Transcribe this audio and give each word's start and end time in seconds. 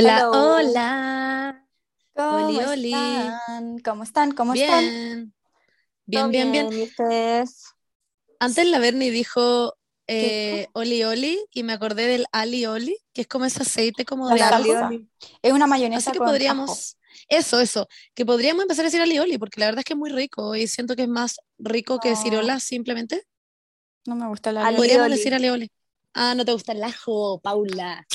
Hola, 0.00 0.18
Hello. 0.18 0.56
hola. 0.56 1.66
¿Cómo 2.14 2.46
Oli, 2.46 2.58
oli. 2.64 2.92
están? 2.92 3.78
¿Cómo 3.80 4.02
están? 4.02 4.32
¿Cómo 4.32 4.54
están? 4.54 5.34
Bien, 6.06 6.30
bien, 6.30 6.52
bien, 6.52 6.52
bien. 6.52 7.46
Antes 8.38 8.66
la 8.66 8.78
Bernie 8.78 9.10
dijo 9.10 9.74
¿Qué 10.06 10.62
eh, 10.62 10.68
Oli 10.72 11.04
Oli 11.04 11.38
y 11.52 11.62
me 11.64 11.74
acordé 11.74 12.06
del 12.06 12.24
Ali 12.32 12.64
Oli, 12.64 12.96
que 13.12 13.20
es 13.22 13.26
como 13.28 13.44
ese 13.44 13.62
aceite 13.62 14.06
como 14.06 14.28
La 14.30 14.36
de 14.36 14.42
algo. 14.42 14.90
Es 15.42 15.52
una 15.52 15.66
Así 15.66 15.70
mayonesa 15.70 16.12
que 16.12 16.18
con 16.18 16.28
ajo. 16.28 16.32
podríamos, 16.32 16.96
eso, 17.28 17.60
eso, 17.60 17.86
que 18.14 18.24
podríamos 18.24 18.62
empezar 18.62 18.84
a 18.84 18.88
decir 18.88 19.02
Ali 19.02 19.18
Oli, 19.18 19.36
porque 19.36 19.60
la 19.60 19.66
verdad 19.66 19.80
es 19.80 19.84
que 19.84 19.92
es 19.92 19.98
muy 19.98 20.10
rico 20.10 20.56
y 20.56 20.66
siento 20.66 20.96
que 20.96 21.02
es 21.02 21.08
más 21.08 21.36
rico 21.58 22.00
que 22.00 22.08
decir 22.08 22.32
No. 22.32 22.38
hola 22.40 22.58
simplemente. 22.58 23.26
No 24.06 24.16
me 24.16 24.26
gusta 24.28 24.50
la 24.50 24.66
Ali 24.66 24.76
Podríamos 24.78 25.10
decir 25.10 25.34
Ali 25.34 25.50
Oli. 25.50 25.70
Ah, 26.14 26.34
no 26.34 26.44
te 26.44 26.52
gusta 26.52 26.72
el 26.72 26.82
ajo, 26.82 27.38
Paula. 27.40 28.06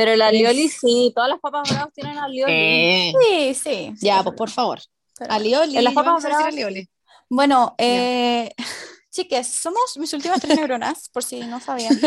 Pero 0.00 0.12
el 0.12 0.22
alioli 0.22 0.62
Es- 0.64 0.78
sí, 0.80 1.12
todas 1.14 1.28
las 1.30 1.40
papas 1.40 1.68
bravas 1.70 1.92
tienen 1.92 2.16
alioli. 2.18 2.52
Eh. 2.52 3.12
Sí, 3.20 3.54
sí. 3.54 3.92
Ya, 4.00 4.18
es 4.18 4.22
pues 4.24 4.36
por 4.36 4.48
favor. 4.50 4.80
Pero 5.18 5.32
Ali 5.32 5.54
Oli, 5.54 5.76
En 5.76 5.84
las 5.84 5.92
papas 5.92 6.06
vamos 6.06 6.24
a 6.24 6.28
decir 6.28 6.36
bravas, 6.38 6.54
Ali 6.54 6.64
Oli. 6.64 6.88
Bueno, 7.28 7.74
eh, 7.78 8.50
chiques, 9.10 9.46
somos 9.46 9.96
mis 9.98 10.12
últimas 10.14 10.40
tres 10.40 10.56
neuronas, 10.56 11.08
por 11.10 11.22
si 11.22 11.40
no 11.40 11.60
sabían. 11.60 11.98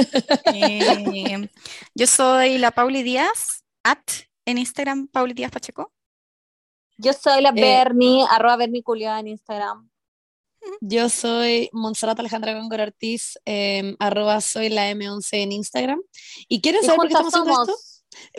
Eh, 0.53 1.47
yo 1.93 2.07
soy 2.07 2.57
la 2.57 2.71
Pauli 2.71 3.03
Díaz, 3.03 3.63
at 3.83 3.99
en 4.45 4.57
Instagram, 4.57 5.07
Pauli 5.07 5.33
Díaz 5.33 5.52
Pacheco. 5.52 5.94
Yo 6.97 7.13
soy 7.13 7.41
la 7.41 7.49
Eh. 7.49 7.61
Bernie, 7.61 8.25
arroba 8.30 8.55
Bernie 8.57 8.83
Culiada 8.83 9.19
en 9.19 9.27
Instagram. 9.27 9.89
Yo 10.81 11.09
soy 11.09 11.70
Montserrat 11.73 12.20
Alejandra 12.20 12.53
Góngora 12.53 12.83
Ortiz, 12.83 13.38
eh, 13.45 13.95
arroba 14.00 14.39
soy 14.42 14.70
la 14.70 14.89
M11 14.92 15.28
en 15.44 15.52
Instagram. 15.52 16.02
¿Y 16.47 16.61
quieren 16.61 16.81
Y 16.83 16.86
saber 16.86 16.97
por 16.97 17.08
qué 17.08 17.14
estamos 17.14 17.33
haciendo 17.33 17.61
esto? 17.64 17.75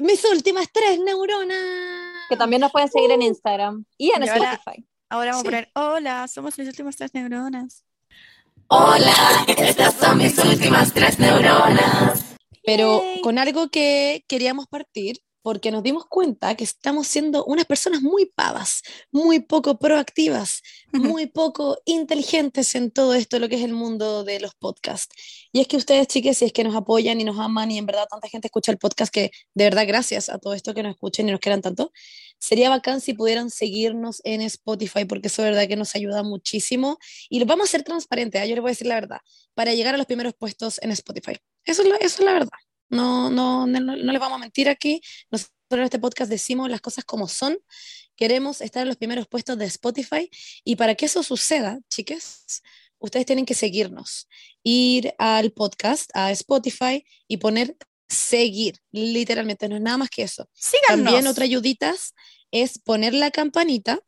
Mis 0.00 0.24
últimas 0.24 0.66
tres 0.72 0.98
neuronas. 1.00 1.58
que 2.28 2.36
también 2.38 2.60
nos 2.60 2.72
pueden 2.72 2.88
seguir 2.90 3.10
en 3.10 3.20
Instagram 3.22 3.84
y 3.98 4.10
en 4.12 4.24
Y 4.24 4.28
ahora- 4.28 4.52
Spotify. 4.54 4.86
Ahora 5.10 5.30
vamos 5.32 5.42
Sí. 5.42 5.46
a 5.48 5.50
poner, 5.50 5.70
hola, 5.74 6.26
somos 6.28 6.58
mis 6.58 6.66
últimas 6.68 6.96
tres 6.96 7.12
neuronas. 7.12 7.84
Hola, 8.68 9.44
estas 9.58 9.94
son 9.94 10.18
mis 10.18 10.38
últimas 10.38 10.92
tres 10.94 11.18
neuronas. 11.18 12.24
Pero 12.64 13.02
Yay. 13.02 13.20
con 13.20 13.38
algo 13.38 13.68
que 13.68 14.24
queríamos 14.26 14.66
partir, 14.68 15.18
porque 15.44 15.70
nos 15.70 15.82
dimos 15.82 16.06
cuenta 16.06 16.54
que 16.54 16.64
estamos 16.64 17.06
siendo 17.06 17.44
unas 17.44 17.66
personas 17.66 18.00
muy 18.00 18.24
pavas, 18.24 18.80
muy 19.12 19.40
poco 19.40 19.78
proactivas, 19.78 20.62
muy 20.90 21.26
poco 21.26 21.76
inteligentes 21.84 22.74
en 22.74 22.90
todo 22.90 23.12
esto, 23.12 23.38
lo 23.38 23.50
que 23.50 23.56
es 23.56 23.62
el 23.62 23.74
mundo 23.74 24.24
de 24.24 24.40
los 24.40 24.54
podcasts. 24.54 25.14
Y 25.52 25.60
es 25.60 25.68
que 25.68 25.76
ustedes, 25.76 26.06
chiques, 26.06 26.38
si 26.38 26.46
es 26.46 26.52
que 26.54 26.64
nos 26.64 26.74
apoyan 26.74 27.20
y 27.20 27.24
nos 27.24 27.38
aman 27.38 27.70
y 27.70 27.76
en 27.76 27.84
verdad 27.84 28.06
tanta 28.10 28.26
gente 28.30 28.46
escucha 28.46 28.72
el 28.72 28.78
podcast, 28.78 29.12
que 29.12 29.32
de 29.52 29.64
verdad 29.64 29.84
gracias 29.86 30.30
a 30.30 30.38
todo 30.38 30.54
esto 30.54 30.72
que 30.72 30.82
nos 30.82 30.92
escuchen 30.92 31.28
y 31.28 31.32
nos 31.32 31.40
quieran 31.40 31.60
tanto, 31.60 31.92
sería 32.38 32.70
bacán 32.70 33.02
si 33.02 33.12
pudieran 33.12 33.50
seguirnos 33.50 34.22
en 34.24 34.40
Spotify, 34.40 35.04
porque 35.04 35.28
eso 35.28 35.42
de 35.42 35.50
verdad 35.50 35.68
que 35.68 35.76
nos 35.76 35.94
ayuda 35.94 36.22
muchísimo. 36.22 36.96
Y 37.28 37.38
lo 37.38 37.44
vamos 37.44 37.66
a 37.66 37.68
hacer 37.68 37.82
transparente, 37.82 38.38
¿ah? 38.38 38.46
yo 38.46 38.54
les 38.54 38.62
voy 38.62 38.70
a 38.70 38.72
decir 38.72 38.86
la 38.86 38.94
verdad, 38.94 39.18
para 39.52 39.74
llegar 39.74 39.94
a 39.94 39.98
los 39.98 40.06
primeros 40.06 40.32
puestos 40.32 40.80
en 40.82 40.90
Spotify. 40.92 41.36
Eso 41.66 41.82
es 41.82 41.88
la, 41.88 41.96
eso 41.96 42.20
es 42.20 42.24
la 42.24 42.32
verdad. 42.32 42.58
No, 42.94 43.30
no, 43.30 43.66
no, 43.66 43.80
no 43.80 44.12
les 44.12 44.20
vamos 44.20 44.36
a 44.36 44.40
mentir 44.40 44.68
aquí. 44.68 45.00
Nosotros 45.30 45.52
en 45.70 45.80
este 45.82 45.98
podcast 45.98 46.30
decimos 46.30 46.70
las 46.70 46.80
cosas 46.80 47.04
como 47.04 47.28
son. 47.28 47.58
Queremos 48.16 48.60
estar 48.60 48.82
en 48.82 48.88
los 48.88 48.96
primeros 48.96 49.26
puestos 49.26 49.58
de 49.58 49.64
Spotify 49.66 50.30
y 50.62 50.76
para 50.76 50.94
que 50.94 51.06
eso 51.06 51.22
suceda, 51.22 51.80
chiques, 51.88 52.62
ustedes 52.98 53.26
tienen 53.26 53.44
que 53.44 53.54
seguirnos, 53.54 54.28
ir 54.62 55.14
al 55.18 55.52
podcast, 55.52 56.10
a 56.14 56.30
Spotify 56.30 57.04
y 57.26 57.38
poner 57.38 57.76
seguir, 58.08 58.78
literalmente, 58.92 59.68
no 59.68 59.76
es 59.76 59.82
nada 59.82 59.98
más 59.98 60.10
que 60.10 60.22
eso. 60.22 60.48
Síganos. 60.52 61.04
También 61.04 61.26
otra 61.26 61.44
ayuditas 61.44 62.14
es 62.50 62.78
poner 62.78 63.14
la 63.14 63.30
campanita, 63.30 64.00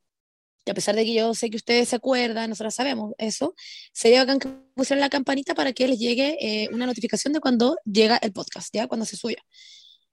que 0.66 0.72
a 0.72 0.74
pesar 0.74 0.96
de 0.96 1.04
que 1.04 1.14
yo 1.14 1.32
sé 1.32 1.48
que 1.48 1.56
ustedes 1.56 1.88
se 1.88 1.96
acuerdan, 1.96 2.50
nosotros 2.50 2.74
sabemos 2.74 3.14
eso, 3.18 3.54
sería 3.92 4.18
bacán 4.20 4.40
que 4.40 4.48
pusieran 4.74 5.00
la 5.00 5.08
campanita 5.08 5.54
para 5.54 5.72
que 5.72 5.86
les 5.86 5.98
llegue 5.98 6.36
eh, 6.40 6.68
una 6.72 6.86
notificación 6.86 7.32
de 7.32 7.40
cuando 7.40 7.76
llega 7.84 8.16
el 8.18 8.32
podcast, 8.32 8.74
¿ya? 8.74 8.88
Cuando 8.88 9.06
se 9.06 9.16
suya. 9.16 9.38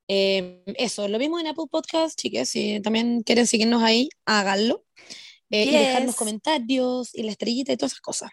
Eh, 0.07 0.61
eso, 0.77 1.07
lo 1.07 1.17
mismo 1.17 1.39
en 1.39 1.47
Apple 1.47 1.65
Podcast, 1.71 2.19
chiques, 2.19 2.49
si 2.49 2.79
también 2.81 3.23
quieren 3.23 3.47
seguirnos 3.47 3.81
ahí, 3.81 4.09
háganlo. 4.25 4.85
Eh, 5.49 5.65
Y 5.65 5.71
dejarnos 5.71 6.11
Yes. 6.11 6.15
comentarios 6.15 7.15
y 7.15 7.23
la 7.23 7.31
estrellita 7.31 7.73
y 7.73 7.77
todas 7.77 7.93
esas 7.93 8.01
cosas. 8.01 8.29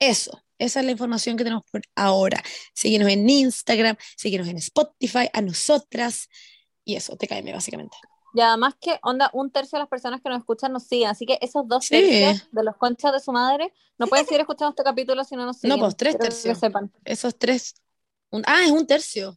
Eso, 0.00 0.42
esa 0.58 0.80
es 0.80 0.86
la 0.86 0.92
información 0.92 1.36
que 1.36 1.44
tenemos 1.44 1.64
por 1.70 1.82
ahora. 1.94 2.42
Síguenos 2.74 3.08
en 3.10 3.28
Instagram, 3.28 3.96
síguenos 4.16 4.48
en 4.48 4.56
Spotify, 4.56 5.28
a 5.32 5.40
nosotras. 5.40 6.28
Y 6.84 6.96
eso, 6.96 7.16
te 7.16 7.28
caeme 7.28 7.52
básicamente. 7.52 7.96
Y 8.34 8.40
además 8.40 8.74
que, 8.80 8.98
onda, 9.02 9.30
un 9.32 9.50
tercio 9.50 9.76
de 9.76 9.80
las 9.80 9.88
personas 9.88 10.20
que 10.20 10.28
nos 10.28 10.38
escuchan 10.38 10.72
nos 10.72 10.84
siguen. 10.84 11.08
Así 11.08 11.26
que 11.26 11.38
esos 11.40 11.66
dos 11.66 11.84
Sí. 11.84 11.90
tercios 11.96 12.48
de 12.52 12.62
los 12.64 12.76
conchas 12.76 13.12
de 13.12 13.20
su 13.20 13.32
madre 13.32 13.72
no 13.98 14.06
pueden 14.06 14.24
seguir 14.26 14.40
escuchando 14.40 14.70
este 14.70 14.82
capítulo 14.84 15.24
si 15.24 15.36
no 15.36 15.44
nos 15.46 15.58
siguen. 15.58 15.78
pues, 15.80 15.96
tres 15.96 16.14
Quiero 16.14 16.24
que 16.24 16.30
tercios. 16.30 16.58
sepan. 16.58 16.92
Esos 17.04 17.36
tres. 17.36 17.74
un- 18.30 18.44
ah, 18.46 18.62
es 18.64 18.70
un 18.70 18.86
tercio. 18.86 19.36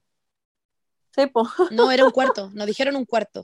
Sí. 1.16 1.24
No, 1.72 1.92
era 1.92 2.06
un 2.06 2.12
cuarto. 2.12 2.50
Nos 2.54 2.66
dijeron 2.68 2.96
un 2.96 3.06
cuarto. 3.06 3.44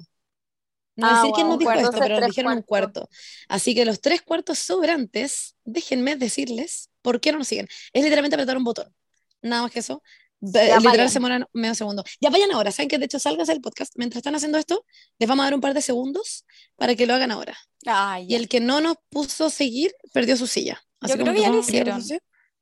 No 0.95 1.07
Ah, 1.07 1.15
decir 1.21 1.31
quién 1.33 1.47
nos 1.47 1.57
dijo 1.59 1.71
esto, 1.71 1.91
pero 1.97 2.19
nos 2.19 2.27
dijeron 2.29 2.53
un 2.53 2.61
cuarto. 2.61 3.07
Así 3.47 3.73
que 3.73 3.85
los 3.85 4.01
tres 4.01 4.21
cuartos 4.21 4.59
sobrantes, 4.59 5.55
déjenme 5.63 6.15
decirles 6.17 6.89
por 7.01 7.21
qué 7.21 7.31
no 7.31 7.37
nos 7.39 7.47
siguen. 7.47 7.67
Es 7.93 8.03
literalmente 8.03 8.35
apretar 8.35 8.57
un 8.57 8.63
botón. 8.65 8.93
Nada 9.41 9.61
más 9.63 9.71
que 9.71 9.79
eso. 9.79 10.03
De- 10.41 10.67
Ya 10.67 10.77
literal 10.77 10.97
vayan. 10.97 11.09
se 11.09 11.19
medio 11.53 11.75
segundo. 11.75 12.03
Ya 12.21 12.29
vayan 12.29 12.51
ahora. 12.51 12.71
Saben 12.71 12.87
que 12.87 12.97
de 12.97 13.05
hecho 13.05 13.19
salgas 13.19 13.49
el 13.49 13.59
podcast. 13.61 13.93
Mientras 13.97 14.19
están 14.19 14.35
haciendo 14.35 14.57
esto, 14.57 14.85
les 15.17 15.27
vamos 15.27 15.43
a 15.43 15.47
dar 15.47 15.53
un 15.55 15.61
par 15.61 15.73
de 15.73 15.81
segundos 15.81 16.45
para 16.77 16.95
que 16.95 17.05
lo 17.05 17.13
hagan 17.13 17.31
ahora. 17.31 17.57
Ay, 17.85 18.25
Y 18.29 18.35
el 18.35 18.47
que 18.47 18.59
no 18.59 18.79
nos 18.81 18.95
puso 19.09 19.49
seguir, 19.49 19.93
perdió 20.13 20.37
su 20.37 20.47
silla. 20.47 20.81
Así 21.01 21.13
Yo 21.13 21.19
creo 21.19 21.33
que 21.33 21.41
ya 21.41 21.49
lo 21.49 21.61
queremos 21.65 22.05
hicieron. 22.05 22.21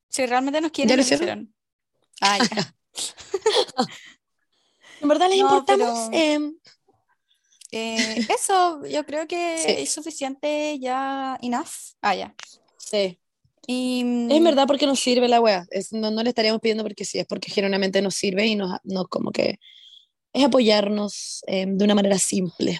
Si 0.09 0.25
realmente 0.25 0.61
nos 0.61 0.71
quieren, 0.71 0.89
¿Ya 0.89 0.95
lo 0.95 1.01
hicieron? 1.01 1.53
Ah. 2.21 2.37
En 5.01 5.07
verdad 5.07 5.29
les 5.29 5.37
No, 5.39 5.45
importamos. 5.45 6.09
pero- 6.09 6.23
em, 6.23 6.55
Eh, 7.71 8.25
eso, 8.39 8.85
yo 8.85 9.05
creo 9.05 9.27
que 9.27 9.57
Sí. 9.57 9.71
es 9.83 9.91
suficiente 9.91 10.79
ya, 10.79 11.37
enough. 11.41 11.67
Ah, 12.01 12.15
ya. 12.15 12.33
sí. 12.77 13.19
Y, 13.67 14.03
mm, 14.03 14.31
Es 14.31 14.43
verdad 14.43 14.65
porque 14.65 14.87
nos 14.87 14.99
sirve 14.99 15.27
la 15.27 15.41
wea. 15.41 15.65
Es, 15.69 15.91
no, 15.93 16.09
no 16.09 16.23
le 16.23 16.29
estaríamos 16.29 16.61
pidiendo 16.61 16.83
porque 16.83 17.05
sí, 17.05 17.19
es 17.19 17.27
porque 17.27 17.51
genuinamente 17.51 18.01
nos 18.01 18.15
sirve 18.15 18.47
y 18.47 18.55
nos, 18.55 18.79
nos 18.83 19.07
como 19.09 19.31
que 19.31 19.59
es 20.33 20.45
apoyarnos 20.45 21.43
eh, 21.47 21.65
de 21.67 21.83
una 21.85 21.95
manera 21.95 22.17
simple. 22.17 22.79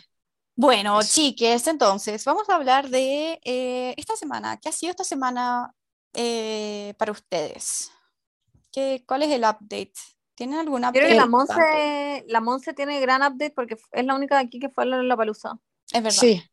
Bueno, 0.56 1.00
Eso. 1.02 1.14
chiques, 1.14 1.68
entonces 1.68 2.24
vamos 2.26 2.50
a 2.50 2.56
hablar 2.56 2.90
de 2.90 3.40
eh, 3.44 3.94
esta 3.98 4.16
semana. 4.16 4.58
¿Qué 4.58 4.70
ha 4.70 4.72
sido 4.72 4.92
esta 4.92 5.04
semana 5.04 5.74
eh, 6.14 6.94
para 6.98 7.12
ustedes? 7.12 7.92
¿Qué, 8.72 9.04
¿Cuál 9.08 9.24
es 9.24 9.30
el 9.30 9.42
update? 9.42 9.94
¿Tienen 10.36 10.60
algún 10.60 10.80
update? 10.80 11.00
Creo 11.00 11.10
que 11.10 11.16
la? 11.16 11.26
Monse, 11.26 12.26
la 12.28 12.42
Monse 12.42 12.74
tiene 12.74 13.00
gran 13.00 13.22
update 13.22 13.52
porque 13.52 13.78
es 13.92 14.06
la 14.06 14.16
única 14.16 14.36
de 14.36 14.46
aquí 14.46 14.60
que 14.60 14.70
fue 14.70 14.84
a 14.84 14.88
la 14.88 15.18
palusa. 15.18 15.60
Es 15.92 16.02
verdad, 16.04 16.18
Sí, 16.20 16.44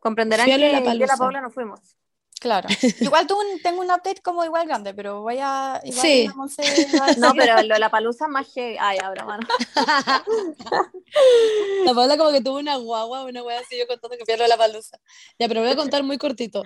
Comprenderán 0.00 0.46
que 0.46 0.52
yo 0.52 0.56
y 0.58 0.60
Lollapalooza. 0.60 1.06
la 1.06 1.16
Paula 1.16 1.40
no 1.40 1.50
fuimos. 1.50 1.96
Claro. 2.42 2.68
Igual 3.00 3.26
tú 3.26 3.38
un- 3.38 3.62
tengo 3.62 3.80
un 3.80 3.86
update 3.90 4.20
como 4.20 4.44
igual 4.44 4.66
grande, 4.66 4.92
pero 4.92 5.22
voy 5.22 5.38
a... 5.40 5.80
Igual 5.84 6.02
Sí. 6.02 6.28
Monse 6.34 6.62
a 7.00 7.12
No, 7.18 7.32
pero 7.34 7.62
lo 7.62 7.74
de 7.74 7.80
la 7.80 7.88
palusa 7.88 8.26
más 8.28 8.48
que. 8.52 8.76
Ay, 8.80 8.98
ahora, 9.02 9.24
mano. 9.24 9.46
la 11.84 11.94
Paula 11.94 12.16
como 12.18 12.32
que 12.32 12.40
tuvo 12.40 12.58
una 12.58 12.76
guagua, 12.76 13.24
una 13.24 13.42
wea 13.42 13.60
así 13.60 13.78
yo 13.78 13.86
contando 13.86 14.16
que 14.16 14.32
a 14.32 14.48
la 14.48 14.56
palusa. 14.56 14.98
Ya, 15.38 15.48
pero 15.48 15.60
voy 15.60 15.70
a 15.70 15.76
contar 15.76 16.02
muy 16.02 16.18
cortito 16.18 16.62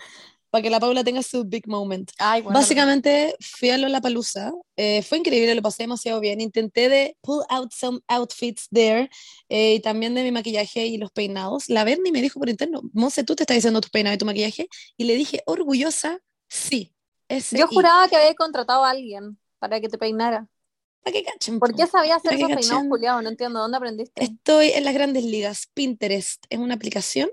para 0.57 0.63
que 0.63 0.71
la 0.71 0.81
Paula 0.81 1.05
tenga 1.05 1.23
su 1.23 1.45
big 1.45 1.69
moment. 1.69 2.11
Ay, 2.19 2.41
bueno, 2.41 2.59
Básicamente 2.59 3.37
fui 3.41 3.69
a 3.69 3.77
Lollapalooza, 3.77 4.53
eh, 4.75 5.03
fue 5.03 5.19
increíble, 5.19 5.55
lo 5.55 5.61
pasé 5.61 5.83
demasiado 5.83 6.19
bien. 6.19 6.41
Intenté 6.41 6.89
de 6.89 7.15
pull 7.21 7.45
out 7.51 7.71
some 7.75 8.01
outfits 8.09 8.67
there 8.73 9.11
eh, 9.51 9.75
y 9.75 9.81
también 9.81 10.15
de 10.15 10.23
mi 10.23 10.33
maquillaje 10.33 10.87
y 10.87 10.97
los 10.97 11.11
peinados. 11.11 11.69
La 11.69 11.85
Berni 11.85 12.11
me 12.11 12.23
dijo 12.23 12.39
por 12.39 12.49
interno, 12.49 12.81
Monse, 12.95 13.23
tú 13.23 13.37
te 13.37 13.43
estás 13.43 13.57
diciendo 13.57 13.83
tus 13.83 13.91
peinados 13.91 14.15
y 14.15 14.19
tu 14.19 14.25
maquillaje. 14.25 14.67
Y 14.97 15.05
le 15.05 15.15
dije, 15.15 15.43
orgullosa, 15.45 16.21
sí. 16.49 16.95
Ese 17.29 17.59
Yo 17.59 17.67
juraba 17.67 18.09
que 18.09 18.17
había 18.17 18.33
contratado 18.35 18.83
a 18.83 18.91
alguien 18.91 19.37
para 19.59 19.79
que 19.79 19.91
te 19.91 19.99
peinara. 19.99 20.49
Pa' 21.03 21.13
que 21.13 21.23
cachen, 21.23 21.59
¿Por 21.59 21.73
po. 21.73 21.77
qué 21.77 21.87
sabías 21.87 22.17
hacer 22.17 22.41
Para 22.41 22.55
esos 22.55 22.61
peinados 22.63 22.89
culiados? 22.89 23.23
No 23.23 23.29
entiendo. 23.29 23.61
¿Dónde 23.61 23.77
aprendiste? 23.77 24.25
Estoy 24.25 24.71
en 24.71 24.85
las 24.85 24.95
grandes 24.95 25.23
ligas. 25.23 25.69
Pinterest 25.75 26.47
es 26.49 26.59
una 26.59 26.75
aplicación 26.75 27.29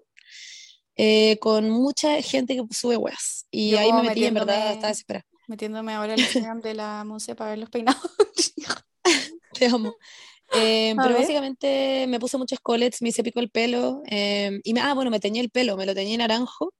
eh, 0.96 1.38
con 1.40 1.70
mucha 1.70 2.22
gente 2.22 2.56
que 2.56 2.64
sube 2.72 2.98
weas. 2.98 3.48
Y 3.52 3.72
Yo 3.72 3.80
ahí 3.80 3.92
me 3.94 4.04
metí, 4.04 4.26
en 4.26 4.34
verdad, 4.34 4.72
estaba 4.72 4.90
desesperada. 4.90 5.26
metiéndome 5.48 5.94
ahora 5.94 6.14
en 6.14 6.20
el 6.20 6.26
Instagram 6.26 6.62
de 6.62 6.74
la 6.76 7.04
Monse 7.06 7.36
para 7.36 7.52
ver 7.52 7.60
los 7.60 7.70
peinados. 7.70 8.02
Te 9.54 9.68
amo. 9.68 9.96
Eh, 10.52 10.96
pero 11.02 11.16
ver. 11.16 11.22
básicamente 11.22 12.06
me 12.08 12.20
puse 12.20 12.38
muchos 12.38 12.60
colets, 12.62 13.02
me 13.02 13.10
hice 13.10 13.24
pico 13.24 13.40
el 13.40 13.50
pelo. 13.50 14.02
eh, 14.08 14.60
y 14.64 14.74
me, 14.74 14.82
ah, 14.82 14.94
bueno, 14.94 15.12
me 15.12 15.20
teñí 15.20 15.40
el 15.40 15.50
pelo, 15.50 15.78
me 15.78 15.86
lo 15.86 15.96
teñí 15.96 16.18
naranjo. 16.18 16.74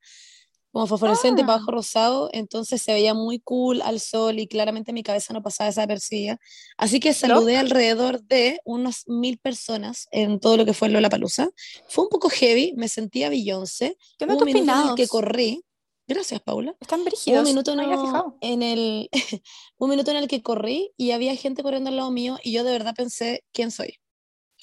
Como 0.74 0.88
fosforescente 0.88 1.44
Ah. 1.44 1.46
bajo 1.46 1.72
rosado, 1.72 2.30
entonces 2.34 2.82
se 2.82 2.92
veía 2.94 3.14
muy 3.14 3.40
cool 3.40 3.82
al 3.84 4.00
sol 4.00 4.40
y 4.40 4.48
claramente 4.48 4.92
mi 4.92 5.04
cabeza 5.04 5.32
no 5.32 5.44
pasaba 5.44 5.68
desapercibida. 5.70 6.40
Así 6.78 7.00
que 7.00 7.14
saludé 7.14 7.58
alrededor 7.58 8.24
de 8.24 8.60
unas 8.66 9.04
mil 9.08 9.38
personas 9.38 10.08
en 10.12 10.40
todo 10.40 10.58
lo 10.58 10.66
que 10.66 10.74
fue 10.74 10.90
Lollapalooza. 10.90 11.50
Fue 11.88 12.04
un 12.06 12.10
poco 12.10 12.30
heavy, 12.30 12.74
me 12.76 12.90
sentía 12.90 13.30
Beyoncé. 13.30 13.98
¿Qué 14.18 14.26
onda 14.26 14.34
un 14.34 14.40
tus 14.40 14.46
minuto 14.48 14.72
en 14.74 14.90
el 14.90 14.96
que 14.96 15.08
corrí. 15.08 15.64
Gracias, 16.08 16.42
Paula. 16.42 16.76
Están 16.82 17.06
brígidos. 17.06 17.40
un 17.42 17.46
minuto, 17.46 17.76
no 17.76 17.84
había 17.84 17.96
no- 17.96 18.06
fijado. 18.06 18.38
en 18.42 18.62
el, 18.64 19.10
un 19.78 19.90
minuto 19.90 20.12
en 20.12 20.18
el 20.18 20.28
que 20.28 20.42
corrí 20.42 20.92
y 20.98 21.12
había 21.12 21.36
gente 21.36 21.64
corriendo 21.64 21.90
al 21.92 21.96
lado 21.98 22.10
mío 22.12 22.38
y 22.44 22.52
yo 22.52 22.64
de 22.64 22.72
verdad 22.72 22.94
pensé, 22.96 23.46
¿quién 23.54 23.70
soy? 23.72 24.00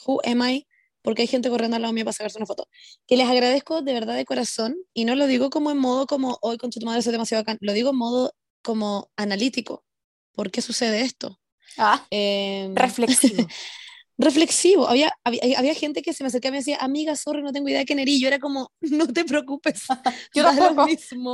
Who 0.06 0.20
am 0.24 0.42
I? 0.42 0.66
Porque 1.02 1.22
hay 1.22 1.28
gente 1.28 1.48
corriendo 1.50 1.76
al 1.76 1.82
lado 1.82 1.94
mío 1.94 2.04
para 2.04 2.12
sacarse 2.12 2.38
una 2.38 2.46
foto. 2.46 2.68
Que 3.06 3.16
les 3.16 3.28
agradezco 3.28 3.82
de 3.82 3.92
verdad 3.92 4.16
de 4.16 4.24
corazón 4.24 4.76
y 4.94 5.04
no 5.04 5.14
lo 5.16 5.26
digo 5.26 5.50
como 5.50 5.70
en 5.70 5.78
modo 5.78 6.06
como, 6.06 6.38
hoy 6.42 6.58
con 6.58 6.70
tu 6.70 6.80
madre 6.80 7.02
soy 7.02 7.12
demasiado 7.12 7.42
bacán, 7.42 7.58
lo 7.60 7.72
digo 7.72 7.90
en 7.90 7.96
modo 7.96 8.32
como 8.62 9.10
analítico. 9.16 9.84
¿Por 10.32 10.50
qué 10.50 10.62
sucede 10.62 11.02
esto? 11.02 11.38
Ah, 11.78 12.06
Em, 12.10 12.74
reflexivo. 12.74 13.46
reflexivo. 14.18 14.86
Había, 14.86 15.12
había, 15.24 15.58
había 15.58 15.74
gente 15.74 16.02
que 16.02 16.12
se 16.12 16.22
me 16.22 16.28
acercaba 16.28 16.50
y 16.50 16.52
me 16.52 16.58
decía, 16.58 16.76
amiga, 16.80 17.16
sorry, 17.16 17.42
no 17.42 17.52
tengo 17.52 17.68
idea 17.68 17.80
de 17.80 17.86
quién 17.86 17.98
eres. 17.98 18.14
Y 18.14 18.20
yo 18.20 18.28
era 18.28 18.38
como, 18.38 18.70
no 18.80 19.06
te 19.06 19.24
preocupes. 19.24 19.84
Yo 20.34 20.42
lo 20.42 20.84
mismo. 20.84 21.32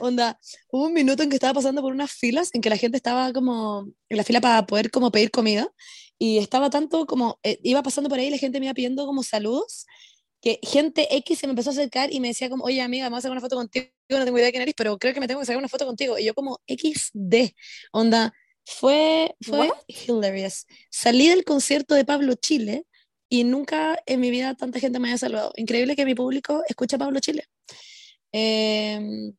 Onda, 0.00 0.38
hubo 0.70 0.86
un 0.86 0.92
minuto 0.92 1.22
en 1.22 1.28
que 1.28 1.36
estaba 1.36 1.54
pasando 1.54 1.82
por 1.82 1.92
unas 1.92 2.10
filas 2.10 2.50
en 2.52 2.60
que 2.60 2.70
la 2.70 2.76
gente 2.76 2.96
estaba 2.96 3.32
como 3.32 3.86
en 4.08 4.16
la 4.16 4.24
fila 4.24 4.40
para 4.40 4.66
poder 4.66 4.90
como 4.90 5.10
pedir 5.10 5.30
comida 5.30 5.68
y 6.18 6.38
estaba 6.38 6.70
tanto 6.70 7.06
como, 7.06 7.38
eh, 7.42 7.58
iba 7.62 7.82
pasando 7.82 8.08
por 8.08 8.18
ahí 8.18 8.30
la 8.30 8.38
gente 8.38 8.60
me 8.60 8.66
iba 8.66 8.74
pidiendo 8.74 9.06
como 9.06 9.22
saludos 9.22 9.86
que 10.44 10.60
gente 10.62 11.08
X 11.16 11.38
se 11.38 11.46
me 11.46 11.52
empezó 11.52 11.70
a 11.70 11.72
acercar 11.72 12.12
y 12.12 12.20
me 12.20 12.28
decía 12.28 12.50
como, 12.50 12.64
oye 12.64 12.82
amiga, 12.82 13.08
voy 13.08 13.16
a 13.16 13.22
sacar 13.22 13.32
una 13.32 13.40
foto 13.40 13.56
contigo, 13.56 13.86
no 14.10 14.24
tengo 14.26 14.36
idea 14.36 14.46
de 14.46 14.52
quién 14.52 14.62
eres, 14.62 14.74
pero 14.76 14.98
creo 14.98 15.14
que 15.14 15.20
me 15.20 15.26
tengo 15.26 15.40
que 15.40 15.46
sacar 15.46 15.58
una 15.58 15.68
foto 15.68 15.86
contigo. 15.86 16.18
Y 16.18 16.24
yo 16.26 16.34
como 16.34 16.60
XD, 16.66 17.54
onda, 17.92 18.34
fue, 18.66 19.34
fue 19.40 19.68
What? 19.68 19.78
hilarious. 19.88 20.66
Salí 20.90 21.28
del 21.28 21.44
concierto 21.44 21.94
de 21.94 22.04
Pablo 22.04 22.34
Chile 22.34 22.84
y 23.30 23.44
nunca 23.44 23.98
en 24.04 24.20
mi 24.20 24.30
vida 24.30 24.54
tanta 24.54 24.80
gente 24.80 24.98
me 24.98 25.08
haya 25.08 25.16
saludado. 25.16 25.52
Increíble 25.56 25.96
que 25.96 26.04
mi 26.04 26.14
público 26.14 26.62
escucha 26.68 26.96
a 26.96 26.98
Pablo 26.98 27.20
Chile. 27.20 27.46
Em, 28.30 29.34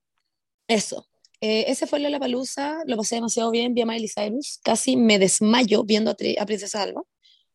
eso. 0.67 1.07
Eh, 1.41 1.65
ese 1.67 1.85
fue 1.87 1.99
la 1.99 2.19
Palusa, 2.19 2.77
lo 2.85 2.97
pasé 2.97 3.15
demasiado 3.15 3.51
bien, 3.51 3.73
vi 3.73 3.81
a 3.81 3.85
Miley 3.85 4.07
Cyrus, 4.07 4.59
casi 4.63 4.95
me 4.95 5.19
desmayo 5.19 5.83
viendo 5.83 6.11
a, 6.11 6.15
Tri- 6.15 6.37
a 6.39 6.45
Princesa 6.45 6.81
Alba. 6.81 7.01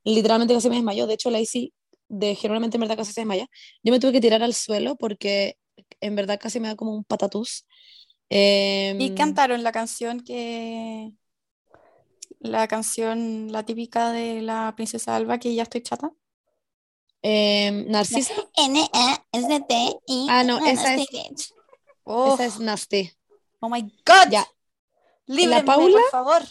Literalmente 0.04 0.54
casi 0.54 0.68
me 0.68 0.76
desmayó. 0.76 1.06
De 1.06 1.14
hecho, 1.14 1.30
Lacey, 1.30 1.72
de 2.08 2.34
generalmente 2.34 2.76
en 2.76 2.80
verdad 2.82 2.96
casi 2.96 3.12
se 3.12 3.20
desmaya. 3.20 3.46
Yo 3.82 3.92
me 3.92 4.00
tuve 4.00 4.12
que 4.12 4.20
tirar 4.20 4.42
al 4.42 4.54
suelo 4.54 4.96
porque 4.96 5.56
en 6.00 6.14
verdad 6.16 6.38
casi 6.40 6.60
me 6.60 6.68
da 6.68 6.76
como 6.76 6.94
un 6.94 7.04
patatús. 7.04 7.64
Y 8.28 8.36
Em, 8.36 9.14
cantaron 9.16 9.62
la 9.62 9.72
canción 9.72 10.20
que. 10.20 11.12
La 12.38 12.66
canción, 12.68 13.52
la 13.52 13.64
típica 13.66 14.12
de 14.12 14.40
la 14.40 14.72
princesa 14.76 15.14
Alba, 15.16 15.38
que 15.38 15.54
ya 15.54 15.64
estoy 15.64 15.82
chata. 15.82 16.10
em, 17.22 17.86
Narcisa, 17.88 18.32
N-A-S-T-I. 18.56 20.26
Ah, 20.30 20.42
no, 20.44 20.58
esa 20.64 20.94
es- 20.94 21.52
Oh, 22.04 22.32
esa 22.34 22.46
es 22.46 22.58
Nasty. 22.60 23.10
Oh 23.60 23.68
my 23.68 23.82
God. 24.04 24.30
Ya. 24.30 24.46
Líbrenme, 25.26 25.64
Paula? 25.64 26.00
por 26.00 26.10
favor. 26.10 26.42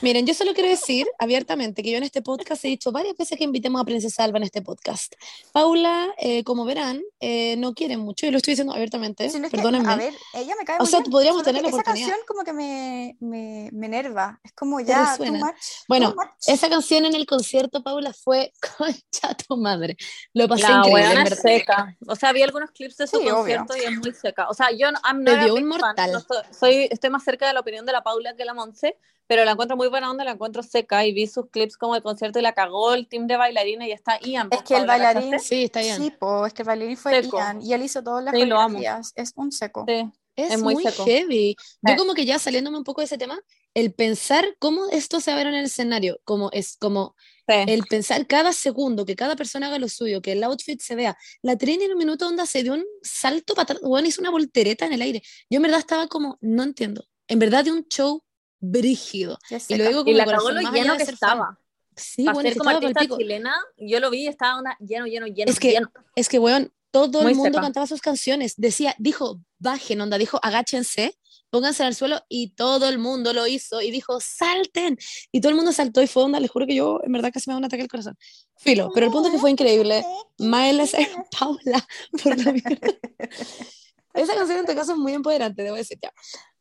Miren, 0.00 0.26
yo 0.26 0.34
solo 0.34 0.54
quiero 0.54 0.68
decir 0.68 1.06
abiertamente 1.18 1.82
que 1.82 1.90
yo 1.90 1.98
en 1.98 2.02
este 2.04 2.20
podcast 2.22 2.64
he 2.64 2.68
dicho 2.68 2.90
varias 2.90 3.16
veces 3.16 3.38
que 3.38 3.44
invitemos 3.44 3.80
a 3.80 3.84
Princesa 3.84 4.24
Alba 4.24 4.38
en 4.38 4.44
este 4.44 4.60
podcast. 4.62 5.14
Paula, 5.52 6.12
eh, 6.18 6.42
como 6.42 6.64
verán, 6.64 7.02
eh, 7.20 7.56
no 7.58 7.74
quiere 7.74 7.96
mucho 7.96 8.26
y 8.26 8.30
lo 8.30 8.38
estoy 8.38 8.52
diciendo 8.52 8.72
abiertamente, 8.74 9.28
Si 9.30 9.38
no 9.38 9.46
es 9.46 9.50
que, 9.50 9.56
perdónenme. 9.58 9.92
a 9.92 9.96
ver, 9.96 10.14
ella 10.32 10.54
me 10.58 10.64
cae 10.64 10.76
O 10.76 10.80
muy 10.80 10.88
sea, 10.88 11.00
bien, 11.00 11.10
podríamos 11.12 11.42
solo 11.42 11.44
tener 11.44 11.62
la 11.62 11.68
esa 11.68 11.76
oportunidad. 11.76 12.08
canción 12.08 12.26
como 12.26 12.42
que 12.44 12.52
me, 12.52 13.16
me, 13.20 13.68
me 13.72 13.86
enerva. 13.86 14.40
Es 14.42 14.52
como 14.52 14.80
ya, 14.80 15.16
too 15.16 15.26
much, 15.26 15.54
Bueno, 15.86 16.10
too 16.12 16.16
much. 16.16 16.30
Esa 16.48 16.68
canción 16.68 17.04
en 17.04 17.14
el 17.14 17.26
concierto, 17.26 17.82
Paula, 17.82 18.12
fue 18.12 18.52
concha 18.78 19.34
tu 19.46 19.56
madre. 19.56 19.96
Lo 20.32 20.48
pasé 20.48 20.62
La 20.62 20.78
increíble, 20.78 21.02
en 21.04 21.18
es 21.18 21.24
verdad. 21.24 21.42
seca. 21.42 21.96
O 22.08 22.16
sea, 22.16 22.32
vi 22.32 22.42
algunos 22.42 22.70
clips 22.72 22.96
de 22.96 23.06
su 23.06 23.18
Sí, 23.18 23.22
obvio. 23.24 23.36
concierto 23.36 23.76
y 23.76 23.80
es 23.80 23.92
muy 23.98 24.12
seca. 24.12 24.48
O 24.48 24.54
sea, 24.54 24.70
yo 24.72 24.90
no, 24.90 24.98
I'm 25.06 25.18
Me 25.22 25.30
not 25.36 25.44
dio 25.44 25.54
un 25.54 25.70
fan. 25.70 25.80
mortal. 25.80 26.12
No 26.12 26.20
soy, 26.20 26.38
soy- 26.58 26.88
estoy 26.90 27.10
más 27.10 27.22
cerca 27.22 27.46
de 27.46 27.52
la 27.52 27.60
opinión 27.60 27.86
de 27.86 27.92
la 27.92 28.02
Paula 28.02 28.34
que 28.34 28.44
la 28.44 28.54
Monse, 28.54 28.96
pero 29.26 29.44
la 29.44 29.52
encuentro 29.52 29.76
muy 29.76 29.88
buena 29.88 30.10
onda, 30.10 30.24
la 30.24 30.32
encuentro 30.32 30.62
seca 30.62 31.04
y 31.06 31.12
vi 31.12 31.26
sus 31.26 31.48
clips 31.50 31.76
como 31.76 31.96
el 31.96 32.02
concierto 32.02 32.38
y 32.38 32.42
la 32.42 32.52
cagó 32.52 32.94
el 32.94 33.06
team 33.08 33.26
de 33.26 33.36
bailarines 33.36 33.88
y 33.88 33.92
está 33.92 34.18
Ian. 34.20 34.48
Es 34.50 34.62
que 34.62 34.76
el 34.76 34.86
bailarín-. 34.86 35.38
Sí, 35.38 35.64
está 35.64 35.80
bien. 35.80 35.96
Sí, 36.02 36.10
po, 36.10 36.46
es 36.46 36.52
que 36.52 36.62
el 36.62 36.66
bailarín 36.66 36.96
fue 36.96 37.22
Seco. 37.22 37.38
Ian 37.38 37.62
y 37.62 37.72
él 37.72 37.82
hizo 37.82 38.02
todas 38.02 38.24
las 38.24 38.34
Sí, 38.34 38.40
coreografías. 38.40 39.12
Es 39.14 39.32
un 39.36 39.52
seco. 39.52 39.84
Sí. 39.88 40.10
Es, 40.36 40.54
Es 40.54 40.62
muy, 40.62 40.74
muy 40.74 40.82
seco. 40.84 41.04
heavy. 41.04 41.54
Yo 41.82 41.96
como 41.96 42.12
que 42.14 42.24
ya 42.26 42.40
saliéndome 42.40 42.76
un 42.76 42.82
poco 42.84 43.00
de 43.00 43.04
ese 43.04 43.16
tema, 43.18 43.38
el 43.72 43.94
pensar 43.94 44.44
cómo 44.58 44.88
esto 44.90 45.20
se 45.20 45.30
va 45.30 45.36
a 45.36 45.38
ver 45.38 45.46
en 45.46 45.54
el 45.54 45.66
escenario, 45.66 46.18
como 46.24 46.50
es 46.52 46.76
como 46.76 47.14
Sí. 47.46 47.54
el 47.68 47.84
pensar 47.84 48.26
cada 48.26 48.52
segundo, 48.54 49.04
que 49.04 49.14
cada 49.16 49.36
persona 49.36 49.66
haga 49.68 49.78
lo 49.78 49.88
suyo, 49.88 50.22
que 50.22 50.32
el 50.32 50.42
outfit 50.42 50.80
se 50.80 50.94
vea. 50.94 51.16
La 51.42 51.56
Trini 51.58 51.84
en 51.84 51.92
un 51.92 51.98
minuto 51.98 52.26
onda 52.26 52.46
se 52.46 52.62
dio 52.62 52.72
un 52.72 52.84
salto 53.02 53.54
para 53.54 53.64
atrás, 53.64 53.80
bueno, 53.82 54.08
hizo 54.08 54.22
una 54.22 54.30
voltereta 54.30 54.86
en 54.86 54.94
el 54.94 55.02
aire. 55.02 55.22
Yo 55.50 55.56
en 55.58 55.62
verdad 55.62 55.78
estaba 55.80 56.08
como, 56.08 56.38
no 56.40 56.62
entiendo. 56.62 57.04
En 57.28 57.38
verdad 57.38 57.62
de 57.64 57.70
un 57.72 57.86
show 57.86 58.24
brígido. 58.70 59.38
Y 59.68 59.76
lo 59.76 59.88
digo 59.88 60.00
Y 60.02 60.04
con 60.04 60.16
la 60.16 60.24
corazón, 60.24 60.54
lo 60.62 60.72
lleno 60.72 60.96
que 60.96 61.02
estaba. 61.04 61.58
Sí, 61.96 62.24
Para 62.24 62.34
bueno, 62.34 62.48
ser 62.48 62.58
como 62.58 62.70
artista 62.70 63.16
chilena, 63.16 63.54
yo 63.76 64.00
lo 64.00 64.10
vi 64.10 64.22
y 64.24 64.26
estaba 64.26 64.58
una, 64.60 64.76
lleno, 64.80 65.06
lleno, 65.06 65.26
lleno, 65.26 65.50
Es 65.50 65.60
que- 65.60 65.70
lleno. 65.72 65.92
Es 66.16 66.28
que, 66.28 66.38
weón, 66.40 66.72
todo 66.90 67.22
Muy 67.22 67.32
el 67.32 67.38
mundo 67.38 67.60
cantaba 67.60 67.86
sus 67.86 68.00
canciones. 68.00 68.54
Decía, 68.56 68.94
dijo, 68.98 69.40
bajen, 69.58 70.00
onda, 70.00 70.18
dijo, 70.18 70.38
agáchense, 70.42 71.16
pónganse 71.50 71.86
el 71.86 71.94
suelo, 71.94 72.20
y 72.28 72.50
todo 72.54 72.88
el 72.88 72.98
mundo 72.98 73.32
lo 73.32 73.46
hizo, 73.46 73.80
y 73.80 73.90
dijo, 73.92 74.18
salten. 74.20 74.98
Y 75.30 75.40
todo 75.40 75.50
el 75.50 75.56
mundo 75.56 75.72
saltó, 75.72 76.02
y 76.02 76.08
fue 76.08 76.24
onda, 76.24 76.40
les 76.40 76.50
juro 76.50 76.66
que 76.66 76.74
yo, 76.74 77.00
en 77.04 77.12
verdad, 77.12 77.30
casi 77.32 77.48
me 77.48 77.54
da 77.54 77.58
un 77.58 77.64
ataque 77.64 77.82
al 77.82 77.88
corazón. 77.88 78.16
Filo, 78.56 78.90
pero 78.92 79.06
el 79.06 79.12
punto 79.12 79.28
es 79.28 79.34
que 79.34 79.40
fue 79.40 79.50
increíble. 79.52 80.04
Miley 80.38 80.86
Cyrus, 80.88 81.08
Paula, 81.38 81.86
por 82.22 82.36
la. 82.38 82.54
Esa 84.14 84.34
canción 84.34 84.58
en 84.60 84.66
tu 84.66 84.74
caso 84.74 84.92
es 84.92 84.98
muy 84.98 85.12
empoderante, 85.12 85.62
debo 85.62 85.76
decir 85.76 85.98
ya. 86.00 86.12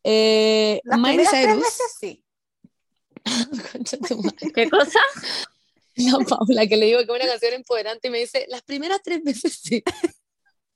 Eh, 0.04 0.82
Las 0.84 1.00
Miley 1.00 1.18
primeras 1.26 1.32
tres 1.32 1.46
Cyrus. 1.46 1.64
veces 1.64 1.96
sí. 2.00 2.24
¿Qué 4.56 4.70
cosa? 4.70 5.00
No, 5.96 6.20
Paula, 6.20 6.66
que 6.68 6.76
le 6.76 6.88
digo 6.88 7.00
que 7.00 7.04
es 7.04 7.10
una 7.10 7.28
canción 7.28 7.54
empoderante 7.54 8.08
y 8.08 8.12
me 8.12 8.20
dice, 8.20 8.46
las 8.50 8.64
primeras 8.64 9.02
tres 9.04 9.24
veces 9.24 9.60
sí. 9.62 9.84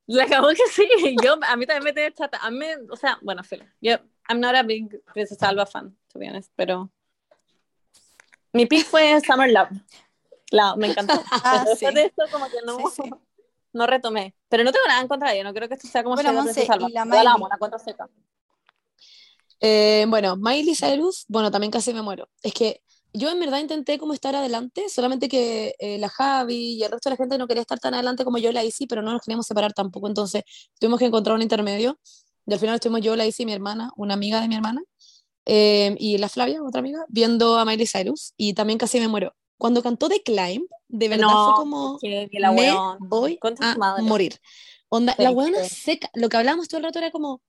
La 0.09 0.25
cagó 0.25 0.47
que 0.49 0.63
sí. 0.71 0.87
Yo, 1.21 1.35
a 1.45 1.57
mí 1.57 1.65
también 1.65 1.83
me 1.83 1.91
tiene 1.93 2.13
chata. 2.13 2.37
A 2.37 2.49
mí, 2.49 2.65
o 2.89 2.95
sea, 2.95 3.19
bueno, 3.21 3.43
filo. 3.43 3.65
Yo, 3.81 3.95
I'm 4.29 4.39
not 4.39 4.55
a 4.55 4.63
big 4.63 4.87
Princesa 5.13 5.49
Alba 5.49 5.65
fan, 5.65 5.97
to 6.07 6.19
be 6.19 6.29
honest, 6.29 6.49
pero 6.55 6.89
mi 8.53 8.65
pick 8.67 8.85
fue 8.85 9.19
Summer 9.19 9.51
Love. 9.51 9.69
La, 10.51 10.77
me 10.77 10.87
encantó. 10.91 11.21
Ah, 11.31 11.65
sí. 11.77 11.87
de 11.93 12.03
esto, 12.05 12.23
como 12.31 12.47
que 12.49 12.57
no, 12.65 12.77
Sí, 12.89 13.01
sí. 13.03 13.09
no 13.73 13.85
retomé. 13.85 14.33
Pero 14.49 14.63
no 14.63 14.71
tengo 14.71 14.87
nada 14.87 15.01
en 15.01 15.07
contra 15.07 15.29
de 15.29 15.35
ella. 15.35 15.43
No 15.43 15.53
creo 15.53 15.67
que 15.67 15.75
esto 15.75 15.87
sea 15.87 16.03
como 16.03 16.15
Bueno, 16.15 16.33
Monse, 16.33 16.63
y 16.63 16.67
la 16.67 16.77
Yo 16.77 16.87
la 16.89 17.05
Miley. 17.05 17.27
amo, 17.27 17.47
la 17.47 17.55
encuentro 17.55 17.79
seca. 17.79 18.09
Eh, 19.59 20.05
bueno, 20.07 20.35
Miley 20.37 20.75
Cyrus, 20.75 21.25
bueno, 21.27 21.51
también 21.51 21.71
casi 21.71 21.93
me 21.93 22.01
muero. 22.01 22.29
Es 22.43 22.53
que 22.53 22.81
yo 23.13 23.29
en 23.29 23.39
verdad 23.39 23.59
intenté 23.59 23.97
como 23.97 24.13
estar 24.13 24.35
adelante, 24.35 24.89
solamente 24.89 25.27
que 25.27 25.75
eh, 25.79 25.97
la 25.97 26.09
Javi 26.09 26.75
y 26.75 26.83
el 26.83 26.91
resto 26.91 27.09
de 27.09 27.15
la 27.15 27.17
gente 27.17 27.37
no 27.37 27.47
quería 27.47 27.61
estar 27.61 27.79
tan 27.79 27.93
adelante 27.93 28.23
como 28.23 28.37
yo 28.37 28.51
y 28.51 28.53
la 28.53 28.63
Isi, 28.63 28.85
pero 28.85 29.01
no 29.01 29.11
nos 29.11 29.21
queríamos 29.21 29.47
separar 29.47 29.73
tampoco, 29.73 30.07
entonces 30.07 30.43
tuvimos 30.79 30.99
que 30.99 31.05
encontrar 31.05 31.35
un 31.35 31.41
intermedio. 31.41 31.99
Y 32.45 32.53
al 32.53 32.59
final 32.59 32.75
estuvimos 32.75 33.01
yo, 33.01 33.15
la 33.15 33.25
Isi 33.25 33.43
y 33.43 33.45
mi 33.45 33.53
hermana, 33.53 33.91
una 33.97 34.13
amiga 34.13 34.39
de 34.39 34.47
mi 34.47 34.55
hermana, 34.55 34.81
eh, 35.45 35.95
y 35.99 36.17
la 36.17 36.29
Flavia, 36.29 36.61
otra 36.63 36.79
amiga, 36.79 37.05
viendo 37.09 37.57
a 37.57 37.65
Miley 37.65 37.87
Cyrus, 37.87 38.33
y 38.37 38.53
también 38.53 38.77
casi 38.77 38.99
me 38.99 39.07
muero. 39.07 39.33
Cuando 39.57 39.81
cantó 39.81 40.07
The 40.09 40.21
Climb, 40.21 40.67
de 40.89 41.09
verdad 41.09 41.27
No, 41.27 41.45
fue 41.45 41.53
como, 41.55 41.99
que, 41.99 42.29
que 42.31 42.39
la 42.39 42.49
me 42.51 42.55
voy 42.55 42.65
a 42.67 42.97
madre. 43.77 44.03
morir. 44.03 44.39
Onda, 44.89 45.13
Sí, 45.15 45.23
la 45.23 45.31
buena 45.31 45.63
sí. 45.63 45.75
seca, 45.75 46.09
lo 46.13 46.29
que 46.29 46.37
hablábamos 46.37 46.67
todo 46.67 46.77
el 46.79 46.85
rato 46.85 46.99
era 46.99 47.11
como, 47.11 47.41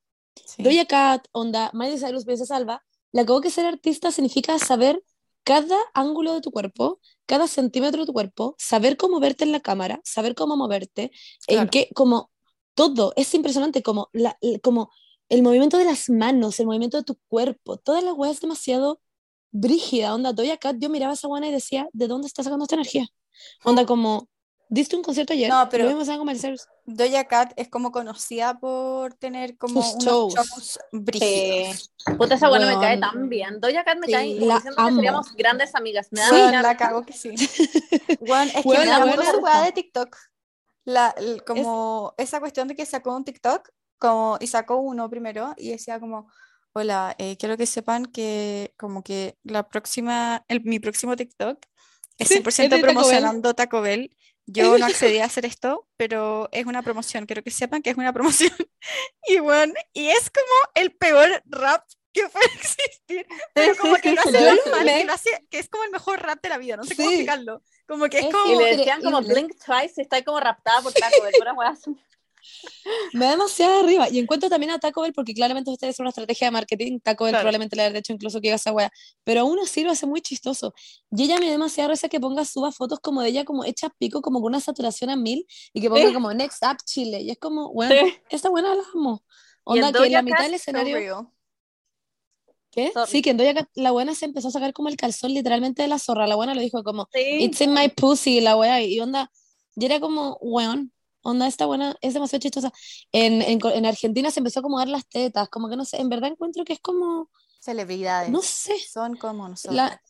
Sí. 0.46 0.62
Doja 0.62 0.84
Cat, 0.86 1.26
onda, 1.32 1.70
Miley 1.74 1.98
Cyrus, 1.98 2.24
Princesa 2.24 2.56
Alba, 2.56 2.84
la 3.12 3.24
que 3.24 3.40
que 3.42 3.50
ser 3.50 3.66
artista 3.66 4.10
significa 4.12 4.58
saber 4.58 5.02
cada 5.44 5.76
ángulo 5.94 6.34
de 6.34 6.40
tu 6.40 6.50
cuerpo, 6.50 7.00
cada 7.26 7.48
centímetro 7.48 8.02
de 8.02 8.06
tu 8.06 8.12
cuerpo, 8.12 8.54
saber 8.58 8.96
cómo 8.96 9.18
verte 9.20 9.44
en 9.44 9.52
la 9.52 9.60
cámara, 9.60 10.00
saber 10.04 10.34
cómo 10.34 10.56
moverte, 10.56 11.10
en 11.46 11.56
Claro. 11.56 11.70
qué, 11.70 11.88
como 11.94 12.30
todo, 12.74 13.12
es 13.16 13.32
impresionante, 13.34 13.82
como, 13.82 14.10
la, 14.12 14.38
como 14.62 14.90
el 15.28 15.42
movimiento 15.42 15.78
de 15.78 15.84
las 15.86 16.10
manos, 16.10 16.60
el 16.60 16.66
movimiento 16.66 16.98
de 16.98 17.04
tu 17.04 17.16
cuerpo, 17.28 17.78
toda 17.78 18.00
la 18.02 18.12
weá 18.12 18.30
es 18.30 18.40
demasiado 18.40 19.00
brígida, 19.50 20.14
onda, 20.14 20.32
Doja 20.32 20.56
Cat, 20.58 20.76
yo 20.78 20.90
miraba 20.90 21.12
a 21.12 21.14
esa 21.14 21.28
buena 21.28 21.48
y 21.48 21.52
decía, 21.52 21.88
¿de 21.92 22.06
dónde 22.08 22.26
está 22.26 22.42
sacando 22.42 22.64
esta 22.64 22.74
energía? 22.76 23.08
Onda, 23.64 23.84
como, 23.86 24.28
¿diste 24.68 24.96
un 24.96 25.02
concierto 25.02 25.32
ayer? 25.32 25.48
No, 25.50 25.68
pero- 25.68 25.84
Miley 26.24 26.38
Cyrus. 26.38 26.66
Doja 26.90 27.24
Cat 27.24 27.52
es 27.56 27.68
como 27.68 27.92
conocida 27.92 28.58
por 28.58 29.12
tener 29.14 29.58
como 29.58 29.82
Sus 29.82 29.92
unos 29.94 30.04
shows. 30.04 30.34
shows 30.34 30.78
brígidos. 30.92 31.90
Sí. 32.06 32.12
Puta, 32.16 32.34
esa 32.36 32.48
buena 32.48 32.66
me 32.66 32.80
cae 32.80 32.98
tan 32.98 33.28
bien. 33.28 33.60
Doja 33.60 33.84
Cat 33.84 33.98
me 33.98 34.06
Sí, 34.06 34.12
cae 34.12 34.34
la 34.40 34.54
diciendo 34.54 34.76
que 34.76 34.82
amo. 34.82 34.96
seríamos 34.96 35.32
grandes 35.34 35.74
amigas. 35.74 36.08
Me 36.12 36.20
da 36.20 36.28
Sí. 36.28 36.56
La 36.62 36.76
cago 36.78 37.02
que 37.04 37.12
sí. 37.12 37.34
Weón, 38.20 38.48
es 38.48 38.54
que 38.62 38.68
Weón, 38.68 38.80
me 38.80 38.86
la 38.86 38.98
buena 39.04 39.22
es- 39.30 39.36
weá 39.42 39.62
de 39.62 39.72
TikTok. 39.72 40.16
La, 40.84 41.14
el- 41.18 41.44
como 41.44 42.14
esa 42.16 42.40
cuestión 42.40 42.68
de 42.68 42.74
que 42.74 42.86
sacó 42.86 43.14
un 43.14 43.24
TikTok 43.24 43.68
como, 43.98 44.38
y 44.40 44.46
sacó 44.46 44.76
uno 44.76 45.10
primero 45.10 45.52
y 45.58 45.68
decía 45.70 46.00
como, 46.00 46.30
hola, 46.72 47.14
eh, 47.18 47.36
quiero 47.38 47.58
que 47.58 47.66
sepan 47.66 48.06
que 48.06 48.72
como 48.78 49.02
que 49.02 49.36
la 49.42 49.68
próxima, 49.68 50.42
el, 50.48 50.62
mi 50.64 50.78
próximo 50.78 51.16
TikTok 51.16 51.58
es 52.18 52.28
Sí, 52.28 52.34
100% 52.42 52.46
es 52.48 52.56
de 52.56 52.68
Taco 52.68 52.76
Bell. 52.76 52.82
promocionando 52.94 53.54
Taco 53.54 53.80
Bell. 53.80 54.16
Yo 54.46 54.78
no 54.78 54.86
accedí 54.86 55.18
a 55.18 55.26
hacer 55.26 55.44
esto, 55.46 55.86
pero 55.96 56.48
es 56.52 56.66
una 56.66 56.82
promoción. 56.82 57.26
Quiero 57.26 57.42
que 57.42 57.50
sepan 57.50 57.82
que 57.82 57.90
es 57.90 57.96
una 57.96 58.12
promoción. 58.12 58.52
Y 59.28 59.40
bueno, 59.40 59.74
y 59.92 60.08
es 60.08 60.30
como 60.30 60.72
el 60.74 60.92
peor 60.92 61.42
rap 61.46 61.84
que 62.14 62.26
puede 62.28 62.46
existir. 62.54 63.26
Pero 63.52 63.76
como 63.76 63.96
que 63.96 64.12
lo 64.12 64.20
hace 64.22 64.32
tan 64.32 64.56
mal, 64.70 64.86
que, 64.86 65.04
lo 65.04 65.12
hace- 65.12 65.46
que 65.50 65.58
es 65.58 65.68
como 65.68 65.84
el 65.84 65.90
mejor 65.90 66.20
rap 66.22 66.40
de 66.42 66.48
la 66.48 66.56
vida. 66.58 66.76
No 66.76 66.84
sé 66.84 66.96
cómo 66.96 67.08
Sí. 67.08 67.14
explicarlo. 67.16 67.62
Como 67.86 68.06
que 68.08 68.18
es 68.20 68.26
como... 68.26 68.52
Y 68.52 68.56
le 68.64 68.76
decían 68.76 69.02
como. 69.02 69.20
Blink 69.22 69.52
Twice 69.64 70.00
está 70.00 70.16
ahí 70.16 70.22
como 70.24 70.40
raptada 70.40 70.80
por 70.82 70.92
Taco 70.92 71.22
Bell. 71.22 71.32
Me 73.12 73.24
da 73.24 73.30
demasiado 73.32 73.80
arriba. 73.80 74.08
Y 74.10 74.18
encuentro 74.18 74.48
también 74.48 74.70
a 74.72 74.78
Taco 74.78 75.02
Bell, 75.02 75.12
porque 75.12 75.34
claramente 75.34 75.70
ustedes 75.70 75.96
son 75.96 76.04
una 76.04 76.10
estrategia 76.10 76.46
de 76.48 76.50
marketing. 76.52 77.00
Taco 77.00 77.24
Bell 77.24 77.32
Claro. 77.32 77.42
probablemente 77.42 77.76
le 77.76 77.82
haya 77.82 77.98
hecho 77.98 78.12
incluso 78.12 78.38
que 78.40 78.48
diga 78.48 78.56
esa 78.56 78.72
wea. 78.72 78.90
Pero 79.24 79.40
aún 79.42 79.58
así 79.60 79.82
lo 79.84 79.90
hace 79.90 80.06
muy 80.06 80.20
chistoso. 80.20 80.74
Y 81.10 81.24
ella 81.24 81.38
me 81.38 81.46
da 81.46 81.52
demasiada 81.52 81.90
risa 81.90 82.08
que 82.08 82.20
ponga, 82.20 82.44
suba 82.44 82.72
fotos 82.72 83.00
como 83.00 83.22
de 83.22 83.28
ella, 83.30 83.44
como 83.44 83.64
hecha 83.64 83.88
pico, 83.98 84.22
como 84.22 84.40
con 84.40 84.50
una 84.52 84.60
saturación 84.60 85.10
a 85.10 85.16
mil, 85.16 85.46
y 85.72 85.80
que 85.80 85.88
ponga 85.88 86.08
Sí. 86.08 86.14
como 86.14 86.32
Next 86.32 86.62
Up 86.64 86.78
Chile. 86.84 87.20
Y 87.22 87.30
es 87.30 87.38
como, 87.38 87.72
bueno, 87.72 87.94
Sí. 87.94 88.14
esta 88.30 88.48
buena 88.50 88.74
la 88.74 88.82
amo. 88.94 89.22
Onda 89.64 89.92
que 89.92 90.06
en 90.06 90.12
la 90.12 90.22
mitad 90.22 90.42
del 90.42 90.54
escenario. 90.54 90.96
real. 90.96 91.26
¿Qué? 92.70 92.90
Sorry. 92.92 93.10
Sí, 93.10 93.22
que 93.22 93.30
en 93.30 93.36
Doja 93.38 93.68
la 93.74 93.90
buena 93.92 94.14
se 94.14 94.26
empezó 94.26 94.48
a 94.48 94.50
sacar 94.50 94.72
como 94.72 94.88
el 94.88 94.96
calzón 94.96 95.32
literalmente 95.32 95.82
de 95.82 95.88
la 95.88 95.98
zorra. 95.98 96.26
La 96.26 96.36
buena 96.36 96.54
lo 96.54 96.60
dijo 96.60 96.82
como, 96.84 97.08
Sí. 97.12 97.38
It's 97.44 97.60
in 97.60 97.72
my 97.72 97.88
pussy, 97.88 98.40
la 98.40 98.56
wea, 98.56 98.82
y 98.82 99.00
onda, 99.00 99.30
y 99.74 99.84
era 99.86 100.00
como, 100.00 100.36
weón, 100.40 100.92
onda, 101.22 101.46
esta 101.46 101.66
buena 101.66 101.96
es 102.00 102.14
demasiado 102.14 102.40
chistosa. 102.40 102.72
En, 103.12 103.42
en, 103.42 103.58
en 103.64 103.86
Argentina 103.86 104.30
se 104.30 104.40
empezó 104.40 104.60
a 104.60 104.78
dar 104.78 104.88
las 104.88 105.06
tetas, 105.08 105.48
como 105.48 105.68
que 105.68 105.76
no 105.76 105.84
sé, 105.84 105.98
en 106.00 106.08
verdad 106.08 106.30
encuentro 106.30 106.64
que 106.64 106.72
es 106.74 106.80
como, 106.80 107.30
Celebridades. 107.60 108.30
no 108.30 108.40
sé, 108.42 108.78
Son 108.78 109.16
como 109.16 109.48
nosotros. 109.48 109.74
la, 109.76 110.00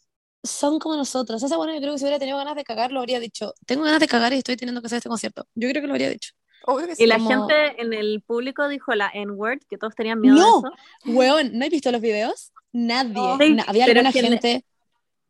son 0.45 0.79
como 0.79 0.97
nosotros. 0.97 1.43
Esa 1.43 1.57
buena 1.57 1.75
yo 1.75 1.81
creo 1.81 1.93
que 1.95 1.99
si 1.99 2.05
hubiera 2.05 2.19
tenido 2.19 2.37
ganas 2.39 2.55
de 2.55 2.65
cagar, 2.65 2.93
lo 2.93 3.01
habría 3.01 3.19
dicho, 3.21 3.55
tengo 3.67 3.85
ganas 3.85 4.01
de 4.01 4.07
cagar 4.09 4.33
y 4.33 4.37
estoy 4.37 4.57
teniendo 4.57 4.81
que 4.81 4.87
hacer 4.87 4.99
este 4.99 5.09
concierto. 5.09 5.47
Yo 5.55 5.69
creo 5.69 5.81
que 5.83 5.89
lo 5.89 5.95
habría 5.95 6.11
dicho. 6.11 6.33
Obvio 6.67 6.87
que 6.89 6.95
Y 7.03 7.07
la 7.07 7.17
como- 7.19 7.31
gente 7.49 7.81
en 7.81 7.93
el 7.95 8.23
público 8.23 8.69
dijo 8.69 8.95
la 8.95 9.11
N-word, 9.15 9.61
que 9.69 9.79
todos 9.79 9.95
tenían 9.95 10.21
miedo 10.21 10.37
No. 10.37 10.61
de 10.63 10.69
eso. 10.69 11.17
Weón, 11.19 11.51
¿no 11.59 11.65
has 11.65 11.71
visto 11.71 11.91
los 11.91 12.01
videos? 12.01 12.53
Nadie. 12.73 13.15
Sí, 13.41 13.55
Na- 13.55 13.65
había 13.67 13.87
pero 13.87 14.01
alguna 14.01 14.13
gente, 14.13 14.65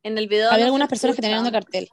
En 0.02 0.18
el 0.18 0.26
video 0.26 0.48
había 0.50 0.64
no 0.64 0.66
algunas 0.66 0.88
personas 0.88 1.14
que 1.16 1.22
tenían 1.22 1.40
un 1.40 1.46
escucha. 1.46 1.60
cartel. 1.64 1.88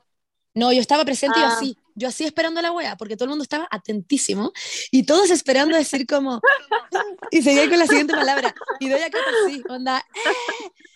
No, 0.56 0.72
yo 0.74 0.80
estaba 0.82 1.06
presente 1.06 1.38
y 1.38 1.42
yo 1.42 1.48
Ah. 1.48 1.54
así, 1.56 1.78
yo 1.96 2.10
así 2.10 2.26
esperando 2.26 2.60
a 2.60 2.64
la 2.64 2.72
wea, 2.72 2.98
porque 2.98 3.16
todo 3.16 3.26
el 3.26 3.30
mundo 3.30 3.44
estaba 3.44 3.68
atentísimo 3.72 4.52
y 4.92 5.06
todos 5.06 5.30
esperando 5.32 5.76
decir 5.78 6.06
como 6.06 6.42
y 7.32 7.42
seguía 7.42 7.68
con 7.70 7.80
la 7.80 7.88
siguiente 7.88 8.14
palabra 8.14 8.54
y 8.80 8.90
doy 8.90 9.02
acá 9.02 9.18
así, 9.46 9.64
onda, 9.70 10.06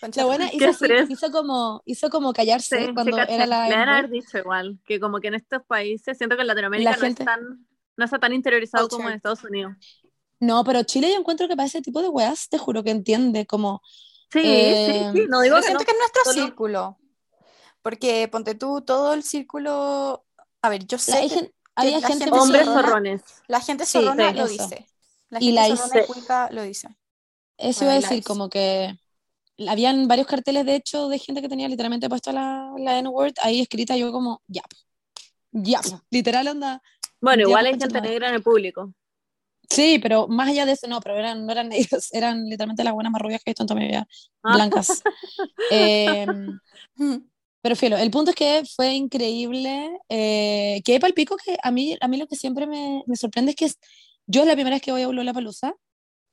Concha 0.02 0.22
la 0.22 0.28
buena 0.28 0.50
hizo, 0.54 0.70
así, 0.70 0.86
hizo 1.10 1.32
como 1.32 1.82
hizo 1.86 2.10
como 2.10 2.32
callarse 2.34 2.86
Sí, 2.88 2.94
cuando 2.94 3.18
era 3.18 3.46
la 3.46 3.68
N-word. 3.68 3.90
haber 3.90 4.10
dicho 4.10 4.38
igual, 4.38 4.80
que 4.86 5.00
como 5.00 5.20
que 5.20 5.28
en 5.30 5.36
estos 5.36 5.62
países, 5.66 6.18
siento 6.18 6.36
que 6.36 6.42
en 6.42 6.48
Latinoamérica 6.48 6.92
La 6.92 6.96
no, 6.98 7.02
gente- 7.04 7.24
es 7.24 7.26
tan, 7.26 7.68
no 7.98 8.06
está 8.06 8.20
tan 8.20 8.34
interiorizado 8.34 8.88
como 8.88 9.10
en 9.10 9.16
Estados 9.16 9.44
Unidos. 9.44 9.74
No, 10.42 10.64
pero 10.64 10.84
Chile 10.84 11.10
yo 11.12 11.18
encuentro 11.20 11.48
que 11.50 11.56
para 11.58 11.68
ese 11.68 11.82
tipo 11.82 12.02
de 12.02 12.08
weas, 12.08 12.48
te 12.48 12.58
juro 12.58 12.82
que 12.84 12.92
entiende 12.92 13.46
como 13.46 13.82
Sí, 14.32 14.42
Eh, 14.44 15.10
sí, 15.14 15.22
sí, 15.22 15.28
no 15.28 15.42
digo 15.42 15.56
que 15.58 15.64
siento 15.64 15.80
no. 15.80 15.86
que 15.86 15.92
es 15.92 15.98
nuestro 15.98 16.24
solo- 16.26 16.46
círculo. 16.46 16.98
Porque 17.82 18.28
ponte 18.32 18.56
tú, 18.56 18.82
todo 18.82 19.14
el 19.14 19.24
círculo. 19.24 20.26
A 20.62 20.70
ver, 20.70 20.86
yo 20.86 20.98
sé 20.98 21.12
la- 21.12 21.18
hay 21.20 21.30
que 21.30 21.52
había 21.76 22.00
la 22.00 22.08
gente 22.08 22.26
gente 22.26 22.40
Hombres 22.40 22.66
zorrona- 22.66 22.82
zorrones. 22.88 23.22
la 23.48 23.62
gente 23.62 23.86
zorrona 23.86 24.30
sí, 24.32 24.36
lo 24.38 24.46
eso. 24.46 24.64
dice. 24.64 24.88
La 25.30 25.40
Y 25.40 25.46
gente 25.46 25.56
la 25.56 25.68
zorrona 25.76 25.96
y 25.96 26.00
hice- 26.04 26.08
cuica 26.14 26.50
lo 26.52 26.64
dice. 26.64 26.88
Eso 27.58 27.86
Bueno, 27.86 27.92
iba 27.92 27.94
a 27.94 27.98
y 27.98 28.02
decir, 28.02 28.24
como 28.24 28.50
que 28.50 28.98
habían 29.68 30.08
varios 30.08 30.28
carteles 30.28 30.66
de 30.66 30.76
hecho 30.76 31.10
de 31.10 31.20
gente 31.20 31.42
que 31.42 31.50
tenía 31.50 31.68
literalmente 31.68 32.08
puesto 32.10 32.32
la, 32.32 32.72
la 32.78 32.98
N-word 33.00 33.34
ahí 33.42 33.62
escrita, 33.62 33.96
yo 33.98 34.12
como, 34.12 34.42
ya, 34.48 34.62
ya, 35.52 35.82
po". 35.82 36.02
literal 36.10 36.48
onda. 36.48 36.82
Bueno, 37.22 37.44
igual 37.44 37.66
pues, 37.66 37.74
hay 37.74 37.80
gente 37.80 38.02
negra 38.02 38.30
en 38.30 38.36
el 38.36 38.44
público. 38.44 38.94
Sí, 39.70 40.00
pero 40.00 40.28
más 40.28 40.48
allá 40.50 40.66
de 40.66 40.72
eso, 40.72 40.88
no, 40.88 41.00
pero 41.02 41.16
eran, 41.18 41.46
no 41.46 41.52
eran 41.52 41.70
negros, 41.70 42.08
eran 42.14 42.46
literalmente 42.46 42.84
las 42.84 42.94
buenas 42.94 43.12
más 43.12 43.22
rubias 43.22 43.42
que 43.44 43.50
he 43.50 43.54
visto 43.54 43.64
en 43.64 43.68
toda 43.68 43.80
mi 43.80 43.88
vida, 43.88 44.08
Ah. 44.44 44.54
blancas. 44.56 45.02
Eh, 45.72 46.26
Mm. 46.96 47.18
Pero 47.62 47.76
filo, 47.76 47.98
el 47.98 48.12
punto 48.12 48.32
es 48.32 48.36
que 48.36 48.64
fue 48.76 48.94
increíble, 48.94 49.90
eh, 50.10 50.82
que 50.86 51.00
para 51.00 51.10
el 51.10 51.14
pico 51.14 51.36
que 51.38 51.58
a 51.62 51.72
mí, 51.72 51.98
a 52.00 52.08
mí 52.08 52.18
lo 52.18 52.28
que 52.28 52.36
siempre 52.36 52.68
me, 52.68 53.04
me 53.08 53.16
sorprende 53.16 53.52
es 53.52 53.56
que 53.58 53.66
es- 53.66 53.80
yo 54.28 54.42
es 54.42 54.48
la 54.48 54.54
primera 54.54 54.76
vez 54.76 54.82
que 54.84 54.92
voy 54.92 55.02
a 55.02 55.08
Lollapalooza 55.08 55.74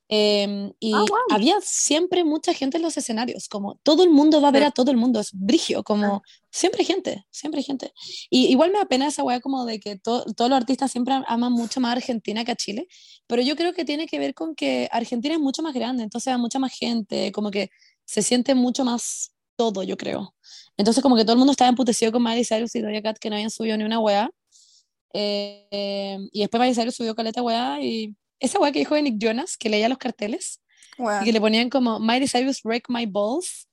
eh, 0.09 0.71
y 0.79 0.93
Ah, 0.95 1.01
wow. 1.09 1.19
había 1.31 1.57
siempre 1.63 2.23
mucha 2.23 2.55
gente 2.55 2.77
en 2.77 2.85
los 2.85 2.97
escenarios, 2.97 3.49
como 3.49 3.77
todo 3.83 4.05
el 4.05 4.11
mundo 4.11 4.41
va 4.41 4.49
a 4.49 4.53
ver 4.53 4.63
a 4.63 4.71
todo 4.71 4.93
el 4.93 4.97
mundo, 4.97 5.19
es 5.19 5.31
brigio, 5.33 5.83
como 5.83 6.23
siempre 6.51 6.81
hay 6.83 6.87
gente, 6.87 7.27
siempre 7.31 7.61
gente. 7.63 7.93
Y 8.31 8.47
igual 8.47 8.71
me 8.71 8.79
da 8.79 8.85
pena 8.87 9.09
esa 9.09 9.25
weá 9.25 9.41
como 9.41 9.65
de 9.65 9.81
que 9.81 9.97
to- 9.99 10.25
todos 10.37 10.49
los 10.51 10.57
artistas 10.59 10.93
siempre 10.93 11.15
am- 11.15 11.25
aman 11.27 11.53
mucho 11.53 11.81
más 11.81 11.91
a 11.91 11.93
Argentina 11.97 12.45
que 12.45 12.53
a 12.53 12.57
Chile, 12.57 12.87
pero 13.27 13.43
yo 13.43 13.57
creo 13.57 13.73
que 13.75 13.85
tiene 13.85 14.07
que 14.07 14.19
ver 14.21 14.33
con 14.35 14.55
que 14.55 14.89
Argentina 14.93 15.35
es 15.35 15.41
mucho 15.41 15.63
más 15.63 15.75
grande, 15.75 16.05
entonces 16.05 16.33
hay 16.33 16.39
mucha 16.41 16.61
más 16.61 16.73
gente, 16.73 17.33
como 17.33 17.51
que 17.51 17.71
se 18.05 18.23
siente 18.23 18.55
mucho 18.55 18.85
más 18.85 19.33
todo, 19.57 19.83
yo 19.83 19.97
creo. 19.97 20.35
Entonces 20.77 21.03
como 21.03 21.17
que 21.17 21.23
todo 21.23 21.33
el 21.33 21.39
mundo 21.39 21.53
estaba 21.53 21.69
emputecido 21.69 22.13
con 22.13 22.23
Miley 22.23 22.45
Cyrus 22.45 22.75
y 22.75 22.81
Doja 22.81 23.03
Cat 23.03 23.19
que 23.19 23.31
no 23.31 23.37
habían 23.37 23.51
subido 23.51 23.77
ni 23.77 23.85
una 23.85 23.99
weá. 23.99 24.31
Eh, 25.13 25.67
eh, 25.71 26.19
y 26.33 26.41
después 26.41 26.61
Miley 26.61 26.75
Cyrus 26.75 26.95
subió 26.95 27.15
caleta 27.15 27.43
weá 27.43 27.81
y 27.81 28.15
esa 28.39 28.59
weá 28.59 28.73
que 28.73 28.81
dijo 28.81 28.95
de 28.95 29.03
Nick 29.03 29.17
Jonas, 29.19 29.57
que 29.57 29.71
leía 29.71 29.89
los 29.89 29.99
carteles 29.99 30.61
Bueno, 30.99 31.23
y 31.23 31.25
que 31.25 31.33
le 31.33 31.41
ponían 31.41 31.71
como 31.71 31.99
Miley 31.99 32.29
Cyrus 32.29 32.61
wreck 32.65 32.85
my 32.89 33.07
balls. 33.07 33.67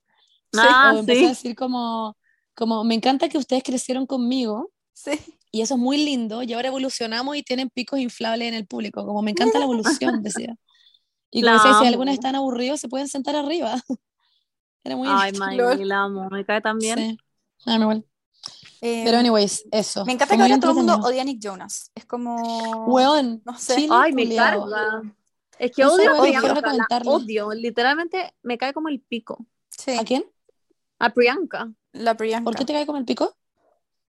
Ah, 0.55 0.93
o 0.95 0.99
empezó 0.99 1.19
sí. 1.19 1.25
a 1.25 1.29
decir 1.29 1.55
como, 1.55 2.15
como, 2.55 2.83
me 2.83 2.95
encanta 2.95 3.27
que 3.27 3.37
ustedes 3.37 3.63
crecieron 3.63 4.05
conmigo 4.05 4.71
sí. 4.93 5.11
y 5.51 5.61
eso 5.61 5.73
es 5.73 5.79
muy 5.79 5.97
lindo 5.97 6.43
y 6.43 6.53
ahora 6.53 6.67
evolucionamos 6.67 7.35
y 7.35 7.41
tienen 7.41 7.71
picos 7.71 7.99
inflables 7.99 8.47
en 8.47 8.53
el 8.53 8.67
público, 8.67 9.03
como 9.05 9.23
me 9.23 9.31
encanta 9.31 9.57
la 9.57 9.65
evolución, 9.65 10.21
decía. 10.23 10.55
Y 11.31 11.41
como 11.41 11.55
La 11.55 11.63
decía, 11.63 11.79
si 11.79 11.87
algunos 11.87 12.13
están 12.13 12.35
aburridos 12.35 12.79
se 12.79 12.87
pueden 12.87 13.07
sentar 13.07 13.35
arriba. 13.35 13.81
Era 14.83 14.95
muy 14.97 15.07
Ay. 15.09 15.31
Miley, 15.33 15.85
la 15.85 16.03
amo, 16.03 16.29
me 16.29 16.45
cae 16.45 16.61
tan 16.61 16.77
bien. 16.77 16.97
Sí. 16.97 17.17
Ah, 17.65 17.77
me 17.77 17.83
igual. 17.83 18.05
Eh, 18.81 19.03
Pero 19.05 19.17
anyways, 19.17 19.63
eso. 19.71 20.03
me 20.05 20.11
encanta 20.11 20.35
que 20.35 20.41
ahora 20.41 20.59
todo 20.59 20.71
el 20.71 20.77
mundo 20.77 20.95
odia 20.97 21.21
a 21.21 21.25
Nick 21.25 21.39
Jonas. 21.41 21.89
Es 21.95 22.05
como. 22.05 22.85
Weón, 22.87 23.41
no 23.45 23.57
sé. 23.57 23.75
Chile 23.75 23.87
Ay, 23.91 24.11
me 24.11 24.23
culiao. 24.23 24.69
carga. 24.69 25.01
Es 25.57 25.71
que 25.71 25.83
Esa 25.83 25.91
odio 25.93 26.09
a 26.11 26.73
la 26.73 27.01
odio. 27.05 27.51
Literalmente 27.53 28.33
me 28.41 28.57
cae 28.57 28.73
como 28.73 28.89
el 28.89 28.99
pico. 28.99 29.45
Sí, 29.69 29.91
¿A 29.97 30.03
quién? 30.03 30.25
A 30.99 31.09
Priyanka. 31.11 31.71
la 31.93 32.15
Priyanka. 32.17 32.43
¿Por 32.43 32.55
qué 32.55 32.65
te 32.65 32.73
cae 32.73 32.85
como 32.85 32.97
el 32.97 33.05
pico? 33.05 33.35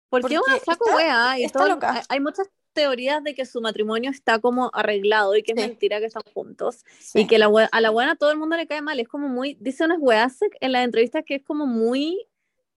Porque 0.08 0.34
es 0.34 0.40
una 0.40 0.52
Porque 0.54 0.64
saco 0.64 0.84
está- 0.86 0.96
wea 0.96 1.38
y 1.38 1.44
está 1.44 1.58
todo- 1.60 1.68
loca. 1.68 1.92
hay- 1.94 2.02
Hay 2.08 2.20
muchas 2.20 2.48
teorías 2.72 3.22
de 3.24 3.34
que 3.34 3.44
su 3.46 3.60
matrimonio 3.60 4.10
está 4.10 4.38
como 4.38 4.70
arreglado 4.72 5.36
y 5.36 5.42
que 5.42 5.52
es 5.52 5.60
Sí. 5.60 5.66
mentira 5.68 5.98
que 6.00 6.06
están 6.06 6.22
juntos. 6.34 6.84
Sí. 6.98 7.20
Y 7.20 7.26
que 7.26 7.38
la 7.38 7.48
a 7.72 7.80
la 7.80 7.90
buena 7.90 8.16
todo 8.16 8.30
el 8.30 8.38
mundo 8.38 8.56
le 8.56 8.66
cae 8.66 8.82
mal. 8.82 8.98
Es 9.00 9.08
como 9.08 9.28
muy. 9.28 9.56
Dice 9.60 9.84
unas 9.84 9.98
weas 10.00 10.38
en 10.60 10.72
las 10.72 10.84
entrevistas 10.84 11.22
que 11.26 11.36
es 11.36 11.42
como 11.44 11.66
muy. 11.66 12.26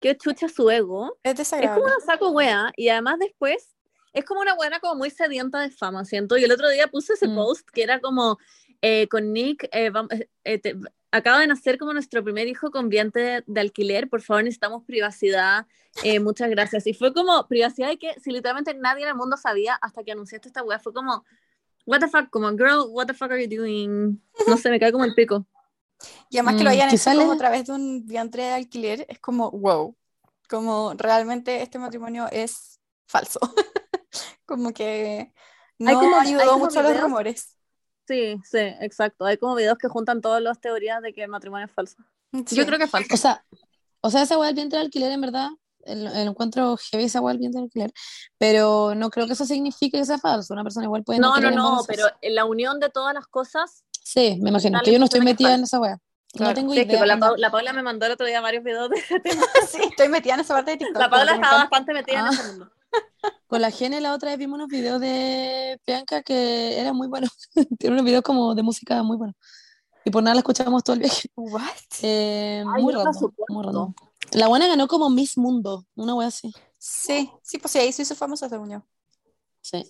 que 0.01 0.17
chucha 0.17 0.49
su 0.49 0.69
ego. 0.69 1.17
Es 1.23 1.39
Es 1.39 1.51
como 1.51 1.85
una 1.85 2.01
saco 2.05 2.31
wea. 2.31 2.73
Y 2.77 2.89
además 2.89 3.21
después. 3.21 3.69
Es 4.13 4.25
como 4.25 4.41
una 4.41 4.55
buena 4.57 4.81
como 4.81 4.97
muy 4.97 5.11
sedienta 5.11 5.61
de 5.61 5.71
fama, 5.71 6.05
siento. 6.05 6.37
Y 6.37 6.43
el 6.45 6.51
otro 6.53 6.69
día 6.69 6.89
puse 6.89 7.13
ese 7.13 7.29
Mm. 7.29 7.35
post 7.37 7.69
que 7.73 7.83
era 7.85 8.01
como 8.01 8.37
eh, 8.83 9.07
con 9.09 9.33
Nick, 9.33 9.69
eh, 9.71 9.93
vam- 9.93 10.13
eh, 10.13 10.29
eh, 10.43 10.59
te- 10.59 10.75
acaba 11.13 11.39
de 11.41 11.47
nacer 11.47 11.79
como 11.79 11.93
nuestro 11.93 12.25
primer 12.25 12.49
hijo 12.49 12.71
con 12.71 12.89
vientre 12.89 13.23
de, 13.23 13.45
de 13.47 13.61
alquiler, 13.61 14.09
por 14.09 14.23
favor 14.23 14.43
necesitamos 14.45 14.83
privacidad, 14.85 15.67
eh, 16.03 16.19
muchas 16.21 16.51
gracias. 16.51 16.87
Y 16.87 16.95
fue 16.95 17.13
como 17.15 17.47
privacidad 17.47 17.89
de 17.89 17.99
que 17.99 18.15
si 18.21 18.31
literalmente 18.33 18.75
nadie 18.75 19.03
en 19.05 19.11
el 19.11 19.15
mundo 19.15 19.37
sabía 19.37 19.75
hasta 19.75 20.03
que 20.03 20.13
anunciaste 20.13 20.49
esta 20.49 20.63
wea, 20.65 20.79
fue 20.79 20.93
como, 20.93 21.25
what 21.87 22.01
the 22.01 22.09
fuck, 22.09 22.29
como, 22.31 22.49
girl, 22.51 22.87
what 22.91 23.07
the 23.07 23.15
fuck 23.15 23.31
are 23.31 23.47
you 23.47 23.57
doing? 23.59 24.21
No 24.49 24.57
sé, 24.57 24.71
me 24.71 24.81
cae 24.81 24.91
como 24.91 25.05
el 25.05 25.15
pico. 25.15 25.47
Y 26.31 26.39
además 26.39 26.57
que 26.57 26.65
lo 26.65 26.71
Mm, 26.71 26.73
hayan 26.73 26.91
hecho 26.95 27.11
como 27.15 27.33
a 27.33 27.37
través 27.37 27.67
de 27.67 27.73
un 27.73 28.07
vientre 28.07 28.43
de 28.45 28.53
alquiler, 28.53 29.07
es 29.09 29.19
como, 29.21 29.51
wow. 29.53 29.95
Como 30.49 30.95
realmente 30.99 31.63
este 31.63 31.79
matrimonio 31.79 32.27
es 32.33 32.81
falso. 33.07 33.39
como 34.47 34.73
que 34.73 35.33
no 35.79 35.89
Hay 35.91 35.95
como- 35.95 36.17
hay 36.17 36.29
ayudó 36.29 36.45
como 36.53 36.65
mucho 36.67 36.81
a 36.81 36.83
los 36.83 36.93
videos- 36.93 37.03
rumores. 37.03 37.57
Sí, 38.07 38.37
sí, 38.45 38.59
exacto. 38.59 39.25
Hay 39.25 39.37
como 39.39 39.55
videos 39.55 39.79
que 39.79 39.89
juntan 39.89 40.21
todas 40.21 40.43
las 40.43 40.61
teorías 40.61 41.01
de 41.03 41.13
que 41.13 41.23
el 41.23 41.29
matrimonio 41.29 41.67
es 41.67 41.73
falso. 41.73 41.97
Sí. 42.47 42.57
Yo 42.57 42.67
creo 42.67 42.79
que 42.79 42.85
es 42.85 42.91
falso. 42.91 43.15
O 43.15 43.17
sea, 43.17 43.45
o 44.01 44.11
sea, 44.11 44.23
esa 44.23 44.37
weá 44.39 44.49
del 44.49 44.57
vientre 44.57 44.79
de 44.79 44.85
alquiler, 44.87 45.13
en 45.13 45.21
verdad, 45.21 45.49
el, 45.85 46.07
el 46.07 46.29
encuentro 46.29 46.77
heavy 46.77 47.05
esa 47.05 47.21
weá 47.21 47.33
del 47.33 47.41
vientre 47.41 47.61
de 47.61 47.65
alquiler, 47.65 47.93
pero 48.39 48.95
no 48.95 49.11
creo 49.11 49.27
que 49.27 49.33
eso 49.35 49.45
signifique 49.45 49.99
que 49.99 50.05
sea 50.05 50.19
falso. 50.19 50.53
Una 50.55 50.63
persona 50.65 50.87
igual 50.87 51.05
puede 51.05 51.21
No, 51.21 51.35
no, 51.37 51.41
no, 51.43 51.49
embarazarse. 51.49 51.87
pero 51.89 52.07
en 52.21 52.35
la 52.35 52.45
unión 52.45 52.81
de 52.81 52.91
todas 52.91 53.15
las 53.15 53.27
cosas, 53.27 53.85
Sí, 54.05 54.39
me 54.43 54.51
imagino, 54.51 54.81
que 54.83 54.93
yo 54.93 54.99
no 54.99 55.05
estoy 55.05 55.21
metida 55.21 55.55
en 55.55 55.63
esa 55.63 55.79
weá. 55.81 55.93
No 56.35 56.39
Claro. 56.39 56.55
tengo 56.55 56.73
sí, 56.73 56.81
es 56.81 56.87
que 56.87 56.95
idea. 56.95 57.07
la, 57.07 57.35
la 57.37 57.51
Paula 57.51 57.73
me 57.73 57.83
mandó 57.83 58.07
el 58.07 58.13
otro 58.13 58.27
día 58.27 58.41
varios 58.41 58.65
videos 58.65 58.91
de 58.91 58.97
ese 58.97 59.21
tema. 59.21 59.43
sí, 59.69 59.79
estoy 59.83 60.09
metida 60.09 60.35
en 60.35 60.41
esa 60.41 60.55
parte 60.55 60.73
de 60.73 60.77
TikTok. 60.79 60.99
La 61.01 61.09
Paula 61.11 61.35
estaba 61.35 61.59
bastante 61.59 61.93
metida 61.95 62.19
en 62.21 62.27
Ah. 62.27 62.31
ese 62.33 62.43
mundo. 62.49 62.73
Con 63.47 63.61
la 63.61 63.71
Gene 63.71 64.01
la 64.01 64.15
otra 64.15 64.31
vez 64.31 64.39
vimos 64.39 64.57
unos 64.57 64.69
videos 64.69 65.01
de 65.01 65.79
Bianca 65.87 66.23
que 66.23 66.81
eran 66.81 66.97
muy 66.97 67.09
buenos. 67.09 67.31
Tiene 67.79 67.95
unos 67.95 68.05
videos 68.05 68.23
como 68.23 68.55
de 68.55 68.63
música 68.63 69.03
muy 69.03 69.17
buenos. 69.17 69.37
Y 70.05 70.11
por 70.11 70.23
nada 70.23 70.35
la 70.35 70.41
escuchamos 70.41 70.83
todo 70.83 70.95
el 70.95 71.01
viaje. 71.01 71.29
What? 71.37 71.63
Eh, 72.03 72.65
Ay, 72.67 72.83
muy 72.83 72.93
random, 72.93 73.33
muy 73.49 73.65
random. 73.65 73.95
La 74.33 74.49
buena 74.49 74.67
ganó 74.67 74.89
como 74.89 75.11
Miss 75.11 75.37
Mundo, 75.37 75.87
una 75.95 76.15
wea 76.15 76.29
así. 76.29 76.53
Sí, 76.79 77.31
sí, 77.43 77.59
pues 77.59 77.73
sí, 77.73 77.79
ahí 77.79 77.93
se 77.93 78.03
hizo 78.03 78.15
famosa 78.15 78.49
según 78.49 78.71
yo. 78.71 78.83
Sí. 79.61 79.85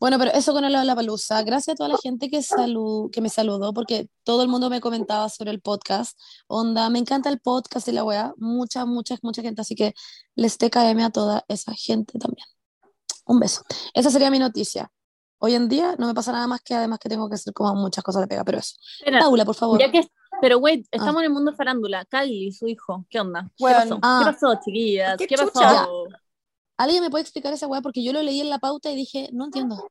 Bueno, 0.00 0.18
pero 0.18 0.32
eso 0.32 0.52
con 0.52 0.64
el 0.64 0.72
la 0.72 0.94
palusa. 0.94 1.42
Gracias 1.44 1.74
a 1.74 1.76
toda 1.76 1.88
la 1.88 1.98
gente 2.02 2.28
que, 2.28 2.38
salu- 2.40 3.10
que 3.10 3.20
me 3.20 3.28
saludó, 3.28 3.72
porque 3.72 4.08
todo 4.24 4.42
el 4.42 4.48
mundo 4.48 4.68
me 4.68 4.80
comentaba 4.80 5.28
sobre 5.28 5.50
el 5.52 5.60
podcast. 5.60 6.18
Onda, 6.46 6.90
me 6.90 6.98
encanta 6.98 7.30
el 7.30 7.40
podcast 7.40 7.88
y 7.88 7.92
la 7.92 8.04
wea. 8.04 8.34
Mucha, 8.36 8.84
mucha, 8.84 9.16
mucha 9.22 9.40
gente. 9.40 9.60
Así 9.62 9.74
que 9.74 9.94
les 10.34 10.58
TKM 10.58 11.00
a 11.04 11.10
toda 11.10 11.44
esa 11.48 11.72
gente 11.74 12.18
también. 12.18 12.46
Un 13.26 13.38
beso. 13.40 13.62
Esa 13.94 14.10
sería 14.10 14.30
mi 14.30 14.38
noticia. 14.38 14.90
Hoy 15.38 15.54
en 15.54 15.68
día 15.68 15.94
no 15.98 16.06
me 16.06 16.14
pasa 16.14 16.32
nada 16.32 16.46
más 16.46 16.60
que 16.62 16.74
además 16.74 16.98
que 16.98 17.08
tengo 17.08 17.28
que 17.28 17.34
hacer 17.36 17.52
como 17.52 17.74
muchas 17.74 18.02
cosas 18.04 18.22
de 18.22 18.28
pega, 18.28 18.44
pero 18.44 18.58
eso. 18.58 18.74
Espera, 18.98 19.20
Paula, 19.20 19.44
por 19.44 19.54
favor. 19.54 19.78
ya 19.78 19.90
que, 19.90 20.06
pero 20.40 20.58
wait, 20.58 20.86
estamos 20.90 21.20
en 21.20 21.26
el 21.26 21.30
mundo 21.32 21.52
farándula. 21.54 22.04
Kylie, 22.06 22.52
su 22.52 22.66
hijo, 22.66 23.04
¿qué 23.10 23.20
onda? 23.20 23.44
¿Qué 23.56 23.62
Bueno. 23.62 23.78
pasó? 23.78 23.98
Ah. 24.02 24.22
¿Qué 24.24 24.32
pasó, 24.32 24.60
chiquillas? 24.64 25.16
¿Qué 25.18 25.26
¿Qué, 25.26 25.36
pasó? 25.36 26.06
¿Alguien 26.76 27.02
me 27.02 27.10
puede 27.10 27.22
explicar 27.22 27.52
esa 27.52 27.66
wea? 27.66 27.80
Porque 27.80 28.02
yo 28.02 28.12
lo 28.12 28.22
leí 28.22 28.40
en 28.40 28.50
la 28.50 28.58
pauta 28.58 28.90
y 28.90 28.96
dije, 28.96 29.28
no 29.32 29.44
entiendo. 29.46 29.90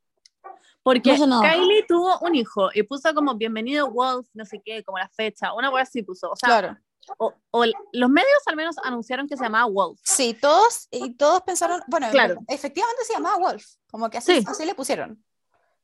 Porque 0.84 1.18
No. 1.18 1.40
Kylie 1.42 1.86
tuvo 1.88 2.20
un 2.22 2.36
hijo 2.36 2.70
y 2.74 2.84
puso 2.84 3.14
como 3.14 3.36
bienvenido 3.36 3.90
Wolf, 3.90 4.28
no 4.34 4.44
sé 4.46 4.62
qué, 4.64 4.84
como 4.84 4.98
la 4.98 5.08
fecha, 5.10 5.54
una 5.54 5.70
wea 5.70 5.84
así 5.84 6.04
puso. 6.04 6.30
O 6.30 6.36
sea, 6.36 6.48
Claro. 6.50 6.78
o, 7.18 7.34
o 7.52 7.66
los 7.94 8.10
medios 8.10 8.42
al 8.48 8.58
menos 8.58 8.76
anunciaron 8.84 9.28
que 9.28 9.38
se 9.38 9.44
llamaba 9.44 9.66
Wolf. 9.72 10.00
Sí, 10.04 10.34
todos, 10.34 10.88
y 10.92 11.14
todos 11.16 11.42
pensaron, 11.44 11.82
bueno, 11.88 12.08
Claro. 12.12 12.36
efectivamente 12.50 13.06
se 13.06 13.14
llamaba 13.14 13.38
Wolf, 13.38 13.64
como 13.90 14.10
que 14.10 14.18
así, 14.18 14.42
Sí. 14.42 14.46
así 14.46 14.66
le 14.66 14.76
pusieron 14.76 15.24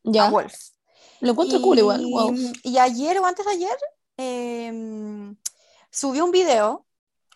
Ya. 0.03 0.25
a 0.27 0.29
Wolf. 0.29 0.53
Lo 1.21 1.31
encuentro 1.31 1.61
cool 1.61 1.79
igual. 1.79 2.01
Y- 2.01 2.11
Wow. 2.11 2.33
Y 2.63 2.77
ayer 2.77 3.19
o 3.19 3.25
antes 3.25 3.45
de 3.45 3.51
ayer 3.53 3.77
em, 4.17 5.37
subió 5.89 6.25
un 6.25 6.31
video 6.31 6.85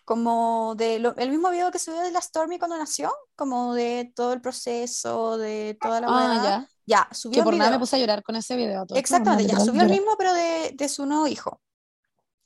como 0.04 0.74
de 0.76 0.98
lo- 0.98 1.16
el 1.16 1.30
mismo 1.30 1.50
video 1.50 1.70
que 1.70 1.78
subió 1.78 2.00
de 2.00 2.10
la 2.10 2.20
Stormy 2.20 2.58
cuando 2.58 2.76
nació, 2.76 3.12
como 3.36 3.74
de 3.74 4.12
todo 4.14 4.32
el 4.32 4.40
proceso, 4.40 5.36
de 5.38 5.76
toda 5.80 6.00
la 6.00 6.06
Ah, 6.10 6.42
ya. 6.44 6.68
Ya, 6.86 7.08
subió 7.14 7.36
Que 7.36 7.40
un 7.40 7.44
por 7.46 7.54
nada 7.56 7.70
me 7.70 7.78
puse 7.78 7.96
a 7.96 7.98
llorar 7.98 8.22
con 8.22 8.36
ese 8.36 8.56
video. 8.56 8.84
todo 8.86 8.98
Exactamente, 8.98 9.52
no, 9.52 9.58
ya 9.58 9.64
subió 9.64 9.82
el 9.82 9.88
mismo, 9.88 10.16
pero 10.18 10.34
de, 10.34 10.72
de 10.74 10.88
su 10.88 11.06
nuevo 11.06 11.26
hijo. 11.26 11.60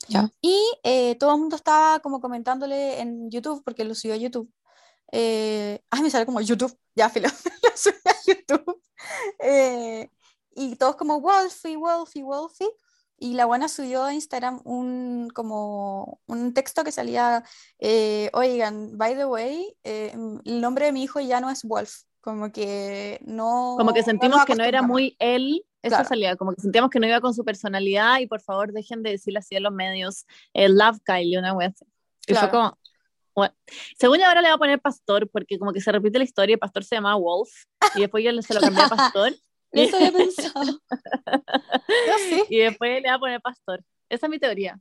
Ya. 0.06 0.30
Y 0.40 0.56
eh, 0.84 1.16
todo 1.16 1.32
el 1.34 1.40
mundo 1.40 1.56
estaba 1.56 1.98
como 1.98 2.20
comentándole 2.20 3.00
en 3.00 3.28
YouTube, 3.30 3.62
porque 3.64 3.82
lo 3.84 3.94
subió 3.96 4.14
a 4.14 4.18
YouTube. 4.18 4.48
Eh, 5.10 5.82
ay, 5.90 6.02
me 6.02 6.10
sale 6.10 6.24
como 6.24 6.40
YouTube, 6.40 6.72
ya, 6.94 7.10
filo, 7.10 7.28
lo 7.62 7.76
subió 7.76 8.00
a 8.04 8.16
YouTube. 8.26 8.82
Eh, 9.40 10.08
y 10.52 10.76
todos 10.76 10.94
como 10.96 11.20
Wolfie, 11.20 11.76
Wolfie, 11.76 12.22
Wolfie. 12.22 12.68
Y 13.20 13.34
la 13.34 13.46
buena 13.46 13.68
subió 13.68 14.04
a 14.04 14.14
Instagram 14.14 14.60
un, 14.64 15.28
como 15.34 16.20
un 16.26 16.54
texto 16.54 16.84
que 16.84 16.92
salía, 16.92 17.42
eh, 17.80 18.30
oigan, 18.32 18.96
by 18.96 19.16
the 19.16 19.24
way, 19.26 19.76
eh, 19.82 20.12
el 20.44 20.60
nombre 20.60 20.86
de 20.86 20.92
mi 20.92 21.02
hijo 21.02 21.18
ya 21.18 21.40
no 21.40 21.50
es 21.50 21.64
Wolf, 21.64 22.02
como 22.20 22.52
que 22.52 23.18
no... 23.24 23.74
Como 23.76 23.92
que 23.92 24.04
sentimos 24.04 24.44
que 24.44 24.54
no 24.54 24.62
era 24.62 24.82
muy 24.82 25.16
él, 25.18 25.64
eso 25.82 25.96
Claro. 25.96 26.08
salía, 26.08 26.36
como 26.36 26.52
que 26.54 26.60
sentíamos 26.62 26.90
que 26.90 27.00
no 27.00 27.08
iba 27.08 27.20
con 27.20 27.34
su 27.34 27.44
personalidad 27.44 28.20
y 28.20 28.26
por 28.28 28.40
favor 28.40 28.72
dejen 28.72 29.02
de 29.02 29.10
decirle 29.10 29.40
así 29.40 29.56
a 29.56 29.60
los 29.60 29.72
medios, 29.72 30.24
eh, 30.54 30.68
love 30.68 30.98
Kylie, 31.04 31.38
una 31.38 31.52
así. 31.52 31.84
Y 32.28 32.34
fue 32.34 32.48
Claro. 32.48 32.50
como, 32.50 32.78
bueno. 33.34 33.54
según 33.98 34.18
yo 34.18 34.26
ahora 34.26 34.42
le 34.42 34.48
va 34.48 34.54
a 34.54 34.58
poner 34.58 34.80
Pastor, 34.80 35.28
porque 35.28 35.58
como 35.58 35.72
que 35.72 35.80
se 35.80 35.90
repite 35.90 36.18
la 36.18 36.24
historia, 36.24 36.56
Pastor 36.56 36.84
se 36.84 36.94
llamaba 36.94 37.16
Wolf, 37.16 37.50
y 37.96 38.00
después 38.00 38.22
yo 38.24 38.30
se 38.42 38.54
lo 38.54 38.60
cambié 38.60 38.82
a 38.84 38.88
Pastor, 39.12 39.32
Eso 39.72 39.96
había 39.96 40.12
pensado. 40.12 40.80
Yo 42.06 42.12
sí, 42.30 42.44
y 42.48 42.58
después 42.58 43.02
le 43.02 43.08
va 43.08 43.14
a 43.14 43.18
poner 43.18 43.40
Pastor. 43.40 43.84
Esa 44.08 44.26
es 44.26 44.30
mi 44.30 44.38
teoría. 44.38 44.80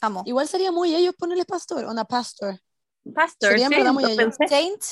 amo. 0.00 0.22
Igual 0.26 0.48
sería 0.48 0.72
muy 0.72 0.94
ellos 0.94 1.14
ponerles 1.16 1.46
pastor, 1.46 1.84
onda 1.84 2.04
pastor. 2.04 2.58
Pastor, 3.14 3.50
Sería 3.50 3.66
en 3.66 3.70
verdad 3.70 3.92
muy 3.92 4.02
lo 4.02 4.08
ello. 4.10 4.16
pensé. 4.16 4.48
Saint, 4.48 4.82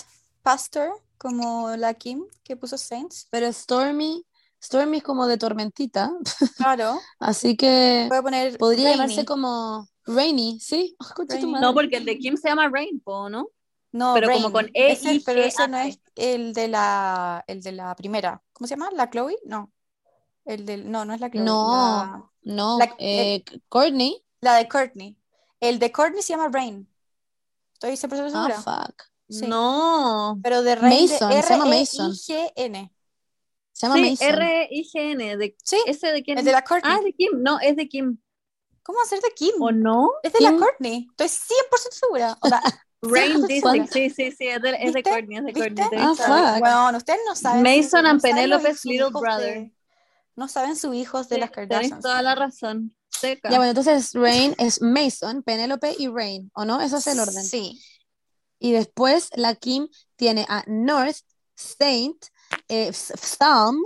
Pastor, 0.43 0.91
como 1.19 1.77
la 1.77 1.95
Kim 1.95 2.25
que 2.43 2.57
puso 2.57 2.77
Saints. 2.79 3.27
Pero 3.31 3.53
Stormy, 3.53 4.25
Stormy 4.63 4.99
es 4.99 5.03
como 5.03 5.27
de 5.27 5.37
tormentita, 5.39 6.11
Claro, 6.57 7.01
así 7.19 7.57
que 7.57 8.07
voy 8.09 8.19
a 8.19 8.23
poner. 8.23 8.59
podría 8.59 8.85
Rainy. 8.91 8.99
llamarse 8.99 9.25
como 9.25 9.89
Rainy, 10.07 10.59
¿sí? 10.61 10.97
Oh, 10.99 11.25
Rainy. 11.29 11.53
No, 11.53 11.75
porque 11.75 11.97
el 11.97 12.05
de 12.05 12.19
Kim 12.19 12.37
se 12.37 12.49
llama 12.49 12.69
Rainbow, 12.69 13.29
¿no? 13.29 13.49
No, 13.93 14.15
pero 14.15 14.31
como 14.31 14.53
con 14.53 14.67
E, 14.75 14.93
Ese- 14.93 15.15
I, 15.15 15.21
pero 15.21 15.41
G, 15.43 15.47
ese 15.47 15.69
no 15.69 15.79
es 15.79 15.99
el 16.17 16.53
de 16.55 16.69
la, 16.69 17.45
el 17.49 17.61
de 17.63 17.73
la 17.73 17.95
primera. 17.97 18.43
¿Cómo 18.53 18.67
se 18.69 18.75
llama? 18.75 18.91
¿La 18.93 19.11
Chloe? 19.11 19.37
No. 19.45 19.73
El 20.45 20.65
del, 20.65 20.91
no, 20.91 21.05
no 21.05 21.13
es 21.15 21.21
la 21.21 21.31
Chloe. 21.31 21.45
No. 21.45 21.73
La, 21.73 22.55
No, 22.55 22.79
La- 22.79 22.95
eh, 22.99 23.45
Courtney. 23.69 24.25
la 24.41 24.55
de 24.57 24.69
Courtney. 24.69 25.17
El 25.61 25.79
de 25.79 25.93
Courtney 25.93 26.23
se 26.23 26.33
llama 26.33 26.49
Rain. 26.53 26.89
Estoy 27.75 27.97
100% 27.97 28.27
Ah, 28.35 28.49
segura. 28.49 28.61
fuck. 28.87 29.03
Sí. 29.29 29.47
No. 29.47 30.39
Pero 30.43 30.63
de 30.63 30.75
Rain 30.77 31.03
Mason, 31.11 31.31
de 31.31 31.43
se 31.43 31.49
llama 31.51 31.65
Mason. 31.67 32.07
R-E-I-G-N. 32.13 32.93
Se 33.73 33.87
llama 33.87 33.97
Sí, 33.97 34.11
Mason. 34.11 34.29
R-I-G-N. 34.29 35.37
De, 35.37 35.57
Sí, 35.63 35.77
¿Ese 35.87 36.13
de 36.13 36.23
quién? 36.23 36.39
el 36.39 36.45
de 36.45 36.53
la 36.53 36.63
Courtney. 36.65 36.93
Ah, 36.97 37.01
de 37.03 37.13
Kim. 37.13 37.31
No, 37.43 37.59
es 37.61 37.77
de 37.77 37.89
Kim. 37.89 38.19
¿Cómo 38.83 38.99
va 38.99 39.03
a 39.05 39.07
ser 39.07 39.21
de 39.21 39.31
Kim? 39.35 39.61
¿O 39.61 39.71
no? 39.73 40.11
Es 40.23 40.33
de 40.33 40.41
la. 40.41 40.53
Courtney. 40.57 41.07
Estoy 41.11 41.29
100% 41.29 41.93
segura. 41.93 42.39
O 42.41 42.49
sea, 42.49 42.61
Rain 43.03 43.39
100% 43.43 43.47
District. 43.47 43.63
segura. 43.63 43.87
Sí, 43.93 44.11
sí, 44.11 44.31
sí. 44.33 44.47
Es 44.49 44.63
de, 44.63 44.77
es 44.79 44.93
de. 44.93 45.03
Courtney. 45.03 45.37
Es 45.39 45.45
de 45.45 45.53
¿Viste? 45.53 45.75
Courtney. 45.75 46.01
Ah, 46.03 46.15
fuck. 46.15 46.61
Bueno, 46.61 46.99
ustedes 46.99 47.21
no 47.27 47.35
saben. 47.35 47.63
Mason 47.63 48.07
and 48.07 48.21
Penelope's 48.21 48.85
little 48.85 49.11
brother. 49.11 49.55
de- 49.55 49.73
no 50.37 50.49
saben 50.49 50.77
sus 50.77 50.95
hijos 50.95 51.29
de 51.29 51.37
Sí, 51.37 51.41
las 51.41 51.51
Tenés 51.53 51.69
Kardashians. 51.69 52.03
toda 52.03 52.23
la 52.23 52.35
razón. 52.35 52.95
Seca. 53.09 53.51
Ya, 53.51 53.57
bueno, 53.57 53.71
entonces 53.71 54.13
Rain 54.15 54.55
es 54.59 54.81
Mason, 54.81 55.43
Penélope 55.43 55.95
y 55.99 56.09
Rain, 56.09 56.51
¿o 56.55 56.65
no? 56.65 56.81
Eso 56.81 56.99
es 56.99 57.07
el 57.09 57.19
orden. 57.21 57.43
Sí. 57.45 57.83
Y 58.59 58.73
después 58.73 59.29
la 59.35 59.55
Kim 59.57 59.89
tiene 60.17 60.47
a 60.49 60.63
North, 60.67 61.17
Saint, 61.55 62.25
eh, 62.69 62.93
Psalm 62.93 63.83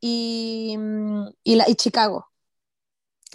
y, 0.00 0.74
mm, 0.78 1.26
y, 1.44 1.54
la, 1.56 1.68
y 1.68 1.74
Chicago. 1.76 2.28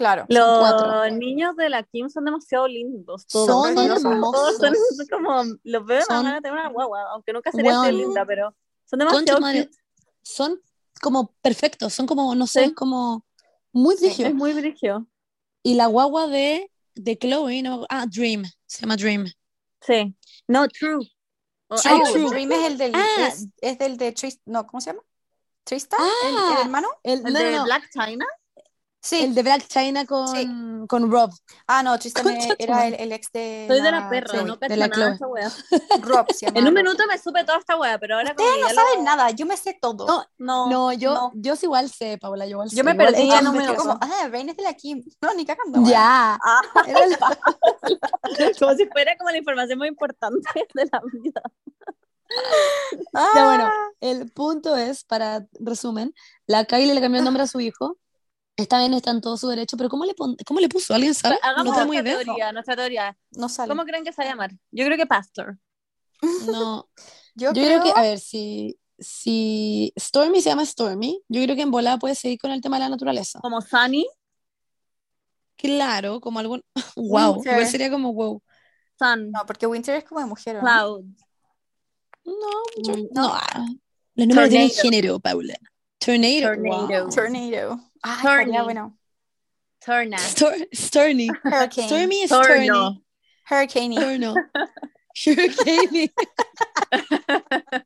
Claro. 0.00 0.24
Los 0.30 0.58
cuatro. 0.60 1.10
niños 1.10 1.54
de 1.56 1.68
la 1.68 1.82
Kim 1.82 2.08
son 2.08 2.24
demasiado 2.24 2.66
lindos. 2.66 3.26
Todos. 3.26 3.46
Son 3.46 3.74
Todos 3.74 4.02
hermosos. 4.02 4.56
son 4.56 4.72
como, 5.10 5.42
los 5.62 5.84
veo 5.84 6.00
Son- 6.06 6.24
ganas 6.24 6.34
de 6.36 6.40
tener 6.40 6.58
una 6.58 6.70
guagua, 6.70 7.02
aunque 7.12 7.34
nunca 7.34 7.52
sería 7.52 7.72
de 7.72 7.78
Weón. 7.80 7.96
linda, 7.98 8.24
pero 8.24 8.54
son 8.86 8.98
demasiado 8.98 9.40
madre, 9.40 9.68
son 10.22 10.58
como 11.02 11.32
perfectos, 11.42 11.92
son 11.92 12.06
como, 12.06 12.34
no 12.34 12.46
sé, 12.46 12.68
Sí. 12.68 12.74
como 12.74 13.26
muy 13.72 13.94
Sí, 13.98 14.06
brígidos. 14.06 14.30
Es 14.30 14.34
muy 14.34 14.52
brigio. 14.54 15.06
Y 15.62 15.74
la 15.74 15.86
guagua 15.86 16.28
de, 16.28 16.70
de 16.94 17.18
Chloe, 17.18 17.62
no, 17.62 17.84
ah, 17.90 18.06
Dream, 18.10 18.44
se 18.66 18.80
llama 18.80 18.96
Dream. 18.96 19.26
Sí. 19.82 20.16
No, 20.48 20.66
true. 20.66 21.06
O- 21.68 21.76
True. 21.76 21.92
ay, 21.92 22.12
True. 22.14 22.30
Dream 22.30 22.52
es 22.52 22.64
el 22.66 22.78
del, 22.78 22.92
Ah. 22.94 23.28
es, 23.28 23.46
es 23.60 23.78
del 23.78 23.98
de 23.98 24.12
Tristan, 24.12 24.42
no, 24.46 24.66
¿cómo 24.66 24.80
se 24.80 24.90
llama? 24.92 25.02
Tristan, 25.62 26.00
el, 26.26 26.34
Ah. 26.38 26.54
el 26.56 26.62
hermano. 26.64 26.88
El, 27.02 27.18
El 27.26 27.32
no, 27.34 27.38
de 27.38 27.52
no, 27.56 27.64
Black 27.64 27.84
China. 27.92 28.24
Sí. 29.02 29.22
el 29.24 29.34
de 29.34 29.42
Black 29.42 29.66
China 29.66 30.04
con, 30.04 30.28
Sí. 30.28 30.46
con 30.88 31.10
Rob. 31.10 31.30
Ah, 31.66 31.82
no, 31.82 31.98
Tristan 31.98 32.26
era 32.58 32.86
el, 32.86 32.94
el 32.94 33.12
ex 33.12 33.32
de 33.32 33.64
Soy 33.66 33.80
de 33.80 33.90
la 33.90 34.10
perra, 34.10 34.28
Chloe. 34.34 34.44
no 34.44 34.56
de 34.56 34.76
la 34.76 34.88
nada 34.88 35.14
esa 35.14 35.26
wea. 35.26 35.50
Rob 36.02 36.26
se 36.32 36.46
llama 36.46 36.58
En 36.58 36.64
un 36.68 36.74
Rob. 36.74 36.84
minuto 36.84 37.06
me 37.06 37.16
supe 37.18 37.42
toda 37.44 37.58
esta 37.58 37.78
wea, 37.78 37.98
pero 37.98 38.16
ahora 38.16 38.30
Ustedes 38.32 38.60
no 38.60 38.68
saben 38.68 38.96
lo- 38.98 39.02
nada, 39.04 39.30
yo 39.30 39.46
me 39.46 39.56
sé 39.56 39.78
todo. 39.80 40.06
No, 40.06 40.24
No, 40.38 40.68
No, 40.70 40.92
yo, 40.92 41.14
no. 41.14 41.32
yo 41.34 41.56
sí 41.56 41.64
igual 41.66 41.88
sé, 41.90 42.18
Paula, 42.20 42.44
yo 42.44 42.50
igual 42.52 42.68
Yo 42.68 42.76
sé. 42.76 42.82
me 42.82 42.92
igual 42.92 43.06
perdí 43.14 43.30
en 43.32 43.46
un 43.48 43.56
minuto. 43.56 43.76
como, 43.80 43.98
ah, 44.00 44.28
Rain 44.30 44.48
es 44.50 44.56
de 44.56 44.62
la 44.64 44.74
Kim. 44.74 45.02
No, 45.22 45.32
ni 45.34 45.46
cagando. 45.46 45.82
Ya. 45.90 46.38
Ah, 46.44 46.60
Era 46.86 47.06
la- 47.06 47.38
como 48.60 48.74
si 48.74 48.86
fuera 48.86 49.16
como 49.16 49.30
la 49.30 49.38
información 49.38 49.78
muy 49.78 49.88
importante 49.88 50.48
de 50.74 50.88
la 50.92 51.00
vida. 51.12 51.42
Ah, 53.14 53.28
Ya, 53.34 53.44
bueno, 53.44 53.70
el 54.00 54.30
punto 54.30 54.76
es, 54.76 55.04
para 55.04 55.46
resumen, 55.58 56.14
la 56.46 56.64
Kylie 56.64 56.94
le 56.94 57.00
cambió 57.00 57.18
el 57.18 57.24
nombre 57.24 57.42
a 57.42 57.46
su 57.46 57.60
hijo. 57.60 57.96
Está 58.60 58.78
bien, 58.78 58.94
está 58.94 59.10
en 59.10 59.20
todo 59.20 59.36
su 59.36 59.48
derecho, 59.48 59.76
pero 59.76 59.88
¿cómo 59.88 60.04
le, 60.04 60.14
pon- 60.14 60.36
cómo 60.46 60.60
le 60.60 60.68
puso? 60.68 60.94
¿Alguien 60.94 61.14
sabe? 61.14 61.38
Hagamos 61.42 61.74
no 61.76 61.84
nuestra 61.86 62.04
teoría, 62.24 62.52
nuestra 62.52 62.76
teoría. 62.76 63.16
No 63.32 63.48
sale. 63.48 63.70
¿Cómo 63.70 63.84
creen 63.84 64.04
que 64.04 64.12
se 64.12 64.22
va 64.22 64.28
a 64.28 64.30
llamar? 64.32 64.50
Yo 64.70 64.84
creo 64.84 64.96
que 64.96 65.06
Pastor. 65.06 65.58
No. 66.46 66.88
Yo, 67.34 67.52
Yo 67.52 67.52
creo, 67.52 67.80
creo 67.80 67.82
que, 67.94 67.98
a 67.98 68.02
ver, 68.02 68.18
si, 68.18 68.78
si 68.98 69.92
Stormy 69.98 70.40
se 70.42 70.50
llama 70.50 70.66
Stormy, 70.66 71.22
yo 71.28 71.42
creo 71.44 71.54
que 71.56 71.62
en 71.62 71.70
volada 71.70 71.96
puede 71.98 72.14
seguir 72.16 72.38
con 72.38 72.50
el 72.50 72.60
tema 72.60 72.76
de 72.76 72.80
la 72.84 72.88
naturaleza. 72.90 73.38
Como 73.40 73.60
Sunny, 73.60 74.06
Claro, 75.56 76.20
como 76.20 76.38
algún. 76.38 76.62
Wow, 76.96 77.34
Winter. 77.36 77.66
sería 77.66 77.90
como 77.90 78.12
wow. 78.12 78.42
Sun, 78.98 79.30
No, 79.30 79.46
porque 79.46 79.66
Winter 79.66 79.94
es 79.96 80.04
como 80.04 80.20
de 80.20 80.26
mujer. 80.26 80.56
¿o 80.56 80.62
no? 80.62 80.66
Cloud. 80.66 81.04
No, 82.24 82.92
Mm, 82.94 83.08
no. 83.12 83.30
ah, 83.32 83.66
Los 84.14 84.26
números 84.28 84.50
tienen 84.50 84.70
género, 84.70 85.18
Paula. 85.20 85.54
Tornado. 85.98 86.54
Tornado. 86.54 87.04
wow. 87.04 87.10
Tornado. 87.10 87.89
Ah, 88.02 88.18
Torny. 88.22 88.40
estaría 88.42 88.62
bueno. 88.62 88.96
Turna. 89.84 90.18
Stor- 90.18 90.68
Stormy. 90.72 91.28
Hurricane. 91.44 91.86
Stormy 91.88 92.22
es 92.22 92.30
Torno. 92.30 92.44
Stormy. 92.44 93.04
Hurricane. 93.50 93.94
Torno. 93.96 94.34
Hurricane. 95.26 96.10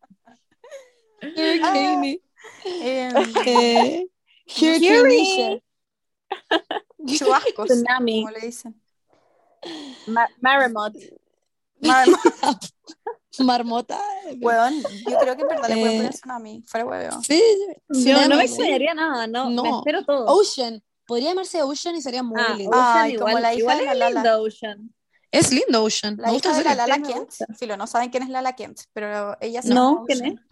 Hurricane. 1.22 2.20
Em, 2.64 3.12
Eh, 3.46 4.06
Hurricane. 4.46 5.62
chubascos, 7.06 7.68
Tsunami. 7.68 8.22
como 8.24 8.30
le 8.32 8.40
dicen. 8.40 8.80
Ma- 10.06 10.28
Maramot. 10.40 10.94
Mar- 11.80 12.06
Marmota. 13.40 14.00
Weón, 14.40 14.74
yo 15.08 15.18
creo 15.18 15.36
que 15.36 15.42
en 15.42 15.48
verdad 15.48 15.68
le 15.68 15.74
pueden 15.76 15.92
Eh, 15.92 15.96
poner 15.98 16.12
tsunami, 16.14 16.62
fuera 16.66 16.86
hueveo. 16.86 17.22
Sí, 17.22 17.42
sí, 17.92 18.04
Yo 18.10 18.28
no 18.28 18.36
me- 18.36 18.44
extrañaría 18.44 18.94
nada, 18.94 19.26
no, 19.26 19.50
No. 19.50 19.62
me 19.62 19.70
espero 19.70 20.04
todo. 20.04 20.26
Ocean. 20.26 20.82
Podría 21.06 21.30
llamarse 21.30 21.62
Ocean 21.62 21.96
y 21.96 22.02
sería 22.02 22.22
muy 22.22 22.40
Ah, 22.40 22.54
lindo. 22.56 22.70
Ocean 22.76 22.96
Ay, 22.98 23.16
como 23.16 23.28
igual, 23.30 23.42
la 23.42 23.52
hija 23.52 23.60
igual 23.60 23.78
de 23.78 23.84
la 23.84 23.92
es 23.92 23.98
Lala. 23.98 24.14
lindo 24.22 24.42
Ocean. 24.42 24.94
Es 25.30 25.50
lindo 25.52 25.82
Ocean. 25.84 26.16
La 26.18 26.26
me 26.28 26.32
gusta 26.34 26.48
hija 26.50 26.58
de 26.58 26.64
la. 26.64 26.74
Lala 26.86 27.02
Kent, 27.02 27.30
filo, 27.58 27.76
no 27.76 27.86
saben 27.86 28.10
quién 28.10 28.22
es 28.22 28.28
Lala 28.30 28.54
Kent, 28.54 28.80
pero 28.92 29.36
ella 29.40 29.62
se 29.62 29.74
No, 29.74 30.04
¿quién 30.06 30.18
Ocean. 30.20 30.46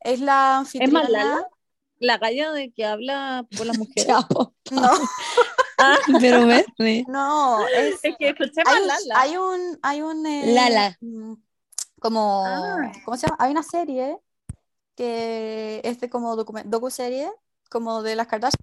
Es 0.00 0.20
la 0.20 0.52
¿Es 0.52 0.58
anfitriona. 0.60 1.00
más 1.00 1.08
Lala? 1.10 1.48
La 1.98 2.18
galla 2.18 2.52
de 2.52 2.72
que 2.72 2.84
habla 2.84 3.46
por 3.56 3.66
las 3.66 3.78
mujeres. 3.78 4.06
Chapo. 4.06 4.54
No, 4.70 4.90
Ah, 5.76 5.98
Pero 6.20 6.46
Bernie. 6.46 7.04
no, 7.08 7.66
es, 7.66 7.96
es 8.04 8.14
que 8.16 8.28
escuché 8.28 8.62
más 8.64 8.74
hay, 8.74 8.80
un, 8.82 8.86
Lala. 8.86 9.20
hay 9.20 9.36
un, 9.36 9.78
hay 9.82 10.02
un 10.02 10.26
eh, 10.26 10.52
Lala. 10.54 10.98
Como, 12.04 12.44
Ah. 12.46 12.92
¿cómo 13.06 13.16
se 13.16 13.26
llama? 13.26 13.36
Hay 13.40 13.50
una 13.50 13.62
serie 13.62 14.18
que 14.94 15.80
es 15.84 15.98
de 16.00 16.10
como 16.10 16.36
docu- 16.36 16.62
docu-serie, 16.66 17.32
como 17.70 18.02
de 18.02 18.14
las 18.14 18.26
Kardashian. 18.26 18.60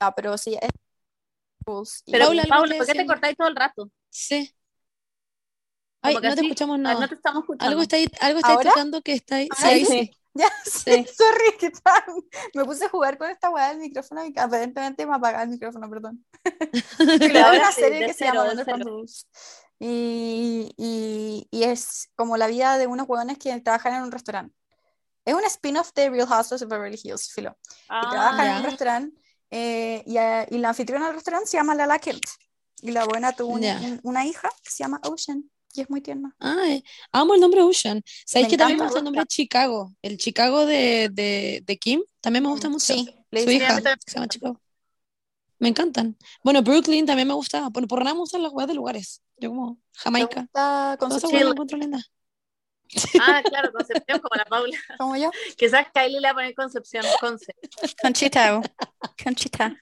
Ah, 0.00 0.12
pero 0.12 0.36
sí, 0.36 0.58
es 0.60 0.70
Pero 1.64 2.26
Paula, 2.26 2.42
que 2.42 2.78
¿por 2.78 2.86
qué 2.86 2.94
te 2.94 3.06
cortáis 3.06 3.36
todo 3.36 3.46
el 3.46 3.54
rato? 3.54 3.88
Sí. 4.10 4.52
Ay, 6.02 6.16
que 6.16 6.28
no 6.28 6.34
te 6.34 6.40
escuchamos 6.42 6.74
Ah, 6.74 6.82
nada. 6.82 7.00
No 7.00 7.08
te 7.08 7.14
estamos 7.14 7.42
escuchando. 7.44 7.70
Algo 7.70 7.82
está 7.82 7.96
ahí, 7.96 8.06
algo 8.20 8.38
está 8.40 8.52
ahí 8.58 9.02
que 9.04 9.12
está 9.12 9.36
ahí. 9.36 9.48
Sí, 9.56 9.64
Ahí 9.64 9.84
sí. 9.84 9.92
sí. 9.92 10.10
Ya, 10.34 10.48
Sí. 10.64 11.04
sorry, 11.14 11.56
¿qué 11.60 11.70
tal? 11.70 12.02
Me 12.54 12.64
puse 12.64 12.86
a 12.86 12.88
jugar 12.88 13.18
con 13.18 13.30
esta 13.30 13.50
weá 13.50 13.68
del 13.68 13.78
micrófono 13.80 14.24
y 14.24 14.32
aparentemente 14.36 15.04
me 15.06 15.14
apagaba 15.14 15.44
el 15.44 15.50
micrófono, 15.50 15.88
perdón. 15.90 16.24
Pero 17.20 17.46
hay 17.46 17.58
una 17.58 17.70
serie 17.70 18.06
que 18.06 18.14
se 18.14 18.24
llama. 18.24 18.50
Rules. 18.78 19.26
Y, 19.84 20.72
y, 20.76 21.48
y 21.50 21.62
es 21.64 22.08
como 22.14 22.36
la 22.36 22.46
vida 22.46 22.78
de 22.78 22.86
unos 22.86 23.08
hueones 23.08 23.36
que 23.38 23.60
trabajan 23.60 23.94
en 23.94 24.02
un 24.02 24.12
restaurante. 24.12 24.54
Es 25.24 25.34
un 25.34 25.44
spin-off 25.44 25.92
de 25.94 26.08
Real 26.08 26.28
Housewives 26.28 26.62
of 26.62 26.68
Beverly 26.68 27.00
Hills, 27.02 27.32
filo. 27.32 27.50
Que 27.64 27.86
Ah, 27.88 28.08
trabajan 28.10 28.46
en 28.46 28.56
un 28.58 28.62
restaurante 28.64 29.20
eh, 29.50 30.02
y, 30.06 30.16
a- 30.18 30.46
y 30.48 30.58
la 30.58 30.68
anfitriona 30.70 31.06
del 31.06 31.14
restaurante 31.16 31.48
se 31.48 31.56
llama 31.56 31.74
Lala 31.74 31.98
Kent. 31.98 32.22
Y 32.80 32.92
la 32.92 33.04
buena 33.04 33.32
tuvo 33.32 33.54
un- 33.54 33.62
Ya. 33.62 33.76
un- 33.82 34.00
una 34.04 34.24
hija 34.24 34.48
que 34.62 34.70
se 34.70 34.84
llama 34.84 35.00
Ocean 35.04 35.50
y 35.74 35.80
es 35.80 35.90
muy 35.90 36.00
tierna. 36.00 36.34
Ay, 36.38 36.84
amo 37.10 37.34
el 37.34 37.40
nombre 37.40 37.62
Ocean. 37.62 38.02
¿Sabéis 38.26 38.48
que 38.48 38.56
también 38.56 38.78
me 38.78 38.84
gusta 38.84 38.98
el 39.00 39.04
nombre 39.04 39.24
Chicago? 39.26 39.92
El 40.00 40.16
Chicago 40.16 40.64
de, 40.64 41.08
de, 41.12 41.62
de 41.66 41.76
Kim 41.78 42.02
también 42.20 42.44
me 42.44 42.50
gusta 42.50 42.68
mucho. 42.68 42.94
Sí, 42.94 43.04
Su 43.32 43.50
hija 43.50 43.80
se 43.80 44.12
llama 44.14 44.28
Chicago. 44.28 44.60
Me 45.62 45.68
encantan. 45.68 46.16
Bueno, 46.42 46.60
Brooklyn 46.62 47.06
también 47.06 47.28
me 47.28 47.34
gusta. 47.34 47.68
Bueno, 47.70 47.86
por 47.86 48.00
nada 48.00 48.14
me 48.14 48.20
gustan 48.20 48.42
las 48.42 48.52
weas 48.52 48.66
de 48.68 48.74
lugares. 48.74 49.22
Yo 49.36 49.50
como 49.50 49.74
me 49.74 49.76
Jamaica. 49.94 50.40
esas 50.52 50.96
Concepción, 50.98 51.32
weas 51.32 51.44
las 51.44 51.52
encuentro 51.52 51.78
lindas. 51.78 52.10
Ah, 53.20 53.42
claro, 53.44 53.72
Concepción 53.72 54.18
como 54.18 54.34
la 54.36 54.44
Paula. 54.44 54.76
como 54.98 55.16
yo. 55.16 55.30
Quizás 55.56 55.86
Kylie 55.94 56.20
le 56.20 56.26
va 56.26 56.30
a 56.32 56.34
poner 56.34 56.54
Concepción. 56.56 57.04
Conce. 57.20 57.54
Conchita. 58.02 58.60
Conchita. 59.22 59.76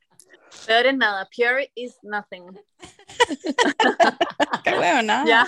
Peor 0.67 0.87
es 0.87 0.97
nada. 0.99 1.27
Pure 1.35 1.73
is 1.75 1.97
nothing. 2.03 2.45
Qué 4.65 4.75
bueno, 4.75 5.03
¿no? 5.03 5.27
Ya, 5.27 5.47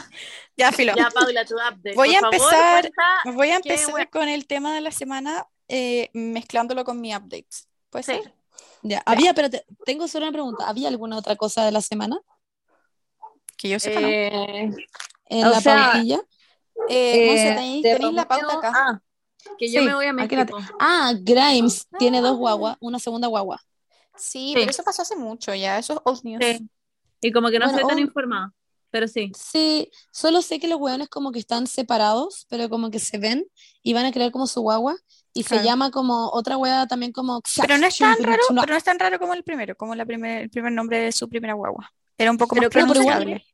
Ya, 0.56 0.72
filo. 0.72 0.94
ya, 0.96 1.10
Paula, 1.10 1.44
tu 1.44 1.56
update. 1.56 1.94
Voy 1.94 2.14
a 2.14 2.20
Por 2.20 2.34
empezar- 2.34 2.90
Voy 3.34 3.48
a 3.50 3.56
empezar 3.56 4.08
con 4.08 4.28
el 4.30 4.46
tema 4.46 4.74
de 4.74 4.80
la 4.80 4.90
semana 4.92 5.46
eh, 5.68 6.08
mezclándolo 6.14 6.84
con 6.84 7.00
mi 7.02 7.14
update. 7.14 7.46
¿Puede 7.90 8.02
Sí. 8.04 8.12
ser? 8.12 8.32
Ya, 8.82 9.02
había, 9.06 9.30
espérate, 9.30 9.64
tengo 9.84 10.08
solo 10.08 10.26
una 10.26 10.32
pregunta. 10.32 10.68
¿Había 10.68 10.88
alguna 10.88 11.16
otra 11.16 11.36
cosa 11.36 11.64
de 11.64 11.70
la 11.72 11.80
semana 11.80 12.18
Que 13.56 13.68
yo 13.68 13.78
sepa, 13.78 14.00
¿no? 14.00 14.06
Eh, 14.08 14.70
en 15.26 15.40
la 15.50 15.60
sea, 15.60 15.92
pautilla? 15.92 16.20
Eh, 16.88 17.32
eh, 17.50 17.82
tenéis- 17.82 18.12
la 18.12 18.26
pauta 18.26 18.54
acá. 18.58 18.72
Ah, 18.74 19.00
que 19.58 19.70
yo 19.70 19.80
Sí, 19.80 19.86
me 19.86 19.94
voy 19.94 20.06
a 20.06 20.12
México. 20.12 20.58
Ah, 20.80 21.12
Grimes 21.20 21.86
tiene 21.98 22.20
dos 22.20 22.36
guaguas, 22.36 22.76
una 22.80 22.98
segunda 22.98 23.28
guagua. 23.28 23.60
Sí, 24.16 24.48
Sí. 24.48 24.52
pero 24.54 24.70
eso 24.70 24.82
pasó 24.82 25.02
hace 25.02 25.16
mucho 25.16 25.54
ya. 25.54 25.78
Eso 25.78 25.94
es 25.94 26.00
old 26.04 26.20
news. 26.24 26.44
Sí. 26.44 26.68
Y 27.20 27.30
como 27.32 27.50
que 27.50 27.58
no 27.58 27.66
Bueno, 27.66 27.78
estoy 27.78 27.88
tan 27.88 27.98
un- 27.98 28.04
informada. 28.08 28.52
Pero 28.90 29.08
sí. 29.08 29.32
Sí, 29.34 29.90
solo 30.10 30.42
sé 30.42 30.58
que 30.60 30.68
los 30.68 30.78
hueones 30.78 31.08
como 31.08 31.30
que 31.32 31.38
están 31.38 31.66
separados, 31.66 32.46
pero 32.50 32.68
como 32.68 32.90
que 32.90 32.98
se 32.98 33.16
ven 33.18 33.46
y 33.82 33.94
van 33.94 34.04
a 34.06 34.12
crear 34.12 34.30
como 34.32 34.46
su 34.46 34.60
guagua 34.60 34.96
y 35.34 35.42
se 35.44 35.50
Claro. 35.50 35.64
llama 35.64 35.90
como 35.90 36.28
otra 36.30 36.56
hueá 36.56 36.86
también 36.86 37.12
como 37.12 37.40
Pero 37.60 37.78
no 37.78 37.86
es 37.86 37.96
tan 37.98 38.22
raro, 38.22 38.42
pero 38.48 38.66
no 38.66 38.76
es 38.76 38.84
tan 38.84 38.98
raro 38.98 39.18
como 39.18 39.34
el 39.34 39.42
primero, 39.44 39.76
como 39.76 39.94
la 39.94 40.04
primer, 40.04 40.42
el 40.42 40.50
primer 40.50 40.72
nombre 40.72 40.98
de 41.00 41.12
su 41.12 41.28
primera 41.28 41.54
guagua. 41.54 41.90
Era 42.18 42.30
un 42.30 42.38
poco 42.38 42.54
Pero 42.54 42.68
más 42.68 42.76
igual- 42.76 42.88
pronunciable. 42.94 43.46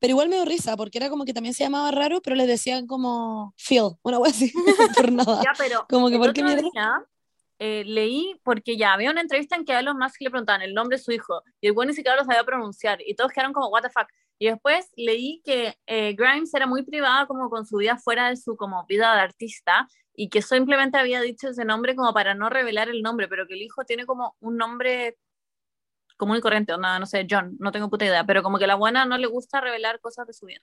Pero 0.00 0.10
igual 0.10 0.28
me 0.28 0.36
dio 0.36 0.44
risa 0.44 0.76
porque 0.76 0.98
era 0.98 1.08
como 1.08 1.24
que 1.24 1.32
también 1.32 1.54
se 1.54 1.64
llamaba 1.64 1.90
raro, 1.90 2.20
pero 2.20 2.36
les 2.36 2.46
decían 2.46 2.86
como 2.86 3.54
Phil, 3.56 3.92
una 4.02 4.18
hueá 4.18 4.30
así, 4.30 4.52
por 5.08 5.10
nada. 5.12 5.40
Ya, 5.42 5.52
pero 5.56 5.86
Como 5.88 6.10
que, 6.10 6.18
¿por 6.18 6.32
qué 6.34 6.42
día, 6.42 6.60
eh, 7.58 7.84
leí, 7.86 8.38
porque 8.42 8.76
ya 8.76 8.92
había 8.92 9.10
una 9.10 9.20
entrevista 9.22 9.56
en 9.56 9.64
que 9.64 9.72
a 9.72 9.80
Elon 9.80 9.96
Musk 9.96 10.20
le 10.20 10.28
preguntaban 10.30 10.60
el 10.60 10.74
nombre 10.74 10.98
de 10.98 11.02
su 11.02 11.12
hijo, 11.12 11.42
y 11.60 11.68
el 11.68 11.72
güey 11.72 11.88
ni 11.88 11.94
siquiera 11.94 12.16
lo 12.16 12.24
sabía 12.24 12.44
pronunciar, 12.44 12.98
y 13.06 13.14
todos 13.14 13.30
quedaron 13.32 13.52
como, 13.54 13.68
what 13.68 13.82
the 13.82 13.88
fuck. 13.88 14.08
Y 14.38 14.48
después 14.48 14.90
leí 14.96 15.40
que 15.44 15.76
eh, 15.86 16.14
Grimes 16.14 16.52
era 16.54 16.66
muy 16.66 16.82
privada 16.84 17.26
como 17.26 17.48
con 17.50 17.66
su 17.66 17.76
vida 17.76 17.96
fuera 17.96 18.28
de 18.28 18.36
su 18.36 18.56
como 18.56 18.84
vida 18.86 19.14
de 19.14 19.20
artista, 19.20 19.88
y 20.16 20.28
que 20.28 20.42
simplemente 20.42 20.98
había 20.98 21.20
dicho 21.20 21.48
ese 21.48 21.64
nombre 21.64 21.96
como 21.96 22.12
para 22.14 22.34
no 22.34 22.48
revelar 22.48 22.88
el 22.88 23.02
nombre, 23.02 23.26
pero 23.28 23.46
que 23.46 23.54
el 23.54 23.62
hijo 23.62 23.84
tiene 23.84 24.06
como 24.06 24.36
un 24.40 24.56
nombre 24.56 25.16
común 26.16 26.36
y 26.36 26.40
corriente, 26.40 26.72
o 26.72 26.78
nada, 26.78 26.98
no 26.98 27.06
sé, 27.06 27.26
John, 27.28 27.56
no 27.58 27.72
tengo 27.72 27.90
puta 27.90 28.04
idea, 28.04 28.24
pero 28.24 28.42
como 28.42 28.58
que 28.58 28.64
a 28.64 28.68
la 28.68 28.76
buena 28.76 29.04
no 29.04 29.18
le 29.18 29.26
gusta 29.26 29.60
revelar 29.60 30.00
cosas 30.00 30.26
de 30.26 30.32
su 30.32 30.46
vida. 30.46 30.60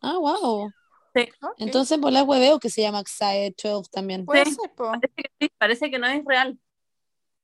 Ah, 0.00 0.18
wow. 0.18 0.72
Sí. 1.14 1.28
Entonces 1.58 1.98
por 1.98 2.12
la 2.12 2.24
hueveo 2.24 2.58
que 2.58 2.70
se 2.70 2.82
llama 2.82 3.02
Xae 3.06 3.54
12 3.62 3.90
también. 3.90 4.24
Puede 4.26 4.46
Sí. 4.46 4.54
ser, 4.54 4.70
po. 4.74 4.90
Parece 4.90 5.12
que 5.14 5.30
sí, 5.40 5.50
parece 5.58 5.90
que 5.90 5.98
no 5.98 6.06
es 6.06 6.24
real. 6.24 6.58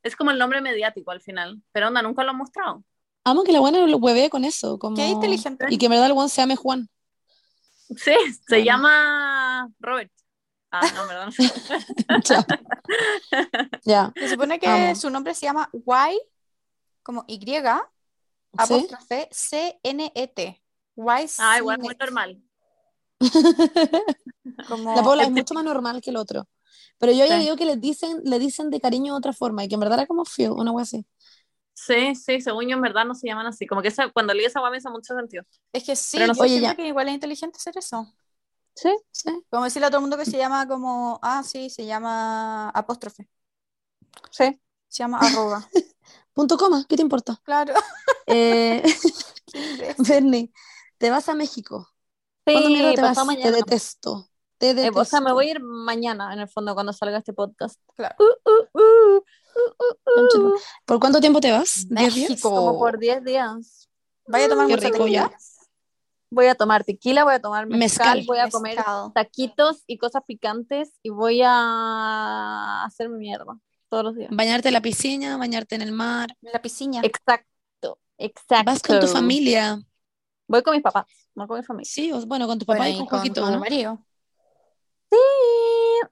Es 0.02 0.16
como 0.16 0.30
el 0.30 0.38
nombre 0.38 0.60
mediático 0.60 1.10
al 1.10 1.20
final, 1.20 1.62
pero 1.72 1.88
onda, 1.88 2.02
nunca 2.02 2.24
lo 2.24 2.30
han 2.30 2.38
mostrado. 2.38 2.84
Amo 3.24 3.44
que 3.44 3.52
la 3.52 3.60
buena 3.60 3.86
lo 3.86 3.96
huevee 3.98 4.30
con 4.30 4.44
eso, 4.44 4.78
como... 4.78 4.96
Qué 4.96 5.08
inteligente. 5.08 5.66
Y 5.68 5.78
que 5.78 5.86
en 5.86 5.90
verdad 5.90 6.06
el 6.06 6.12
one 6.12 6.28
se 6.28 6.40
llame 6.40 6.56
Juan. 6.56 6.88
Sí, 7.90 7.96
se 7.96 8.14
Bueno. 8.48 8.64
llama 8.64 9.70
Robert. 9.80 10.12
Ah, 10.70 10.80
no, 10.94 11.06
perdón. 11.08 11.34
Ya. 13.84 14.12
Se 14.18 14.28
supone 14.28 14.58
que 14.58 14.68
Amo. 14.68 14.94
su 14.94 15.10
nombre 15.10 15.34
se 15.34 15.46
llama 15.46 15.68
Y, 15.72 16.20
como 17.02 17.24
Y, 17.26 17.40
¿Sí? 17.40 17.54
apóstrofe 18.56 19.28
C-N-E-T. 19.30 20.62
Y 20.96 21.02
Ah, 21.38 21.58
igual 21.58 21.78
muy 21.78 21.94
normal. 21.96 22.42
como 24.68 24.94
La 24.94 25.02
Paula 25.02 25.24
es 25.24 25.30
mucho 25.30 25.54
más 25.54 25.64
normal 25.64 26.00
que 26.00 26.10
el 26.10 26.16
otro. 26.16 26.46
Pero 26.98 27.12
yo 27.12 27.24
ya 27.26 27.38
Sí. 27.38 27.44
digo 27.44 27.56
que 27.56 27.64
le 27.64 27.76
dicen, 27.76 28.20
le 28.24 28.38
dicen 28.38 28.70
de 28.70 28.80
cariño 28.80 29.14
de 29.14 29.18
otra 29.18 29.32
forma 29.32 29.64
y 29.64 29.68
que 29.68 29.74
en 29.74 29.80
verdad 29.80 29.98
era 30.00 30.06
como 30.06 30.24
Phil, 30.24 30.50
una 30.50 30.72
wea 30.72 30.82
así. 30.82 31.04
Sí, 31.86 32.14
sí, 32.14 32.40
según 32.40 32.68
yo 32.68 32.76
en 32.76 32.82
verdad 32.82 33.04
no 33.06 33.14
se 33.14 33.26
llaman 33.26 33.46
así. 33.46 33.66
Como 33.66 33.80
que 33.82 33.88
esa- 33.88 34.10
cuando 34.10 34.34
leí 34.34 34.44
esa 34.44 34.60
guay 34.60 34.72
me 34.72 34.78
hizo 34.78 34.90
mucho 34.90 35.14
sentido. 35.14 35.44
Es 35.72 35.84
que 35.84 35.96
sí, 35.96 36.18
Pero 36.18 36.26
no 36.26 36.34
yo 36.34 36.34
sé. 36.34 36.44
siento 36.44 36.60
Oye, 36.60 36.60
ya. 36.60 36.76
que 36.76 36.86
igual 36.86 37.08
es 37.08 37.14
inteligente 37.14 37.56
hacer 37.58 37.76
eso. 37.78 38.14
Sí, 38.74 38.88
sí. 39.12 39.44
Como 39.50 39.64
decirle 39.64 39.86
a 39.86 39.90
todo 39.90 39.98
el 39.98 40.02
mundo 40.02 40.16
que 40.18 40.26
se 40.26 40.38
llama 40.38 40.66
como, 40.68 41.18
ah, 41.22 41.42
sí, 41.42 41.70
se 41.70 41.84
llama 41.86 42.70
apóstrofe. 42.70 43.28
Sí. 44.30 44.60
Se 44.88 45.02
llama 45.02 45.24
arroba. 45.24 45.72
Punto 46.34 46.56
coma, 46.56 46.84
¿qué 46.88 46.96
te 46.96 47.02
importa? 47.02 47.42
Claro. 47.44 47.74
Eh. 48.26 48.82
Bernie, 49.98 50.52
te 50.98 51.10
vas 51.10 51.28
a 51.28 51.34
México. 51.34 51.88
¿Cuándo 52.50 52.70
mierda 52.70 52.94
te 52.94 53.02
vas? 53.02 53.18
pasado 53.18 53.26
Te 53.40 53.50
mañana. 53.50 53.52
detesto. 53.52 54.29
Te 54.60 54.70
Eh, 54.72 54.90
o 54.94 55.04
sea, 55.06 55.22
me 55.22 55.32
voy 55.32 55.46
a 55.48 55.50
ir 55.52 55.60
mañana, 55.62 56.34
en 56.34 56.40
el 56.40 56.46
fondo, 56.48 56.74
cuando 56.74 56.92
salga 56.92 57.16
este 57.18 57.32
podcast. 57.32 57.80
Claro. 57.96 58.14
Concha 60.04 60.38
tu- 60.38 60.54
¿Por 60.84 61.00
cuánto 61.00 61.18
tiempo 61.20 61.40
te 61.40 61.50
vas? 61.50 61.86
¿Diez 61.88 62.14
días? 62.14 62.30
México. 62.30 62.50
Como 62.54 62.78
por 62.78 62.98
10 62.98 63.24
días. 63.24 63.88
Vaya 64.26 64.44
a 64.44 64.48
tomar 64.50 64.66
Qué 64.66 64.74
mucha 64.76 64.86
rico 64.88 64.98
tequila. 65.04 65.30
ya. 65.30 65.36
Voy 66.32 66.46
a 66.46 66.54
tomar 66.54 66.84
tequila, 66.84 67.24
voy 67.24 67.34
a 67.34 67.40
tomar 67.40 67.66
mezcal, 67.66 68.18
Mezcal. 68.18 68.24
voy 68.26 68.38
a 68.38 68.50
comer 68.50 68.76
taquitos 69.14 69.82
y 69.86 69.96
cosas 69.98 70.22
picantes 70.26 70.92
y 71.02 71.08
voy 71.08 71.40
a 71.44 72.84
hacer 72.84 73.08
mierda 73.08 73.58
todos 73.88 74.04
los 74.04 74.14
días. 74.14 74.30
Bañarte 74.30 74.68
en 74.68 74.74
la 74.74 74.82
piscina, 74.82 75.36
bañarte 75.38 75.74
en 75.74 75.82
el 75.82 75.90
mar. 75.92 76.36
En 76.42 76.52
la 76.52 76.62
piscina. 76.62 77.00
Exacto, 77.02 77.98
exacto. 78.18 78.64
Vas 78.70 78.82
con 78.82 79.00
tu 79.00 79.08
familia. 79.08 79.82
Voy 80.46 80.62
con 80.62 80.74
mis 80.74 80.82
papás, 80.82 81.06
no 81.34 81.48
con 81.48 81.58
mi 81.58 81.64
familia. 81.64 81.90
Sí, 81.90 82.12
bueno, 82.26 82.46
con 82.46 82.58
tu 82.58 82.66
papá 82.66 82.88
y 82.88 82.92
y 82.92 82.98
con 82.98 83.06
con 83.06 83.18
Joaquito, 83.18 83.58
marido. 83.58 83.98
Sí, 85.10 85.16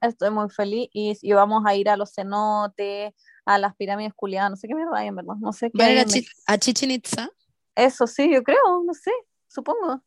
estoy 0.01 0.29
muy 0.31 0.49
feliz 0.49 0.89
y, 0.93 1.17
y 1.21 1.33
vamos 1.33 1.63
a 1.65 1.75
ir 1.75 1.89
a 1.89 1.95
los 1.97 2.13
cenotes, 2.13 3.13
a 3.45 3.57
las 3.57 3.75
pirámides 3.75 4.13
culiadas, 4.13 4.51
no 4.51 4.55
sé 4.57 4.67
qué 4.67 4.75
mierda 4.75 4.97
hay 4.97 5.07
en 5.07 5.15
verdad, 5.15 5.35
no 5.39 5.53
sé 5.53 5.71
qué 5.71 5.83
hay 5.83 5.97
a, 5.99 6.05
México. 6.05 6.29
a 6.47 6.57
Chichen 6.57 6.91
Itza. 6.91 7.29
Eso 7.75 8.05
sí, 8.07 8.29
yo 8.31 8.43
creo, 8.43 8.83
no 8.85 8.93
sé, 8.93 9.11
supongo. 9.47 10.03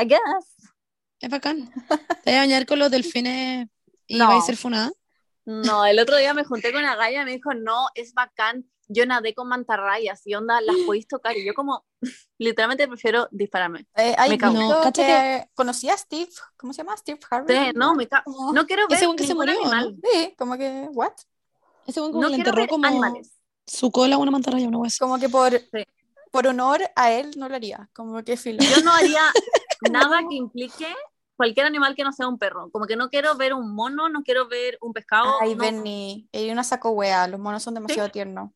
I 0.00 0.04
guess. 0.04 0.72
Es 1.20 1.30
bacán. 1.30 1.70
Te 2.24 2.30
vas 2.30 2.36
a 2.36 2.38
bañar 2.40 2.66
con 2.66 2.78
los 2.78 2.90
delfines 2.90 3.68
y 4.06 4.18
No. 4.18 4.28
vais 4.28 4.42
a 4.42 4.46
ser 4.46 4.56
funada. 4.56 4.90
No, 5.44 5.86
el 5.86 5.98
otro 5.98 6.16
día 6.16 6.34
me 6.34 6.44
junté 6.44 6.72
con 6.72 6.82
una 6.82 6.94
galla 6.96 7.22
y 7.22 7.24
me 7.24 7.32
dijo, 7.32 7.54
no, 7.54 7.86
es 7.94 8.12
bacán. 8.14 8.68
Yo 8.88 9.04
nadé 9.06 9.34
con 9.34 9.48
mantarrayas 9.48 10.26
y 10.26 10.34
onda, 10.34 10.60
las 10.60 10.74
podéis 10.86 11.06
tocar. 11.06 11.36
Y 11.36 11.44
yo 11.44 11.54
como, 11.54 11.84
literalmente 12.38 12.88
prefiero 12.88 13.28
dispararme. 13.30 13.86
Eh, 13.94 14.14
hay 14.18 14.30
Me 14.30 14.38
cago. 14.38 14.54
No, 14.54 14.92
que 14.92 15.48
conocí 15.54 15.88
a 15.90 15.96
Steve, 15.96 16.30
¿cómo 16.56 16.72
se 16.72 16.78
llama? 16.78 16.96
Steve 16.96 17.20
Harvey. 17.30 17.56
Sí, 17.56 17.72
no, 17.74 17.94
me 17.94 18.08
ca- 18.08 18.22
Como- 18.24 18.52
no 18.52 18.66
quiero 18.66 18.88
ver 18.88 18.96
Ese 18.96 19.06
buen 19.06 19.16
que 19.18 19.26
se 19.26 19.34
murió, 19.34 19.54
¿no? 19.54 19.70
animal. 19.72 19.96
Sí, 20.12 20.34
como 20.38 20.56
que, 20.56 20.88
¿what? 20.92 21.12
Ese 21.86 22.00
buen 22.00 22.12
como 22.12 22.22
No 22.22 22.28
le 22.28 22.34
quiero 22.36 22.50
enterró 22.50 22.62
ver 22.62 22.68
como 22.70 22.86
animales. 22.86 23.32
su 23.66 23.90
cola 23.90 24.16
una 24.18 24.30
mantarraya, 24.30 24.68
una 24.68 24.86
así. 24.86 24.98
Como 24.98 25.18
que 25.18 25.28
por, 25.28 25.52
Sí. 25.52 25.84
por 26.30 26.46
honor 26.46 26.80
a 26.96 27.12
él 27.12 27.30
no 27.36 27.48
lo 27.48 27.54
haría. 27.54 27.88
Como 27.94 28.22
que 28.24 28.36
filo. 28.36 28.58
Yo 28.62 28.82
no 28.82 28.92
haría 28.92 29.20
nada 29.92 30.20
que 30.28 30.34
implique 30.36 30.86
cualquier 31.36 31.66
animal 31.66 31.94
que 31.94 32.02
no 32.04 32.12
sea 32.12 32.26
un 32.28 32.36
perro. 32.38 32.70
Como 32.70 32.86
que 32.86 32.96
no 32.96 33.10
quiero 33.10 33.36
ver 33.36 33.54
un 33.54 33.74
mono, 33.74 34.08
no 34.08 34.22
quiero 34.22 34.48
ver 34.48 34.76
un 34.80 34.92
pescado. 34.92 35.34
Ay, 35.40 35.54
no. 35.54 35.60
Benny, 35.62 36.28
hay 36.32 36.50
una 36.50 36.64
saco 36.64 36.90
wea, 36.90 37.28
los 37.28 37.38
monos 37.40 37.62
son 37.62 37.74
demasiado 37.74 38.08
tiernos. 38.10 38.50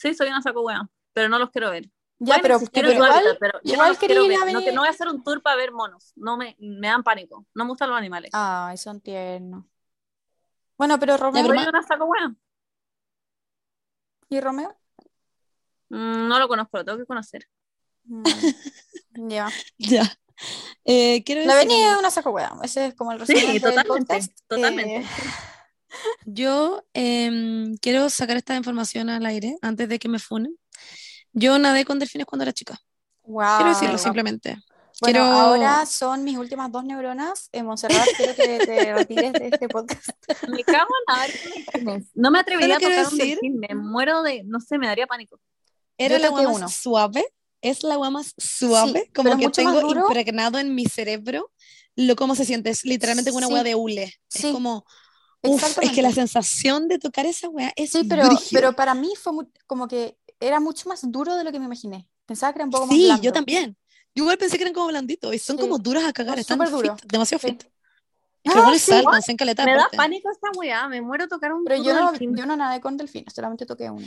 Sí, 0.00 0.14
soy 0.14 0.28
una 0.28 0.40
saco 0.40 0.62
wea, 0.62 0.88
pero 1.12 1.28
no 1.28 1.38
los 1.38 1.50
quiero 1.50 1.70
ver. 1.70 1.90
Ya, 2.18 2.38
pero, 2.40 2.54
existir 2.56 2.82
pero 2.82 2.94
igual, 2.94 3.12
hábitat, 3.12 3.36
pero 3.38 3.60
yo 3.62 3.72
igual 3.74 3.88
no 3.88 3.92
los 3.92 3.98
quiero 3.98 4.26
ver. 4.26 4.52
No, 4.52 4.60
que 4.60 4.72
no 4.72 4.80
voy 4.80 4.88
a 4.88 4.90
hacer 4.90 5.08
un 5.08 5.22
tour 5.22 5.42
para 5.42 5.56
ver 5.56 5.72
monos. 5.72 6.12
No 6.16 6.36
me, 6.38 6.56
me 6.58 6.88
dan 6.88 7.02
pánico. 7.02 7.46
No 7.54 7.64
me 7.64 7.70
gustan 7.70 7.90
los 7.90 7.98
animales. 7.98 8.30
Ay, 8.32 8.76
son 8.78 9.00
tiernos. 9.00 9.64
Bueno, 10.78 10.98
pero 10.98 11.18
Romeo, 11.18 11.46
pero 11.46 11.60
soy 11.60 11.68
una 11.68 11.82
saco 11.82 12.06
wea. 12.06 12.34
¿y 14.30 14.40
Romeo? 14.40 14.74
Mm, 15.90 16.28
no 16.28 16.38
lo 16.38 16.48
conozco, 16.48 16.78
lo 16.78 16.84
tengo 16.84 16.98
que 16.98 17.06
conocer. 17.06 17.46
Mm, 18.04 18.22
Ya. 19.28 19.48
Ya. 19.76 20.02
Eh, 20.84 21.22
quiero 21.24 21.44
La 21.44 21.56
decir 21.56 21.72
es 21.72 21.98
una 21.98 22.10
saco 22.10 22.30
wea. 22.30 22.52
Ese 22.62 22.86
es 22.86 22.94
como 22.94 23.12
el 23.12 23.26
Sí, 23.26 23.34
resumen 23.34 23.52
del 23.52 23.62
totalmente, 23.62 24.14
podcast. 24.14 24.38
totalmente. 24.46 24.96
Eh, 24.96 25.06
Yo 26.24 26.82
em, 26.94 27.76
quiero 27.78 28.08
sacar 28.10 28.36
esta 28.36 28.56
información 28.56 29.08
al 29.10 29.24
aire 29.26 29.56
antes 29.62 29.88
de 29.88 29.98
que 29.98 30.08
me 30.08 30.18
funen. 30.18 30.56
Yo 31.32 31.58
nadé 31.58 31.84
con 31.84 31.98
delfines 31.98 32.26
cuando 32.26 32.44
era 32.44 32.52
chica. 32.52 32.78
wow. 33.22 33.56
Quiero 33.58 33.70
decirlo 33.72 33.98
simplemente. 33.98 34.56
Bueno, 35.00 35.20
quiero... 35.20 35.24
ahora 35.40 35.86
son 35.86 36.24
mis 36.24 36.36
últimas 36.36 36.70
dos 36.70 36.84
neuronas. 36.84 37.48
En 37.52 37.64
Montserrat, 37.66 38.06
quiero 38.16 38.34
que 38.34 38.58
te 38.66 38.92
retires 38.94 39.32
de 39.32 39.48
este 39.52 39.68
podcast. 39.68 40.10
Me 40.48 40.62
cago 40.64 40.88
en 41.08 41.14
nadar 41.14 41.30
con 41.42 41.52
delfines. 41.84 42.10
No 42.14 42.30
me 42.30 42.38
atrevería 42.40 42.76
a 42.76 42.80
Solo 42.80 42.94
tocar 42.94 43.12
un 43.12 43.18
decir- 43.18 43.38
delfín. 43.40 43.58
Me 43.60 43.74
muero 43.74 44.22
de, 44.22 44.42
no 44.44 44.60
sé, 44.60 44.78
me 44.78 44.86
daría 44.86 45.06
pánico. 45.06 45.38
Era 45.96 46.16
Yo 46.16 46.22
la 46.22 46.26
agua 46.28 46.58
más 46.58 46.74
suave. 46.74 47.24
Es 47.62 47.82
la 47.82 47.94
agua 47.94 48.10
más 48.10 48.34
suave. 48.38 49.02
Sí, 49.06 49.12
como 49.14 49.36
que 49.38 49.48
tengo 49.50 49.80
impregnado 49.90 50.58
en 50.58 50.74
mi 50.74 50.86
cerebro 50.86 51.50
lo 51.96 52.16
cómo 52.16 52.34
se 52.34 52.44
siente. 52.46 52.70
Es 52.70 52.84
literalmente 52.84 53.30
como 53.30 53.38
una 53.38 53.46
Sí. 53.48 53.52
agua 53.52 53.62
de 53.64 53.74
hule. 53.74 54.14
Sí, 54.28 54.46
Es 54.48 54.52
como. 54.52 54.84
Uf, 55.42 55.78
es 55.82 55.90
que 55.92 56.02
la 56.02 56.12
sensación 56.12 56.88
de 56.88 56.98
tocar 56.98 57.24
esa 57.26 57.48
weá 57.48 57.72
es 57.76 57.90
Sí, 57.92 58.04
pero, 58.08 58.26
brígido. 58.26 58.60
pero 58.60 58.72
para 58.76 58.94
mí 58.94 59.12
fue 59.20 59.32
mu- 59.32 59.50
como 59.66 59.88
que 59.88 60.18
era 60.38 60.60
mucho 60.60 60.88
más 60.88 61.00
duro 61.10 61.36
de 61.36 61.44
lo 61.44 61.52
que 61.52 61.58
me 61.58 61.64
imaginé. 61.66 62.08
Pensaba 62.26 62.52
que 62.52 62.58
era 62.58 62.64
un 62.66 62.70
poco 62.70 62.86
más 62.86 62.94
Sí, 62.96 63.04
blando. 63.06 63.22
yo 63.22 63.32
también. 63.32 63.76
Yo 64.14 64.24
igual 64.24 64.38
pensé 64.38 64.56
que 64.56 64.64
eran 64.64 64.74
como 64.74 64.88
blanditos 64.88 65.34
y 65.34 65.38
son 65.38 65.56
Sí. 65.56 65.62
como 65.62 65.78
duras 65.78 66.04
a 66.04 66.12
cagar, 66.12 66.34
Son 66.42 66.60
están 66.62 66.80
fit, 66.82 67.04
demasiado 67.10 67.40
Sí. 67.40 67.48
fit. 67.48 67.62
Es 68.42 68.52
que 68.54 68.58
Ah, 68.58 68.70
sí, 68.72 68.78
saltan, 68.78 69.22
se 69.22 69.32
encaletan. 69.32 69.66
Me 69.66 69.72
da 69.72 69.78
aparte. 69.80 69.96
pánico 69.98 70.30
esta 70.30 70.48
weá. 70.58 70.88
Me 70.88 71.00
muero 71.02 71.28
tocar 71.28 71.52
un 71.52 71.62
Pero 71.64 71.82
yo 71.82 71.92
no, 71.94 72.12
yo 72.14 72.46
no 72.46 72.56
nadé 72.56 72.80
con 72.80 72.96
delfines, 72.96 73.32
solamente 73.34 73.66
toqué 73.66 73.90
uno. 73.90 74.06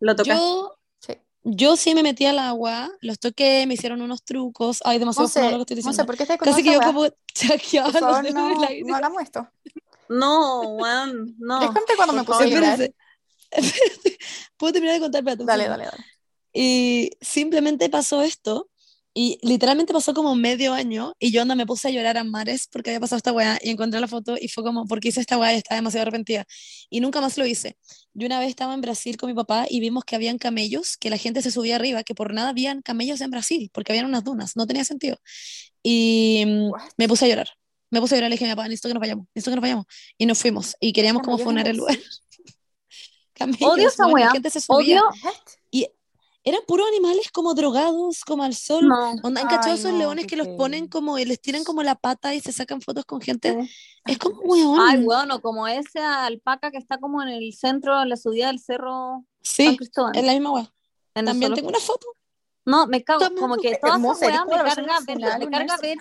Lo 0.00 0.16
tocaste. 0.16 0.42
Yo, 0.42 0.74
Sí. 0.98 1.12
yo 1.44 1.76
sí 1.76 1.94
me 1.94 2.02
metí 2.02 2.24
al 2.24 2.38
agua, 2.38 2.90
los 3.02 3.18
toqué, 3.18 3.66
me 3.66 3.74
hicieron 3.74 4.00
unos 4.00 4.24
trucos. 4.24 4.80
Ay, 4.84 4.98
demasiado 4.98 5.24
Monse, 5.28 5.40
fino 5.40 5.50
lo 5.52 5.56
que 5.58 5.62
estoy 5.62 5.76
diciendo. 5.76 6.06
¿por 6.06 6.16
qué 6.16 6.22
estás 6.22 6.38
con 6.38 6.48
Casi 6.48 6.62
que 6.62 6.72
yo 6.72 6.78
weá? 6.78 6.86
como 6.86 7.06
chaqueaba 7.34 7.90
Por 7.92 8.00
favor, 8.00 8.32
no, 8.32 8.54
no 8.86 8.96
hagamos 8.96 9.22
esto. 9.22 9.46
No, 10.08 10.60
weón, 10.62 11.34
no. 11.38 11.60
Les 11.60 11.70
conté 11.70 11.96
cuando 11.96 12.14
me 12.14 12.24
puse 12.24 12.44
a 12.44 12.46
llorar. 12.46 12.92
¿Puedo 14.56 14.72
terminar 14.72 14.94
de 14.94 15.00
contar? 15.00 15.20
Espérate 15.20 15.44
Dale, 15.44 15.68
dale, 15.68 15.84
dale. 15.84 16.04
Y 16.52 17.10
simplemente 17.20 17.88
pasó 17.88 18.22
esto. 18.22 18.70
Y 19.16 19.38
literalmente 19.42 19.92
pasó 19.92 20.12
como 20.12 20.34
medio 20.34 20.72
año 20.72 21.14
y 21.20 21.30
yo 21.30 21.40
anda 21.42 21.54
me 21.54 21.66
puse 21.66 21.86
a 21.86 21.90
llorar 21.92 22.18
a 22.18 22.24
mares 22.24 22.66
porque 22.66 22.90
había 22.90 22.98
pasado 22.98 23.18
esta 23.18 23.30
weá 23.30 23.60
y 23.62 23.70
encontré 23.70 24.00
la 24.00 24.08
foto 24.08 24.34
y 24.40 24.48
fue 24.48 24.64
como, 24.64 24.86
porque 24.86 25.06
hice 25.08 25.20
esta 25.20 25.38
weá 25.38 25.54
y 25.54 25.58
estaba 25.58 25.76
demasiado 25.76 26.02
arrepentida. 26.02 26.44
Y 26.90 26.98
nunca 26.98 27.20
más 27.20 27.38
lo 27.38 27.46
hice. 27.46 27.76
Yo 28.12 28.26
una 28.26 28.40
vez 28.40 28.48
estaba 28.48 28.74
en 28.74 28.80
Brasil 28.80 29.16
con 29.16 29.28
mi 29.28 29.34
papá 29.34 29.66
y 29.70 29.78
vimos 29.78 30.04
que 30.04 30.16
habían 30.16 30.38
camellos, 30.38 30.96
que 30.96 31.10
la 31.10 31.16
gente 31.16 31.42
se 31.42 31.52
subía 31.52 31.76
arriba, 31.76 32.02
que 32.02 32.16
por 32.16 32.34
nada 32.34 32.48
habían 32.48 32.82
camellos 32.82 33.20
en 33.20 33.30
Brasil, 33.30 33.70
porque 33.72 33.92
habían 33.92 34.06
unas 34.06 34.24
dunas, 34.24 34.56
no 34.56 34.66
tenía 34.66 34.84
sentido. 34.84 35.16
Y 35.80 36.42
mm, 36.44 36.70
What? 36.70 36.82
me 36.96 37.06
puse 37.06 37.26
a 37.26 37.28
llorar. 37.28 37.48
Me 37.94 38.00
puse 38.00 38.16
a 38.16 38.18
llorar 38.18 38.26
y 38.26 38.30
le 38.30 38.34
dije 38.34 38.44
a 38.46 38.48
mi 38.48 38.54
papá, 38.56 38.64
necesito 38.64 38.88
que 38.88 38.94
nos 38.94 39.00
vayamos, 39.00 39.26
necesito 39.32 39.52
que 39.52 39.54
nos 39.54 39.62
vayamos. 39.62 39.86
Y 40.18 40.26
nos 40.26 40.36
fuimos 40.36 40.76
y 40.80 40.92
queríamos 40.92 41.22
como 41.22 41.38
funar 41.38 41.68
el 41.68 41.76
lugar. 41.76 41.96
Camellos, 43.34 43.70
Odio 43.70 43.88
esa 43.88 44.06
weá. 44.08 44.32
Odio. 44.66 45.02
What? 45.22 45.32
Eran 46.42 46.60
puros 46.66 46.88
animales 46.88 47.30
como 47.30 47.54
drogados, 47.54 48.24
como 48.24 48.42
al 48.42 48.54
sol. 48.56 48.88
No. 48.88 49.12
Onda, 49.22 49.42
¿Han 49.42 49.46
cachado 49.46 49.76
esos 49.76 49.92
no, 49.92 49.98
leones 49.98 50.26
que 50.26 50.34
los 50.34 50.48
ponen 50.48 50.88
como 50.88 51.20
y 51.20 51.24
les 51.24 51.40
tiran 51.40 51.62
como 51.62 51.84
la 51.84 51.94
pata 51.94 52.34
y 52.34 52.40
se 52.40 52.50
sacan 52.50 52.80
fotos 52.82 53.04
con 53.04 53.20
gente? 53.20 53.56
Es 54.06 54.18
como, 54.18 54.40
weón. 54.40 54.80
Ay, 54.80 55.04
bueno, 55.04 55.40
como 55.40 55.68
ese 55.68 56.00
alpaca 56.00 56.72
que 56.72 56.78
está 56.78 56.98
como 56.98 57.22
en 57.22 57.28
el 57.28 57.54
centro, 57.54 58.02
en 58.02 58.08
la 58.08 58.16
subida 58.16 58.48
del 58.48 58.58
cerro 58.58 59.24
San 59.40 59.68
Sí, 59.68 59.76
Cristóbal. 59.76 60.16
es 60.16 60.24
la 60.24 60.32
misma 60.32 60.50
weá. 60.50 60.74
También 61.12 61.54
tengo 61.54 61.68
una 61.68 61.78
foto. 61.78 62.08
No, 62.64 62.88
me 62.88 63.04
cago, 63.04 63.20
También 63.20 63.40
como 63.40 63.56
que 63.56 63.76
toda 63.76 63.94
Hermosa, 63.94 64.26
esa 64.26 64.34
eres 64.34 64.40
weá 64.40 64.44
como 64.44 64.64
me 64.64 64.74
carga, 64.74 65.00
ver, 65.06 65.38
me 65.38 65.50
carga 65.50 65.76
ver 65.78 65.98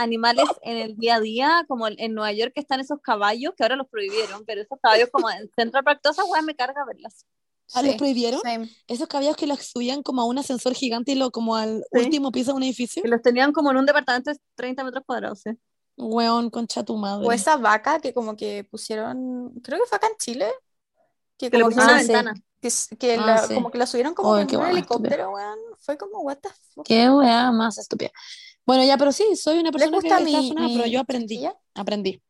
animales 0.00 0.44
en 0.62 0.76
el 0.76 0.96
día 0.96 1.16
a 1.16 1.20
día, 1.20 1.64
como 1.68 1.86
en- 1.88 1.96
en 1.98 2.14
Nueva 2.14 2.32
York 2.32 2.52
que 2.54 2.60
están 2.60 2.80
esos 2.80 3.00
caballos, 3.00 3.52
que 3.56 3.62
ahora 3.64 3.76
los 3.76 3.88
prohibieron, 3.88 4.44
pero 4.46 4.60
esos 4.62 4.78
caballos 4.82 5.08
como 5.12 5.28
en 5.30 5.50
Central 5.56 5.84
Park, 5.84 6.00
todas 6.02 6.18
esas 6.18 6.30
weas 6.30 6.44
me 6.44 6.54
carga 6.54 6.84
verlas. 6.86 7.24
¿Ah, 7.74 7.82
los 7.82 7.92
Sí, 7.92 7.98
prohibieron? 7.98 8.40
same. 8.40 8.70
Esos 8.86 9.08
caballos 9.08 9.36
que 9.36 9.46
los 9.46 9.58
subían 9.60 10.02
como 10.02 10.22
a 10.22 10.24
un 10.24 10.38
ascensor 10.38 10.72
gigante 10.74 11.12
y 11.12 11.16
lo 11.16 11.30
como 11.30 11.54
al 11.56 11.84
Sí. 11.92 11.98
último 12.04 12.32
piso 12.32 12.52
de 12.52 12.56
un 12.56 12.62
edificio. 12.62 13.02
Que 13.02 13.08
los 13.08 13.20
tenían 13.20 13.52
como 13.52 13.70
en 13.70 13.76
un 13.76 13.84
departamento 13.86 14.30
de 14.32 14.38
30 14.54 14.84
metros 14.84 15.04
cuadrados, 15.04 15.40
sí. 15.40 15.50
Weón, 15.96 16.48
concha 16.48 16.82
tu 16.84 16.96
madre. 16.96 17.26
O 17.26 17.32
esa 17.32 17.56
vaca 17.56 17.98
que 18.00 18.14
como 18.14 18.36
que 18.36 18.64
pusieron, 18.70 19.50
creo 19.62 19.80
que 19.80 19.86
fue 19.86 19.96
acá 19.96 20.06
en 20.06 20.16
Chile, 20.16 20.46
que 21.36 21.50
Que 21.50 21.58
le 21.58 21.62
como 21.64 21.74
pusieron 21.74 21.90
Ah, 21.90 21.92
una 21.94 22.02
sí. 22.02 22.08
ventana. 22.12 22.34
que, 22.60 22.70
que 22.98 23.14
Ah, 23.14 23.26
la- 23.26 23.46
sí. 23.46 23.54
como 23.54 23.70
que 23.70 23.78
la 23.78 23.86
subieron 23.86 24.14
como 24.14 24.34
qué 24.46 24.56
un 24.56 24.66
helicóptero, 24.66 25.30
weón. 25.32 25.58
Fue 25.78 25.96
como, 25.98 26.20
what 26.22 26.38
the 26.38 26.48
fuck. 26.74 26.84
Qué 26.86 27.08
weá 27.10 27.52
más 27.52 27.78
estúpida. 27.78 28.10
Bueno, 28.68 28.84
ya, 28.84 28.98
pero 28.98 29.12
sí, 29.12 29.34
soy 29.34 29.58
una 29.60 29.72
¿Les 29.72 29.72
persona 29.72 29.92
que 30.02 30.08
gusta 30.08 30.16
está 30.18 30.26
mi, 30.26 30.48
funada, 30.48 30.68
mi 30.68 30.74
pero 30.74 30.86
yo 30.86 31.00
aprendí. 31.00 31.36
chasquilla? 31.36 31.56
Aprendí. 31.74 32.22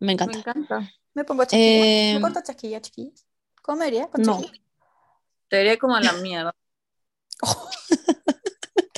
Me 0.00 0.06
Me 0.06 0.12
encanta. 0.14 0.38
encanta. 0.38 0.90
Me 1.14 1.24
pongo 1.24 1.44
chasquilla. 1.44 1.84
Eh, 1.90 2.14
Me 2.14 2.20
corto 2.20 2.40
chasquilla, 2.42 2.80
chiquillas. 2.80 3.26
¿Cómo 3.62 3.78
me 3.78 3.84
vería 3.86 4.08
con 4.08 4.22
No. 4.22 4.22
chasquilla? 4.22 4.60
Te 5.48 5.58
vería 5.58 5.78
como 5.78 5.98
la 6.00 6.12
mierda. 6.14 6.54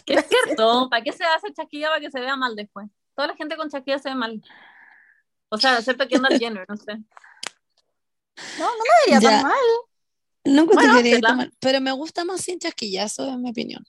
¿Qué 0.06 0.14
es 0.18 0.26
cierto? 0.28 0.88
¿Para 0.90 1.02
qué 1.02 1.12
se 1.12 1.24
hace 1.24 1.52
chasquilla 1.52 1.88
para 1.88 2.00
que 2.00 2.10
se 2.10 2.20
vea 2.20 2.36
mal 2.36 2.54
después? 2.56 2.88
Toda 3.14 3.28
la 3.28 3.36
gente 3.36 3.56
con 3.56 3.70
chasquilla 3.70 3.98
se 3.98 4.10
ve 4.10 4.14
mal. 4.14 4.42
O 5.50 5.56
sea, 5.58 5.78
excepto 5.78 6.08
Kendall 6.08 6.36
Jenner, 6.38 6.66
no 6.68 6.76
sé. 6.76 6.98
No, 8.56 8.64
no 8.66 8.70
me 8.70 8.94
vería 9.06 9.20
Ya. 9.20 9.30
tan 9.30 9.40
mal. 9.40 9.52
Encuentro 10.44 10.90
Bueno, 10.90 11.00
que 11.02 11.14
ir 11.14 11.22
hazla. 11.22 11.28
tan 11.28 11.36
mal, 11.36 11.52
pero 11.60 11.80
me 11.80 11.92
gusta 11.92 12.24
más 12.24 12.40
sin 12.42 12.58
chasquilla, 12.58 13.04
eso 13.04 13.28
es 13.30 13.38
mi 13.38 13.50
opinión. 13.50 13.84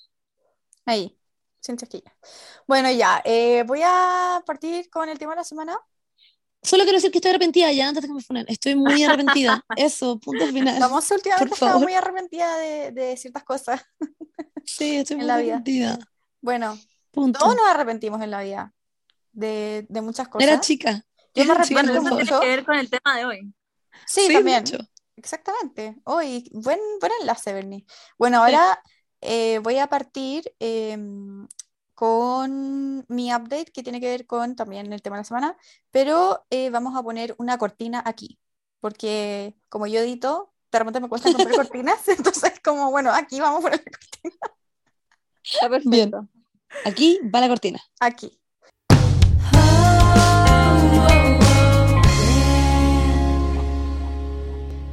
Ahí, 0.85 1.17
sin 1.65 1.77
chasquilla. 1.77 2.15
Bueno, 2.67 2.91
ya. 2.91 3.21
eh, 3.25 3.63
voy 3.67 3.81
a 3.83 4.41
partir 4.45 4.89
con 4.89 5.09
el 5.09 5.17
tema 5.19 5.33
de 5.33 5.37
la 5.37 5.43
semana. 5.43 5.77
Solo 6.61 6.83
quiero 6.83 6.97
decir 6.97 7.11
que 7.11 7.19
estoy 7.19 7.29
arrepentida 7.29 7.71
ya 7.71 7.87
antes 7.87 8.01
de 8.01 8.07
que 8.07 8.13
me 8.15 8.21
funen. 8.21 8.45
Estoy 8.47 8.75
muy 8.75 9.03
arrepentida. 9.03 9.61
Eso, 9.75 10.19
punto 10.19 10.47
final. 10.47 10.79
La 10.79 10.87
Monse 10.87 11.13
últimamente 11.13 11.53
estaba 11.53 11.77
muy 11.79 11.93
arrepentida 11.93 12.57
de, 12.57 12.91
de 12.91 13.17
ciertas 13.17 13.43
cosas. 13.43 13.83
Sí, 14.63 14.97
estoy 14.97 15.15
en 15.19 15.19
muy 15.19 15.27
la 15.27 15.37
vida. 15.37 15.53
arrepentida. 15.55 15.99
Bueno, 16.41 16.77
Punto. 17.11 17.39
todos 17.39 17.55
nos 17.55 17.65
arrepentimos 17.67 18.21
en 18.21 18.31
la 18.31 18.41
vida 18.41 18.73
de, 19.31 19.85
de 19.89 20.01
muchas 20.01 20.27
cosas. 20.27 20.47
Era 20.47 20.59
chica. 20.59 21.05
Yo 21.35 21.45
me 21.45 21.53
Era 21.53 21.63
chica, 21.63 21.81
arrepiento 21.81 21.91
eso 21.91 22.01
favor. 22.01 22.23
tiene 22.23 22.23
mucho. 22.31 22.39
que 22.41 22.47
ver 22.47 22.65
con 22.65 22.75
el 22.75 22.89
tema 22.89 23.17
de 23.17 23.25
hoy. 23.25 23.53
Sí, 24.07 24.27
Sí, 24.27 24.33
también. 24.33 24.63
mucho. 24.63 24.77
Exactamente. 25.17 25.97
Hoy, 26.03 26.49
buen, 26.53 26.79
buen 26.99 27.11
enlace, 27.21 27.53
Bernie. 27.53 27.85
Bueno, 28.17 28.39
ahora 28.43 28.81
eh, 29.21 29.59
voy 29.59 29.77
a 29.77 29.87
partir 29.87 30.53
em, 30.59 31.47
con 31.93 33.05
mi 33.07 33.33
update 33.33 33.71
que 33.71 33.83
tiene 33.83 33.99
que 34.01 34.07
ver 34.09 34.27
con 34.27 34.55
también 34.55 34.91
el 34.91 35.01
tema 35.01 35.15
de 35.17 35.21
la 35.21 35.25
semana, 35.25 35.57
pero 35.91 36.45
eh, 36.49 36.69
vamos 36.69 36.95
a 36.97 37.03
poner 37.03 37.35
una 37.37 37.57
cortina 37.57 38.03
aquí, 38.05 38.37
porque 38.79 39.55
como 39.69 39.87
yo 39.87 39.99
edito, 39.99 40.53
de 40.71 40.79
repente 40.79 40.99
me 40.99 41.09
cuesta 41.09 41.31
comprar 41.31 41.55
cortinas, 41.55 42.07
entonces 42.07 42.59
como, 42.63 42.91
bueno, 42.91 43.11
aquí 43.13 43.39
vamos 43.39 43.59
a 43.59 43.61
poner 43.63 43.83
la 43.85 43.91
cortina, 43.91 44.55
Está 45.43 45.69
perfecto. 45.69 45.89
Bien. 45.89 46.11
Aquí 46.83 47.19
va 47.33 47.39
la 47.39 47.47
cortina. 47.47 47.79
aquí. 47.99 48.37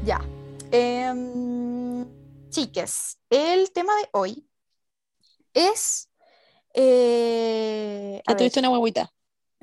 Ya. 0.04 0.20
Em, 0.70 1.71
chiques, 2.52 3.18
el 3.30 3.72
tema 3.72 3.94
de 3.96 4.10
hoy 4.14 4.48
es 5.54 6.08
Eh, 6.74 8.22
a 8.26 8.32
Que 8.32 8.34
ver, 8.34 8.38
tuviste 8.38 8.60
una 8.60 8.70
huevita. 8.70 9.12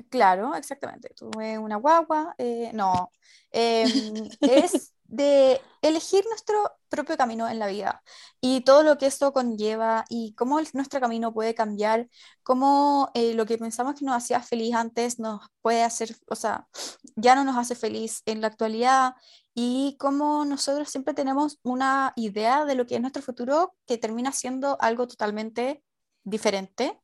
Claro, 0.08 0.54
exactamente. 0.54 1.10
Tuve 1.14 1.58
una 1.58 1.76
guagua. 1.76 2.34
eh, 2.38 2.70
no, 2.74 3.10
Em, 3.52 4.30
es 4.44 4.94
de 5.04 5.60
elegir 5.82 6.24
nuestro 6.28 6.70
propio 6.88 7.16
camino 7.16 7.48
en 7.48 7.58
la 7.58 7.66
vida 7.66 8.00
y 8.40 8.60
todo 8.62 8.84
lo 8.84 8.96
que 8.96 9.06
esto 9.06 9.32
conlleva 9.32 10.04
y 10.08 10.34
cómo 10.36 10.60
el- 10.60 10.68
nuestro 10.74 11.00
camino 11.00 11.32
puede 11.34 11.54
cambiar, 11.54 12.08
cómo 12.44 13.10
eh, 13.14 13.34
lo 13.34 13.44
que 13.46 13.58
pensamos 13.58 13.96
que 13.96 14.04
nos 14.04 14.14
hacía 14.16 14.40
feliz 14.40 14.74
antes 14.74 15.18
nos 15.18 15.40
puede 15.62 15.82
hacer, 15.82 16.16
o 16.28 16.36
sea, 16.36 16.68
ya 17.16 17.34
no 17.34 17.42
nos 17.44 17.56
hace 17.58 17.74
feliz 17.74 18.22
en 18.26 18.40
la 18.40 18.46
actualidad 18.48 19.14
y 19.62 19.94
cómo 19.98 20.46
nosotros 20.46 20.88
siempre 20.88 21.12
tenemos 21.12 21.58
una 21.62 22.14
idea 22.16 22.64
de 22.64 22.74
lo 22.74 22.86
que 22.86 22.94
es 22.94 23.00
nuestro 23.02 23.20
futuro 23.20 23.74
que 23.86 23.98
termina 23.98 24.32
siendo 24.32 24.78
algo 24.80 25.06
totalmente 25.06 25.84
diferente, 26.24 26.98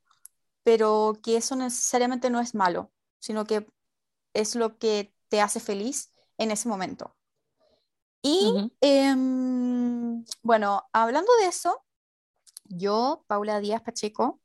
pero 0.63 1.19
que 1.23 1.37
eso 1.37 1.55
necesariamente 1.55 2.31
no 2.31 2.41
es 2.41 2.55
malo, 2.55 2.91
sino 3.19 3.45
que 3.45 3.67
es 4.33 4.55
lo 4.55 4.79
que 4.79 5.13
te 5.29 5.43
hace 5.43 5.61
feliz 5.61 6.15
en 6.39 6.51
ese 6.51 6.67
momento. 6.67 7.15
Y 8.23 8.71
em, 8.81 10.25
bueno, 10.43 10.89
hablando 10.95 11.31
de 11.43 11.49
eso, 11.49 11.85
yo, 12.65 13.23
Paula 13.27 13.61
Díaz 13.61 13.83
Pacheco, 13.83 14.41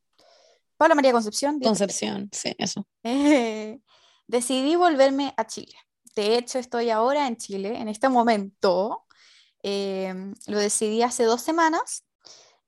Paula 0.76 0.96
María 0.96 1.14
Concepción, 1.14 1.60
Díaz 1.60 1.70
Concepción, 1.70 2.30
sí, 2.34 2.54
eso. 2.58 2.86
eh, 3.04 3.80
decidí 4.28 4.76
volverme 4.76 5.34
a 5.38 5.48
Chile. 5.48 5.78
De 6.16 6.38
hecho, 6.38 6.60
estoy 6.60 6.90
ahora 6.90 7.28
en 7.28 7.38
Chile, 7.38 7.78
en 7.80 7.88
este 7.88 8.10
momento. 8.10 9.06
Em, 9.64 10.34
lo 10.48 10.60
decidí 10.60 11.02
hace 11.04 11.24
dos 11.24 11.42
semanas. 11.42 12.06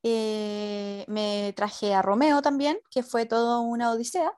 Eh, 0.04 1.06
me 1.08 1.54
traje 1.56 1.94
a 1.94 2.02
Romeo 2.02 2.42
también, 2.42 2.80
que 2.90 3.04
fue 3.04 3.26
toda 3.26 3.60
una 3.60 3.92
odisea. 3.92 4.32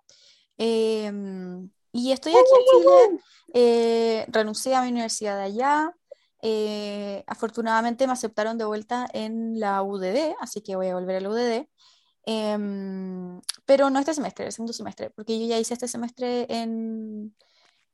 Em, 0.57 1.69
y 1.91 2.11
estoy 2.11 2.33
aquí 2.33 2.41
en 2.59 2.65
Chile. 2.81 3.23
eh, 3.53 4.25
renuncié 4.29 4.75
a 4.75 4.81
mi 4.81 4.89
universidad 4.89 5.37
de 5.37 5.43
allá. 5.43 5.93
eh, 6.47 7.23
afortunadamente 7.27 8.05
me 8.05 8.13
aceptaron 8.13 8.57
de 8.57 8.65
vuelta 8.65 9.07
en 9.13 9.59
la 9.59 9.81
UDD, 9.81 10.35
así 10.39 10.61
que 10.61 10.75
voy 10.75 10.87
a 10.89 10.93
volver 10.95 11.15
a 11.17 11.19
la 11.21 11.29
UDD. 11.29 11.67
Em, 12.27 13.41
pero 13.65 13.89
no 13.89 13.99
este 13.99 14.13
semestre, 14.13 14.45
el 14.47 14.51
segundo 14.51 14.73
semestre, 14.73 15.09
porque 15.11 15.39
yo 15.39 15.47
ya 15.47 15.57
hice 15.59 15.73
este 15.73 15.87
semestre 15.87 16.45
en, 16.49 17.35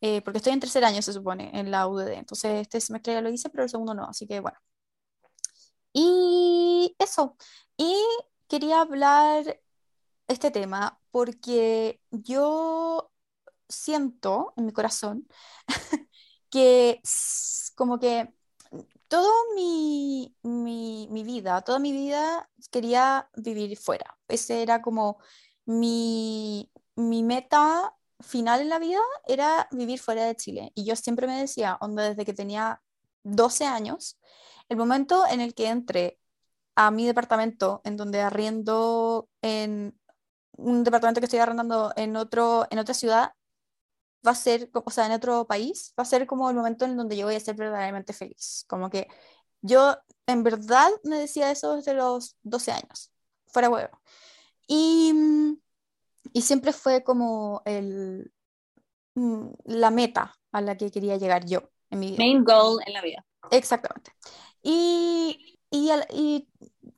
eh, 0.02 0.22
porque 0.22 0.38
estoy 0.40 0.54
en 0.54 0.60
tercer 0.60 0.84
año, 0.84 1.02
se 1.02 1.14
supone, 1.14 1.52
en 1.54 1.72
la 1.72 1.88
UDD. 1.88 2.14
Entonces, 2.14 2.62
este 2.62 2.82
semestre 2.82 3.14
ya 3.14 3.22
lo 3.22 3.30
hice, 3.30 3.50
pero 3.50 3.64
el 3.64 3.70
segundo 3.70 3.94
no, 3.94 4.06
así 4.06 4.28
que 4.28 4.40
bueno. 4.40 4.58
Y 5.94 6.96
eso. 7.00 7.38
Y 7.78 7.96
quería 8.48 8.82
hablar 8.82 9.60
este 10.28 10.52
tema 10.52 11.00
porque 11.12 12.02
yo 12.12 13.12
siento 13.70 14.54
en 14.58 14.66
mi 14.68 14.74
corazón 14.74 15.28
que 16.50 17.02
como 17.76 18.00
que 18.00 18.34
todo 19.08 19.30
mi, 19.56 20.36
mi, 20.44 21.08
mi 21.12 21.24
vida, 21.24 21.62
toda 21.62 21.80
mi 21.80 21.92
vida 21.92 22.50
quería 22.72 23.30
vivir 23.36 23.78
fuera. 23.78 24.18
Ese 24.28 24.62
era 24.64 24.82
como 24.82 25.20
mi, 25.66 26.72
mi 26.96 27.24
meta 27.24 27.96
final 28.24 28.62
en 28.62 28.70
la 28.70 28.80
vida, 28.80 29.00
era 29.28 29.68
vivir 29.72 30.00
fuera 30.00 30.26
de 30.26 30.36
Chile. 30.36 30.72
Y 30.76 30.86
yo 30.86 30.96
siempre 30.96 31.28
me 31.28 31.40
decía, 31.40 31.78
onda, 31.82 32.04
desde 32.04 32.26
que 32.26 32.34
tenía 32.34 32.82
12 33.24 33.66
años, 33.66 34.20
el 34.70 34.78
momento 34.78 35.26
en 35.28 35.42
el 35.42 35.54
que 35.54 35.68
entré 35.68 36.20
a 36.76 36.92
mi 36.92 37.06
departamento, 37.06 37.82
en 37.84 37.98
donde 37.98 38.22
arriendo 38.22 39.30
en 39.42 40.00
un 40.58 40.84
departamento 40.84 41.22
que 41.22 41.26
estoy 41.26 41.40
arrendando 41.40 41.94
en 41.96 42.16
otro, 42.16 42.68
en 42.70 42.80
otra 42.80 42.94
ciudad, 42.94 43.34
va 44.26 44.32
a 44.32 44.36
ser, 44.36 44.70
o 44.74 44.92
sea, 44.92 45.06
en 45.08 45.14
otro 45.14 45.48
país, 45.48 45.94
va 46.00 46.04
a 46.04 46.06
ser 46.06 46.28
como 46.28 46.50
el 46.50 46.56
momento 46.56 46.86
en 46.86 46.98
donde 46.98 47.18
yo 47.18 47.26
voy 47.26 47.36
a 47.36 47.40
ser 47.40 47.56
verdaderamente 47.56 48.14
feliz. 48.14 48.66
Como 48.68 48.90
que 48.90 49.08
yo 49.62 49.98
en 50.28 50.44
verdad 50.44 50.90
me 51.04 51.18
decía 51.20 51.52
eso 51.52 51.76
desde 51.76 51.94
los 51.94 52.38
12 52.44 52.72
años, 52.72 53.12
fuera 53.48 53.70
huevo. 53.70 54.00
Y, 54.68 55.14
mm, 55.14 55.58
y 56.34 56.42
siempre 56.42 56.74
fue 56.74 57.04
como 57.04 57.62
el, 57.66 58.32
mm, 59.16 59.48
la 59.66 59.92
meta 59.92 60.34
a 60.52 60.62
la 60.62 60.78
que 60.78 60.92
quería 60.92 61.18
llegar 61.18 61.46
yo 61.46 61.70
en 61.90 62.00
mi 62.00 62.12
vida. 62.12 62.18
Main 62.20 62.44
goal 62.44 62.80
en 62.86 62.94
la 62.94 63.02
vida. 63.02 63.26
Exactamente. 63.52 64.12
Y, 64.62 65.60
y, 65.70 65.90
y 66.14 66.48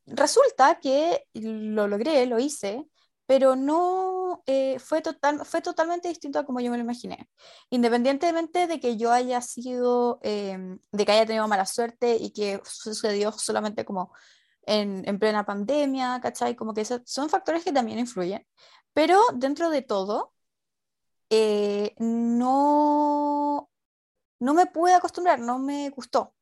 resulta 0.06 0.80
que 0.80 1.26
lo 1.34 1.88
logré, 1.88 2.26
lo 2.26 2.40
hice, 2.40 2.86
pero 3.26 3.56
no 3.56 4.44
eh, 4.46 4.80
fue, 4.80 5.02
total, 5.02 5.46
fue 5.46 5.62
totalmente 5.62 6.10
distinto 6.10 6.40
a 6.40 6.46
como 6.46 6.60
yo 6.60 6.72
me 6.72 6.78
lo 6.78 6.84
imaginé. 6.84 7.30
Independientemente 7.70 8.68
de 8.68 8.80
que 8.80 8.98
yo 8.98 9.12
haya 9.12 9.42
sido, 9.42 10.20
em, 10.24 10.80
de 10.92 11.06
que 11.06 11.12
haya 11.12 11.26
tenido 11.26 11.48
mala 11.48 11.66
suerte 11.66 12.18
y 12.20 12.32
que 12.32 12.62
sucedió 12.66 13.32
solamente 13.32 13.86
como 13.86 14.12
en, 14.66 15.04
en 15.08 15.20
plena 15.20 15.46
pandemia, 15.46 16.20
¿cachai? 16.22 16.56
Como 16.56 16.74
que 16.74 16.82
esos 16.82 17.02
son 17.06 17.30
factores 17.30 17.64
que 17.64 17.72
también 17.72 18.00
influyen. 18.00 18.46
Pero 18.94 19.20
dentro 19.36 19.70
de 19.70 19.82
todo, 19.82 20.34
eh, 21.30 21.96
no, 22.00 23.70
no 24.40 24.54
me 24.54 24.68
pude 24.68 24.94
acostumbrar, 24.96 25.40
no 25.40 25.60
me 25.60 25.90
gustó. 25.92 26.36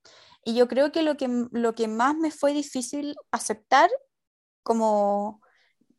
Y 0.44 0.56
yo 0.56 0.68
creo 0.68 0.92
que 0.92 1.04
lo 1.04 1.18
que, 1.18 1.30
lo 1.52 1.76
que 1.76 1.88
más 1.88 2.16
me 2.18 2.32
fue 2.32 2.54
difícil 2.54 3.16
aceptar, 3.32 3.90
como 4.64 5.42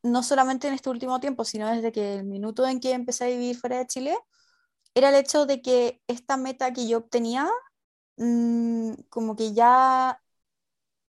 no 0.03 0.23
solamente 0.23 0.69
en 0.69 0.75
este 0.75 0.91
último 0.91 1.21
tiempo, 1.21 1.45
sino 1.45 1.69
desde 1.71 1.93
que 1.93 2.17
el 2.17 2.25
minuto 2.25 2.67
en 2.67 2.81
que 2.81 2.93
empecé 2.93 3.25
a 3.27 3.29
vivir 3.29 3.57
fuera 3.59 3.79
de 3.79 3.87
Chile, 3.89 4.19
era 4.95 5.11
el 5.11 5.17
hecho 5.17 5.47
de 5.47 5.63
que 5.63 6.03
esta 6.09 6.37
meta 6.37 6.73
que 6.73 6.89
yo 6.89 6.99
obtenía, 6.99 7.49
mm, 8.17 8.95
como 9.11 9.37
que 9.37 9.53
ya 9.55 10.21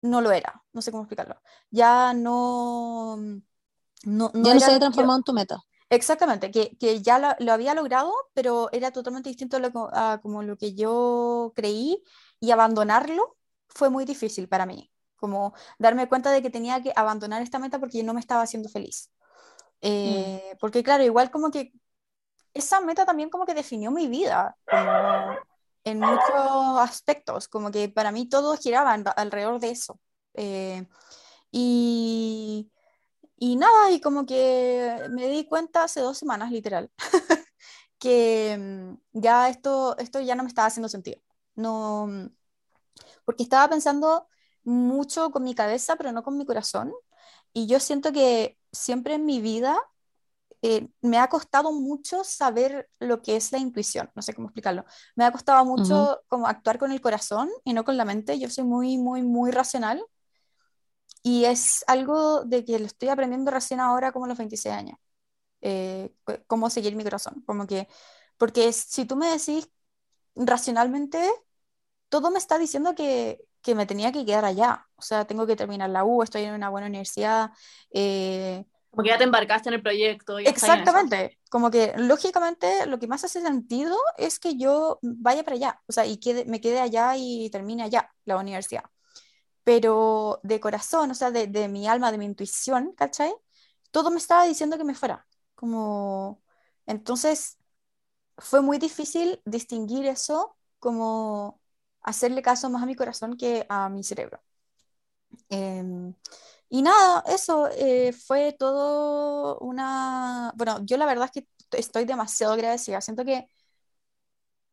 no 0.03 0.21
lo 0.21 0.33
era, 0.33 0.65
no 0.73 0.83
sé 0.83 0.91
cómo 0.91 1.05
explicarlo, 1.05 1.41
ya 1.71 2.15
no, 2.15 3.19
no, 4.05 4.31
no 4.35 4.45
Ya 4.45 4.55
no 4.55 4.61
se 4.61 4.67
había 4.67 4.77
que 4.77 4.81
transformado 4.81 5.19
en 5.19 5.25
tu 5.25 5.33
meta. 5.33 5.63
Exactamente, 5.91 6.51
que, 6.51 6.77
que 6.79 7.03
ya 7.03 7.19
lo, 7.19 7.29
lo 7.39 7.53
había 7.53 7.75
logrado, 7.75 8.13
pero 8.33 8.71
era 8.73 8.93
totalmente 8.93 9.29
distinto 9.29 9.59
a, 9.59 9.61
lo, 9.61 9.91
a 9.93 10.21
como 10.23 10.43
lo 10.43 10.57
que 10.57 10.75
yo 10.75 11.53
creí 11.55 12.03
y 12.41 12.51
abandonarlo 12.51 13.37
fue 13.69 13.91
muy 13.91 14.05
difícil 14.07 14.49
para 14.49 14.65
mí, 14.65 14.91
como 15.17 15.55
darme 15.79 16.09
cuenta 16.09 16.31
de 16.31 16.41
que 16.41 16.51
tenía 16.51 16.83
que 16.83 16.93
abandonar 16.97 17.43
esta 17.43 17.59
meta 17.59 17.79
porque 17.79 17.99
yo 17.99 18.05
no 18.05 18.15
me 18.15 18.21
estaba 18.21 18.43
haciendo 18.43 18.71
feliz. 18.71 19.11
Eh, 19.83 20.57
Porque 20.61 20.83
claro, 20.83 21.03
igual 21.05 21.31
como 21.31 21.51
que 21.51 21.73
esa 22.55 22.81
meta 22.81 23.05
también 23.05 23.31
como 23.31 23.45
que 23.47 23.55
definió 23.55 23.91
mi 23.91 24.09
vida, 24.09 24.57
como 24.67 25.37
en 25.85 26.01
muchos 26.01 26.79
aspectos, 26.79 27.49
como 27.49 27.71
que 27.71 27.89
para 27.89 28.13
mí 28.13 28.29
todo 28.29 28.57
giraba 28.57 28.93
alrededor 28.93 29.61
de 29.61 29.71
eso. 29.71 30.01
Eh, 30.35 30.87
y, 31.51 32.72
y 33.43 33.57
nada, 33.57 33.91
y 33.91 34.01
como 34.01 34.25
que 34.25 35.09
me 35.11 35.27
di 35.27 35.45
cuenta 35.47 35.83
hace 35.83 35.99
dos 35.99 36.17
semanas, 36.17 36.53
literal, 36.53 36.93
que 37.99 38.57
mm, 38.57 39.21
ya 39.21 39.49
esto, 39.49 39.99
esto 39.99 40.21
ya 40.21 40.37
no 40.37 40.45
me 40.45 40.49
estaba 40.49 40.69
haciendo 40.69 40.89
sentido. 40.89 41.21
No, 41.57 42.07
mm, 42.07 42.29
porque 43.25 43.43
estaba 43.43 43.69
pensando 43.69 44.29
mucho 44.63 45.33
con 45.33 45.43
mi 45.43 45.57
cabeza, 45.57 45.97
pero 45.97 46.13
no 46.13 46.23
con 46.23 46.39
mi 46.39 46.47
corazón. 46.47 46.93
Y 47.53 47.67
yo 47.67 47.81
siento 47.81 48.13
que 48.13 48.59
siempre 48.71 49.15
en 49.15 49.27
mi 49.27 49.41
vida 49.41 49.77
eh, 50.63 50.89
me 51.01 51.19
ha 51.19 51.29
costado 51.29 51.73
mucho 51.73 52.23
saber 52.23 52.89
lo 53.01 53.23
que 53.23 53.35
es 53.35 53.51
la 53.51 53.59
intuición, 53.59 54.09
no 54.15 54.23
sé 54.23 54.35
cómo 54.35 54.49
explicarlo. 54.49 54.85
Me 55.17 55.25
ha 55.25 55.33
costado 55.33 55.65
mucho 55.65 56.23
como 56.29 56.47
actuar 56.47 56.79
con 56.79 56.93
el 56.93 57.01
corazón 57.01 57.51
y 57.65 57.73
no 57.73 57.85
con 57.85 57.97
la 57.97 58.05
mente. 58.05 58.39
Yo 58.39 58.49
soy 58.51 58.63
muy, 58.63 58.99
muy, 58.99 59.23
muy 59.25 59.51
racional 59.51 60.01
y 61.23 61.45
es 61.47 61.85
algo 61.87 62.45
de 62.45 62.65
que 62.65 62.79
lo 62.79 62.87
estoy 62.87 63.09
aprendiendo 63.09 63.51
recién 63.51 63.81
ahora 63.81 64.13
como 64.13 64.27
a 64.27 64.29
los 64.29 64.39
26 64.39 64.75
años. 64.75 64.99
Eh, 65.63 66.13
cómo 66.49 66.71
seguir 66.71 66.97
mi 66.97 67.05
corazón, 67.05 67.43
como 67.47 67.67
que, 67.67 67.89
porque 68.39 68.73
si 68.73 69.07
tú 69.07 69.17
me 69.17 69.29
decís 69.31 69.71
racionalmente, 70.37 71.31
todo 72.09 72.31
me 72.31 72.39
está 72.39 72.59
diciendo 72.59 72.95
que, 72.95 73.45
que 73.63 73.75
me 73.75 73.87
tenía 73.87 74.13
que 74.13 74.25
quedar 74.27 74.45
allá. 74.45 74.87
O 74.97 75.03
sea, 75.03 75.27
tengo 75.27 75.47
que 75.47 75.57
terminar 75.57 75.91
la 75.91 76.05
U, 76.05 76.23
estoy 76.23 76.45
en 76.45 76.55
una 76.55 76.71
buena 76.71 76.89
universidad. 76.89 77.51
eh, 77.93 78.65
Como 78.91 79.03
que 79.03 79.09
ya 79.11 79.19
te 79.19 79.25
embarcaste 79.25 79.69
en 79.69 79.75
el 79.75 79.83
proyecto. 79.83 80.39
eso. 80.39 80.45
Exactamente, 80.45 81.39
como 81.51 81.71
que 81.71 81.93
lógicamente 81.97 82.87
lo 82.87 82.99
que 82.99 83.07
más 83.07 83.23
hace 83.23 83.41
sentido 83.41 83.97
es 84.19 84.41
que 84.41 84.57
yo 84.57 84.99
vaya 85.03 85.45
para 85.45 85.55
allá, 85.57 85.81
o 85.87 85.93
sea, 85.93 86.05
y 86.05 86.17
quede, 86.19 86.45
me 86.47 86.61
quede 86.61 86.81
allá 86.81 87.15
y 87.17 87.49
termine 87.51 87.85
allá 87.85 88.11
la 88.25 88.39
universidad. 88.39 88.83
Pero 89.65 90.41
de 90.43 90.61
corazón, 90.61 91.11
o 91.11 91.15
sea, 91.15 91.31
de, 91.31 91.69
mi 91.69 91.87
alma, 91.89 92.11
de 92.13 92.19
mi 92.19 92.25
intuición, 92.27 92.93
¿cachai? 92.97 93.33
Todo 93.93 94.11
me 94.11 94.19
estaba 94.19 94.45
diciendo 94.45 94.79
que 94.79 94.85
me 94.85 94.95
fuera. 94.95 95.27
Como, 95.55 96.43
entonces 96.87 97.59
fue 98.39 98.63
muy 98.63 98.79
difícil 98.79 99.43
distinguir 99.47 100.07
eso, 100.07 100.57
como 100.81 101.61
hacerle 102.03 102.43
caso 102.43 102.71
más 102.71 102.83
a 102.83 102.87
mi 102.87 102.97
corazón 102.97 103.37
que 103.37 103.67
a 103.69 103.89
mi 103.91 104.05
cerebro. 104.05 104.43
Em, 105.49 106.15
Y 106.71 106.83
nada, 106.83 107.25
eso 107.29 107.69
eh, 107.73 108.13
fue 108.15 108.55
todo 108.59 109.59
una... 109.61 110.53
Bueno, 110.57 110.81
yo 110.85 110.99
la 110.99 111.07
verdad 111.07 111.27
es 111.27 111.33
que 111.45 111.49
estoy 111.79 112.07
demasiado 112.07 112.55
agradecida. 112.55 113.01
Siento 113.03 113.25
que 113.27 113.49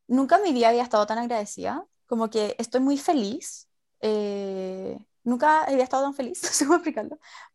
nunca 0.08 0.38
en 0.38 0.44
mi 0.44 0.54
vida 0.54 0.70
había 0.70 0.84
estado 0.84 1.06
tan 1.08 1.18
agradecida. 1.20 1.86
Como 2.08 2.30
que 2.30 2.56
estoy 2.60 2.82
muy 2.82 2.98
feliz. 2.98 3.69
Eh, 4.02 4.98
nunca 5.24 5.64
había 5.64 5.84
estado 5.84 6.04
tan 6.04 6.14
feliz, 6.14 6.42
no 6.44 6.50
sé. 6.50 6.66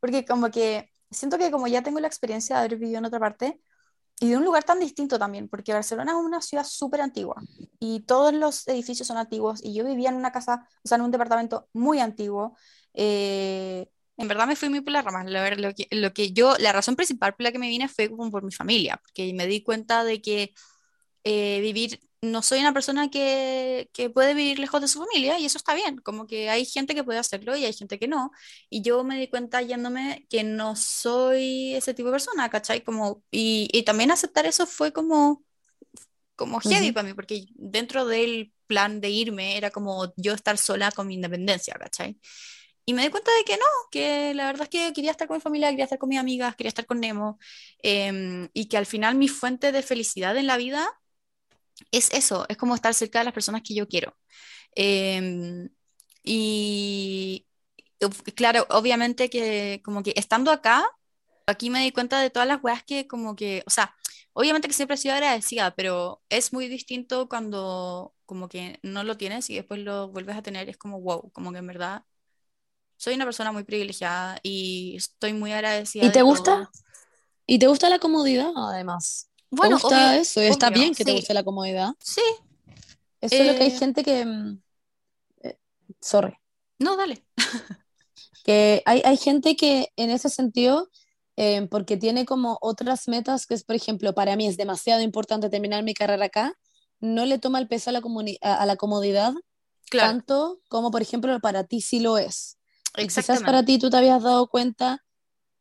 Porque 0.00 0.24
como 0.24 0.50
que 0.50 0.90
siento 1.10 1.38
que 1.38 1.50
como 1.50 1.66
ya 1.68 1.82
tengo 1.82 2.00
la 2.00 2.08
experiencia 2.08 2.56
de 2.56 2.60
haber 2.66 2.78
vivido 2.78 2.98
en 2.98 3.04
otra 3.06 3.20
parte 3.20 3.60
y 4.20 4.30
de 4.30 4.36
un 4.36 4.44
lugar 4.44 4.64
tan 4.64 4.80
distinto 4.80 5.18
también, 5.18 5.48
porque 5.48 5.72
Barcelona 5.74 6.12
es 6.12 6.18
una 6.18 6.40
ciudad 6.42 6.64
súper 6.64 7.00
antigua 7.02 7.42
y 7.80 8.00
todos 8.02 8.32
los 8.34 8.66
edificios 8.68 9.08
son 9.08 9.18
antiguos 9.18 9.60
y 9.64 9.74
yo 9.74 9.84
vivía 9.84 10.10
en 10.10 10.16
una 10.16 10.32
casa, 10.32 10.68
o 10.84 10.88
sea, 10.88 10.96
en 10.96 11.02
un 11.04 11.10
departamento 11.10 11.68
muy 11.72 12.00
antiguo. 12.00 12.56
eh, 12.94 13.88
en 14.16 14.28
verdad 14.28 14.46
me 14.46 14.56
fui 14.56 14.68
muy 14.68 14.80
por 14.80 14.92
las 14.92 15.04
ramas. 15.04 15.26
Ver- 15.26 15.60
lo 15.60 15.74
que, 15.74 15.88
lo 15.90 16.12
que 16.14 16.32
yo, 16.32 16.54
la 16.58 16.72
razón 16.72 16.96
principal 16.96 17.34
por 17.34 17.44
la 17.44 17.52
que 17.52 17.58
me 17.58 17.68
vine 17.68 17.88
fue 17.88 18.08
por 18.10 18.44
mi 18.44 18.52
familia, 18.52 18.98
porque 19.02 19.32
me 19.34 19.46
di 19.46 19.62
cuenta 19.62 20.04
de 20.04 20.22
que 20.22 20.54
eh, 21.24 21.60
vivir, 21.60 22.00
no 22.24 22.42
soy 22.42 22.60
una 22.60 22.72
persona 22.74 23.10
que, 23.10 23.90
que 23.92 24.10
puede 24.10 24.34
vivir 24.34 24.58
lejos 24.58 24.80
de 24.80 24.88
su 24.88 24.98
familia 25.00 25.38
y 25.38 25.46
eso 25.46 25.58
está 25.58 25.74
bien, 25.74 25.98
como 25.98 26.26
que 26.26 26.50
hay 26.50 26.64
gente 26.66 26.94
que 26.94 27.04
puede 27.04 27.18
hacerlo 27.20 27.56
y 27.56 27.64
hay 27.64 27.72
gente 27.72 27.98
que 27.98 28.08
no. 28.08 28.30
Y 28.70 28.82
yo 28.82 29.04
me 29.04 29.18
di 29.18 29.28
cuenta 29.28 29.62
yéndome 29.62 30.26
que 30.30 30.44
no 30.44 30.76
soy 30.76 31.74
ese 31.74 31.94
tipo 31.94 32.08
de 32.08 32.14
persona, 32.14 32.50
¿cachai? 32.50 32.82
Como, 32.82 33.22
y, 33.30 33.68
y 33.72 33.84
también 33.84 34.10
aceptar 34.10 34.46
eso 34.46 34.66
fue 34.66 34.92
como, 34.92 35.44
como 36.36 36.60
heavy 36.60 36.90
Ujú. 36.90 36.92
para 36.92 37.08
mí, 37.08 37.14
porque 37.14 37.46
dentro 37.54 38.06
del 38.06 38.52
plan 38.66 39.00
de 39.00 39.10
irme 39.10 39.56
era 39.56 39.70
como 39.70 40.12
yo 40.16 40.32
estar 40.34 40.58
sola 40.58 40.90
con 40.92 41.06
mi 41.06 41.14
independencia, 41.14 41.74
¿cachai? 41.74 42.18
Y 42.86 42.94
me 42.94 43.02
di 43.02 43.10
cuenta 43.10 43.30
de 43.38 43.44
que 43.44 43.56
no, 43.56 43.64
que 43.90 44.34
la 44.34 44.46
verdad 44.46 44.64
es 44.64 44.68
que 44.70 44.92
quería 44.92 45.10
estar 45.12 45.28
con 45.28 45.36
mi 45.38 45.40
familia, 45.40 45.70
quería 45.70 45.84
estar 45.84 45.98
con 45.98 46.08
mis 46.10 46.18
amigas, 46.18 46.56
quería 46.56 46.68
estar 46.68 46.86
con 46.86 47.00
Nemo, 47.00 47.38
em, 47.82 48.48
y 48.52 48.66
que 48.68 48.76
al 48.76 48.86
final 48.86 49.14
mi 49.16 49.28
fuente 49.28 49.72
de 49.72 49.82
felicidad 49.82 50.36
en 50.36 50.46
la 50.46 50.56
vida 50.58 50.88
es 51.90 52.10
eso, 52.12 52.46
es 52.48 52.56
como 52.56 52.74
estar 52.74 52.94
cerca 52.94 53.20
de 53.20 53.26
las 53.26 53.34
personas 53.34 53.62
que 53.62 53.74
yo 53.74 53.88
quiero. 53.88 54.16
Em, 54.74 55.68
y 56.22 57.46
claro, 58.34 58.66
obviamente 58.70 59.30
que 59.30 59.80
como 59.84 60.02
que 60.02 60.12
estando 60.16 60.50
acá, 60.50 60.84
aquí 61.46 61.70
me 61.70 61.82
di 61.82 61.92
cuenta 61.92 62.20
de 62.20 62.30
todas 62.30 62.48
las 62.48 62.62
weas 62.62 62.82
que 62.84 63.06
como 63.06 63.36
que, 63.36 63.62
o 63.66 63.70
sea, 63.70 63.94
obviamente 64.32 64.68
que 64.68 64.74
siempre 64.74 64.94
he 64.94 64.98
sido 64.98 65.14
agradecida, 65.14 65.74
pero 65.74 66.22
es 66.28 66.52
muy 66.52 66.68
distinto 66.68 67.28
cuando 67.28 68.14
como 68.26 68.48
que 68.48 68.78
no 68.82 69.04
lo 69.04 69.16
tienes 69.16 69.50
y 69.50 69.56
después 69.56 69.80
lo 69.80 70.08
vuelves 70.08 70.36
a 70.36 70.42
tener, 70.42 70.68
es 70.68 70.76
como 70.76 71.00
wow, 71.00 71.30
como 71.32 71.52
que 71.52 71.58
en 71.58 71.66
verdad 71.66 72.04
soy 72.96 73.14
una 73.14 73.24
persona 73.24 73.52
muy 73.52 73.64
privilegiada 73.64 74.38
y 74.42 74.94
estoy 74.96 75.34
muy 75.34 75.52
agradecida 75.52 76.06
¿Y 76.06 76.10
te 76.10 76.22
gusta? 76.22 76.56
todo. 76.56 76.70
¿Y 77.46 77.58
te 77.58 77.66
gusta 77.66 77.90
la 77.90 77.98
comodidad 77.98 78.52
además? 78.56 79.30
¿Te 79.54 79.56
Bueno, 79.58 79.76
gusta 79.76 79.88
obvio- 79.88 80.20
eso? 80.20 80.40
Está 80.40 80.70
bien 80.70 80.94
que 80.94 81.04
te 81.04 81.10
sí. 81.10 81.16
guste 81.16 81.34
la 81.34 81.44
comodidad. 81.44 81.90
Sí, 82.00 82.22
Eso 83.20 83.36
es 83.42 83.46
lo 83.46 83.54
que 83.54 83.64
hay 83.64 83.70
Eh, 83.70 83.78
gente 83.78 84.02
que... 84.04 84.24
mm, 84.24 84.62
eh, 85.42 85.58
sorry. 86.00 86.34
no, 86.78 86.96
dale. 86.96 87.24
Que 88.44 88.82
hay, 88.84 89.00
hay 89.04 89.16
gente 89.16 89.56
que 89.56 89.88
en 89.96 90.10
ese 90.10 90.28
sentido, 90.28 90.88
eh, 91.36 91.66
porque 91.70 91.96
tiene 91.96 92.26
como 92.26 92.58
otras 92.60 93.08
metas, 93.08 93.46
que 93.46 93.54
es, 93.54 93.64
por 93.64 93.74
ejemplo, 93.76 94.14
para 94.14 94.36
mí 94.36 94.46
es 94.46 94.56
demasiado 94.56 95.00
importante 95.02 95.48
terminar 95.48 95.82
mi 95.82 95.94
carrera 95.94 96.26
acá, 96.26 96.54
no 97.00 97.24
le 97.26 97.38
toma 97.38 97.58
el 97.58 97.68
peso 97.68 97.90
a 97.90 97.92
la, 97.94 98.02
comuni- 98.02 98.38
a, 98.42 98.56
a 98.56 98.66
la 98.66 98.76
comodidad 98.76 99.32
Claro, 99.90 100.10
tanto 100.10 100.60
como, 100.68 100.90
por 100.90 101.02
ejemplo, 101.02 101.38
para 101.40 101.64
ti 101.64 101.80
sí 101.80 102.00
lo 102.00 102.18
es. 102.18 102.58
Y 102.96 103.02
quizás 103.02 103.04
exactamente. 103.04 103.46
para 103.46 103.64
ti 103.64 103.78
tú 103.78 103.90
te 103.90 103.96
habías 103.96 104.22
dado 104.22 104.48
cuenta, 104.48 105.03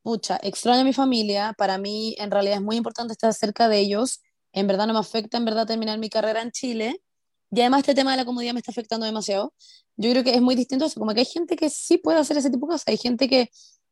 pucha, 0.04 0.40
extraño 0.44 0.82
a 0.82 0.84
mi 0.84 0.94
familia, 0.94 1.56
para 1.58 1.78
mí 1.78 2.16
en 2.20 2.30
realidad 2.30 2.58
es 2.58 2.62
muy 2.62 2.76
importante 2.76 3.14
estar 3.14 3.34
cerca 3.34 3.70
de 3.70 3.80
ellos, 3.80 4.22
en 4.52 4.68
verdad 4.68 4.86
no 4.86 4.94
me 4.94 5.00
afecta 5.00 5.38
en 5.38 5.46
verdad 5.46 5.66
terminar 5.66 5.98
mi 5.98 6.10
carrera 6.10 6.42
en 6.42 6.52
Chile, 6.52 7.02
y 7.50 7.62
además 7.62 7.80
este 7.80 7.96
tema 7.96 8.12
de 8.12 8.18
la 8.18 8.26
comodidad 8.26 8.54
me 8.54 8.60
está 8.60 8.72
afectando 8.72 9.06
demasiado. 9.06 9.54
Yo 9.96 10.10
creo 10.10 10.24
que 10.24 10.34
es 10.34 10.42
muy 10.42 10.56
distinto 10.56 10.86
eso, 10.86 11.00
como 11.00 11.14
que 11.14 11.20
hay 11.20 11.26
gente 11.26 11.56
que 11.56 11.70
sí 11.70 11.98
puede 12.00 12.20
hacer 12.20 12.38
ese 12.38 12.50
tipo 12.50 12.66
de 12.66 12.72
cosas, 12.72 12.88
hay 12.88 12.98
gente 12.98 13.30
que, 13.30 13.50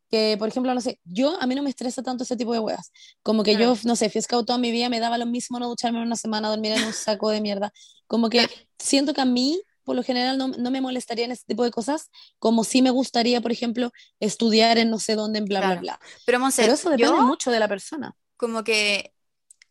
que 0.10 0.36
por 0.38 0.50
ejemplo, 0.50 0.74
no 0.74 0.82
sé, 0.82 1.00
yo 1.04 1.40
a 1.40 1.48
mí 1.48 1.56
no 1.56 1.64
me 1.64 1.70
estresa 1.70 2.02
tanto 2.04 2.24
ese 2.24 2.36
tipo 2.36 2.54
de 2.54 2.60
weas, 2.60 2.92
como 3.24 3.44
que 3.44 3.56
yo, 3.56 3.76
no 3.86 3.96
sé, 3.96 4.10
fui 4.10 4.22
scout 4.22 4.46
toda 4.48 4.60
mi 4.60 4.72
vida, 4.72 4.90
me 4.90 5.00
daba 5.00 5.18
lo 5.18 5.26
mismo 5.26 5.60
no 5.60 5.70
ducharme 5.70 6.00
en 6.00 6.08
una 6.08 6.16
semana, 6.16 6.50
dormir 6.50 6.74
en 6.74 6.84
un 6.84 6.94
saco 6.94 7.30
de 7.30 7.40
mierda, 7.40 7.72
como 8.08 8.30
que 8.30 8.48
siento 8.78 9.14
que 9.14 9.22
a 9.22 9.26
mí, 9.26 9.62
por 9.92 9.98
lo 9.98 10.04
general, 10.04 10.38
no, 10.38 10.48
no 10.50 10.72
me 10.72 10.82
molestaría 10.82 11.26
en 11.26 11.32
ese 11.32 11.46
tipo 11.48 11.64
de 11.64 11.72
cosas, 11.72 12.10
como 12.40 12.64
sí 12.64 12.82
me 12.82 12.92
gustaría, 12.92 13.42
por 13.42 13.52
ejemplo, 13.52 13.92
estudiar 14.20 14.78
en 14.78 14.90
no 14.90 15.00
sé 15.00 15.16
dónde, 15.16 15.40
en 15.40 15.46
bla, 15.46 15.62
Claro. 15.62 15.76
bla, 15.78 15.78
bla. 15.78 16.00
Pero 16.26 16.40
Monse, 16.40 16.70
Pero 16.70 16.74
eso 16.74 16.90
depende 16.90 17.22
yo 17.22 17.22
mucho 17.22 17.52
de 17.52 17.60
la 17.60 17.68
persona. 17.68 18.16
como 18.38 18.64
que 18.64 19.14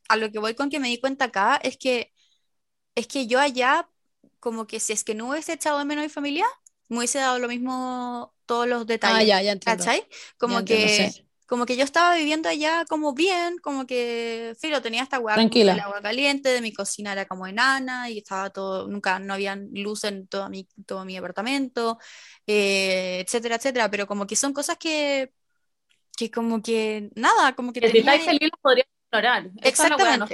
a 0.08 0.16
lo 0.16 0.30
que 0.32 0.38
voy 0.38 0.54
con 0.54 0.70
que 0.70 0.80
me 0.80 0.88
di 0.88 1.00
cuenta 1.00 1.26
acá 1.26 1.56
es 1.62 1.76
que 1.78 2.12
es 2.96 3.06
que 3.08 3.26
yo 3.26 3.40
allá 3.40 3.90
como 4.40 4.66
que 4.66 4.80
si 4.80 4.92
es 4.92 5.04
que 5.04 5.14
no 5.16 5.30
hubiese 5.30 5.54
echado 5.54 5.78
de 5.80 5.84
menos 5.86 6.02
a 6.04 6.06
mi 6.06 6.10
familia, 6.10 6.46
me 6.88 6.98
hubiese 6.98 7.18
dado 7.20 7.38
lo 7.38 7.48
mismo 7.48 8.34
todos 8.46 8.68
los 8.68 8.86
Ah, 9.02 9.22
detalles, 9.22 9.24
ya, 9.24 9.40
ya 9.42 9.52
entiendo. 9.52 9.90
¿cachai? 9.90 10.06
Como 10.38 10.54
Ya 10.54 10.58
entiendo, 10.58 10.88
que 10.88 11.10
sí. 11.10 11.28
Como 11.50 11.66
que 11.66 11.76
yo 11.76 11.82
estaba 11.82 12.14
viviendo 12.14 12.48
allá 12.48 12.84
como 12.88 13.12
bien, 13.12 13.58
como 13.58 13.84
que, 13.84 14.54
filo, 14.60 14.80
tenía 14.80 15.02
esta 15.02 15.16
agua 15.16 15.34
Tranquila. 15.34 15.72
agua 15.82 16.00
caliente, 16.00 16.48
de 16.48 16.60
mi 16.60 16.72
cocina 16.72 17.10
era 17.10 17.26
como 17.26 17.44
enana 17.44 18.08
y 18.08 18.18
estaba 18.18 18.50
todo, 18.50 18.86
nunca, 18.86 19.18
no 19.18 19.34
había 19.34 19.56
luz 19.56 20.04
en 20.04 20.28
todo 20.28 20.48
mi, 20.48 20.68
todo 20.86 21.04
mi 21.04 21.16
apartamento, 21.16 21.98
eh, 22.46 23.24
etcétera, 23.26 23.56
etcétera, 23.56 23.90
pero 23.90 24.06
como 24.06 24.28
que 24.28 24.36
son 24.36 24.52
cosas 24.52 24.76
que, 24.78 25.32
que 26.16 26.30
como 26.30 26.62
que, 26.62 27.10
nada, 27.16 27.56
como 27.56 27.72
que 27.72 27.80
tenía... 27.80 27.98
estáis 27.98 28.24
feliz, 28.26 28.48
lo 28.52 28.58
podrías 28.62 28.86
ignorar. 29.08 29.50
Es 29.60 29.76
la 29.80 29.96
weá, 29.96 30.16
no 30.18 30.28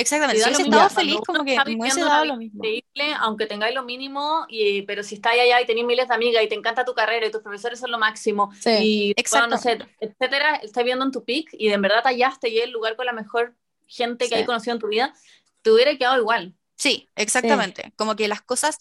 Exactamente. 0.00 0.40
si 0.42 0.44
hubiese 0.48 0.62
mismo. 0.64 0.76
estado 0.76 0.94
Cuando 0.94 1.00
feliz, 1.12 1.20
como 1.26 1.44
que 1.44 1.56
me 1.76 1.80
hubiese 1.82 2.00
dado 2.00 2.24
lo 2.24 2.36
mismo. 2.36 2.64
increíble, 2.64 3.14
aunque 3.20 3.46
tengáis 3.46 3.74
lo 3.74 3.82
mínimo, 3.82 4.46
y, 4.48 4.82
pero 4.82 5.02
si 5.02 5.16
estáis 5.16 5.40
allá 5.42 5.60
y 5.60 5.66
tenéis 5.66 5.86
miles 5.86 6.08
de 6.08 6.14
amigas 6.14 6.42
y 6.44 6.48
te 6.48 6.54
encanta 6.54 6.84
tu 6.84 6.94
carrera 6.94 7.26
y 7.26 7.30
tus 7.30 7.42
profesores 7.42 7.78
son 7.78 7.90
lo 7.90 7.98
máximo, 7.98 8.50
Sí. 8.60 8.70
y 8.80 9.14
bueno, 9.30 9.46
no 9.48 9.58
sé, 9.58 9.78
etcétera, 10.00 10.56
estás 10.56 10.84
viendo 10.84 11.04
en 11.04 11.12
tu 11.12 11.24
pick 11.24 11.48
y 11.52 11.68
de 11.68 11.76
verdad 11.78 12.02
tallaste 12.02 12.48
y 12.48 12.58
es 12.58 12.64
el 12.64 12.70
lugar 12.70 12.96
con 12.96 13.06
la 13.06 13.12
mejor 13.12 13.54
gente 13.86 14.24
que 14.24 14.28
Sí. 14.30 14.34
hay 14.36 14.44
conocido 14.44 14.74
en 14.74 14.80
tu 14.80 14.88
vida, 14.88 15.14
te 15.62 15.70
hubiera 15.70 15.96
quedado 15.96 16.18
igual. 16.18 16.54
Sí, 16.76 17.10
exactamente. 17.14 17.92
Como 17.96 18.16
que 18.16 18.26
las 18.26 18.40
cosas, 18.40 18.78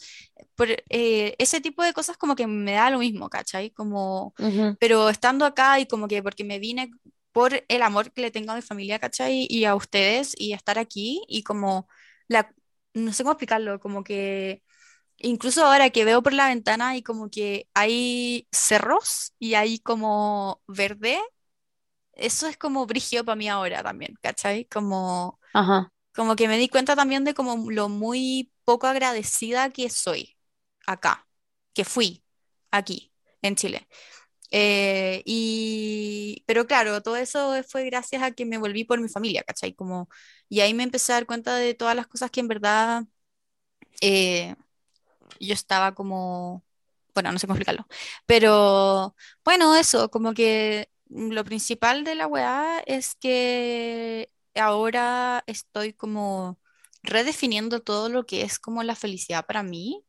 por, 0.55 0.69
eh, 0.71 1.35
ese 1.37 1.59
tipo 1.59 1.83
de 1.83 1.91
cosas 1.91 2.15
como 2.15 2.33
que 2.33 2.47
me 2.47 2.71
da 2.71 2.89
lo 2.89 2.99
mismo, 2.99 3.29
¿cachai? 3.29 3.71
Como, 3.71 4.33
Ujú. 4.39 4.77
pero 4.79 5.09
estando 5.09 5.45
acá 5.45 5.81
y 5.81 5.85
como 5.85 6.07
que 6.07 6.23
porque 6.23 6.45
me 6.45 6.59
vine 6.59 6.91
por 7.31 7.63
el 7.67 7.81
amor 7.83 8.11
que 8.13 8.21
le 8.21 8.31
tengo 8.31 8.51
a 8.51 8.55
mi 8.55 8.61
familia, 8.61 8.99
¿cachai? 8.99 9.47
Y 9.49 9.65
a 9.65 9.75
ustedes 9.75 10.33
y 10.37 10.53
estar 10.53 10.79
aquí 10.79 11.23
y 11.27 11.43
como 11.43 11.87
la, 12.27 12.53
no 12.93 13.13
sé 13.13 13.23
cómo 13.23 13.33
explicarlo, 13.33 13.79
como 13.79 14.03
que 14.03 14.63
incluso 15.19 15.65
ahora 15.65 15.89
que 15.91 16.05
veo 16.05 16.23
por 16.23 16.33
la 16.33 16.47
ventana 16.49 16.97
y 16.97 17.03
como 17.03 17.29
que 17.29 17.69
hay 17.73 18.47
cerros 18.51 19.33
y 19.39 19.55
hay 19.55 19.79
como 19.79 20.61
verde, 20.67 21.19
eso 22.13 22.47
es 22.47 22.57
como 22.57 22.85
brigio 22.85 23.23
para 23.25 23.35
mí 23.35 23.47
ahora 23.49 23.83
también, 23.83 24.15
¿cachai? 24.21 24.65
Como, 24.65 25.39
Ajá. 25.53 25.91
como 26.15 26.35
que 26.35 26.47
me 26.47 26.57
di 26.57 26.69
cuenta 26.69 26.95
también 26.95 27.23
de 27.25 27.33
como 27.35 27.71
lo 27.71 27.89
muy 27.89 28.53
poco 28.65 28.87
agradecida 28.87 29.69
que 29.71 29.89
soy 29.89 30.37
acá, 30.87 31.27
que 31.73 31.85
fui 31.85 32.25
aquí 32.71 33.13
en 33.41 33.55
Chile. 33.55 33.87
Eh, 34.51 35.21
y, 35.25 36.43
pero 36.47 36.65
claro, 36.67 37.01
todo 37.01 37.17
eso 37.17 37.53
fue 37.67 37.85
gracias 37.85 38.23
a 38.23 38.31
que 38.31 38.45
me 38.45 38.57
volví 38.57 38.83
por 38.83 38.99
mi 39.01 39.09
familia, 39.09 39.43
¿cachai? 39.43 39.73
Como, 39.75 40.09
y 40.49 40.61
ahí 40.61 40.73
me 40.73 40.83
empecé 40.83 41.11
a 41.13 41.15
dar 41.17 41.25
cuenta 41.27 41.55
de 41.57 41.73
todas 41.75 41.95
las 41.95 42.07
cosas 42.07 42.31
que 42.31 42.39
en 42.41 42.47
verdad 42.47 43.03
eh, 44.01 44.55
yo 45.39 45.53
estaba 45.53 45.93
como, 45.95 46.65
bueno, 47.13 47.31
no 47.31 47.39
sé 47.39 47.47
cómo 47.47 47.55
explicarlo, 47.57 47.87
pero 48.25 49.15
bueno, 49.45 49.75
eso, 49.75 50.09
como 50.11 50.33
que 50.33 50.89
lo 51.09 51.43
principal 51.45 52.03
de 52.03 52.15
la 52.15 52.27
weá 52.27 52.81
es 52.85 53.15
que 53.15 54.31
ahora 54.55 55.43
estoy 55.47 55.93
como 55.93 56.59
redefiniendo 57.03 57.81
todo 57.81 58.09
lo 58.09 58.25
que 58.25 58.43
es 58.43 58.59
como 58.59 58.83
la 58.83 58.95
felicidad 58.95 59.45
para 59.45 59.63
mí 59.63 60.03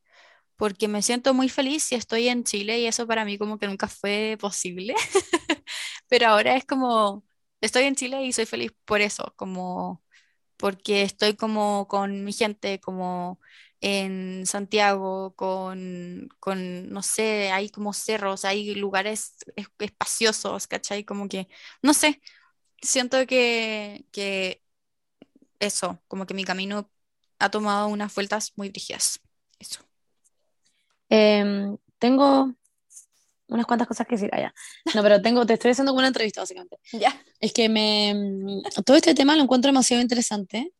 porque 0.60 0.88
me 0.88 1.02
siento 1.02 1.34
muy 1.34 1.48
feliz 1.48 1.84
si 1.84 1.96
estoy 1.96 2.28
en 2.28 2.44
Chile 2.44 2.80
y 2.80 2.86
eso 2.86 3.06
para 3.08 3.24
mí 3.24 3.38
como 3.38 3.58
que 3.58 3.66
nunca 3.66 3.88
fue 3.88 4.36
posible. 4.40 4.94
Pero 6.08 6.28
ahora 6.28 6.56
es 6.56 6.64
como, 6.66 7.24
estoy 7.60 7.84
en 7.84 7.94
Chile 7.96 8.22
y 8.24 8.32
soy 8.32 8.46
feliz 8.46 8.72
por 8.84 9.00
eso, 9.00 9.32
como 9.36 10.02
porque 10.58 11.02
estoy 11.02 11.36
como 11.36 11.88
con 11.88 12.24
mi 12.24 12.32
gente, 12.32 12.80
como 12.80 13.40
en 13.80 14.46
Santiago, 14.46 15.34
con, 15.36 16.28
con 16.40 16.90
no 16.90 17.02
sé, 17.02 17.50
hay 17.52 17.70
como 17.70 17.92
cerros, 17.94 18.44
hay 18.46 18.74
lugares 18.76 19.36
es- 19.56 19.68
espaciosos, 19.80 20.66
¿cachai? 20.68 21.04
Como 21.04 21.28
que, 21.28 21.48
no 21.82 21.94
sé, 21.94 22.22
siento 22.82 23.26
que, 23.26 24.06
que 24.12 24.62
eso, 25.60 26.02
como 26.08 26.26
que 26.26 26.34
mi 26.34 26.44
camino 26.44 26.90
ha 27.38 27.50
tomado 27.50 27.88
unas 27.88 28.14
vueltas 28.14 28.52
muy 28.56 28.70
brígidas. 28.70 29.20
Eso. 29.58 29.80
Em, 31.10 31.76
tengo 31.98 32.54
unas 33.48 33.66
cuantas 33.66 33.88
cosas 33.88 34.06
que 34.06 34.14
decir 34.14 34.30
allá. 34.32 34.54
No, 34.94 35.02
pero 35.02 35.20
tengo, 35.20 35.44
te 35.44 35.54
estoy 35.54 35.72
haciendo 35.72 35.92
como 35.92 35.98
una 35.98 36.08
entrevista, 36.08 36.40
básicamente. 36.40 36.78
Ya. 36.92 37.20
Es 37.40 37.52
que 37.52 37.68
me, 37.68 38.14
mm, 38.14 38.62
todo 38.84 38.96
este 38.96 39.14
tema 39.14 39.36
lo 39.36 39.42
encuentro 39.42 39.68
demasiado 39.68 40.02
interesante 40.02 40.72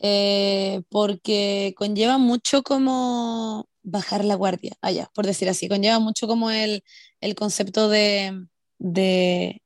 eh, 0.00 0.82
porque 0.88 1.74
conlleva 1.76 2.18
mucho 2.18 2.62
como 2.62 3.68
bajar 3.82 4.24
la 4.24 4.34
guardia, 4.34 4.72
allá, 4.82 5.10
por 5.14 5.26
decir 5.26 5.48
así, 5.48 5.68
conlleva 5.68 5.98
mucho 6.00 6.26
como 6.26 6.50
el, 6.50 6.84
el 7.20 7.34
concepto 7.34 7.88
de, 7.88 8.46
de 8.78 9.62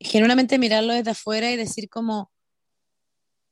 genuinamente 0.00 0.58
mirarlo 0.58 0.92
desde 0.92 1.10
afuera 1.12 1.50
y 1.50 1.56
decir 1.56 1.88
como, 1.88 2.30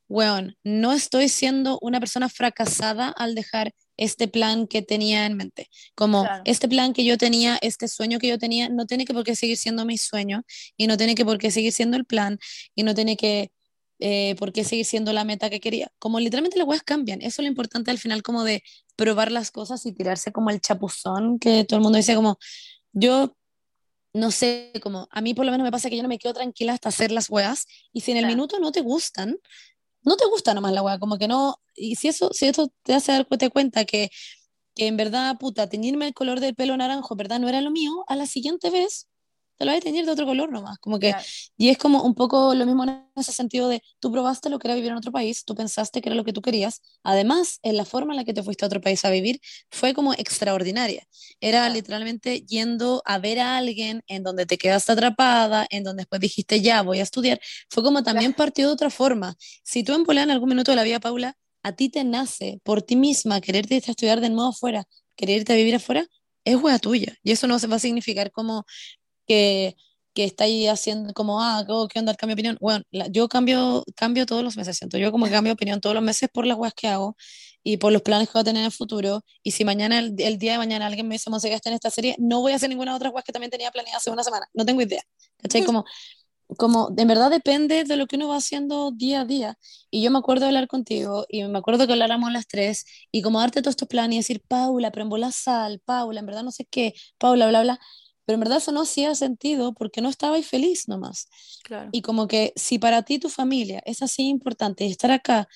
weón, 0.09 0.57
no 0.63 0.93
estoy 0.93 1.29
siendo 1.29 1.79
una 1.81 2.01
persona 2.01 2.29
fracasada 2.29 3.09
al 3.09 3.35
dejar 3.35 3.73
este 3.97 4.29
plan 4.29 4.67
que 4.67 4.83
tenía 4.83 5.27
en 5.27 5.37
mente. 5.37 5.69
Como 5.95 6.23
Claro. 6.25 6.43
este 6.45 6.69
plan 6.69 6.93
que 6.93 7.05
yo 7.05 7.17
tenía, 7.19 7.59
este 7.63 7.89
sueño 7.89 8.19
que 8.19 8.29
yo 8.29 8.39
tenía, 8.39 8.69
no 8.69 8.87
tiene 8.87 9.05
que 9.05 9.15
por 9.15 9.25
qué 9.25 9.35
seguir 9.37 9.57
siendo 9.57 9.85
mi 9.85 9.97
sueño 9.99 10.45
y 10.77 10.87
no 10.87 10.97
tiene 10.97 11.15
que 11.15 11.25
por 11.25 11.39
qué 11.39 11.51
seguir 11.51 11.73
siendo 11.73 11.97
el 11.97 12.05
plan 12.05 12.39
y 12.75 12.83
no 12.83 12.95
tiene 12.95 13.17
que 13.17 13.51
eh, 13.99 14.35
por 14.39 14.53
qué 14.53 14.63
seguir 14.63 14.85
siendo 14.85 15.15
la 15.15 15.25
meta 15.25 15.49
que 15.49 15.59
quería. 15.61 15.91
Como 15.99 16.21
literalmente 16.21 16.59
las 16.59 16.67
weas 16.69 16.83
cambian. 16.83 17.23
Eso 17.23 17.41
es 17.41 17.45
lo 17.45 17.49
importante 17.49 17.91
al 17.91 17.97
final 17.99 18.23
como 18.23 18.45
de 18.45 18.63
probar 18.95 19.33
las 19.33 19.51
cosas 19.51 19.87
y 19.87 19.93
tirarse 19.93 20.33
como 20.33 20.51
el 20.51 20.61
chapuzón 20.61 21.39
que 21.39 21.65
todo 21.65 21.79
el 21.79 21.83
mundo 21.83 21.97
dice 21.97 22.15
como 22.15 22.39
yo 22.93 23.35
no 24.13 24.31
sé, 24.31 24.73
como 24.83 25.09
a 25.11 25.21
mí 25.21 25.35
por 25.35 25.45
lo 25.45 25.51
menos 25.53 25.65
me 25.65 25.71
pasa 25.71 25.91
que 25.91 25.97
yo 25.97 26.03
no 26.03 26.09
me 26.09 26.19
quedo 26.19 26.33
tranquila 26.35 26.73
hasta 26.73 26.89
hacer 26.89 27.11
las 27.13 27.29
weas 27.31 27.67
y 27.93 28.01
si 28.03 28.11
en 28.13 28.17
el 28.19 28.23
Claro. 28.25 28.35
minuto 28.37 28.59
no 28.59 28.73
te 28.73 28.81
gustan, 28.81 29.37
no 30.07 30.17
te 30.17 30.27
gusta 30.27 30.55
nomás 30.55 30.73
la 30.73 30.83
wea, 30.83 30.99
como 30.99 31.19
que 31.19 31.29
no, 31.29 31.57
y 31.75 31.97
si 31.97 32.09
eso, 32.09 32.31
si 32.33 32.47
esto 32.47 32.69
te 32.85 32.95
hace 32.95 33.13
darte 33.13 33.51
cuenta 33.51 33.85
que, 33.85 34.11
que 34.75 34.87
en 34.89 34.97
verdad, 34.97 35.39
puta, 35.39 35.69
teñirme 35.69 36.07
el 36.09 36.15
color 36.15 36.41
del 36.41 36.55
pelo 36.55 36.77
naranjo, 36.77 37.17
verdad 37.17 37.41
no 37.41 37.49
era 37.49 37.61
lo 37.63 37.71
mío, 37.73 38.05
a 38.09 38.17
la 38.17 38.27
siguiente 38.27 38.71
vez 38.71 39.09
te 39.57 39.65
lo 39.65 39.71
vas 39.73 39.79
a 39.79 39.81
teñir 39.83 40.05
de 40.07 40.13
otro 40.13 40.27
color 40.27 40.51
nomás, 40.51 40.79
como 40.79 40.99
que, 40.99 41.11
Claro. 41.11 41.25
y 41.57 41.69
es 41.71 41.79
como 41.79 42.03
un 42.03 42.15
poco 42.15 42.55
lo 42.55 42.67
mismo 42.67 42.85
en 42.85 43.05
ese 43.17 43.33
sentido 43.33 43.69
de, 43.69 43.83
tú 44.01 44.13
probaste 44.13 44.49
lo 44.51 44.59
que 44.59 44.69
era 44.69 44.75
vivir 44.75 44.91
en 44.91 44.97
otro 44.97 45.13
país, 45.13 45.45
tú 45.45 45.55
pensaste 45.55 46.01
que 46.01 46.09
era 46.09 46.17
lo 46.17 46.25
que 46.25 46.33
tú 46.33 46.43
querías, 46.43 46.83
además, 47.03 47.59
en 47.63 47.77
la 47.77 47.85
forma 47.85 48.13
en 48.13 48.19
la 48.19 48.25
que 48.25 48.35
te 48.35 48.43
fuiste 48.43 48.65
a 48.65 48.69
otro 48.69 48.81
país 48.81 49.05
a 49.05 49.11
vivir, 49.11 49.41
fue 49.71 49.95
como 49.95 50.13
extraordinaria, 50.15 51.07
era 51.41 51.61
Claro. 51.61 51.75
literalmente 51.75 52.41
yendo 52.43 53.03
a 53.05 53.19
ver 53.19 53.41
a 53.41 53.57
alguien 53.57 54.03
en 54.09 54.23
donde 54.23 54.47
te 54.47 54.59
quedaste 54.59 54.93
atrapada, 54.93 55.67
en 55.71 55.85
donde 55.85 56.03
después 56.03 56.21
dijiste, 56.21 56.61
ya, 56.61 56.83
voy 56.83 57.01
a 57.01 57.03
estudiar, 57.03 57.41
fue 57.71 57.83
como 57.83 58.03
también 58.03 58.33
partió 58.35 58.67
de 58.69 58.73
otra 58.75 58.91
forma. 58.91 59.37
Si 59.63 59.83
tú 59.85 59.95
en 59.95 60.05
en 60.19 60.31
algún 60.31 60.49
minuto 60.49 60.71
de 60.73 60.77
la 60.77 60.83
vida, 60.85 61.01
Paula, 61.01 61.37
a 61.63 61.73
ti 61.73 61.89
te 61.89 62.05
nace 62.05 62.61
por 62.65 62.83
ti 62.83 62.97
misma 62.97 63.41
quererte 63.41 63.75
irte 63.77 63.91
a 63.91 63.93
estudiar 63.93 64.21
de 64.21 64.31
nuevo 64.31 64.51
afuera, 64.51 64.85
querer 65.17 65.39
irte 65.39 65.53
a 65.53 65.57
vivir 65.57 65.75
afuera, 65.75 66.07
es 66.45 66.57
hueá 66.57 66.79
tuya. 66.79 67.17
Y 67.25 67.33
eso 67.33 67.47
no 67.49 67.59
se 67.59 67.67
va 67.67 67.77
a 67.77 67.79
significar 67.81 68.31
como 68.31 68.65
que, 69.27 69.77
que 70.15 70.25
estáis 70.25 70.69
haciendo 70.69 71.13
como, 71.15 71.43
ah, 71.43 71.65
oh, 71.69 71.89
¿qué 71.89 71.99
onda 71.99 72.13
el 72.13 72.19
cambio 72.19 72.35
de 72.37 72.41
opinión? 72.43 72.59
Bueno, 72.61 72.85
la- 72.91 73.09
yo 73.09 73.29
cambio, 73.29 73.85
cambio 73.97 74.27
todos 74.27 74.43
los 74.45 74.57
meses, 74.57 74.77
siento 74.79 74.99
yo 74.99 75.13
como 75.13 75.27
que 75.27 75.33
cambio 75.33 75.51
de 75.51 75.55
opinión 75.55 75.81
todos 75.81 75.95
los 75.95 76.03
meses 76.05 76.29
por 76.33 76.47
las 76.47 76.57
weas 76.59 76.75
que 76.75 76.89
hago 76.89 77.17
y 77.63 77.79
por 77.79 77.93
los 77.93 78.03
planes 78.03 78.29
que 78.29 78.33
voy 78.35 78.41
a 78.43 78.45
tener 78.45 78.61
en 78.61 78.67
el 78.67 78.73
futuro. 78.73 79.23
Y 79.43 79.51
si 79.53 79.65
mañana, 79.65 79.99
el, 79.99 80.15
el 80.19 80.39
día 80.39 80.53
de 80.53 80.59
mañana 80.59 80.87
alguien 80.87 81.09
me 81.09 81.15
dice, 81.17 81.31
Monse, 81.31 81.49
que 81.51 81.59
en 81.69 81.75
esta 81.75 81.91
serie, 81.91 82.15
no 82.19 82.41
voy 82.41 82.53
a 82.53 82.57
hacer 82.57 82.69
ninguna 82.71 82.95
otra 82.95 83.11
wea 83.11 83.23
que 83.23 83.33
también 83.33 83.51
tenía 83.51 83.71
planeada 83.71 83.99
hace 83.99 84.11
una 84.11 84.23
semana. 84.25 84.47
No 84.55 84.65
tengo 84.65 84.81
idea. 84.83 85.03
¿Cachai? 85.39 85.63
Como, 85.63 85.85
como, 86.59 86.91
en 86.97 87.09
verdad 87.09 87.31
depende 87.31 87.85
de 87.85 87.97
lo 87.97 88.07
que 88.07 88.17
uno 88.17 88.29
va 88.29 88.37
haciendo 88.37 88.93
día 88.93 89.23
a 89.23 89.25
día. 89.25 89.59
Y 89.91 90.03
yo 90.03 90.11
me 90.11 90.19
acuerdo 90.19 90.43
de 90.43 90.49
hablar 90.49 90.69
contigo 90.69 91.27
y 91.29 91.43
me 91.45 91.59
acuerdo 91.59 91.87
que 91.87 91.93
habláramos 91.95 92.33
las 92.33 92.47
tres 92.47 92.85
y 93.13 93.23
como 93.23 93.41
darte 93.41 93.63
todos 93.63 93.73
estos 93.73 93.89
planes 93.89 94.15
y 94.17 94.19
decir, 94.19 94.43
Paula, 94.49 94.91
pero 94.93 95.03
en 95.05 95.11
bola 95.11 95.33
sal, 95.33 95.81
Paula, 95.85 96.21
en 96.21 96.27
verdad 96.27 96.45
no 96.45 96.53
sé 96.53 96.67
qué, 96.71 96.95
Paula, 97.19 97.49
bla, 97.49 97.63
bla. 97.63 97.81
Pero 98.27 98.35
en 98.35 98.41
verdad 98.41 98.59
eso 98.59 98.73
no 98.73 98.83
hacía 98.83 99.15
sentido 99.15 99.73
porque 99.73 100.03
no 100.03 100.11
estabais 100.11 100.47
feliz 100.47 100.89
nomás. 100.89 101.29
Claro. 101.63 101.89
Y 101.93 102.03
como 102.03 102.27
que 102.27 102.53
si 102.57 102.79
para 102.79 103.03
ti 103.03 103.19
tu 103.19 103.31
familia 103.31 103.81
es 103.87 104.03
así 104.03 104.29
importante 104.29 104.85
estar 104.85 105.11
acá, 105.11 105.49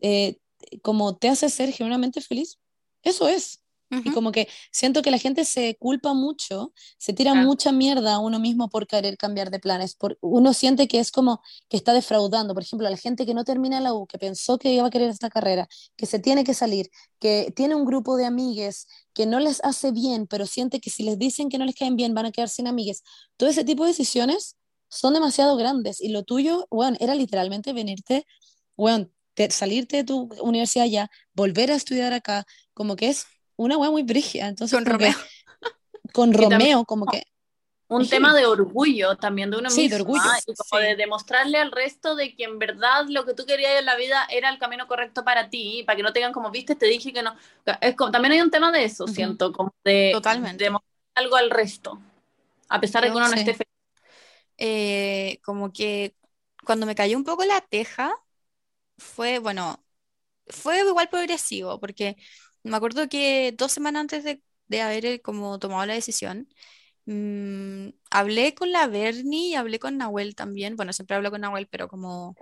eh, 0.00 0.36
como 0.82 1.16
te 1.16 1.28
hace 1.28 1.48
ser 1.48 1.72
genuinamente 1.72 2.20
feliz, 2.20 2.58
eso 3.02 3.28
es. 3.28 3.63
Y 4.02 4.10
como 4.10 4.32
que 4.32 4.48
siento 4.70 5.00
que 5.02 5.10
la 5.10 5.18
gente 5.18 5.44
se 5.46 5.76
culpa 5.78 6.12
mucho, 6.12 6.74
se 6.98 7.14
tira 7.14 7.32
Claro. 7.32 7.46
mucha 7.46 7.72
mierda 7.72 8.14
a 8.14 8.18
uno 8.18 8.38
mismo 8.38 8.68
por 8.68 8.86
querer 8.86 9.16
cambiar 9.16 9.50
de 9.50 9.58
planes. 9.60 9.94
Por, 9.94 10.18
uno 10.20 10.52
siente 10.52 10.88
que 10.88 10.98
es 11.00 11.10
como 11.10 11.40
que 11.70 11.76
está 11.78 11.92
defraudando. 11.94 12.52
Por 12.54 12.62
ejemplo, 12.62 12.86
a 12.86 12.90
la 12.90 12.98
gente 12.98 13.24
que 13.24 13.32
no 13.34 13.44
termina 13.44 13.80
la 13.80 13.94
U, 13.94 14.06
que 14.06 14.18
pensó 14.18 14.58
que 14.58 14.72
iba 14.74 14.86
a 14.86 14.90
querer 14.90 15.08
esta 15.10 15.30
carrera, 15.30 15.68
que 15.96 16.04
se 16.06 16.18
tiene 16.18 16.44
que 16.44 16.52
salir, 16.54 16.90
que 17.18 17.52
tiene 17.56 17.74
un 17.74 17.84
grupo 17.86 18.16
de 18.16 18.26
amigues 18.26 18.86
que 19.14 19.26
no 19.26 19.40
les 19.40 19.62
hace 19.64 19.90
bien, 19.92 20.26
pero 20.26 20.46
siente 20.46 20.80
que 20.80 20.90
si 20.90 21.02
les 21.02 21.18
dicen 21.18 21.48
que 21.48 21.58
no 21.58 21.64
les 21.64 21.74
caen 21.74 21.96
bien 21.96 22.14
van 22.14 22.26
a 22.26 22.32
quedar 22.32 22.48
sin 22.50 22.66
amigues. 22.66 23.02
Todo 23.36 23.48
ese 23.48 23.64
tipo 23.64 23.84
de 23.84 23.90
decisiones 23.90 24.56
son 24.88 25.14
demasiado 25.14 25.56
grandes. 25.56 26.00
Y 26.00 26.08
lo 26.10 26.24
tuyo, 26.24 26.66
bueno, 26.70 26.96
era 27.00 27.14
literalmente 27.14 27.72
venirte, 27.72 28.26
bueno, 28.76 29.08
te- 29.34 29.50
salirte 29.50 29.98
de 29.98 30.04
tu 30.04 30.28
universidad 30.42 30.86
ya, 30.86 31.10
volver 31.34 31.70
a 31.70 31.76
estudiar 31.76 32.12
acá, 32.12 32.44
como 32.74 32.96
que 32.96 33.08
es 33.08 33.26
una 33.56 33.76
weá 33.78 33.90
muy 33.90 34.02
brígida. 34.02 34.48
Entonces, 34.48 34.76
Con 34.78 34.84
como 34.84 34.98
que- 34.98 35.04
Romeo. 35.12 35.18
con 36.12 36.32
también- 36.32 36.50
Romeo, 36.50 36.84
como 36.84 37.06
que 37.06 37.22
un 37.88 38.04
Sí. 38.04 38.10
tema 38.10 38.34
de 38.34 38.46
orgullo 38.46 39.16
también 39.16 39.50
de 39.50 39.58
uno 39.58 39.70
Sí, 39.70 39.82
mismo 39.82 39.96
de 39.96 40.02
orgullo, 40.02 40.22
y 40.46 40.54
como 40.54 40.80
sí. 40.80 40.86
de 40.86 40.96
demostrarle 40.96 41.58
al 41.58 41.70
resto 41.70 42.16
de 42.16 42.34
que 42.34 42.44
en 42.44 42.58
verdad 42.58 43.04
lo 43.08 43.24
que 43.24 43.34
tú 43.34 43.44
querías 43.46 43.78
en 43.78 43.84
la 43.84 43.94
vida 43.96 44.26
era 44.30 44.48
el 44.50 44.58
camino 44.58 44.86
correcto 44.88 45.22
para 45.22 45.50
ti 45.50 45.82
para 45.86 45.96
que 45.96 46.02
no 46.02 46.12
tengan 46.12 46.32
como 46.32 46.50
viste 46.50 46.74
te 46.74 46.86
dije 46.86 47.12
que 47.12 47.22
no 47.22 47.36
es 47.80 47.94
como, 47.94 48.10
también 48.10 48.32
hay 48.32 48.40
un 48.40 48.50
tema 48.50 48.72
de 48.72 48.84
eso 48.84 49.04
Ujú. 49.04 49.12
siento 49.14 49.52
como 49.52 49.74
de 49.84 50.10
Totalmente. 50.12 50.64
demostrar 50.64 50.90
algo 51.14 51.36
al 51.36 51.50
resto 51.50 52.00
a 52.68 52.80
pesar 52.80 53.02
de 53.04 53.10
que 53.10 53.16
uno 53.16 53.28
no 53.28 53.34
esté 53.34 53.52
feliz 53.54 53.72
eh, 54.56 55.40
como 55.44 55.72
que 55.72 56.16
cuando 56.64 56.86
me 56.86 56.94
cayó 56.94 57.16
un 57.16 57.24
poco 57.24 57.44
la 57.44 57.60
teja, 57.60 58.12
fue, 58.96 59.38
bueno, 59.38 59.84
fue 60.46 60.80
igual 60.80 61.08
progresivo, 61.08 61.78
porque 61.80 62.16
me 62.64 62.76
acuerdo 62.76 63.08
que 63.08 63.52
dos 63.56 63.72
semanas 63.72 64.02
antes 64.02 64.24
de, 64.24 64.42
de 64.68 64.82
haber 64.82 65.06
eh, 65.06 65.22
como 65.22 65.58
tomado 65.60 65.86
la 65.86 65.94
decisión, 65.94 66.48
mm, 67.06 67.90
hablé 68.10 68.54
con 68.54 68.72
la 68.72 68.86
Bernie 68.88 69.50
y 69.50 69.54
hablé 69.56 69.78
con 69.80 69.98
Nahuel 69.98 70.34
también, 70.36 70.76
bueno, 70.76 70.92
siempre 70.92 71.16
hablo 71.16 71.30
con 71.32 71.42
Nahuel, 71.42 71.68
pero 71.68 71.88
como, 71.88 72.38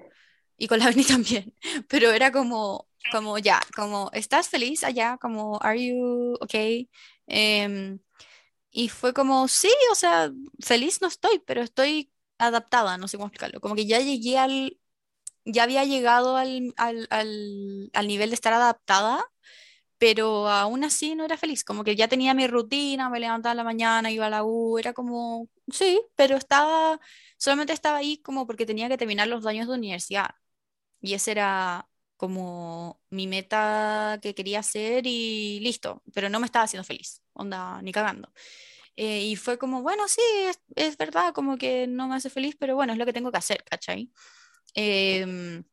y 0.59 0.69
con 0.69 0.79
la 0.81 0.87
Bernie 0.89 1.05
también, 1.07 1.55
pero 1.89 2.11
era 2.13 2.33
como, 2.33 2.89
como 3.13 3.39
ya, 3.39 3.61
como, 3.77 4.11
¿estás 4.15 4.49
feliz 4.49 4.85
allá? 4.85 5.19
Como, 5.21 5.59
¿are 5.63 5.85
you 5.87 6.37
okay? 6.41 6.91
Em, 7.27 8.01
y 8.71 8.89
fue 8.89 9.13
como, 9.15 9.49
sí, 9.49 9.71
o 9.93 9.95
sea, 9.95 10.33
feliz 10.61 11.01
no 11.03 11.09
estoy, 11.09 11.41
pero 11.47 11.63
estoy 11.63 12.13
adaptada, 12.39 12.97
no 12.99 13.09
sé 13.09 13.17
cómo 13.19 13.29
explicarlo. 13.29 13.61
Como 13.61 13.75
que 13.75 13.87
ya 13.87 14.01
llegué 14.01 14.39
al, 14.39 14.79
ya 15.45 15.65
había 15.65 15.85
llegado 15.85 16.37
al, 16.37 16.75
al, 16.77 17.07
al, 17.11 17.91
al 17.95 18.09
nivel 18.09 18.31
de 18.31 18.35
estar 18.37 18.53
adaptada, 18.55 19.25
pero 20.03 20.49
aún 20.49 20.83
así 20.83 21.15
no 21.15 21.25
era 21.25 21.37
feliz. 21.37 21.63
Como 21.63 21.85
que 21.85 21.95
ya 21.95 22.09
tenía 22.09 22.35
mi 22.35 22.49
rutina, 22.49 23.09
me 23.09 23.21
levantaba 23.21 23.53
en 23.53 23.59
la 23.59 23.63
mañana, 23.65 24.11
iba 24.11 24.27
a 24.27 24.31
la 24.31 24.43
U, 24.45 24.77
era 24.77 24.93
como, 24.93 25.49
sí, 25.73 26.03
pero 26.17 26.37
estaba, 26.37 26.99
solamente 27.39 27.73
estaba 27.73 27.99
ahí 27.99 28.19
como 28.21 28.45
porque 28.45 28.67
tenía 28.67 28.89
que 28.89 28.99
terminar 28.99 29.29
los 29.29 29.47
años 29.47 29.69
de 29.69 29.75
universidad. 29.75 30.31
Y 31.01 31.15
ese 31.15 31.33
era 31.33 31.89
como 32.17 33.01
mi 33.11 33.29
meta 33.29 34.19
que 34.23 34.35
quería 34.35 34.61
hacer 34.61 35.07
y 35.07 35.61
listo, 35.61 36.03
pero 36.15 36.29
no 36.29 36.41
me 36.41 36.47
estaba 36.47 36.65
haciendo 36.65 36.85
feliz, 36.85 37.23
onda, 37.35 37.81
ni 37.83 37.93
cagando. 37.93 38.33
Eh, 38.97 39.23
y 39.27 39.37
fue 39.37 39.59
como, 39.59 39.83
bueno, 39.83 40.09
sí, 40.09 40.21
es, 40.49 40.61
es 40.77 40.97
verdad, 40.99 41.33
como 41.35 41.59
que 41.59 41.87
no 41.87 42.09
me 42.09 42.17
hace 42.17 42.31
feliz, 42.31 42.57
pero 42.59 42.75
bueno, 42.77 42.93
es 42.93 42.99
lo 42.99 43.07
que 43.07 43.13
tengo 43.15 43.31
que 43.33 43.39
hacer, 43.39 43.65
¿cachai? 43.65 44.11
Em, 44.75 45.65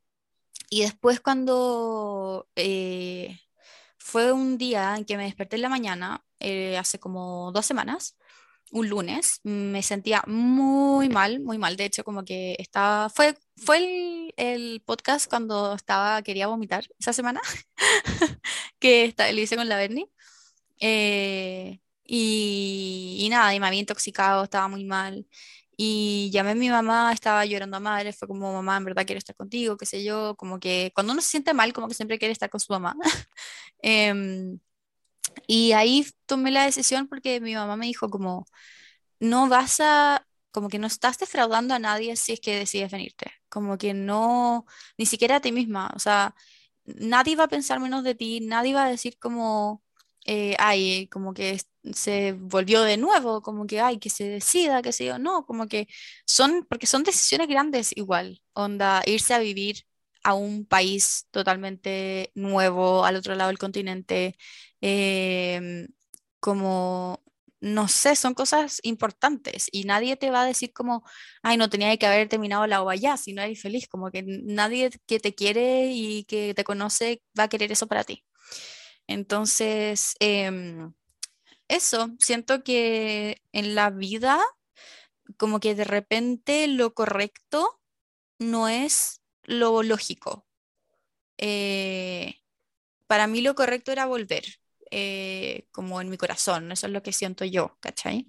y 0.70 0.82
después 0.82 1.20
cuando 1.20 2.48
eh, 2.56 3.38
fue 4.00 4.32
un 4.32 4.58
día 4.58 4.96
en 4.96 5.04
que 5.04 5.16
me 5.16 5.24
desperté 5.24 5.56
en 5.56 5.62
la 5.62 5.68
mañana, 5.68 6.24
eh, 6.40 6.78
hace 6.78 6.98
como 6.98 7.52
dos 7.52 7.66
semanas, 7.66 8.16
un 8.72 8.88
lunes, 8.88 9.40
me 9.44 9.82
sentía 9.82 10.22
muy 10.26 11.08
mal, 11.08 11.40
muy 11.40 11.58
mal. 11.58 11.76
De 11.76 11.84
hecho, 11.84 12.04
como 12.04 12.24
que 12.24 12.56
estaba, 12.58 13.10
fue, 13.10 13.36
fue 13.56 13.78
el, 13.78 14.34
el 14.36 14.82
podcast 14.82 15.28
cuando 15.28 15.74
estaba, 15.74 16.22
quería 16.22 16.46
vomitar 16.48 16.84
esa 16.98 17.12
semana, 17.12 17.40
que 18.78 19.04
está, 19.04 19.30
lo 19.32 19.40
hice 19.40 19.56
con 19.56 19.68
la 19.68 19.76
Bernie. 19.76 20.08
Eh, 20.80 21.80
y, 22.04 23.18
y 23.20 23.28
nada, 23.28 23.54
y 23.54 23.60
me 23.60 23.66
había 23.66 23.80
intoxicado, 23.80 24.44
estaba 24.44 24.68
muy 24.68 24.84
mal. 24.84 25.26
Y 25.82 26.30
llamé 26.30 26.50
a 26.50 26.54
mi 26.54 26.68
mamá, 26.68 27.10
estaba 27.10 27.46
llorando 27.46 27.78
a 27.78 27.80
madre, 27.80 28.12
fue 28.12 28.28
como, 28.28 28.52
mamá, 28.52 28.76
en 28.76 28.84
verdad 28.84 29.06
quiero 29.06 29.18
estar 29.18 29.34
contigo, 29.34 29.78
qué 29.78 29.86
sé 29.86 30.04
yo, 30.04 30.36
como 30.36 30.60
que 30.60 30.92
cuando 30.94 31.14
uno 31.14 31.22
se 31.22 31.30
siente 31.30 31.54
mal, 31.54 31.72
como 31.72 31.88
que 31.88 31.94
siempre 31.94 32.18
quiere 32.18 32.32
estar 32.32 32.50
con 32.50 32.60
su 32.60 32.70
mamá. 32.72 32.94
Em, 33.82 34.60
y 35.46 35.72
ahí 35.72 36.06
tomé 36.26 36.50
la 36.52 36.64
decisión 36.66 37.08
porque 37.08 37.40
mi 37.40 37.54
mamá 37.54 37.76
me 37.76 37.86
dijo 37.86 38.10
como, 38.10 38.46
no 39.20 39.48
vas 39.48 39.80
a, 39.80 40.26
como 40.52 40.68
que 40.68 40.78
no 40.78 40.86
estás 40.88 41.18
defraudando 41.18 41.74
a 41.74 41.78
nadie 41.80 42.16
si 42.16 42.34
es 42.34 42.40
que 42.40 42.56
decides 42.56 42.92
venirte, 42.92 43.32
como 43.48 43.78
que 43.78 43.94
no, 43.94 44.66
ni 44.98 45.06
siquiera 45.06 45.36
a 45.36 45.40
ti 45.40 45.52
misma, 45.52 45.92
o 45.96 46.00
sea, 46.00 46.34
nadie 46.84 47.36
va 47.36 47.44
a 47.44 47.48
pensar 47.48 47.80
menos 47.80 48.04
de 48.04 48.14
ti, 48.14 48.40
nadie 48.42 48.74
va 48.74 48.86
a 48.86 48.90
decir 48.90 49.18
como, 49.18 49.82
eh, 50.32 50.54
ay, 50.60 51.08
como 51.08 51.34
que 51.34 51.60
se 51.92 52.32
volvió 52.34 52.82
de 52.82 52.96
nuevo, 52.96 53.42
como 53.42 53.66
que, 53.66 53.80
ay, 53.80 53.98
que 53.98 54.10
se 54.10 54.24
decida, 54.28 54.80
que 54.82 54.92
se 54.92 55.04
yo, 55.06 55.18
no, 55.18 55.44
como 55.46 55.66
que 55.68 55.88
son, 56.24 56.64
porque 56.68 56.86
son 56.86 57.02
decisiones 57.02 57.48
grandes 57.48 57.90
igual, 57.96 58.40
onda, 58.52 59.02
irse 59.06 59.34
a 59.34 59.40
vivir 59.40 59.84
a 60.22 60.34
un 60.34 60.66
país 60.66 61.26
totalmente 61.32 62.30
nuevo, 62.36 63.04
al 63.04 63.16
otro 63.16 63.34
lado 63.34 63.48
del 63.48 63.58
continente, 63.58 64.36
em, 64.80 65.88
como, 66.40 67.22
no 67.60 67.88
sé, 67.88 68.14
son 68.16 68.34
cosas 68.34 68.78
importantes 68.84 69.66
y 69.72 69.82
nadie 69.84 70.16
te 70.16 70.30
va 70.30 70.42
a 70.42 70.46
decir 70.46 70.72
como, 70.72 71.02
ay, 71.42 71.56
no 71.56 71.68
tenía 71.70 71.96
que 71.96 72.06
haber 72.06 72.28
terminado 72.28 72.66
la 72.68 72.82
ova 72.82 72.94
ya, 72.96 73.16
si 73.16 73.32
no 73.32 73.42
eres 73.42 73.60
feliz, 73.62 73.88
como 73.88 74.10
que 74.12 74.22
nadie 74.24 74.90
que 75.06 75.18
te 75.20 75.34
quiere 75.34 75.86
y 75.92 76.24
que 76.24 76.54
te 76.54 76.62
conoce 76.64 77.22
va 77.38 77.44
a 77.44 77.48
querer 77.48 77.72
eso 77.72 77.86
para 77.88 78.04
ti. 78.04 78.24
Entonces, 79.10 80.14
em, 80.20 80.94
eso, 81.68 82.10
siento 82.20 82.64
que 82.64 83.42
en 83.52 83.74
la 83.74 83.90
vida, 83.90 84.40
como 85.36 85.60
que 85.60 85.74
de 85.74 85.84
repente 85.84 86.66
lo 86.68 86.94
correcto 86.94 87.80
no 88.38 88.68
es 88.68 89.22
lo 89.44 89.82
lógico. 89.82 90.46
Eh, 91.38 92.36
para 93.06 93.26
mí 93.28 93.42
lo 93.42 93.54
correcto 93.54 93.92
era 93.92 94.06
volver, 94.06 94.44
eh, 94.90 95.66
como 95.72 96.00
en 96.00 96.10
mi 96.10 96.18
corazón, 96.18 96.72
eso 96.72 96.86
es 96.88 96.92
lo 96.92 97.02
que 97.02 97.12
siento 97.12 97.44
yo, 97.44 97.78
¿cachai? 97.80 98.28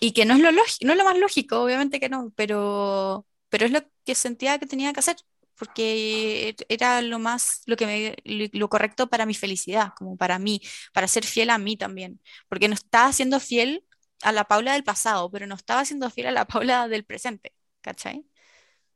Y 0.00 0.12
que 0.12 0.24
no 0.26 0.34
es 0.36 0.40
lo 0.42 0.52
no 0.52 0.60
es 0.92 0.98
lo 0.98 1.04
más 1.04 1.18
lógico, 1.18 1.62
obviamente 1.62 2.00
que 2.00 2.08
no, 2.10 2.32
pero, 2.36 3.26
pero 3.50 3.66
es 3.66 3.72
lo 3.72 3.80
que 4.04 4.14
sentía 4.16 4.58
que 4.58 4.66
tenía 4.66 4.92
que 4.92 5.00
hacer, 5.00 5.16
porque 5.58 6.54
era 6.68 7.02
lo 7.02 7.18
más, 7.18 7.62
lo 7.66 7.76
que 7.76 7.86
me, 7.86 8.16
lo, 8.52 8.68
correcto 8.68 9.08
para 9.08 9.26
mi 9.26 9.34
felicidad, 9.34 9.92
como 9.96 10.16
para 10.16 10.38
mí, 10.38 10.60
para 10.92 11.08
ser 11.08 11.24
fiel 11.24 11.50
a 11.50 11.58
mí 11.58 11.76
también, 11.76 12.20
porque 12.48 12.68
no 12.68 12.74
estaba 12.74 13.12
siendo 13.12 13.40
fiel 13.40 13.84
a 14.22 14.32
la 14.32 14.44
Paula 14.44 14.74
del 14.74 14.84
pasado, 14.84 15.30
pero 15.30 15.46
no 15.46 15.54
estaba 15.54 15.84
siendo 15.84 16.10
fiel 16.10 16.28
a 16.28 16.32
la 16.32 16.46
Paula 16.46 16.88
del 16.88 17.04
presente, 17.04 17.52
¿cachai? 17.80 18.26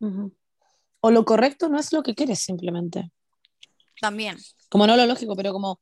Ujú. 0.01 0.35
O 1.01 1.11
lo 1.11 1.25
correcto 1.25 1.69
no 1.69 1.79
es 1.79 1.93
lo 1.93 2.03
que 2.03 2.15
quieres 2.15 2.41
simplemente. 2.41 3.11
También, 4.01 4.39
Como 4.69 4.87
no 4.87 4.97
lo 4.97 5.07
lógico, 5.07 5.35
pero 5.37 5.53
como 5.53 5.81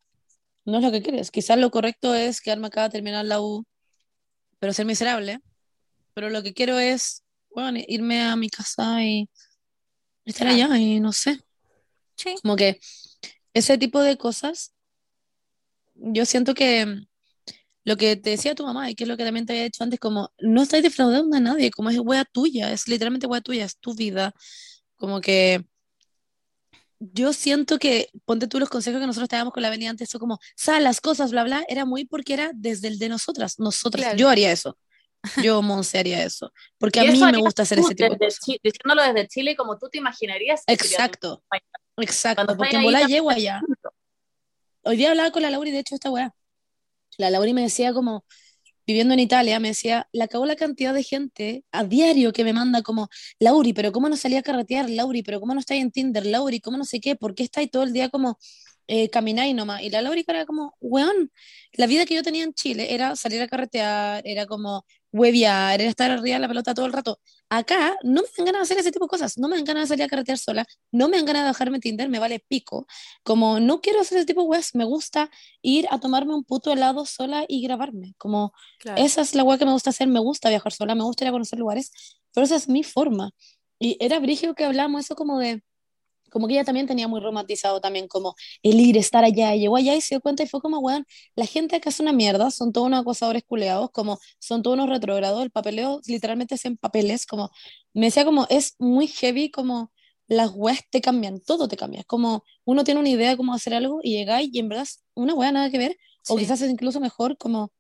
no 0.64 0.78
es 0.78 0.84
lo 0.84 0.92
que 0.92 1.02
quieres. 1.02 1.30
Quizás 1.30 1.58
lo 1.58 1.70
correcto 1.70 2.14
es 2.14 2.40
quedarme 2.40 2.68
acá, 2.68 2.88
terminar 2.88 3.24
la 3.24 3.40
U, 3.40 3.64
pero 4.58 4.72
ser 4.72 4.86
miserable. 4.86 5.40
Pero 6.14 6.30
lo 6.30 6.42
que 6.42 6.52
quiero 6.54 6.78
es, 6.78 7.24
bueno, 7.54 7.78
irme 7.86 8.22
a 8.22 8.36
mi 8.36 8.48
casa 8.48 9.04
y 9.04 9.28
estar 10.30 10.48
allá 10.48 10.76
y 10.78 11.00
no 11.00 11.12
sé. 11.12 11.40
sí, 12.16 12.34
Como 12.42 12.56
que 12.56 12.80
ese 13.54 13.78
tipo 13.78 14.00
de 14.00 14.16
cosas, 14.16 14.74
yo 15.94 16.24
siento 16.26 16.54
que 16.54 16.86
mm, 16.86 17.06
lo 17.84 17.96
que 17.96 18.16
te 18.16 18.30
decía 18.30 18.54
tu 18.54 18.64
mamá 18.64 18.90
y 18.90 18.94
que 18.94 19.04
es 19.04 19.08
lo 19.08 19.16
que 19.16 19.24
también 19.24 19.46
te 19.46 19.52
había 19.52 19.64
dicho 19.64 19.82
antes, 19.82 19.98
como 19.98 20.30
no 20.38 20.62
estás 20.62 20.82
defraudando 20.82 21.36
a 21.36 21.40
nadie, 21.40 21.70
como 21.70 21.90
es 21.90 21.98
wea 21.98 22.24
tuya, 22.24 22.72
es 22.72 22.86
literalmente 22.88 23.26
wea 23.26 23.40
tuya, 23.40 23.64
es 23.64 23.78
tu 23.78 23.94
vida. 23.94 24.34
Como 24.96 25.20
que 25.20 25.64
yo 27.00 27.32
siento 27.32 27.78
que, 27.78 28.08
ponte 28.24 28.48
tú 28.48 28.58
los 28.58 28.68
consejos 28.68 29.00
que 29.00 29.06
nosotros 29.06 29.28
te 29.28 29.36
dábamos 29.36 29.54
con 29.54 29.62
la 29.62 29.68
avenida 29.68 29.90
antes, 29.90 30.08
eso 30.08 30.18
como, 30.18 30.38
sal 30.56 30.84
las 30.84 31.00
cosas, 31.00 31.30
bla, 31.30 31.44
bla, 31.44 31.64
era 31.68 31.84
muy 31.84 32.04
porque 32.04 32.34
era 32.34 32.50
desde 32.54 32.88
el 32.88 32.98
de 32.98 33.08
nosotras, 33.08 33.58
nosotras. 33.58 34.04
Claro. 34.04 34.18
Yo 34.18 34.28
haría 34.28 34.52
eso. 34.52 34.76
Yo, 35.42 35.62
Monse, 35.62 35.98
haría 35.98 36.22
eso. 36.24 36.52
Porque 36.78 37.00
a 37.00 37.04
mí 37.04 37.18
me 37.18 37.38
gusta 37.38 37.62
hacer 37.62 37.78
ese 37.78 37.94
tipo 37.94 38.12
de 38.14 38.18
cosas. 38.18 38.40
Diciéndolo 38.62 39.02
desde 39.02 39.28
Chile 39.28 39.56
como 39.56 39.78
tú 39.78 39.88
te 39.88 39.98
imaginarías. 39.98 40.62
Exacto. 40.66 41.42
Exacto, 41.96 42.44
Cuando 42.44 42.56
porque 42.56 42.76
en 42.76 42.82
bola 42.82 43.06
llego 43.06 43.30
allá. 43.30 43.60
Hoy 44.84 44.96
día 44.96 45.10
hablaba 45.10 45.30
con 45.32 45.42
la 45.42 45.50
Laura 45.50 45.68
y 45.68 45.72
de 45.72 45.80
hecho 45.80 45.94
esta 45.94 46.10
weá. 46.10 46.32
La 47.16 47.30
Laura 47.30 47.52
me 47.52 47.62
decía 47.62 47.92
como, 47.92 48.24
viviendo 48.86 49.12
en 49.14 49.20
Italia, 49.20 49.58
me 49.58 49.68
decía, 49.68 50.08
la 50.12 50.24
acabó 50.24 50.46
la 50.46 50.54
cantidad 50.54 50.94
de 50.94 51.02
gente 51.02 51.64
a 51.72 51.84
diario 51.84 52.32
que 52.32 52.44
me 52.44 52.52
manda 52.52 52.82
como, 52.82 53.08
Lauri, 53.40 53.72
pero 53.72 53.90
¿cómo 53.90 54.08
no 54.08 54.16
salí 54.16 54.36
a 54.36 54.42
carretear? 54.42 54.88
Lauri, 54.88 55.22
pero 55.22 55.40
¿cómo 55.40 55.52
no 55.54 55.60
estáis 55.60 55.82
en 55.82 55.90
Tinder? 55.90 56.24
Lauri, 56.24 56.60
¿cómo 56.60 56.78
no 56.78 56.84
sé 56.84 57.00
qué? 57.00 57.16
¿Por 57.16 57.34
qué 57.34 57.42
estáis 57.42 57.70
todo 57.70 57.82
el 57.82 57.92
día 57.92 58.08
como 58.08 58.38
eh, 58.88 59.10
camináis 59.10 59.54
nomás? 59.54 59.82
Y 59.82 59.90
la 59.90 60.02
Lauri 60.02 60.24
era 60.26 60.46
como, 60.46 60.74
weón, 60.80 61.30
la 61.74 61.86
vida 61.86 62.06
que 62.06 62.14
yo 62.14 62.22
tenía 62.22 62.44
en 62.44 62.54
Chile 62.54 62.94
era 62.94 63.14
salir 63.16 63.40
a 63.42 63.48
carretear, 63.48 64.22
era 64.24 64.46
como 64.46 64.84
huevear, 65.12 65.80
era 65.80 65.90
estar 65.90 66.10
arriba 66.10 66.36
de 66.36 66.40
la 66.40 66.48
pelota 66.48 66.74
todo 66.74 66.86
el 66.86 66.92
rato. 66.92 67.20
Acá 67.50 67.96
no 68.02 68.22
me 68.22 68.28
dan 68.36 68.46
ganas 68.46 68.60
de 68.60 68.74
hacer 68.74 68.78
ese 68.78 68.92
tipo 68.92 69.06
de 69.06 69.08
cosas, 69.10 69.38
no 69.38 69.48
me 69.48 69.56
dan 69.56 69.64
ganas 69.64 69.84
de 69.84 69.88
salir 69.88 70.04
a 70.04 70.08
carretear 70.08 70.38
sola, 70.38 70.66
no 70.90 71.08
me 71.08 71.16
dan 71.16 71.26
ganas 71.26 71.42
de 71.42 71.48
bajarme 71.48 71.80
Tinder, 71.80 72.08
me 72.08 72.18
vale 72.18 72.40
pico. 72.40 72.86
Como 73.22 73.60
no 73.60 73.80
quiero 73.80 74.00
hacer 74.00 74.18
ese 74.18 74.26
tipo 74.26 74.42
de 74.42 74.48
weas, 74.48 74.74
me 74.74 74.84
gusta 74.84 75.30
ir 75.62 75.86
a 75.90 76.00
tomarme 76.00 76.34
un 76.34 76.44
puto 76.44 76.72
helado 76.72 77.06
sola 77.06 77.44
y 77.48 77.62
grabarme. 77.62 78.14
Como 78.18 78.52
claro. 78.80 79.02
esa 79.02 79.20
es 79.22 79.34
la 79.34 79.44
wea 79.44 79.58
que 79.58 79.66
me 79.66 79.72
gusta 79.72 79.90
hacer, 79.90 80.08
me 80.08 80.20
gusta 80.20 80.48
viajar 80.48 80.72
sola, 80.72 80.94
me 80.94 81.04
gusta 81.04 81.24
ir 81.24 81.28
a 81.28 81.32
conocer 81.32 81.58
lugares, 81.58 81.90
pero 82.34 82.44
esa 82.44 82.56
es 82.56 82.68
mi 82.68 82.84
forma. 82.84 83.30
Y 83.78 83.96
era 84.00 84.18
brigio 84.18 84.54
que 84.54 84.64
hablamos 84.64 85.04
eso 85.04 85.14
como 85.14 85.38
de, 85.38 85.62
como 86.30 86.46
que 86.46 86.54
ella 86.54 86.64
también 86.64 86.86
tenía 86.86 87.08
muy 87.08 87.20
romantizado 87.20 87.80
también 87.80 88.08
como 88.08 88.34
el 88.62 88.80
ir, 88.80 88.96
estar 88.96 89.24
allá, 89.24 89.54
y 89.54 89.60
llegó 89.60 89.76
allá 89.76 89.94
y 89.94 90.00
se 90.00 90.14
dio 90.14 90.20
cuenta 90.20 90.42
y 90.42 90.46
fue 90.46 90.60
como, 90.60 90.78
weón, 90.78 91.06
la 91.34 91.46
gente 91.46 91.76
acá 91.76 91.90
es 91.90 92.00
una 92.00 92.12
mierda, 92.12 92.50
son 92.50 92.72
todos 92.72 92.86
unos 92.86 93.00
acosadores 93.00 93.42
culeados, 93.44 93.90
como 93.90 94.18
son 94.38 94.62
todos 94.62 94.74
unos 94.74 94.88
retrógrados, 94.88 95.42
el 95.42 95.50
papeleo 95.50 96.00
literalmente 96.06 96.54
es 96.56 96.64
en 96.64 96.76
papeles, 96.76 97.26
como, 97.26 97.50
me 97.94 98.06
decía 98.06 98.24
como, 98.24 98.46
es 98.50 98.74
muy 98.78 99.06
heavy 99.06 99.50
como 99.50 99.92
las 100.26 100.50
weas 100.54 100.80
te 100.90 101.00
cambian, 101.00 101.40
todo 101.40 101.68
te 101.68 101.76
cambia, 101.76 102.00
es 102.00 102.06
como 102.06 102.44
uno 102.64 102.84
tiene 102.84 103.00
una 103.00 103.08
idea 103.08 103.30
de 103.30 103.36
cómo 103.36 103.54
hacer 103.54 103.74
algo 103.74 104.00
y 104.02 104.12
llegáis 104.12 104.50
y 104.52 104.58
en 104.58 104.68
verdad 104.68 104.84
es 104.84 105.02
una 105.14 105.34
wea 105.34 105.52
nada 105.52 105.70
que 105.70 105.78
ver, 105.78 105.96
o 106.28 106.36
quizás 106.36 106.60
es 106.60 106.70
incluso 106.70 107.00
mejor 107.00 107.38
como 107.38 107.72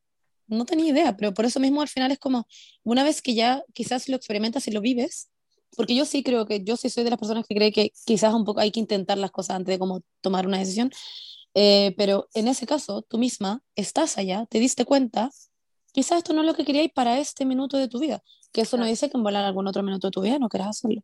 no 0.46 0.64
tenía 0.64 0.90
idea, 0.90 1.16
pero 1.16 1.34
por 1.34 1.44
eso 1.44 1.60
mismo 1.60 1.82
al 1.82 1.88
final 1.88 2.10
es 2.10 2.18
como, 2.18 2.46
una 2.82 3.04
vez 3.04 3.20
que 3.20 3.34
ya 3.34 3.62
quizás 3.74 4.08
lo 4.08 4.16
experimentas 4.16 4.66
y 4.66 4.70
lo 4.70 4.80
vives, 4.80 5.28
porque 5.76 5.94
yo 5.94 6.04
sí 6.04 6.22
creo 6.22 6.46
que, 6.46 6.62
yo 6.64 6.76
sí 6.76 6.90
soy 6.90 7.04
de 7.04 7.10
las 7.10 7.18
personas 7.18 7.44
que 7.46 7.54
cree 7.54 7.72
que 7.72 7.92
quizás 8.04 8.34
un 8.34 8.44
poco 8.44 8.60
hay 8.60 8.70
que 8.70 8.80
intentar 8.80 9.18
las 9.18 9.30
cosas 9.30 9.56
antes 9.56 9.74
de 9.74 9.78
como 9.78 10.02
tomar 10.20 10.46
una 10.46 10.58
decisión, 10.58 10.90
eh, 11.54 11.94
pero 11.96 12.28
en 12.34 12.48
ese 12.48 12.66
caso, 12.66 13.02
tú 13.02 13.18
misma 13.18 13.62
estás 13.74 14.18
allá, 14.18 14.46
te 14.46 14.60
diste 14.60 14.84
cuenta, 14.84 15.30
quizás 15.92 16.18
esto 16.18 16.32
no 16.32 16.42
es 16.42 16.46
lo 16.46 16.54
que 16.54 16.64
queríais 16.64 16.92
para 16.92 17.18
este 17.18 17.44
minuto 17.44 17.76
de 17.76 17.88
tu 17.88 17.98
vida, 17.98 18.22
que 18.52 18.62
eso 18.62 18.76
no 18.76 18.86
dice 18.86 19.10
que 19.10 19.16
en 19.16 19.22
volar 19.22 19.44
algún 19.44 19.66
otro 19.66 19.82
minuto 19.82 20.08
de 20.08 20.12
tu 20.12 20.20
vida 20.20 20.38
no 20.38 20.48
quieras 20.48 20.68
hacerlo. 20.70 21.02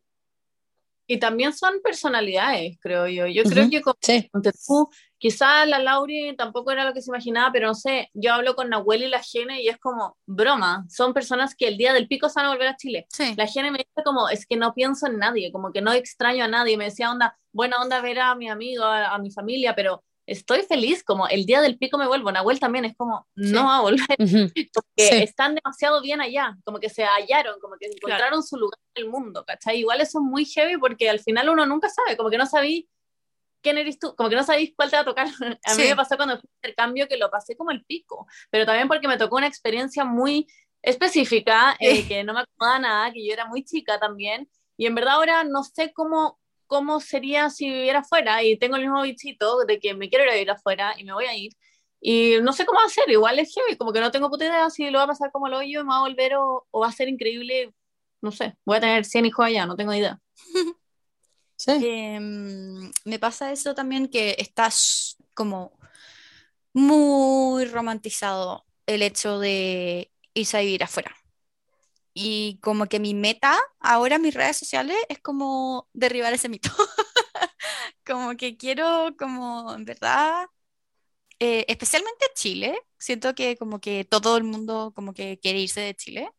Y 1.07 1.19
también 1.19 1.53
son 1.53 1.81
personalidades, 1.83 2.77
creo 2.81 3.07
yo. 3.07 3.27
Yo 3.27 3.43
creo 3.43 3.63
Ujú. 3.63 3.71
que 3.71 3.81
como 3.81 3.95
Sí, 4.01 4.27
ponte 4.31 4.51
tú, 4.51 4.89
quizá 5.17 5.65
la 5.65 5.79
Lauri 5.79 6.35
tampoco 6.35 6.71
era 6.71 6.83
lo 6.83 6.93
que 6.93 7.01
se 7.01 7.11
imaginaba, 7.11 7.51
pero 7.51 7.67
no 7.67 7.75
sé, 7.75 8.09
yo 8.13 8.33
hablo 8.33 8.55
con 8.55 8.69
Nahuel 8.69 9.03
y 9.03 9.09
la 9.09 9.21
Gene 9.21 9.61
y 9.61 9.67
es 9.69 9.77
como 9.77 10.17
broma. 10.25 10.85
Son 10.89 11.13
personas 11.13 11.55
que 11.55 11.67
el 11.67 11.77
día 11.77 11.93
del 11.93 12.07
pico 12.07 12.27
se 12.29 12.39
van 12.39 12.47
a 12.47 12.49
volver 12.53 12.67
a 12.69 12.75
Chile. 12.77 13.05
Sí, 13.09 13.33
La 13.37 13.45
Gene 13.47 13.71
me 13.71 13.77
dice 13.79 14.03
como, 14.03 14.29
es 14.29 14.45
que 14.47 14.57
no 14.57 14.73
pienso 14.73 15.07
en 15.07 15.17
nadie, 15.19 15.51
como 15.51 15.71
que 15.71 15.81
no 15.81 15.91
extraño 15.93 16.43
a 16.45 16.47
nadie. 16.47 16.77
Me 16.77 16.85
decía, 16.85 17.11
onda, 17.11 17.37
buena 17.51 17.81
onda 17.81 18.01
ver 18.01 18.19
a 18.19 18.33
mi 18.35 18.49
amigo, 18.49 18.83
a, 18.83 19.13
a 19.13 19.19
mi 19.19 19.31
familia, 19.31 19.75
pero 19.75 20.03
estoy 20.27 20.63
feliz, 20.63 21.03
como 21.03 21.27
el 21.27 21.45
día 21.45 21.61
del 21.61 21.77
pico 21.77 21.97
me 21.97 22.07
vuelvo. 22.07 22.31
Nahuel 22.31 22.59
también 22.59 22.85
es 22.85 22.95
como, 22.97 23.27
Sí. 23.35 23.51
no 23.53 23.65
va 23.65 23.77
a 23.77 23.81
volver, 23.81 23.97
ujú, 24.19 24.51
porque 24.73 24.83
Sí. 24.97 25.15
están 25.23 25.55
demasiado 25.55 26.01
bien 26.01 26.21
allá, 26.21 26.57
como 26.63 26.79
que 26.79 26.89
se 26.89 27.03
hallaron, 27.05 27.59
como 27.59 27.75
que 27.79 27.87
encontraron 27.87 28.41
su 28.43 28.57
lugar 28.57 28.79
en 28.95 29.03
el 29.05 29.09
mundo, 29.09 29.43
¿cachai? 29.45 29.79
Igual 29.79 30.01
eso 30.01 30.19
es 30.19 30.23
muy 30.23 30.45
heavy 30.45 30.77
porque 30.77 31.09
al 31.09 31.19
final 31.19 31.49
uno 31.49 31.65
nunca 31.65 31.89
sabe, 31.89 32.17
como 32.17 32.29
que 32.29 32.37
no 32.37 32.45
sabí 32.45 32.89
quién 33.61 33.77
eres 33.79 33.97
tú, 33.99 34.15
como 34.15 34.29
que 34.29 34.35
no 34.35 34.43
sabéis 34.43 34.73
cuál 34.75 34.89
te 34.91 34.95
va 34.95 35.01
a 35.01 35.05
tocar. 35.05 35.27
A 35.65 35.75
mí 35.75 35.83
Sí. 35.83 35.89
me 35.89 35.95
pasó 35.95 36.15
cuando 36.17 36.39
fui 36.39 36.47
a 36.49 36.55
intercambio 36.67 37.07
que 37.07 37.17
lo 37.17 37.29
pasé 37.31 37.55
como 37.57 37.71
el 37.71 37.83
pico, 37.85 38.27
pero 38.51 38.65
también 38.65 38.87
porque 38.87 39.07
me 39.07 39.17
tocó 39.17 39.37
una 39.37 39.47
experiencia 39.47 40.05
muy 40.05 40.47
específica, 40.83 41.75
eh, 41.79 42.07
que 42.07 42.23
no 42.23 42.33
me 42.33 42.41
acordaba 42.41 42.79
nada, 42.79 43.11
que 43.11 43.25
yo 43.25 43.33
era 43.33 43.45
muy 43.47 43.63
chica 43.63 43.99
también, 43.99 44.49
y 44.77 44.85
en 44.85 44.93
verdad 44.95 45.15
ahora 45.15 45.43
no 45.43 45.63
sé 45.63 45.91
cómo, 45.93 46.39
cómo 46.67 46.99
sería 46.99 47.49
si 47.49 47.69
viviera 47.69 47.99
afuera, 47.99 48.43
y 48.43 48.57
tengo 48.57 48.75
el 48.75 48.83
mismo 48.83 49.01
bichito 49.01 49.65
de 49.65 49.79
que 49.79 49.93
me 49.93 50.09
quiero 50.09 50.25
ir 50.25 50.29
a 50.29 50.33
vivir 50.33 50.51
afuera 50.51 50.93
y 50.97 51.03
me 51.03 51.13
voy 51.13 51.25
a 51.25 51.35
ir, 51.35 51.51
y 52.01 52.35
no 52.41 52.53
sé 52.53 52.65
cómo 52.65 52.79
hacer, 52.81 53.09
igual 53.09 53.39
es 53.39 53.53
heavy, 53.53 53.77
como 53.77 53.91
que 53.91 53.99
no 53.99 54.11
tengo 54.11 54.29
puta 54.29 54.45
idea 54.45 54.69
si 54.69 54.89
lo 54.89 54.99
va 54.99 55.05
a 55.05 55.07
pasar 55.07 55.31
como 55.31 55.47
lo 55.47 55.57
hoyo, 55.57 55.83
me 55.83 55.89
va 55.89 55.97
a 55.97 56.01
volver 56.01 56.35
o, 56.35 56.67
o 56.69 56.79
va 56.79 56.87
a 56.87 56.91
ser 56.91 57.07
increíble, 57.07 57.73
no 58.21 58.31
sé, 58.31 58.55
voy 58.65 58.77
a 58.77 58.81
tener 58.81 59.05
100 59.05 59.25
hijos 59.25 59.45
allá, 59.45 59.65
no 59.65 59.75
tengo 59.75 59.93
idea. 59.93 60.19
sí. 61.57 61.71
Em, 61.81 62.91
me 63.05 63.19
pasa 63.19 63.51
eso 63.51 63.73
también 63.73 64.07
que 64.07 64.35
estás 64.37 65.17
como 65.33 65.71
muy 66.73 67.65
romantizado 67.65 68.65
el 68.85 69.01
hecho 69.01 69.39
de 69.39 70.11
irse 70.33 70.57
a 70.57 70.61
vivir 70.61 70.83
afuera. 70.83 71.15
Y 72.15 72.59
como 72.63 72.87
que 72.87 73.01
mi 73.01 73.15
meta 73.15 73.59
ahora 73.81 74.17
en 74.17 74.23
mis 74.23 74.35
redes 74.35 74.57
sociales 74.57 74.97
es 75.09 75.19
como 75.21 75.89
derribar 75.93 76.33
ese 76.33 76.49
mito. 76.49 76.71
Como 78.05 78.35
que 78.37 78.57
quiero, 78.57 79.15
como 79.17 79.73
en 79.75 79.85
verdad, 79.85 80.45
eh, 81.39 81.65
especialmente 81.67 82.25
Chile, 82.35 82.77
siento 82.99 83.35
que 83.35 83.57
como 83.57 83.79
que 83.81 84.05
todo 84.05 84.37
el 84.37 84.43
mundo 84.45 84.93
como 84.95 85.13
que 85.13 85.39
quiere 85.39 85.59
irse 85.61 85.81
de 85.81 85.95
Chile. 85.95 86.29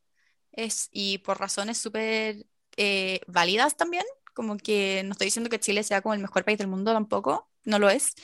Es, 0.52 0.88
y 0.92 1.18
por 1.18 1.40
razones 1.40 1.78
súper 1.78 2.46
eh, 2.78 3.20
válidas 3.28 3.76
también, 3.76 4.04
como 4.34 4.56
que 4.58 5.02
no 5.04 5.12
estoy 5.12 5.26
diciendo 5.26 5.50
que 5.50 5.60
Chile 5.60 5.82
sea 5.84 6.02
como 6.02 6.14
el 6.14 6.20
mejor 6.20 6.44
país 6.44 6.58
del 6.58 6.68
mundo 6.68 6.92
tampoco, 6.94 7.50
no 7.64 7.78
lo 7.80 7.90
es. 7.90 8.14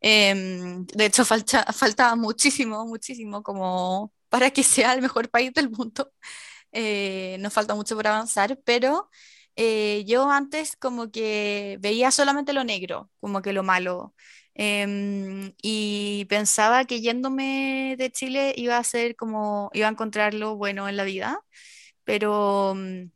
Em, 0.00 0.86
de 0.86 1.06
hecho, 1.06 1.24
falta, 1.24 1.64
falta 1.74 2.16
muchísimo, 2.16 2.86
muchísimo 2.86 3.42
como 3.42 4.12
para 4.30 4.50
que 4.52 4.62
sea 4.64 4.94
el 4.94 5.02
mejor 5.02 5.30
país 5.30 5.52
del 5.54 5.70
mundo. 5.70 6.12
Eh, 6.72 7.36
nos 7.40 7.52
falta 7.52 7.74
mucho 7.74 7.96
por 7.96 8.06
avanzar, 8.06 8.58
pero 8.64 9.10
eh, 9.56 10.04
yo 10.06 10.30
antes 10.30 10.76
como 10.76 11.10
que 11.10 11.76
veía 11.80 12.10
solamente 12.10 12.52
lo 12.52 12.64
negro, 12.64 13.10
como 13.20 13.42
que 13.42 13.52
lo 13.52 13.62
malo. 13.62 14.14
Em, 14.54 15.54
y 15.62 16.26
pensaba 16.28 16.84
que 16.84 17.00
yéndome 17.00 17.96
de 17.98 18.10
Chile 18.12 18.52
iba 18.56 18.76
a 18.78 18.84
ser 18.84 19.16
como, 19.16 19.70
iba 19.74 19.86
a 19.88 19.90
encontrar 19.90 20.34
lo 20.34 20.56
bueno 20.56 20.88
en 20.88 20.96
la 20.96 21.04
vida, 21.04 21.40
pero 22.04 22.74
mm, 22.76 23.10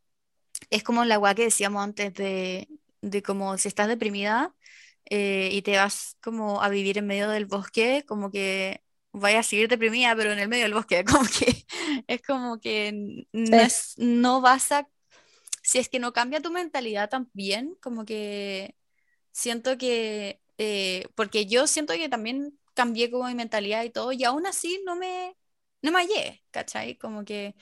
es 0.71 0.83
como 0.83 1.05
la 1.05 1.15
agua 1.17 1.35
que 1.35 1.45
decíamos 1.45 1.83
antes 1.83 2.13
de, 2.15 2.69
de 3.01 3.23
como 3.23 3.57
si 3.59 3.69
estás 3.69 3.89
deprimida 3.89 4.55
eh, 5.11 5.51
y 5.53 5.63
te 5.63 5.77
vas 5.77 6.17
como 6.23 6.63
a 6.63 6.69
vivir 6.69 6.99
en 6.99 7.07
medio 7.07 7.31
del 7.31 7.47
bosque, 7.47 8.05
como 8.07 8.31
que 8.31 8.83
vayas 9.21 9.47
a 9.47 9.51
seguir 9.51 9.69
deprimida, 9.69 10.15
pero 10.17 10.33
en 10.33 10.39
el 10.39 10.49
medio 10.49 10.65
del 10.65 10.75
bosque, 10.75 11.05
como 11.05 11.25
que 11.27 11.67
es 12.07 12.23
como 12.23 12.61
que 12.61 13.27
no, 13.33 13.61
es, 13.61 13.95
no 13.99 14.41
vas 14.41 14.73
a, 14.73 14.89
si 15.63 15.79
es 15.79 15.89
que 15.89 15.99
no 15.99 16.13
cambia 16.13 16.41
tu 16.43 16.51
mentalidad 16.51 17.09
también, 17.11 17.77
como 17.83 18.05
que 18.05 18.77
siento 19.33 19.79
que, 19.79 20.41
eh, 20.59 21.07
porque 21.17 21.47
yo 21.47 21.67
siento 21.67 21.95
que 21.95 22.09
también 22.09 22.59
cambié 22.75 23.11
como 23.11 23.29
mi 23.29 23.35
mentalidad 23.35 23.85
y 23.85 23.91
todo, 23.91 24.13
y 24.13 24.25
aún 24.25 24.47
así 24.47 24.81
no 24.87 24.97
me, 24.97 25.37
no 25.83 25.93
me 25.93 26.01
hallé, 26.01 26.45
¿cachai? 26.51 26.97
Como 26.99 27.25
que 27.25 27.55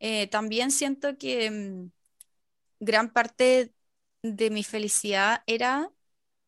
eh, 0.00 0.28
también 0.28 0.70
siento 0.70 1.18
que 1.18 1.50
mm, 1.50 1.90
gran 2.80 3.12
parte 3.12 3.74
de 4.22 4.50
mi 4.50 4.64
felicidad 4.64 5.42
era 5.46 5.90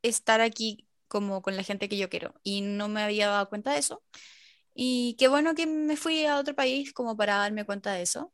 estar 0.03 0.41
aquí 0.41 0.89
como 1.09 1.43
con 1.43 1.57
la 1.57 1.63
gente 1.63 1.89
que 1.89 1.99
yo 1.99 2.11
quiero 2.11 2.35
y 2.43 2.63
no 2.63 2.89
me 2.89 3.03
había 3.03 3.29
dado 3.29 3.49
cuenta 3.49 3.73
de 3.73 3.79
eso. 3.81 4.03
Y 4.77 5.17
qué 5.19 5.29
bueno 5.29 5.55
que 5.55 5.67
me 5.67 5.97
fui 5.97 6.27
a 6.27 6.39
otro 6.39 6.55
país 6.55 6.93
como 6.93 7.17
para 7.17 7.37
darme 7.39 7.65
cuenta 7.67 7.93
de 7.95 8.03
eso. 8.03 8.33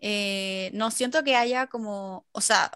Eh, 0.00 0.70
no 0.74 0.90
siento 0.90 1.24
que 1.24 1.36
haya 1.36 1.68
como, 1.68 2.26
o 2.32 2.40
sea, 2.42 2.70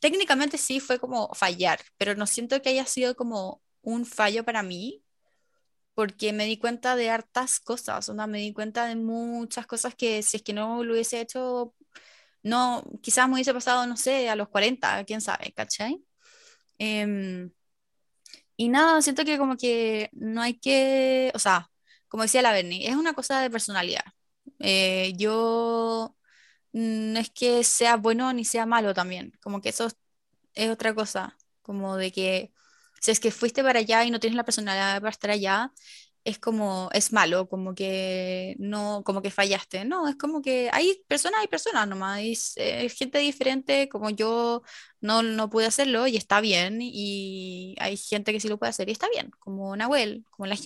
técnicamente 0.00 0.58
sí 0.58 0.80
fue 0.80 0.98
como 0.98 1.28
fallar, 1.34 1.80
pero 1.98 2.14
no 2.14 2.26
siento 2.26 2.60
que 2.62 2.70
haya 2.70 2.86
sido 2.86 3.14
como 3.16 3.62
un 3.82 4.06
fallo 4.06 4.44
para 4.44 4.62
mí, 4.62 5.02
porque 5.94 6.32
me 6.32 6.46
di 6.46 6.58
cuenta 6.58 6.96
de 6.96 7.10
hartas 7.10 7.60
cosas, 7.60 8.08
o 8.08 8.14
sea, 8.14 8.26
me 8.26 8.38
di 8.40 8.52
cuenta 8.52 8.86
de 8.86 8.96
muchas 8.96 9.66
cosas 9.66 9.94
que 9.94 10.22
si 10.22 10.38
es 10.38 10.42
que 10.42 10.52
no 10.54 10.84
lo 10.84 10.94
hubiese 10.94 11.20
hecho, 11.20 11.74
no, 12.42 12.84
quizás 13.02 13.28
me 13.28 13.34
hubiese 13.36 13.54
pasado, 13.54 13.86
no 13.86 13.96
sé, 13.96 14.28
a 14.30 14.36
los 14.36 14.48
40, 14.50 15.04
quién 15.06 15.20
sabe, 15.22 15.52
¿cachai? 15.54 16.04
Em, 16.78 17.52
y 18.56 18.68
nada, 18.68 19.00
siento 19.02 19.24
que 19.24 19.38
como 19.38 19.56
que 19.56 20.10
no 20.12 20.42
hay 20.42 20.54
que, 20.58 21.32
o 21.34 21.38
sea, 21.38 21.70
como 22.10 22.24
decía 22.24 22.42
la 22.42 22.52
Bernie, 22.52 22.88
es 22.88 22.96
una 22.96 23.14
cosa 23.14 23.40
de 23.42 23.50
personalidad. 23.50 24.04
Eh, 24.60 25.14
yo 25.16 26.16
no 26.72 27.20
es 27.20 27.30
que 27.30 27.64
sea 27.64 27.96
bueno 27.96 28.32
ni 28.34 28.44
sea 28.44 28.66
malo 28.66 28.94
también, 28.94 29.32
como 29.42 29.60
que 29.62 29.70
eso 29.70 29.88
es 30.54 30.70
otra 30.70 30.94
cosa, 30.94 31.38
como 31.62 31.96
de 31.96 32.12
que 32.12 32.52
si 33.00 33.10
es 33.12 33.20
que 33.20 33.30
fuiste 33.32 33.62
para 33.64 33.80
allá 33.80 34.04
y 34.04 34.10
no 34.10 34.20
tienes 34.20 34.36
la 34.36 34.44
personalidad 34.44 35.00
para 35.00 35.10
estar 35.10 35.30
allá, 35.30 35.72
es 36.24 36.38
como, 36.38 36.90
es 36.92 37.12
malo, 37.12 37.48
como 37.48 37.74
que 37.74 38.56
no, 38.58 39.02
como 39.04 39.22
que 39.22 39.30
fallaste. 39.30 39.84
No, 39.84 40.08
es 40.08 40.16
como 40.16 40.42
que 40.42 40.68
hay 40.72 41.02
personas, 41.08 41.40
hay 41.40 41.48
personas 41.48 41.88
nomás, 41.88 42.18
hay 42.18 42.38
eh, 42.56 42.88
gente 42.90 43.18
diferente, 43.18 43.88
como 43.88 44.10
yo 44.10 44.62
no, 45.00 45.22
no 45.22 45.50
pude 45.50 45.66
hacerlo 45.66 46.06
y 46.06 46.16
está 46.16 46.40
bien, 46.40 46.80
y 46.82 47.76
hay 47.80 47.96
gente 47.96 48.32
que 48.32 48.40
sí 48.40 48.48
lo 48.48 48.58
puede 48.58 48.70
hacer 48.70 48.88
y 48.88 48.92
está 48.92 49.08
bien, 49.10 49.30
como 49.38 49.76
Nahuel, 49.76 50.24
como 50.30 50.46
la 50.46 50.56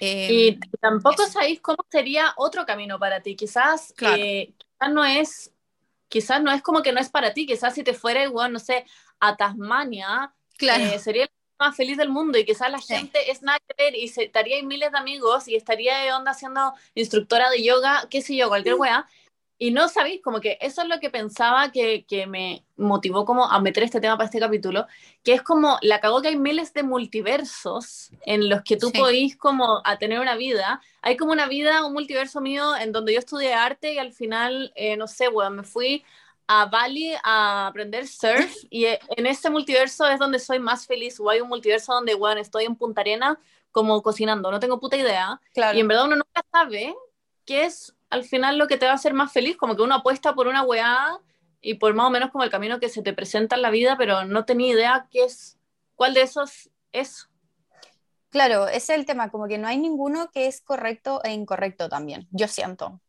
y 0.00 0.50
Em, 0.52 0.60
tampoco 0.80 1.22
eso. 1.22 1.32
sabéis 1.32 1.60
cómo 1.60 1.78
sería 1.90 2.32
otro 2.36 2.66
camino 2.66 2.98
para 2.98 3.20
ti. 3.22 3.36
Quizás, 3.36 3.92
Claro. 3.96 4.22
eh, 4.22 4.52
quizás 4.58 4.92
no 4.92 5.04
es, 5.04 5.52
quizás 6.08 6.42
no 6.42 6.50
es 6.52 6.62
como 6.62 6.82
que 6.82 6.92
no 6.92 7.00
es 7.00 7.08
para 7.10 7.32
ti. 7.34 7.46
Quizás 7.46 7.74
si 7.74 7.82
te 7.84 7.94
fuera 7.94 8.22
igual, 8.24 8.52
no 8.52 8.58
sé, 8.58 8.84
a 9.20 9.36
Tasmania, 9.36 10.34
Claro. 10.56 10.84
eh, 10.84 10.98
sería 10.98 11.24
el 11.24 11.30
más 11.58 11.76
feliz 11.76 11.96
del 11.96 12.08
mundo 12.08 12.38
y 12.38 12.44
quizás 12.44 12.70
la 12.70 12.80
Sí. 12.80 12.94
gente 12.94 13.30
es 13.30 13.42
nada 13.42 13.58
que 13.60 13.74
ver 13.82 13.94
y 13.96 14.08
se, 14.08 14.24
estaría 14.24 14.56
ahí 14.56 14.62
miles 14.64 14.92
de 14.92 14.98
amigos 14.98 15.48
y 15.48 15.56
estaría 15.56 15.98
de 15.98 16.12
onda 16.12 16.34
siendo 16.34 16.72
instructora 16.94 17.50
de 17.50 17.62
yoga, 17.64 18.06
qué 18.10 18.22
sé 18.22 18.36
yo, 18.36 18.48
cualquier 18.48 18.76
Mm. 18.76 18.80
wea. 18.80 19.06
Y 19.60 19.72
no 19.72 19.88
sabéis, 19.88 20.22
como 20.22 20.40
que 20.40 20.56
eso 20.60 20.82
es 20.82 20.88
lo 20.88 21.00
que 21.00 21.10
pensaba 21.10 21.72
que, 21.72 22.04
que 22.06 22.28
me 22.28 22.64
motivó 22.76 23.24
como 23.24 23.44
a 23.44 23.60
meter 23.60 23.82
este 23.82 24.00
tema 24.00 24.16
para 24.16 24.26
este 24.26 24.38
capítulo, 24.38 24.86
que 25.24 25.32
es 25.32 25.42
como, 25.42 25.78
la 25.82 26.00
cagó 26.00 26.22
que 26.22 26.28
hay 26.28 26.36
miles 26.36 26.72
de 26.74 26.84
multiversos 26.84 28.10
en 28.22 28.48
los 28.48 28.62
que 28.62 28.76
tú 28.76 28.90
Sí. 28.90 28.98
podís 28.98 29.36
como 29.36 29.82
a 29.84 29.98
tener 29.98 30.20
una 30.20 30.36
vida. 30.36 30.80
Hay 31.02 31.16
como 31.16 31.32
una 31.32 31.46
vida, 31.48 31.84
un 31.84 31.92
multiverso 31.92 32.40
mío 32.40 32.76
en 32.76 32.92
donde 32.92 33.12
yo 33.14 33.18
estudié 33.18 33.52
arte 33.54 33.94
y 33.94 33.98
al 33.98 34.12
final, 34.12 34.72
eh, 34.76 34.96
no 34.96 35.06
sé, 35.08 35.28
bueno, 35.28 35.50
me 35.50 35.62
fui 35.64 36.04
a 36.46 36.66
Bali 36.66 37.12
a 37.24 37.66
aprender 37.66 38.06
surf 38.06 38.54
y 38.70 38.84
eh, 38.86 39.00
en 39.16 39.26
ese 39.26 39.50
multiverso 39.50 40.06
es 40.08 40.18
donde 40.18 40.38
soy 40.38 40.60
más 40.60 40.86
feliz 40.86 41.18
o 41.20 41.28
hay 41.28 41.40
un 41.40 41.48
multiverso 41.48 41.92
donde, 41.92 42.14
bueno, 42.14 42.40
estoy 42.40 42.64
en 42.64 42.76
Punta 42.76 43.00
Arena 43.00 43.38
como 43.72 44.00
cocinando, 44.02 44.50
no 44.50 44.60
tengo 44.60 44.80
puta 44.80 44.96
idea. 44.96 45.40
Claro. 45.52 45.76
Y 45.76 45.80
en 45.80 45.88
verdad 45.88 46.06
uno 46.06 46.16
nunca 46.16 46.42
sabe 46.52 46.94
qué 47.44 47.64
es 47.64 47.94
al 48.10 48.24
final 48.24 48.58
lo 48.58 48.66
que 48.66 48.76
te 48.76 48.86
va 48.86 48.92
a 48.92 48.96
hacer 48.96 49.14
más 49.14 49.32
feliz, 49.32 49.56
como 49.56 49.76
que 49.76 49.82
uno 49.82 49.96
apuesta 49.96 50.34
por 50.34 50.46
una 50.46 50.62
weá 50.62 51.18
y 51.60 51.74
por 51.74 51.94
más 51.94 52.06
o 52.06 52.10
menos 52.10 52.30
como 52.30 52.44
el 52.44 52.50
camino 52.50 52.78
que 52.80 52.88
se 52.88 53.02
te 53.02 53.12
presenta 53.12 53.56
en 53.56 53.62
la 53.62 53.70
vida, 53.70 53.96
pero 53.98 54.24
no 54.24 54.44
tenía 54.44 54.72
idea 54.72 55.08
qué 55.10 55.24
es, 55.24 55.58
cuál 55.94 56.14
de 56.14 56.22
esos 56.22 56.70
es. 56.92 57.28
Claro, 58.30 58.68
ese 58.68 58.92
es 58.92 58.98
el 59.00 59.06
tema, 59.06 59.30
como 59.30 59.48
que 59.48 59.58
no 59.58 59.68
hay 59.68 59.78
ninguno 59.78 60.30
que 60.30 60.46
es 60.46 60.60
correcto 60.60 61.22
e 61.24 61.32
incorrecto 61.32 61.88
también, 61.88 62.28
yo 62.30 62.46
siento. 62.46 63.00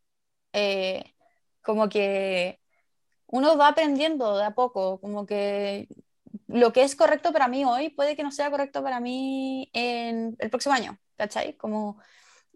Eh, 0.54 1.14
como 1.62 1.90
que 1.90 2.60
uno 3.28 3.58
va 3.58 3.68
aprendiendo 3.70 4.38
de 4.38 4.46
a 4.46 4.52
poco, 4.52 5.00
como 5.00 5.26
que 5.26 5.88
lo 6.48 6.74
que 6.74 6.84
es 6.84 6.96
correcto 6.96 7.32
para 7.32 7.48
mí 7.48 7.64
hoy 7.66 7.90
puede 7.90 8.16
que 8.16 8.24
no 8.24 8.32
sea 8.32 8.50
correcto 8.50 8.82
para 8.82 9.00
mí 9.00 9.70
en 9.74 10.36
el 10.40 10.50
próximo 10.50 10.74
año, 10.74 10.98
¿cachai? 11.16 11.56
Como 11.56 12.00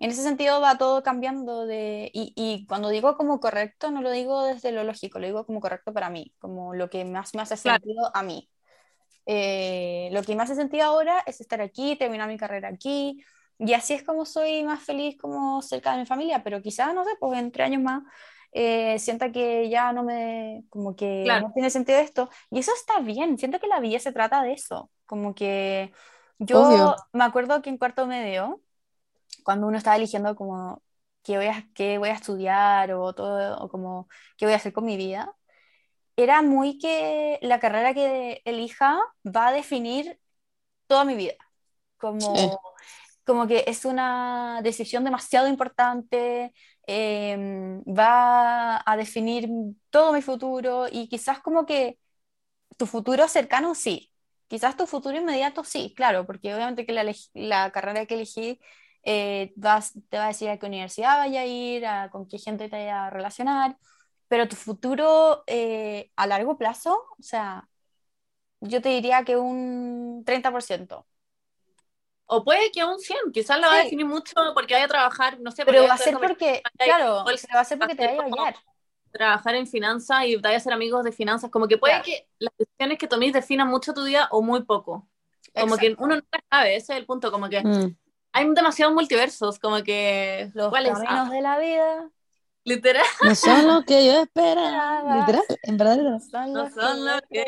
en 0.03 0.11
ese 0.11 0.23
sentido 0.23 0.61
va 0.61 0.77
todo 0.77 1.03
cambiando 1.03 1.65
de, 1.65 2.11
y, 2.13 2.33
y 2.35 2.65
cuando 2.67 2.89
digo 2.89 3.17
como 3.17 3.39
correcto, 3.39 3.91
no 3.91 4.01
lo 4.01 4.11
digo 4.11 4.43
desde 4.45 4.71
lo 4.73 4.83
lógico, 4.83 5.19
lo 5.19 5.27
digo 5.27 5.45
como 5.45 5.61
correcto 5.61 5.93
para 5.93 6.09
mí, 6.11 6.33
como 6.39 6.75
lo 6.75 6.89
que 6.89 7.05
más 7.05 7.35
me 7.35 7.41
hace 7.43 7.57
Claro. 7.61 7.83
sentido 7.83 8.11
a 8.15 8.23
mí. 8.23 8.49
Eh, 9.25 10.09
lo 10.13 10.23
que 10.23 10.35
me 10.35 10.43
hace 10.43 10.55
sentido 10.55 10.85
ahora 10.85 11.23
es 11.25 11.41
estar 11.41 11.61
aquí, 11.61 11.95
terminar 11.97 12.27
mi 12.29 12.37
carrera 12.37 12.69
aquí, 12.69 13.23
y 13.59 13.73
así 13.73 13.93
es 13.93 14.03
como 14.03 14.25
soy 14.25 14.63
más 14.63 14.83
feliz 14.83 15.17
como 15.17 15.61
cerca 15.61 15.93
de 15.93 15.99
mi 15.99 16.05
familia, 16.05 16.43
pero 16.43 16.61
quizás, 16.61 16.93
no 16.93 17.05
sé, 17.05 17.11
pues 17.19 17.39
en 17.39 17.51
tres 17.51 17.67
años 17.67 17.81
más 17.83 18.03
eh, 18.51 18.99
sienta 18.99 19.31
que 19.31 19.69
ya 19.69 19.93
no 19.93 20.03
me, 20.03 20.63
como 20.69 20.95
que 20.95 21.05
Claro. 21.23 21.43
no 21.43 21.51
tiene 21.53 21.69
sentido 21.69 21.99
esto, 21.99 22.29
y 22.51 22.59
eso 22.59 22.71
está 22.75 22.99
bien, 22.99 23.37
siento 23.37 23.59
que 23.59 23.67
la 23.67 23.79
vida 23.79 23.99
se 23.99 24.11
trata 24.13 24.43
de 24.43 24.53
eso, 24.53 24.91
como 25.05 25.33
que 25.35 25.93
yo 26.39 26.61
Obvio. 26.61 27.03
me 27.13 27.23
acuerdo 27.23 27.61
que 27.61 27.69
en 27.69 27.77
cuarto 27.77 28.05
medio, 28.07 28.61
cuando 29.43 29.67
uno 29.67 29.77
estaba 29.77 29.95
eligiendo 29.97 30.35
como 30.35 30.83
qué 31.23 31.37
voy 31.37 31.47
a, 31.47 31.69
qué 31.75 31.97
voy 31.97 32.09
a 32.09 32.13
estudiar 32.13 32.91
o 32.93 33.13
todo, 33.13 33.57
o 33.59 33.69
como 33.69 34.07
qué 34.37 34.45
voy 34.45 34.53
a 34.53 34.57
hacer 34.57 34.73
con 34.73 34.85
mi 34.85 34.97
vida, 34.97 35.33
era 36.15 36.41
muy 36.41 36.77
que 36.77 37.39
la 37.41 37.59
carrera 37.59 37.93
que 37.93 38.41
elija 38.45 38.99
va 39.25 39.47
a 39.49 39.53
definir 39.53 40.19
toda 40.87 41.05
mi 41.05 41.15
vida. 41.15 41.35
Como, 41.97 42.51
Sí. 42.51 42.59
como 43.25 43.47
que 43.47 43.65
es 43.67 43.85
una 43.85 44.61
decisión 44.63 45.03
demasiado 45.05 45.47
importante, 45.49 46.53
eh, 46.87 47.37
va 47.87 48.83
a 48.85 48.97
definir 48.97 49.49
todo 49.89 50.13
mi 50.13 50.21
futuro 50.21 50.87
y 50.91 51.09
quizás 51.09 51.39
como 51.41 51.65
que 51.65 51.99
tu 52.77 52.85
futuro 52.87 53.27
cercano 53.27 53.75
sí, 53.75 54.11
quizás 54.47 54.77
tu 54.77 54.87
futuro 54.87 55.17
inmediato 55.17 55.63
sí, 55.63 55.93
claro, 55.95 56.25
porque 56.25 56.53
obviamente 56.55 56.85
que 56.85 56.93
la, 56.93 57.05
la 57.33 57.71
carrera 57.71 58.05
que 58.05 58.15
elegí 58.15 58.59
eh, 59.03 59.53
vas- 59.55 59.93
te 60.09 60.17
va 60.17 60.25
a 60.25 60.27
decir 60.29 60.49
a 60.49 60.57
qué 60.59 60.65
universidad 60.67 61.17
vaya 61.17 61.41
a 61.41 61.45
ir, 61.45 61.85
a 61.85 62.09
con 62.11 62.27
qué 62.27 62.37
gente 62.39 62.69
te 62.69 62.77
vaya 62.77 63.07
a 63.07 63.09
relacionar, 63.09 63.77
pero 64.27 64.47
tu 64.47 64.55
futuro 64.55 65.43
eh, 65.47 66.11
a 66.15 66.27
largo 66.27 66.57
plazo, 66.57 66.93
o 67.19 67.23
sea, 67.23 67.69
yo 68.61 68.81
te 68.81 68.89
diría 68.89 69.23
que 69.25 69.37
un 69.37 70.23
30%, 70.25 71.07
O 72.25 72.43
puede 72.43 72.71
que 72.71 72.83
un 72.83 72.99
100, 72.99 73.31
quizás 73.31 73.59
la 73.59 73.67
va 73.67 73.75
a 73.75 73.77
Sí. 73.79 73.83
definir 73.83 74.05
mucho 74.05 74.33
porque 74.55 74.73
vaya 74.73 74.85
a 74.85 74.87
trabajar, 74.87 75.39
no 75.39 75.51
sé, 75.51 75.65
pero 75.65 75.83
va 75.87 75.93
a 75.93 75.97
ser 75.97 76.13
porque, 76.19 76.61
claro, 76.79 77.23
va 77.25 77.59
a 77.61 77.65
ser 77.65 77.77
porque 77.79 77.95
te 77.95 78.03
va 78.03 78.11
a 78.11 78.15
ser 78.15 78.17
vaya 78.25 78.43
a 78.43 78.45
hallar. 78.45 78.55
trabajar 79.11 79.55
en 79.55 79.67
finanzas 79.67 80.25
y 80.25 80.35
vaya 80.37 80.57
a 80.57 80.59
ser 80.59 80.73
amigos 80.73 81.03
de 81.03 81.11
finanzas, 81.11 81.51
como 81.51 81.67
que 81.67 81.77
puede 81.77 81.93
Claro. 81.93 82.03
que 82.05 82.27
las 82.39 82.53
decisiones 82.57 82.97
que 82.97 83.07
toméis 83.07 83.33
definan 83.33 83.67
mucho 83.67 83.93
tu 83.93 84.03
vida 84.05 84.27
o 84.31 84.41
muy 84.41 84.63
poco. 84.63 85.07
Como 85.57 85.77
que 85.77 85.87
Exacto. 85.89 86.03
uno 86.03 86.15
nunca 86.15 86.39
sabe, 86.49 86.75
ese 86.75 86.93
es 86.93 86.99
el 86.99 87.05
punto, 87.05 87.31
como 87.31 87.49
que 87.49 87.59
Mm. 87.65 87.95
Hay 88.33 88.53
demasiados 88.53 88.93
multiversos, 88.93 89.59
como 89.59 89.81
que... 89.83 90.49
Los 90.53 90.73
caminos 90.73 91.03
Ah, 91.07 91.29
de 91.29 91.41
la 91.41 91.57
vida 91.59 92.09
literal. 92.65 93.05
No 93.23 93.35
son 93.35 93.67
lo 93.67 93.83
que 93.83 94.05
yo 94.05 94.21
esperaba. 94.21 95.19
Literal, 95.19 95.43
en 95.63 95.77
verdad. 95.77 96.19
son 96.19 96.53
No 96.53 96.63
los 96.63 96.73
son 96.73 97.05
lo 97.05 97.21
que 97.29 97.45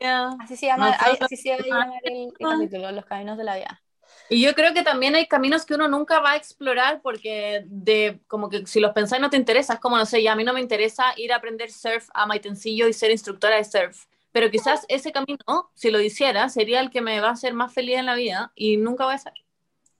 yo. 0.00 0.36
Así 0.40 0.56
se 0.56 0.66
llama, 0.66 0.90
Nosotros- 0.90 1.18
así 1.22 1.36
se 1.36 1.50
va 1.50 1.56
a 1.56 1.58
llamar 1.66 2.00
el, 2.02 2.12
el 2.12 2.32
capítulo, 2.38 2.92
Los 2.92 3.04
Caminos 3.06 3.38
de 3.38 3.44
la 3.44 3.56
Vida. 3.56 3.80
Y 4.28 4.42
yo 4.42 4.54
creo 4.54 4.72
que 4.74 4.82
también 4.82 5.14
hay 5.14 5.26
caminos 5.26 5.64
que 5.64 5.74
uno 5.74 5.88
nunca 5.88 6.20
va 6.20 6.32
a 6.32 6.36
explorar 6.36 7.00
porque 7.02 7.62
de 7.66 8.20
como 8.26 8.48
que 8.48 8.66
si 8.66 8.80
los 8.80 8.92
pensáis 8.92 9.20
no 9.20 9.30
te 9.30 9.36
interesa, 9.36 9.74
es 9.74 9.80
como 9.80 9.96
no 9.96 10.06
sé, 10.06 10.22
ya 10.22 10.32
a 10.32 10.36
mí 10.36 10.44
no 10.44 10.52
me 10.52 10.60
interesa 10.60 11.12
ir 11.16 11.32
a 11.32 11.36
aprender 11.36 11.70
surf 11.70 12.08
a 12.14 12.26
Maitencillo 12.26 12.86
y 12.88 12.92
ser 12.92 13.10
instructora 13.10 13.56
de 13.56 13.64
surf, 13.64 14.04
pero 14.32 14.50
quizás 14.50 14.84
ese 14.88 15.10
camino, 15.12 15.70
si 15.74 15.90
lo 15.90 16.00
hiciera, 16.00 16.48
sería 16.48 16.80
el 16.80 16.90
que 16.90 17.00
me 17.00 17.20
va 17.20 17.28
a 17.28 17.32
hacer 17.32 17.54
más 17.54 17.72
feliz 17.72 17.96
en 17.98 18.06
la 18.06 18.14
vida 18.14 18.52
y 18.54 18.76
nunca 18.76 19.04
voy 19.04 19.14
a 19.14 19.18
ser. 19.18 19.34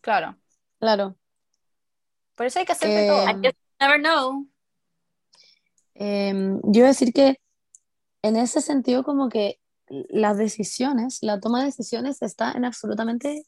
Claro. 0.04 0.36
Claro. 0.78 1.16
Por 2.34 2.44
eso 2.44 2.58
hay 2.58 2.66
que 2.66 2.72
hacer 2.72 2.90
de 2.90 3.04
Eh, 3.04 3.08
todo. 3.08 3.24
I 3.24 3.40
guess 3.40 3.54
you 3.54 3.76
never 3.80 4.00
know. 4.00 4.46
Em, 5.94 6.60
yo 6.64 6.84
decir 6.84 7.12
que 7.14 7.40
en 8.22 8.36
ese 8.36 8.60
sentido 8.60 9.02
como 9.02 9.30
que 9.30 9.60
las 9.88 10.36
decisiones, 10.36 11.20
la 11.22 11.40
toma 11.40 11.60
de 11.60 11.66
decisiones 11.66 12.20
está 12.20 12.52
en 12.52 12.66
absolutamente, 12.66 13.44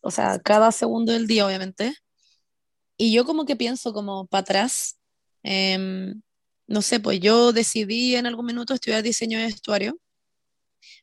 o 0.00 0.10
sea, 0.10 0.40
cada 0.40 0.72
segundo 0.72 1.12
del 1.12 1.28
día, 1.28 1.46
obviamente. 1.46 1.94
Y 2.96 3.12
yo 3.12 3.24
como 3.24 3.44
que 3.44 3.54
pienso 3.54 3.92
como 3.92 4.26
para 4.26 4.40
atrás, 4.42 4.98
em, 5.44 6.20
no 6.66 6.82
sé, 6.82 6.98
pues 6.98 7.20
yo 7.20 7.52
decidí 7.52 8.16
en 8.16 8.26
algún 8.26 8.46
minuto 8.46 8.74
estudiar 8.74 9.04
diseño 9.04 9.38
de 9.38 9.44
vestuario 9.46 9.98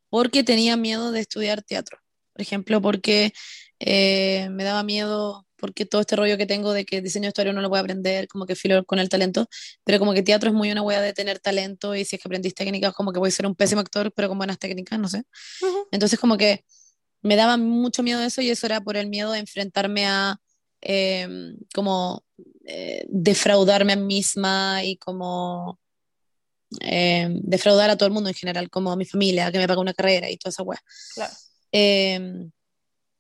porque 0.09 0.43
tenía 0.43 0.75
miedo 0.75 1.11
de 1.13 1.21
estudiar 1.21 1.61
teatro. 1.63 1.99
Por 2.33 2.41
ejemplo, 2.41 2.81
porque 2.81 3.31
eh, 3.80 4.49
me 4.51 4.63
daba 4.63 4.84
miedo, 4.84 5.47
porque 5.55 5.86
todo 5.86 6.01
este 6.01 6.15
rollo 6.15 6.38
que 6.38 6.45
tengo 6.45 6.73
de 6.73 6.86
que 6.86 7.01
diseño 7.01 7.23
de 7.23 7.27
vestuario 7.30 7.53
no 7.53 7.61
lo 7.61 7.69
voy 7.69 7.77
a 7.77 7.82
aprender, 7.82 8.27
como 8.27 8.45
que 8.45 8.55
filo 8.55 8.84
con 8.86 8.99
el 8.99 9.09
talento, 9.09 9.47
pero 9.84 9.99
como 9.99 10.13
que 10.13 10.23
teatro 10.23 10.49
es 10.49 10.55
muy 10.55 10.71
una 10.71 10.82
wea 10.82 11.01
de 11.01 11.13
tener 11.13 11.39
talento 11.39 11.95
y 11.95 12.05
si 12.05 12.15
es 12.15 12.21
que 12.21 12.27
aprendís 12.27 12.55
técnicas, 12.55 12.93
como 12.93 13.11
que 13.11 13.19
voy 13.19 13.30
a 13.30 13.32
ser 13.32 13.45
un 13.45 13.55
pésimo 13.55 13.82
actor, 13.82 14.11
pero 14.13 14.30
con 14.30 14.38
buenas 14.38 14.59
técnicas, 14.59 14.99
no 14.99 15.07
sé. 15.07 15.23
Ujú. 15.61 15.88
Entonces 15.91 16.19
como 16.19 16.38
que 16.38 16.63
me 17.21 17.36
daba 17.36 17.57
mucho 17.57 18.03
miedo 18.03 18.21
eso 18.21 18.41
y 18.41 18.49
eso 18.49 18.65
era 18.65 18.82
por 18.82 18.97
el 18.97 19.07
miedo 19.07 19.32
de 19.32 19.39
enfrentarme 19.39 20.05
a 20.07 20.39
em, 20.82 21.57
como 21.73 22.23
eh, 22.65 23.05
defraudarme 23.09 23.93
a 23.93 23.95
mí 23.97 24.05
misma 24.05 24.84
y 24.84 24.95
como 24.97 25.80
em, 26.80 27.41
defraudar 27.43 27.89
a 27.89 27.97
todo 27.97 28.07
el 28.07 28.13
mundo 28.13 28.30
en 28.30 28.36
general, 28.36 28.69
como 28.69 28.91
a 28.91 28.95
mi 28.95 29.05
familia, 29.05 29.51
que 29.51 29.57
me 29.57 29.67
paga 29.67 29.82
una 29.82 29.93
carrera 29.93 30.30
y 30.30 30.38
toda 30.38 30.51
esa 30.51 30.63
wea. 30.63 30.82
Claro. 31.15 31.34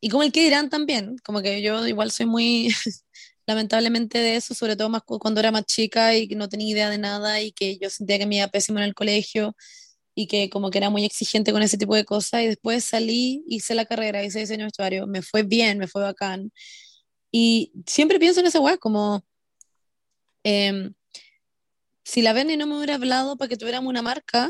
Y 0.01 0.09
como 0.09 0.23
el 0.23 0.31
que 0.31 0.43
dirán 0.43 0.69
también, 0.69 1.17
como 1.23 1.41
que 1.41 1.61
yo 1.61 1.85
igual 1.87 2.11
soy 2.11 2.25
muy 2.25 2.69
lamentablemente 3.47 4.19
de 4.19 4.35
eso, 4.37 4.53
sobre 4.55 4.75
todo 4.75 4.89
más 4.89 5.03
cu- 5.03 5.19
cuando 5.19 5.39
era 5.41 5.51
más 5.51 5.65
chica 5.65 6.15
y 6.15 6.27
no 6.29 6.49
tenía 6.49 6.69
idea 6.71 6.89
de 6.89 6.97
nada 6.97 7.41
y 7.41 7.51
que 7.51 7.77
yo 7.79 7.89
sentía 7.89 8.17
que 8.19 8.25
me 8.27 8.37
iba 8.37 8.47
pésimo 8.47 8.79
en 8.79 8.85
el 8.85 8.93
colegio 8.95 9.55
y 10.15 10.27
que 10.27 10.49
como 10.49 10.71
que 10.71 10.79
era 10.79 10.89
muy 10.89 11.05
exigente 11.05 11.51
con 11.53 11.63
ese 11.63 11.77
tipo 11.77 11.95
de 11.95 12.05
cosas 12.05 12.43
y 12.43 12.47
después 12.47 12.85
salí, 12.85 13.43
hice 13.47 13.75
la 13.75 13.85
carrera, 13.85 14.23
hice 14.23 14.39
diseño 14.39 14.65
vestuario, 14.65 15.07
me 15.07 15.21
fue 15.23 15.43
bien, 15.43 15.77
me 15.79 15.87
fue 15.87 16.01
bacán. 16.03 16.51
Y 17.31 17.73
siempre 17.87 18.19
pienso 18.19 18.41
en 18.41 18.47
esa 18.47 18.59
weá 18.61 18.77
como 18.77 19.23
em, 20.43 20.93
si 22.03 22.21
la 22.21 22.33
Berni 22.33 22.57
no 22.57 22.67
me 22.67 22.75
hubiera 22.77 22.95
hablado 22.95 23.37
para 23.37 23.49
que 23.49 23.57
tuviéramos 23.57 23.89
una 23.89 24.01
marca, 24.01 24.49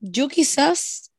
yo 0.00 0.28
quizás, 0.28 1.12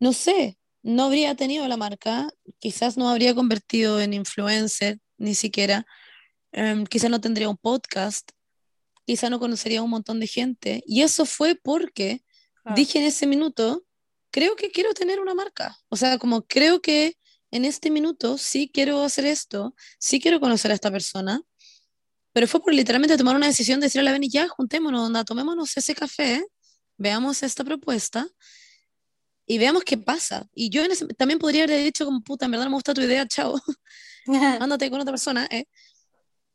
no 0.00 0.12
sé, 0.12 0.58
no 0.84 1.06
habría 1.06 1.34
tenido 1.34 1.66
la 1.66 1.76
marca, 1.76 2.30
quizás 2.60 2.96
no 2.96 3.08
habría 3.08 3.34
convertido 3.34 4.00
en 4.00 4.12
influencer, 4.12 5.00
ni 5.18 5.34
siquiera, 5.34 5.84
Em, 6.56 6.86
quizás 6.86 7.10
no 7.10 7.20
tendría 7.20 7.48
un 7.48 7.56
podcast, 7.56 8.30
quizás 9.04 9.28
no 9.28 9.40
conocería 9.40 9.80
a 9.80 9.82
un 9.82 9.90
montón 9.90 10.20
de 10.20 10.28
gente. 10.28 10.84
Y 10.86 11.02
eso 11.02 11.26
fue 11.26 11.56
porque 11.56 12.24
dije 12.76 13.00
en 13.00 13.06
ese 13.06 13.26
minuto, 13.26 13.84
creo 14.30 14.54
que 14.54 14.70
quiero 14.70 14.94
tener 14.94 15.18
una 15.18 15.34
marca. 15.34 15.76
O 15.88 15.96
sea, 15.96 16.16
como 16.16 16.46
creo 16.46 16.80
que 16.80 17.18
en 17.50 17.64
este 17.64 17.90
minuto 17.90 18.38
sí 18.38 18.70
quiero 18.72 19.02
hacer 19.02 19.26
esto, 19.26 19.74
sí 19.98 20.20
quiero 20.20 20.38
conocer 20.38 20.70
a 20.70 20.74
esta 20.74 20.92
persona. 20.92 21.42
Pero 22.32 22.46
fue 22.46 22.60
por 22.60 22.72
literalmente 22.72 23.16
tomar 23.16 23.34
una 23.34 23.48
decisión 23.48 23.80
de 23.80 23.86
decirle 23.86 24.02
a 24.08 24.12
la 24.12 24.12
Beni, 24.12 24.28
ya, 24.28 24.46
juntémonos, 24.46 25.06
onda, 25.06 25.24
tomémonos 25.24 25.76
ese 25.76 25.94
café, 25.94 26.44
veamos 26.96 27.42
esta 27.42 27.64
propuesta 27.64 28.28
y 29.46 29.58
veamos 29.58 29.84
qué 29.84 29.96
pasa. 29.98 30.48
Y 30.54 30.70
yo 30.70 30.84
en 30.84 30.92
ese- 30.92 31.06
también 31.08 31.38
podría 31.38 31.64
haber 31.64 31.82
dicho 31.84 32.04
como, 32.04 32.22
puta, 32.22 32.44
en 32.46 32.50
verdad 32.52 32.64
no 32.64 32.70
me 32.70 32.76
gusta 32.76 32.94
tu 32.94 33.00
idea, 33.02 33.26
chao, 33.26 33.54
ándate 34.62 34.90
con 34.90 35.00
otra 35.00 35.12
persona, 35.12 35.46
¿eh? 35.50 35.66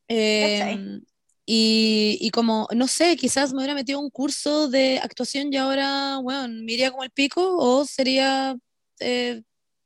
Em, 0.07 1.01
y, 1.45 2.17
y 2.21 2.29
como, 2.31 2.67
no 2.75 2.87
sé, 2.87 3.15
quizás 3.15 3.51
me 3.53 3.57
hubiera 3.59 3.73
metido 3.75 3.99
a 3.99 4.01
un 4.01 4.09
curso 4.09 4.67
de 4.69 4.99
actuación 4.99 5.51
y 5.53 5.57
ahora, 5.57 6.17
bueno, 6.21 6.47
me 6.63 6.73
iría 6.73 6.91
como 6.91 7.03
el 7.03 7.11
pico 7.11 7.57
o 7.57 7.85
sería 7.85 8.55
eh, 8.99 9.41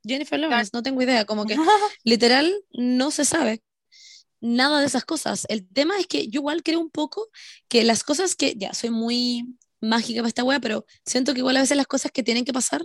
Jennifer 0.06 0.38
Lawrence, 0.38 0.70
no 0.72 0.82
tengo 0.82 1.00
idea, 1.02 1.24
como 1.24 1.46
que 1.46 1.54
literal 2.04 2.54
no 2.72 3.10
se 3.10 3.24
sabe 3.24 3.62
nada 4.40 4.80
de 4.80 4.86
esas 4.86 5.04
cosas. 5.06 5.46
El 5.48 5.66
tema 5.66 5.98
es 5.98 6.06
que 6.06 6.28
yo 6.28 6.40
igual 6.40 6.62
creo 6.62 6.80
un 6.80 6.90
poco 6.90 7.28
que 7.68 7.82
las 7.84 8.04
cosas 8.04 8.34
que, 8.34 8.54
ya, 8.56 8.74
soy 8.74 8.90
muy 8.90 9.56
mágica 9.84 10.20
para 10.20 10.28
esta 10.28 10.44
wea, 10.44 10.60
pero 10.60 10.86
siento 11.06 11.32
que 11.34 11.40
igual 11.40 11.56
a 11.56 11.60
veces 11.60 11.76
las 11.76 11.86
cosas 11.86 12.10
que 12.12 12.22
tienen 12.22 12.44
que 12.44 12.52
pasar, 12.52 12.82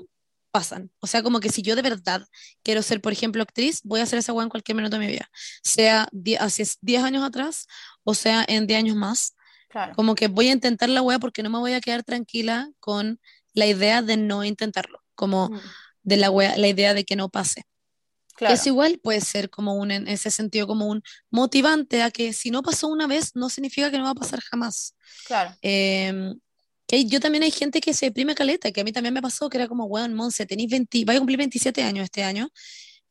pasan. 0.52 0.92
O 1.00 1.08
sea, 1.08 1.22
como 1.22 1.40
que 1.40 1.50
si 1.50 1.62
yo 1.62 1.76
de 1.76 1.82
verdad 1.84 2.26
quiero 2.64 2.82
ser, 2.82 3.02
por 3.02 3.14
ejemplo, 3.14 3.44
actriz, 3.44 3.82
voy 3.84 4.00
a 4.00 4.04
hacer 4.04 4.20
esa 4.20 4.34
wea 4.34 4.44
en 4.44 4.50
cualquier 4.50 4.76
minuto 4.76 4.98
de 4.98 5.06
mi 5.06 5.12
vida. 5.12 5.30
Sea 5.64 6.10
hace 6.40 6.68
10 6.82 7.04
años 7.04 7.24
atrás 7.24 7.68
o 8.04 8.14
sea 8.16 8.46
en 8.48 8.66
10 8.68 8.80
años 8.80 8.96
más. 8.96 9.36
Claro. 9.70 9.94
Como 9.96 10.16
que 10.16 10.28
voy 10.28 10.50
a 10.50 10.54
intentar 10.54 10.90
la 10.90 11.02
wea 11.04 11.20
porque 11.20 11.44
no 11.44 11.50
me 11.52 11.60
voy 11.60 11.74
a 11.74 11.82
quedar 11.82 12.04
tranquila 12.04 12.70
con 12.80 13.20
la 13.54 13.68
idea 13.68 14.02
de 14.02 14.18
no 14.18 14.44
intentarlo. 14.44 15.04
Como 15.14 15.50
Mm, 15.50 15.60
de 16.04 16.18
la 16.18 16.32
wea, 16.32 16.58
la 16.58 16.68
idea 16.68 16.94
de 16.96 17.04
que 17.06 17.16
no 17.16 17.30
pase. 17.30 17.66
claro. 18.36 18.56
Eso 18.56 18.70
igual 18.70 19.00
puede 19.04 19.22
ser 19.22 19.50
como 19.52 19.76
un, 19.76 19.92
en 19.92 20.08
ese 20.08 20.32
sentido, 20.32 20.66
como 20.66 20.88
un 20.88 21.04
motivante 21.30 22.02
a 22.02 22.10
que 22.10 22.34
si 22.34 22.50
no 22.50 22.64
pasó 22.64 22.88
una 22.88 23.06
vez, 23.06 23.36
no 23.36 23.50
significa 23.50 23.92
que 23.92 23.98
no 24.00 24.06
va 24.06 24.12
a 24.12 24.16
pasar 24.16 24.40
jamás. 24.40 24.96
Claro. 25.28 25.56
Eh, 25.62 26.34
que 26.90 26.96
hay- 26.96 27.06
yo 27.08 27.20
también 27.20 27.44
hay 27.44 27.52
gente 27.52 27.82
que 27.82 27.94
se 27.94 28.08
deprime 28.08 28.34
caleta, 28.34 28.72
que 28.72 28.82
a 28.82 28.84
mí 28.84 28.92
también 28.92 29.14
me 29.14 29.22
pasó, 29.22 29.48
que 29.48 29.58
era 29.58 29.68
como, 29.68 29.86
weón, 29.86 30.16
Monse, 30.16 30.48
tenés 30.48 30.68
20, 30.70 31.06
vais 31.06 31.18
a 31.18 31.20
cumplir 31.20 31.38
27 31.38 31.84
años 31.84 32.04
este 32.06 32.24
año. 32.24 32.50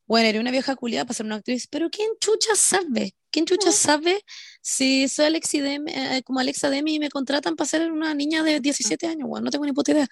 Bueno, 0.04 0.26
eres 0.28 0.40
una 0.40 0.50
vieja 0.50 0.74
culiada 0.74 1.04
para 1.04 1.14
ser 1.14 1.26
una 1.26 1.36
actriz, 1.36 1.68
pero 1.70 1.88
¿quién 1.90 2.08
chucha 2.20 2.56
sabe? 2.56 3.14
¿Quién 3.30 3.44
chucha 3.44 3.70
sabe 3.70 4.24
si 4.62 5.06
soy 5.08 5.26
Alexi 5.26 5.60
Demi- 5.60 5.92
eh, 5.94 6.22
como 6.24 6.40
Alexa 6.40 6.70
Demi 6.70 6.94
y 6.96 6.98
me 6.98 7.08
contratan 7.10 7.54
para 7.54 7.68
ser 7.68 7.92
una 7.92 8.14
niña 8.14 8.42
de 8.42 8.58
17 8.58 9.06
años? 9.06 9.28
Weón, 9.28 9.44
no 9.44 9.50
tengo 9.50 9.64
ni 9.66 9.72
puta 9.72 9.92
idea. 9.92 10.08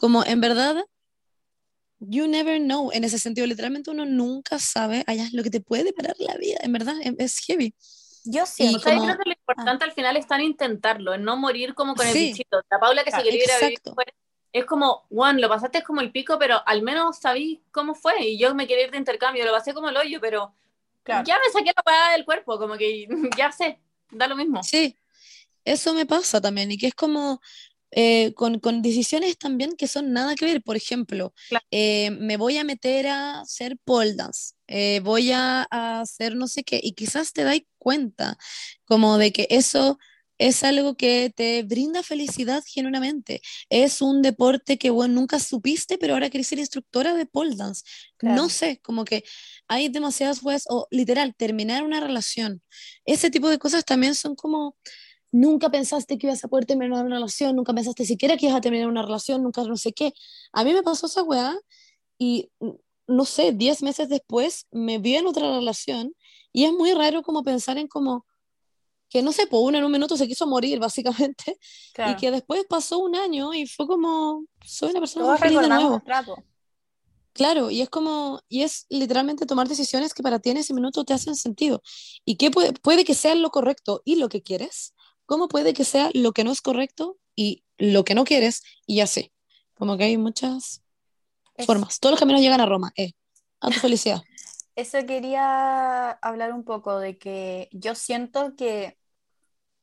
Como 0.00 0.24
en 0.24 0.40
verdad, 0.40 0.76
you 1.98 2.26
never 2.26 2.58
know. 2.58 2.90
En 2.92 3.04
ese 3.04 3.18
sentido, 3.18 3.46
literalmente 3.46 3.90
uno 3.90 4.06
nunca 4.06 4.58
sabe 4.58 5.04
allá 5.06 5.28
lo 5.32 5.42
que 5.42 5.50
te 5.50 5.60
puede 5.60 5.92
parar 5.92 6.14
la 6.18 6.36
vida. 6.38 6.58
En 6.62 6.72
verdad, 6.72 6.94
es 7.18 7.38
heavy. 7.40 7.74
Yo 8.24 8.42
Y 8.42 8.46
siento 8.46 8.76
O 8.78 8.80
sea, 8.80 8.92
yo 8.92 8.98
como- 8.98 9.12
creo 9.12 9.18
que 9.24 9.30
lo 9.30 9.34
importante 9.36 9.84
al 9.84 9.92
final 9.92 10.16
está 10.16 10.36
en 10.36 10.42
intentarlo, 10.42 11.14
en 11.14 11.24
no 11.24 11.36
morir 11.36 11.74
como 11.74 11.94
con 11.94 12.06
el 12.06 12.12
Sí. 12.12 12.26
bichito. 12.28 12.60
La 12.70 12.78
Paula 12.78 13.02
que 13.04 13.10
se 13.10 13.16
Ah, 13.18 13.22
quería 13.22 13.44
ir 13.44 13.50
a 13.50 13.58
vivir 13.60 13.80
fuera, 13.94 14.12
es 14.52 14.64
como, 14.66 15.06
Juan, 15.08 15.40
lo 15.40 15.48
pasaste 15.48 15.82
como 15.82 16.00
el 16.00 16.10
pico, 16.12 16.38
pero 16.38 16.60
al 16.66 16.82
menos 16.82 17.18
sabí 17.18 17.62
cómo 17.70 17.94
fue. 17.94 18.22
Y 18.26 18.38
yo 18.38 18.54
me 18.54 18.66
quería 18.66 18.84
ir 18.86 18.90
de 18.90 18.98
intercambio, 18.98 19.44
lo 19.44 19.52
pasé 19.52 19.72
como 19.72 19.88
el 19.88 19.96
hoyo, 19.96 20.20
pero 20.20 20.52
Claro. 21.02 21.24
ya 21.26 21.38
me 21.44 21.50
saqué 21.52 21.72
la 21.74 21.82
parada 21.82 22.12
del 22.12 22.24
cuerpo, 22.24 22.58
como 22.58 22.76
que 22.76 23.06
ya 23.40 23.52
sé, 23.52 23.80
da 24.10 24.26
lo 24.26 24.36
mismo. 24.36 24.62
Sí, 24.62 24.96
eso 25.64 25.94
me 25.94 26.04
pasa 26.04 26.40
también, 26.40 26.70
y 26.72 26.76
que 26.78 26.88
es 26.88 26.94
como 26.94 27.40
eh, 27.92 28.32
con, 28.34 28.60
con 28.60 28.82
decisiones 28.82 29.38
también 29.38 29.72
que 29.76 29.88
son 29.88 30.12
nada 30.12 30.34
que 30.36 30.44
ver. 30.46 30.62
Por 30.62 30.76
ejemplo, 30.76 31.34
Claro. 31.48 31.64
eh, 31.70 32.10
me 32.12 32.36
voy 32.36 32.56
a 32.58 32.64
meter 32.64 33.06
a 33.08 33.40
hacer 33.40 33.76
pole 33.84 34.14
dance, 34.14 34.54
eh, 34.68 35.00
voy 35.02 35.32
a, 35.32 35.66
a 35.70 36.00
hacer 36.00 36.36
no 36.36 36.46
sé 36.48 36.62
qué, 36.64 36.80
y 36.82 36.92
quizás 36.92 37.32
te 37.32 37.44
das 37.44 37.60
cuenta 37.78 38.36
como 38.84 39.18
de 39.18 39.32
que 39.32 39.46
eso 39.50 39.98
es 40.38 40.64
algo 40.64 40.96
que 40.96 41.30
te 41.36 41.62
brinda 41.64 42.02
felicidad 42.02 42.62
genuinamente. 42.66 43.42
Es 43.68 44.00
un 44.00 44.22
deporte 44.22 44.78
que 44.78 44.88
bueno, 44.88 45.12
nunca 45.14 45.38
supiste, 45.38 45.98
pero 45.98 46.14
ahora 46.14 46.30
querés 46.30 46.46
ser 46.46 46.58
instructora 46.58 47.12
de 47.12 47.26
pole 47.26 47.56
dance. 47.56 47.82
Claro. 48.16 48.36
No 48.36 48.48
sé, 48.48 48.80
como 48.82 49.04
que 49.04 49.22
hay 49.68 49.90
demasiadas 49.90 50.42
weas, 50.42 50.64
o 50.70 50.88
literal, 50.90 51.34
terminar 51.36 51.82
una 51.84 52.00
relación. 52.00 52.62
Ese 53.04 53.30
tipo 53.30 53.50
de 53.50 53.58
cosas 53.58 53.84
también 53.84 54.14
son 54.14 54.34
como, 54.34 54.76
nunca 55.32 55.70
pensaste 55.70 56.18
que 56.18 56.26
ibas 56.26 56.44
a 56.44 56.48
poder 56.48 56.66
terminar 56.66 57.04
una 57.04 57.16
relación, 57.16 57.56
nunca 57.56 57.72
pensaste 57.72 58.04
siquiera 58.04 58.36
que 58.36 58.46
ibas 58.46 58.58
a 58.58 58.60
terminar 58.60 58.88
una 58.88 59.02
relación, 59.02 59.42
nunca 59.42 59.62
no 59.64 59.76
sé 59.76 59.92
qué. 59.92 60.12
A 60.52 60.64
mí 60.64 60.72
me 60.72 60.82
pasó 60.82 61.06
esa 61.06 61.22
weá 61.22 61.56
y, 62.18 62.50
no 63.06 63.24
sé, 63.24 63.52
10 63.52 63.82
meses 63.82 64.08
después 64.08 64.66
me 64.70 64.98
vi 64.98 65.16
en 65.16 65.26
otra 65.26 65.56
relación 65.56 66.14
y 66.52 66.64
es 66.64 66.72
muy 66.72 66.92
raro 66.94 67.22
como 67.22 67.42
pensar 67.42 67.78
en 67.78 67.86
como 67.86 68.26
que, 69.08 69.22
no 69.22 69.32
sé, 69.32 69.46
pues 69.48 69.60
uno 69.64 69.78
en 69.78 69.84
un 69.84 69.90
minuto 69.90 70.16
se 70.16 70.28
quiso 70.28 70.46
morir, 70.46 70.78
básicamente, 70.80 71.58
Claro. 71.94 72.12
y 72.12 72.16
que 72.16 72.30
después 72.30 72.64
pasó 72.68 72.98
un 72.98 73.16
año 73.16 73.52
y 73.54 73.66
fue 73.66 73.86
como, 73.86 74.44
soy 74.64 74.90
una 74.90 75.00
persona 75.00 75.26
muy 75.26 75.38
feliz 75.38 75.60
de 75.60 75.68
nuevo. 75.68 76.02
Claro, 77.32 77.70
y 77.70 77.80
es 77.80 77.88
como, 77.88 78.40
y 78.48 78.62
es 78.62 78.86
literalmente 78.88 79.46
tomar 79.46 79.68
decisiones 79.68 80.12
que 80.14 80.22
para 80.22 80.40
ti 80.40 80.50
en 80.50 80.56
ese 80.58 80.74
minuto 80.74 81.04
te 81.04 81.14
hacen 81.14 81.36
sentido. 81.36 81.80
Y 82.24 82.36
que 82.36 82.50
puede, 82.50 82.72
puede 82.72 83.04
que 83.04 83.14
sea 83.14 83.34
lo 83.36 83.50
correcto 83.50 84.02
y 84.04 84.16
lo 84.16 84.28
que 84.28 84.42
quieres, 84.42 84.94
como 85.30 85.46
puede 85.48 85.74
que 85.74 85.84
sea 85.84 86.10
lo 86.12 86.32
que 86.32 86.42
no 86.42 86.50
es 86.50 86.60
correcto 86.60 87.16
y 87.36 87.64
lo 87.78 88.04
que 88.04 88.16
no 88.16 88.24
quieres 88.24 88.64
y 88.84 88.98
así. 89.00 89.32
Como 89.74 89.96
que 89.96 90.02
hay 90.04 90.18
muchas 90.18 90.82
Es- 91.56 91.66
formas. 91.66 92.00
Todos 92.00 92.12
los 92.14 92.20
caminos 92.20 92.42
llegan 92.42 92.60
a 92.60 92.66
Roma. 92.66 92.92
Eh. 92.96 93.12
A 93.60 93.70
tu 93.70 93.78
felicidad. 93.80 94.22
Eso 94.76 94.98
quería 95.06 96.10
hablar 96.12 96.52
un 96.52 96.64
poco 96.64 96.98
de 96.98 97.18
que 97.18 97.68
yo 97.72 97.94
siento 97.94 98.56
que 98.56 98.98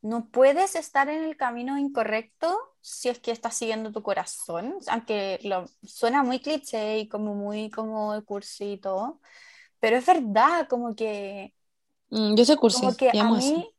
no 0.02 0.30
puedes 0.30 0.76
estar 0.76 1.08
en 1.10 1.24
el 1.24 1.36
camino 1.36 1.78
incorrecto 1.78 2.58
si 2.82 3.08
es 3.10 3.20
que 3.20 3.32
estás 3.32 3.56
siguiendo 3.56 3.92
tu 3.92 4.02
corazón, 4.02 4.76
aunque 4.88 5.40
lo, 5.44 5.66
suena 5.84 6.22
muy 6.24 6.40
cliché 6.40 7.00
y 7.00 7.08
como 7.08 7.34
muy 7.34 7.70
como 7.70 8.24
cursi 8.24 8.74
y 8.74 8.78
todo, 8.78 9.20
pero 9.80 9.96
es 9.98 10.06
verdad, 10.06 10.68
como 10.68 10.94
que 10.96 11.54
Mm, 12.10 12.34
yo 12.36 12.44
soy 12.44 12.56
cursi. 12.56 12.80
como 12.80 12.96
que 12.96 13.10
a 13.10 13.38
eso. 13.38 13.74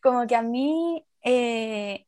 Como 0.00 0.26
que 0.26 0.36
a 0.36 0.42
mí, 0.42 1.04
eh, 1.22 2.06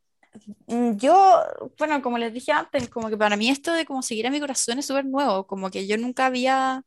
mm, 0.66 0.96
yo, 0.96 1.42
bueno, 1.78 2.02
como 2.02 2.18
les 2.18 2.32
dije 2.32 2.52
antes, 2.52 2.88
como 2.88 3.10
que 3.10 3.16
para 3.16 3.36
mí 3.36 3.48
esto 3.48 3.72
de 3.72 3.86
como 3.86 4.02
seguir 4.02 4.26
a 4.26 4.30
mi 4.30 4.40
corazón 4.40 4.78
es 4.78 4.86
súper 4.86 5.04
nuevo, 5.04 5.46
como 5.46 5.70
que 5.70 5.86
yo 5.86 5.98
nunca 5.98 6.26
había 6.26 6.84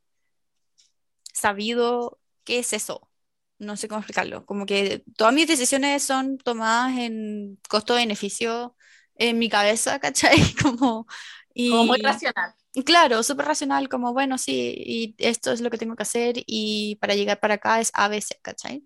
sabido 1.34 2.20
qué 2.44 2.60
es 2.60 2.74
eso. 2.74 3.10
No 3.58 3.78
sé 3.78 3.88
cómo 3.88 4.00
explicarlo. 4.00 4.46
Como 4.46 4.66
que 4.66 5.04
todas 5.18 5.34
mis 5.34 5.48
decisiones 5.48 6.04
son 6.04 6.38
tomadas 6.38 6.98
en 6.98 7.60
costo-beneficio 7.70 8.76
en 9.16 9.40
mi 9.40 9.50
cabeza, 9.50 10.00
¿cachai? 10.00 10.38
Como, 10.62 11.08
y, 11.54 11.70
Como 11.72 11.86
muy 11.86 12.02
racional. 12.02 12.54
Claro, 12.86 13.24
súper 13.24 13.46
racional, 13.46 13.88
como 13.88 14.12
bueno, 14.12 14.38
sí, 14.38 14.74
y 14.78 15.16
esto 15.20 15.54
es 15.54 15.62
lo 15.62 15.70
que 15.70 15.78
tengo 15.78 15.96
que 15.96 16.04
hacer 16.04 16.36
y 16.46 16.98
para 16.98 17.16
llegar 17.16 17.40
para 17.40 17.54
acá 17.54 17.80
es 17.80 17.92
A, 17.94 18.10
B, 18.10 18.20
C, 18.20 18.38
¿cachai? 18.42 18.84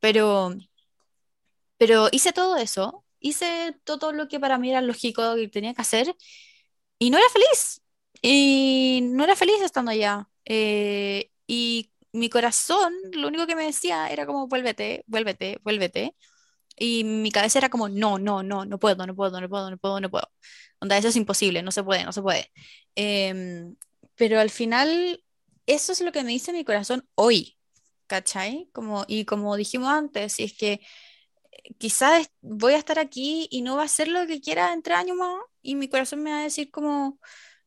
Pero, 0.00 0.56
pero 1.78 2.08
hice 2.12 2.32
todo 2.32 2.56
eso, 2.56 3.04
hice 3.20 3.76
todo 3.84 4.12
lo 4.12 4.28
que 4.28 4.40
para 4.40 4.58
mí 4.58 4.70
era 4.70 4.80
lógico 4.82 5.34
que 5.36 5.48
tenía 5.48 5.74
que 5.74 5.82
hacer 5.82 6.14
y 6.98 7.10
no 7.10 7.18
era 7.18 7.28
feliz. 7.30 7.82
Y 8.22 9.00
no 9.12 9.24
era 9.24 9.36
feliz 9.36 9.60
estando 9.62 9.90
allá. 9.92 10.28
Eh, 10.44 11.30
y 11.46 11.92
mi 12.12 12.28
corazón 12.30 12.92
lo 13.12 13.28
único 13.28 13.46
que 13.46 13.54
me 13.56 13.64
decía 13.66 14.08
era 14.10 14.26
como 14.26 14.48
vuélvete, 14.48 15.04
vuélvete, 15.06 15.58
vuélvete. 15.62 16.14
Y 16.76 17.04
mi 17.04 17.30
cabeza 17.32 17.58
era 17.58 17.68
como 17.70 17.88
no, 17.88 18.18
no, 18.18 18.42
no, 18.42 18.64
no 18.64 18.78
puedo, 18.78 19.06
no 19.06 19.14
puedo, 19.16 19.40
no 19.40 19.48
puedo, 19.48 19.70
no 19.70 19.78
puedo, 19.78 20.00
no 20.00 20.10
puedo. 20.10 20.28
Onda, 20.80 20.96
eso 20.98 21.08
es 21.08 21.16
imposible, 21.16 21.62
no 21.62 21.72
se 21.72 21.82
puede, 21.84 22.04
no 22.04 22.12
se 22.12 22.22
puede. 22.22 22.50
Em, 22.94 23.76
pero 24.16 24.38
al 24.40 24.50
final, 24.50 25.24
eso 25.66 25.92
es 25.92 26.00
lo 26.00 26.12
que 26.12 26.22
me 26.24 26.30
dice 26.32 26.52
mi 26.52 26.64
corazón 26.64 27.08
hoy, 27.16 27.58
¿cachai? 28.06 28.70
Como, 28.72 29.04
y 29.08 29.24
como 29.24 29.56
dijimos 29.56 29.88
antes, 29.88 30.34
si 30.34 30.44
es 30.44 30.56
que 30.56 30.80
quizás 31.78 32.30
voy 32.40 32.74
a 32.74 32.78
estar 32.78 32.98
aquí 32.98 33.48
y 33.50 33.62
no 33.62 33.76
va 33.76 33.84
a 33.84 33.88
ser 33.88 34.08
lo 34.08 34.26
que 34.26 34.40
quiera 34.40 34.72
en 34.72 34.82
tres 34.82 34.98
años 34.98 35.16
más, 35.16 35.34
y 35.62 35.74
mi 35.76 35.88
corazón 35.88 36.22
me 36.22 36.30
va 36.32 36.40
a 36.40 36.42
decir 36.44 36.70
como, 36.70 37.18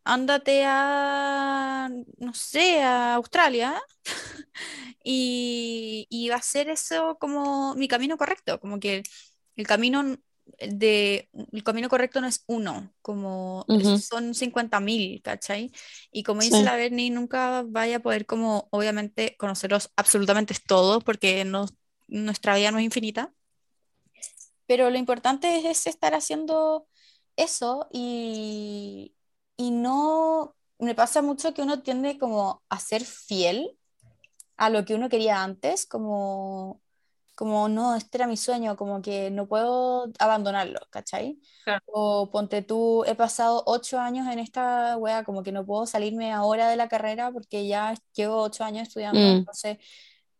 ándate 0.03 0.63
a, 0.65 1.89
no 2.17 2.33
sé, 2.33 2.81
a 2.83 3.15
Australia, 3.15 3.81
y, 5.03 6.07
y 6.09 6.29
va 6.29 6.35
a 6.37 6.41
ser 6.41 6.69
eso 6.69 7.17
como 7.19 7.75
mi 7.75 7.87
camino 7.87 8.17
correcto, 8.17 8.59
como 8.59 8.79
que 8.79 9.03
el 9.55 9.67
camino 9.67 10.17
de, 10.59 11.29
el 11.51 11.63
camino 11.63 11.89
correcto 11.89 12.21
no 12.21 12.27
es 12.27 12.43
uno, 12.47 12.93
como 13.01 13.67
Ujú. 13.67 14.03
son 14.09 14.33
50.000, 14.33 15.21
¿cachai? 15.23 15.71
Y 16.11 16.23
como 16.23 16.41
dice 16.41 16.63
Sí. 16.63 16.65
la 16.65 16.75
Bernie, 16.75 17.09
nunca 17.11 17.63
vaya 17.67 17.97
a 17.97 17.99
poder 17.99 18.25
como, 18.25 18.67
obviamente, 18.71 19.35
conocerlos 19.37 19.91
absolutamente 19.95 20.55
todos, 20.67 21.03
porque 21.03 21.45
no, 21.45 21.67
nuestra 22.07 22.55
vida 22.55 22.71
no 22.71 22.79
es 22.79 22.85
infinita. 22.85 23.33
Pero 24.71 24.89
lo 24.89 24.97
importante 24.97 25.57
es, 25.59 25.65
es 25.65 25.87
estar 25.87 26.13
haciendo 26.15 26.87
eso 27.35 27.87
y, 27.91 29.15
y 29.57 29.71
no, 29.71 30.55
me 30.79 30.95
pasa 30.95 31.21
mucho 31.21 31.53
que 31.53 31.61
uno 31.61 31.81
tiende 31.83 32.17
como 32.17 32.63
a 32.69 32.79
ser 32.79 33.03
fiel 33.05 33.77
a 34.57 34.69
lo 34.69 34.85
que 34.85 34.95
uno 34.95 35.09
quería 35.09 35.43
antes, 35.43 35.85
como, 35.85 36.81
como 37.35 37.69
no, 37.69 37.95
este 37.95 38.17
era 38.19 38.27
mi 38.27 38.37
sueño, 38.37 38.75
como 38.77 39.01
que 39.01 39.31
no 39.31 39.47
puedo 39.47 40.11
abandonarlo, 40.19 40.79
¿cachai? 40.91 41.39
Claro. 41.63 41.81
O 41.85 42.29
ponte 42.31 42.61
tú, 42.61 43.03
he 43.05 43.15
pasado 43.15 43.63
ocho 43.67 43.99
años 43.99 44.27
en 44.27 44.39
esta 44.39 44.97
wea, 44.97 45.23
como 45.23 45.43
que 45.43 45.51
no 45.51 45.65
puedo 45.65 45.85
salirme 45.87 46.31
ahora 46.33 46.69
de 46.69 46.77
la 46.77 46.87
carrera 46.89 47.31
porque 47.31 47.67
ya 47.67 47.95
llevo 48.13 48.41
ocho 48.43 48.63
años 48.63 48.87
estudiando, 48.87 49.19
Mm. 49.19 49.39
entonces, 49.39 49.77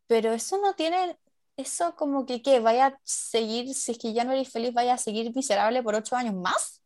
pero 0.07 0.33
eso 0.33 0.57
no 0.59 0.75
tiene, 0.75 1.17
eso 1.61 1.95
como 1.95 2.25
que, 2.25 2.41
¿qué? 2.41 2.59
¿Vaya 2.59 2.87
a 2.87 2.99
seguir, 3.03 3.73
si 3.73 3.93
es 3.93 3.97
que 3.97 4.13
ya 4.13 4.23
no 4.23 4.31
eres 4.33 4.49
feliz, 4.49 4.73
vaya 4.73 4.95
a 4.95 4.97
seguir 4.97 5.33
miserable 5.35 5.81
por 5.83 5.95
ocho 5.95 6.15
años 6.15 6.35
más? 6.35 6.81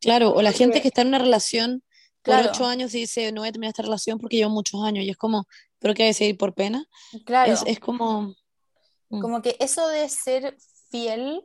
Claro, 0.00 0.32
o 0.32 0.42
la 0.42 0.52
gente 0.52 0.80
que 0.82 0.88
está 0.88 1.02
en 1.02 1.08
una 1.08 1.18
relación 1.18 1.82
por 2.22 2.34
Claro. 2.34 2.50
ocho 2.50 2.66
años 2.66 2.94
y 2.94 3.00
dice, 3.00 3.32
no 3.32 3.42
voy 3.42 3.48
a 3.48 3.52
terminar 3.52 3.70
esta 3.70 3.82
relación 3.82 4.18
porque 4.18 4.36
llevo 4.36 4.50
muchos 4.50 4.82
años. 4.82 5.04
Y 5.04 5.10
es 5.10 5.16
como, 5.16 5.46
¿pero 5.78 5.94
qué 5.94 6.02
hay 6.04 6.08
de 6.08 6.14
seguir 6.14 6.36
por 6.36 6.54
pena? 6.54 6.84
Claro. 7.24 7.52
Es, 7.52 7.62
es 7.66 7.78
como, 7.78 8.34
mm, 9.10 9.20
Como 9.20 9.42
que 9.42 9.56
eso 9.60 9.86
de 9.88 10.08
ser 10.08 10.56
fiel 10.90 11.44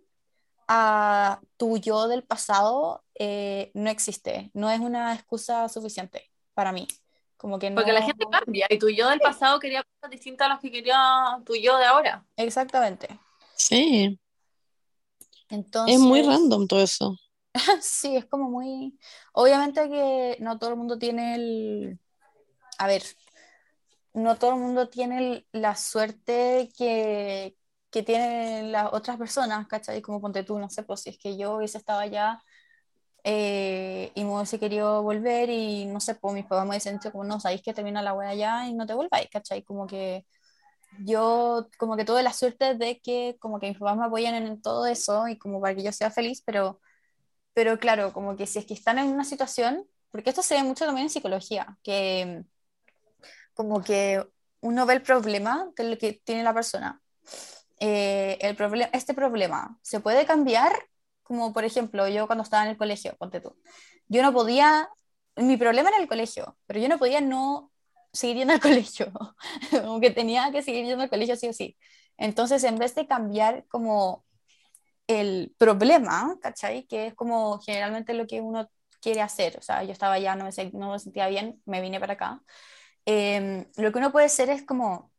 a 0.67 1.41
tu 1.57 1.77
yo 1.77 2.07
del 2.07 2.23
pasado 2.23 3.03
eh, 3.15 3.71
no 3.73 3.89
existe, 3.89 4.49
no 4.53 4.69
es 4.69 4.79
una 4.79 5.13
excusa 5.13 5.69
suficiente 5.69 6.31
para 6.53 6.71
mí. 6.71 6.87
Como 7.41 7.57
que 7.57 7.71
no... 7.71 7.77
Porque 7.77 7.91
la 7.91 8.03
gente 8.03 8.23
cambia 8.29 8.67
y 8.69 8.77
tu 8.77 8.87
yo 8.89 9.09
del 9.09 9.19
pasado 9.19 9.59
quería 9.59 9.83
cosas 9.83 10.11
distintas 10.11 10.45
a 10.45 10.49
las 10.49 10.59
que 10.59 10.69
quería 10.71 11.41
tu 11.43 11.55
yo 11.55 11.75
de 11.79 11.85
ahora. 11.85 12.23
Exactamente. 12.37 13.07
sí, 13.55 14.19
Entonces, 15.49 15.95
es 15.95 16.01
muy 16.01 16.21
random 16.21 16.67
todo 16.67 16.83
eso. 16.83 17.17
Sí, 17.81 18.15
es 18.15 18.25
como 18.27 18.47
muy... 18.47 18.95
Obviamente 19.33 19.89
que 19.89 20.37
no 20.39 20.59
todo 20.59 20.69
el 20.69 20.75
mundo 20.75 20.99
tiene 20.99 21.33
el... 21.33 21.99
A 22.77 22.85
ver, 22.85 23.01
no 24.13 24.35
todo 24.37 24.51
el 24.51 24.57
mundo 24.59 24.87
tiene 24.87 25.17
el- 25.17 25.47
la 25.51 25.75
suerte 25.75 26.69
que, 26.77 27.55
que 27.89 28.03
tienen 28.03 28.71
las 28.71 28.93
otras 28.93 29.17
personas, 29.17 29.65
¿cachai? 29.67 30.01
Como 30.03 30.21
ponte 30.21 30.43
tú, 30.43 30.59
no 30.59 30.69
sé, 30.69 30.83
pues 30.83 31.01
si 31.01 31.09
es 31.09 31.17
que 31.17 31.37
yo 31.37 31.55
hubiese 31.55 31.79
estado 31.79 32.01
allá 32.01 32.39
eh, 33.23 34.11
y 34.15 34.23
me 34.23 34.35
hubiese 34.35 34.59
querido 34.59 35.03
volver 35.03 35.49
y 35.49 35.85
no 35.85 35.99
sé, 35.99 36.15
pues 36.15 36.33
mis 36.33 36.45
papás 36.45 36.67
me 36.67 36.91
dicho 36.91 37.11
como, 37.11 37.23
no, 37.23 37.39
sabéis 37.39 37.61
que 37.61 37.73
termina 37.73 38.01
la 38.01 38.13
wea 38.13 38.29
allá 38.29 38.67
y 38.67 38.73
no 38.73 38.85
te 38.85 38.93
volváis, 38.93 39.29
¿cachai? 39.31 39.63
Como 39.63 39.87
que 39.87 40.25
yo 40.99 41.67
como 41.77 41.95
que 41.97 42.05
tuve 42.05 42.23
la 42.23 42.33
suerte 42.33 42.75
de 42.75 42.99
que 42.99 43.37
como 43.39 43.59
que 43.59 43.69
mis 43.69 43.77
papás 43.77 43.97
me 43.97 44.05
apoyan 44.05 44.35
en, 44.35 44.61
todo 44.61 44.85
eso 44.85 45.27
y 45.27 45.37
como 45.37 45.61
para 45.61 45.75
que 45.75 45.83
yo 45.83 45.91
sea 45.91 46.11
feliz, 46.11 46.41
pero, 46.45 46.81
pero 47.53 47.79
claro, 47.79 48.13
como 48.13 48.35
que 48.35 48.47
si 48.47 48.59
es 48.59 48.65
que 48.65 48.73
están 48.73 48.99
en 48.99 49.07
una 49.07 49.23
situación, 49.23 49.85
porque 50.11 50.29
esto 50.31 50.43
se 50.43 50.55
ve 50.55 50.63
mucho 50.63 50.85
también 50.85 51.05
en 51.05 51.11
psicología, 51.11 51.77
que 51.83 52.43
como 53.53 53.83
que 53.83 54.25
uno 54.61 54.85
ve 54.85 54.95
el 54.95 55.01
problema 55.01 55.71
que 55.75 56.21
tiene 56.23 56.43
la 56.43 56.53
persona. 56.53 57.01
Eh, 57.79 58.37
el 58.41 58.55
problema, 58.55 58.89
este 58.93 59.13
problema 59.13 59.77
se 59.81 59.99
puede 59.99 60.25
cambiar, 60.25 60.71
como 61.31 61.53
por 61.53 61.65
ejemplo, 61.65 62.07
yo 62.07 62.27
cuando 62.27 62.43
estaba 62.43 62.63
en 62.65 62.71
el 62.71 62.77
colegio, 62.77 63.15
ponte 63.17 63.41
tú, 63.41 63.55
yo 64.07 64.21
no 64.21 64.33
podía, 64.33 64.89
mi 65.37 65.57
problema 65.57 65.89
era 65.89 65.99
el 65.99 66.07
colegio, 66.07 66.57
pero 66.67 66.79
yo 66.79 66.89
no 66.89 66.97
podía 66.99 67.21
no 67.21 67.71
seguir 68.13 68.37
yendo 68.37 68.53
al 68.53 68.59
colegio, 68.61 69.11
como 69.71 69.99
que 70.01 70.11
tenía 70.11 70.51
que 70.51 70.61
seguir 70.63 70.85
yendo 70.85 71.03
al 71.03 71.09
colegio 71.09 71.35
sí 71.35 71.47
o 71.49 71.53
sí. 71.53 71.77
Entonces, 72.17 72.63
en 72.63 72.77
vez 72.77 72.93
de 72.95 73.07
cambiar 73.07 73.65
como 73.67 74.25
el 75.07 75.53
problema, 75.57 76.37
¿cachai? 76.41 76.85
Que 76.87 77.07
es 77.07 77.15
como 77.15 77.59
generalmente 77.61 78.13
lo 78.13 78.27
que 78.27 78.41
uno 78.41 78.69
quiere 79.01 79.21
hacer, 79.21 79.57
o 79.57 79.61
sea, 79.61 79.83
yo 79.83 79.91
estaba 79.91 80.15
allá, 80.15 80.35
no 80.35 80.45
me, 80.45 80.51
se- 80.51 80.71
no 80.73 80.91
me 80.91 80.99
sentía 80.99 81.27
bien, 81.27 81.61
me 81.65 81.81
vine 81.81 81.99
para 81.99 82.13
acá. 82.13 82.41
Eh, 83.05 83.67
lo 83.77 83.91
que 83.93 83.99
uno 83.99 84.11
puede 84.11 84.27
hacer 84.27 84.49
es 84.49 84.63
como 84.65 85.11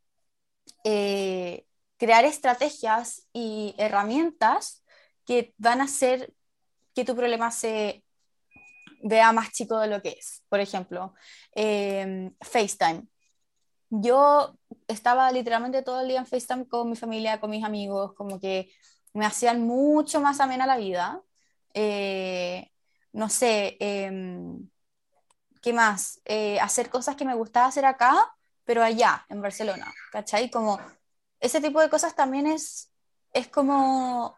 eh, 0.85 1.67
crear 1.99 2.25
estrategias 2.25 3.29
y 3.33 3.75
herramientas 3.79 4.82
que 5.27 5.55
van 5.59 5.81
a 5.81 5.85
hacer 5.85 6.33
que 6.95 7.05
tu 7.05 7.17
problema 7.17 7.51
se 7.51 8.05
vea 9.03 9.33
más 9.33 9.51
chico 9.53 9.79
de 9.79 9.89
lo 9.89 10.01
que 10.03 10.11
es. 10.11 10.43
Por 10.49 10.61
ejemplo, 10.61 11.15
eh, 11.55 12.31
FaceTime. 12.41 13.07
Yo 13.91 14.57
estaba 14.89 15.31
literalmente 15.33 15.83
todo 15.83 16.01
el 16.01 16.09
día 16.09 16.21
en 16.21 16.27
FaceTime 16.27 16.67
con 16.67 16.89
mi 16.89 16.97
familia, 16.97 17.41
con 17.41 17.51
mis 17.51 17.65
amigos, 17.65 18.15
como 18.15 18.41
que 18.41 18.71
me 19.13 19.27
hacían 19.27 19.61
mucho 19.63 20.21
más 20.21 20.41
amena 20.41 20.67
la 20.67 20.79
vida. 20.79 21.21
Eh, 21.75 22.71
no 23.13 23.29
sé, 23.29 23.77
em, 23.81 24.69
¿qué 25.63 25.73
más? 25.73 26.21
Eh, 26.25 26.59
hacer 26.61 26.91
cosas 26.91 27.17
que 27.17 27.25
me 27.25 27.35
gustaba 27.35 27.67
hacer 27.67 27.85
acá, 27.85 28.35
pero 28.65 28.83
allá, 28.83 29.27
en 29.29 29.43
Barcelona, 29.43 29.93
¿cachai? 30.11 30.51
Como 30.51 30.81
ese 31.41 31.61
tipo 31.61 31.81
de 31.81 31.91
cosas 31.91 32.15
también 32.15 32.47
es, 32.47 32.93
es 33.33 33.49
como, 33.49 34.37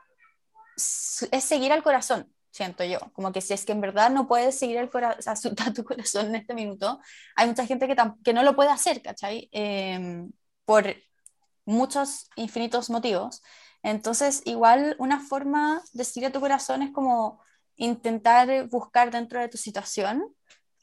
es 0.76 1.44
seguir 1.44 1.72
al 1.72 1.82
corazón, 1.82 2.32
siento 2.50 2.84
yo. 2.84 2.98
Como 3.12 3.32
que 3.32 3.40
si 3.40 3.52
es 3.54 3.64
que 3.64 3.72
en 3.72 3.80
verdad 3.80 4.10
no 4.10 4.26
puedes 4.26 4.58
seguir 4.58 4.76
el 4.78 4.90
cora- 4.90 5.16
a, 5.26 5.34
tu 5.74 5.84
corazón 5.84 6.26
en 6.28 6.34
este 6.36 6.54
minuto, 6.54 7.00
hay 7.36 7.48
mucha 7.48 7.66
gente 7.66 7.86
que, 7.88 7.96
que 8.24 8.32
no 8.32 8.42
lo 8.42 8.56
puede 8.56 8.70
hacer, 8.70 9.02
¿cachai? 9.02 9.48
Em, 9.52 10.30
por 10.64 10.94
muchos 11.64 12.28
infinitos 12.36 12.90
motivos. 12.90 13.42
Entonces, 13.82 14.42
igual 14.44 14.96
una 14.98 15.20
forma 15.20 15.82
de 15.92 16.04
seguir 16.04 16.28
a 16.28 16.32
tu 16.32 16.40
corazón 16.40 16.82
es 16.82 16.92
como 16.92 17.42
intentar 17.76 18.68
buscar 18.68 19.10
dentro 19.10 19.40
de 19.40 19.48
tu 19.48 19.58
situación 19.58 20.24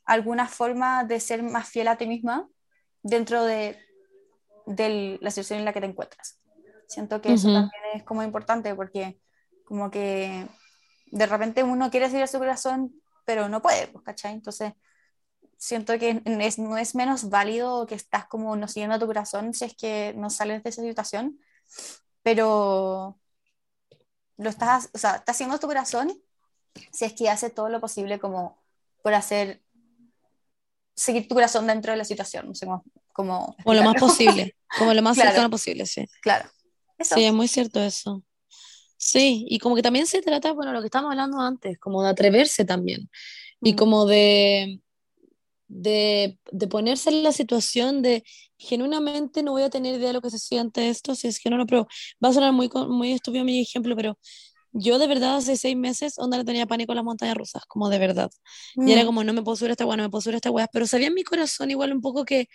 alguna 0.06 0.48
forma 0.48 1.04
de 1.04 1.20
ser 1.20 1.42
más 1.44 1.70
fiel 1.70 1.88
a 1.88 1.98
ti 1.98 2.06
misma 2.08 2.48
dentro 3.02 3.44
de, 3.44 3.80
de 4.66 5.18
la 5.22 5.32
situación 5.32 5.60
en 5.60 5.66
la 5.66 5.74
que 5.74 5.82
te 5.82 5.88
encuentras. 5.88 6.40
Siento 6.88 7.22
que 7.22 7.34
eso 7.34 7.48
Ujú. 7.48 7.54
también 7.54 7.82
es 7.96 8.04
como 8.04 8.24
importante 8.24 8.76
porque 8.76 9.20
como 9.72 9.90
que 9.90 10.46
de 11.06 11.26
repente 11.28 11.64
uno 11.64 11.90
quiere 11.90 12.08
seguir 12.08 12.24
a 12.24 12.28
su 12.28 12.40
corazón, 12.40 12.94
pero 13.24 13.48
no 13.48 13.62
puede, 13.62 13.88
pues, 13.88 14.04
¿cachai? 14.04 14.34
Entonces, 14.34 14.74
siento 15.56 15.98
que 15.98 16.22
es- 16.26 16.60
no 16.60 16.78
es 16.78 16.94
menos 16.94 17.30
válido 17.30 17.86
que 17.88 17.96
estás 17.96 18.26
como 18.28 18.58
no 18.58 18.68
siguiendo 18.68 18.98
a 18.98 19.00
tu 19.00 19.06
corazón 19.08 19.54
si 19.54 19.64
es 19.64 19.74
que 19.78 20.14
no 20.18 20.30
sales 20.30 20.62
de 20.62 20.72
esa 20.72 20.82
situación, 20.82 21.40
pero 22.22 23.18
lo 24.36 24.50
estás, 24.50 24.90
o 24.94 24.98
sea, 24.98 25.16
estás 25.16 25.38
siguiendo 25.38 25.58
tu 25.58 25.68
corazón 25.68 26.12
si 26.92 27.06
es 27.06 27.14
que 27.14 27.30
hace 27.30 27.50
todo 27.50 27.70
lo 27.70 27.80
posible 27.80 28.20
como 28.20 28.62
por 29.02 29.14
hacer, 29.14 29.62
seguir 30.96 31.30
tu 31.30 31.36
corazón 31.36 31.66
dentro 31.66 31.94
de 31.94 31.98
la 31.98 32.04
situación, 32.06 32.48
no 32.48 32.56
sé 32.56 32.66
cómo, 32.66 32.84
cómo 33.14 33.56
Como 33.64 33.74
lo 33.74 33.84
más 33.84 33.96
posible, 33.96 34.54
como 34.78 34.94
lo 34.94 35.02
más 35.02 35.16
Claro. 35.22 35.30
cercano 35.30 35.50
posible, 35.50 35.86
sí. 35.86 36.06
Claro. 36.22 36.50
Eso. 36.98 37.16
Sí, 37.16 37.24
es 37.24 37.34
muy 37.34 37.48
cierto 37.48 37.80
eso. 37.82 38.22
Sí, 39.04 39.46
y 39.50 39.58
como 39.60 39.76
que 39.76 39.82
también 39.82 40.06
se 40.06 40.22
trata, 40.22 40.52
bueno, 40.54 40.72
lo 40.74 40.80
que 40.82 40.86
estábamos 40.86 41.12
hablando 41.12 41.40
antes, 41.40 41.80
como 41.80 42.04
de 42.04 42.10
atreverse 42.10 42.66
también, 42.66 43.10
y 43.64 43.74
Mm. 43.74 43.76
como 43.76 44.06
de, 44.06 44.82
de, 45.68 46.40
de 46.52 46.68
ponerse 46.68 47.10
en 47.12 47.24
la 47.24 47.32
situación 47.34 48.02
de 48.04 48.24
genuinamente 48.58 49.44
no 49.44 49.52
voy 49.54 49.64
a 49.64 49.70
tener 49.72 49.96
idea 49.96 50.10
de 50.10 50.14
lo 50.14 50.22
que 50.22 50.32
se 50.32 50.40
siente 50.40 50.90
esto, 50.90 51.16
si 51.16 51.28
es 51.30 51.40
que 51.40 51.50
no 51.50 51.58
lo 51.58 51.66
pruebo. 51.68 51.88
Va 52.24 52.30
a 52.30 52.34
sonar 52.34 52.54
muy, 52.54 52.70
muy 52.90 53.14
estúpido 53.14 53.46
mi 53.46 53.62
ejemplo, 53.62 53.96
pero 53.96 54.18
yo 54.74 55.00
de 55.00 55.08
verdad 55.08 55.38
hace 55.38 55.58
seis 55.58 55.78
meses, 55.78 56.20
onda, 56.20 56.38
le 56.38 56.46
tenía 56.46 56.68
pánico 56.68 56.94
a 56.94 56.96
las 56.96 57.04
montañas 57.06 57.38
rusas, 57.38 57.64
como 57.68 57.90
de 57.90 58.00
verdad. 58.00 58.32
Y 58.86 58.92
era 58.94 59.04
Mm. 59.04 59.06
como, 59.06 59.24
no 59.24 59.34
me 59.34 59.44
puedo 59.44 59.56
subir 59.58 59.72
a 59.72 59.74
esta 59.74 59.86
weá, 59.88 59.98
no 59.98 60.04
me 60.04 60.10
puedo 60.12 60.22
subir 60.22 60.36
a 60.36 60.38
esta 60.40 60.52
weá, 60.52 60.68
pero 60.74 60.88
sabía 60.88 61.08
en 61.08 61.16
mi 61.16 61.24
corazón 61.24 61.72
igual 61.72 61.94
un 61.94 62.02
poco 62.02 62.26
que 62.26 62.48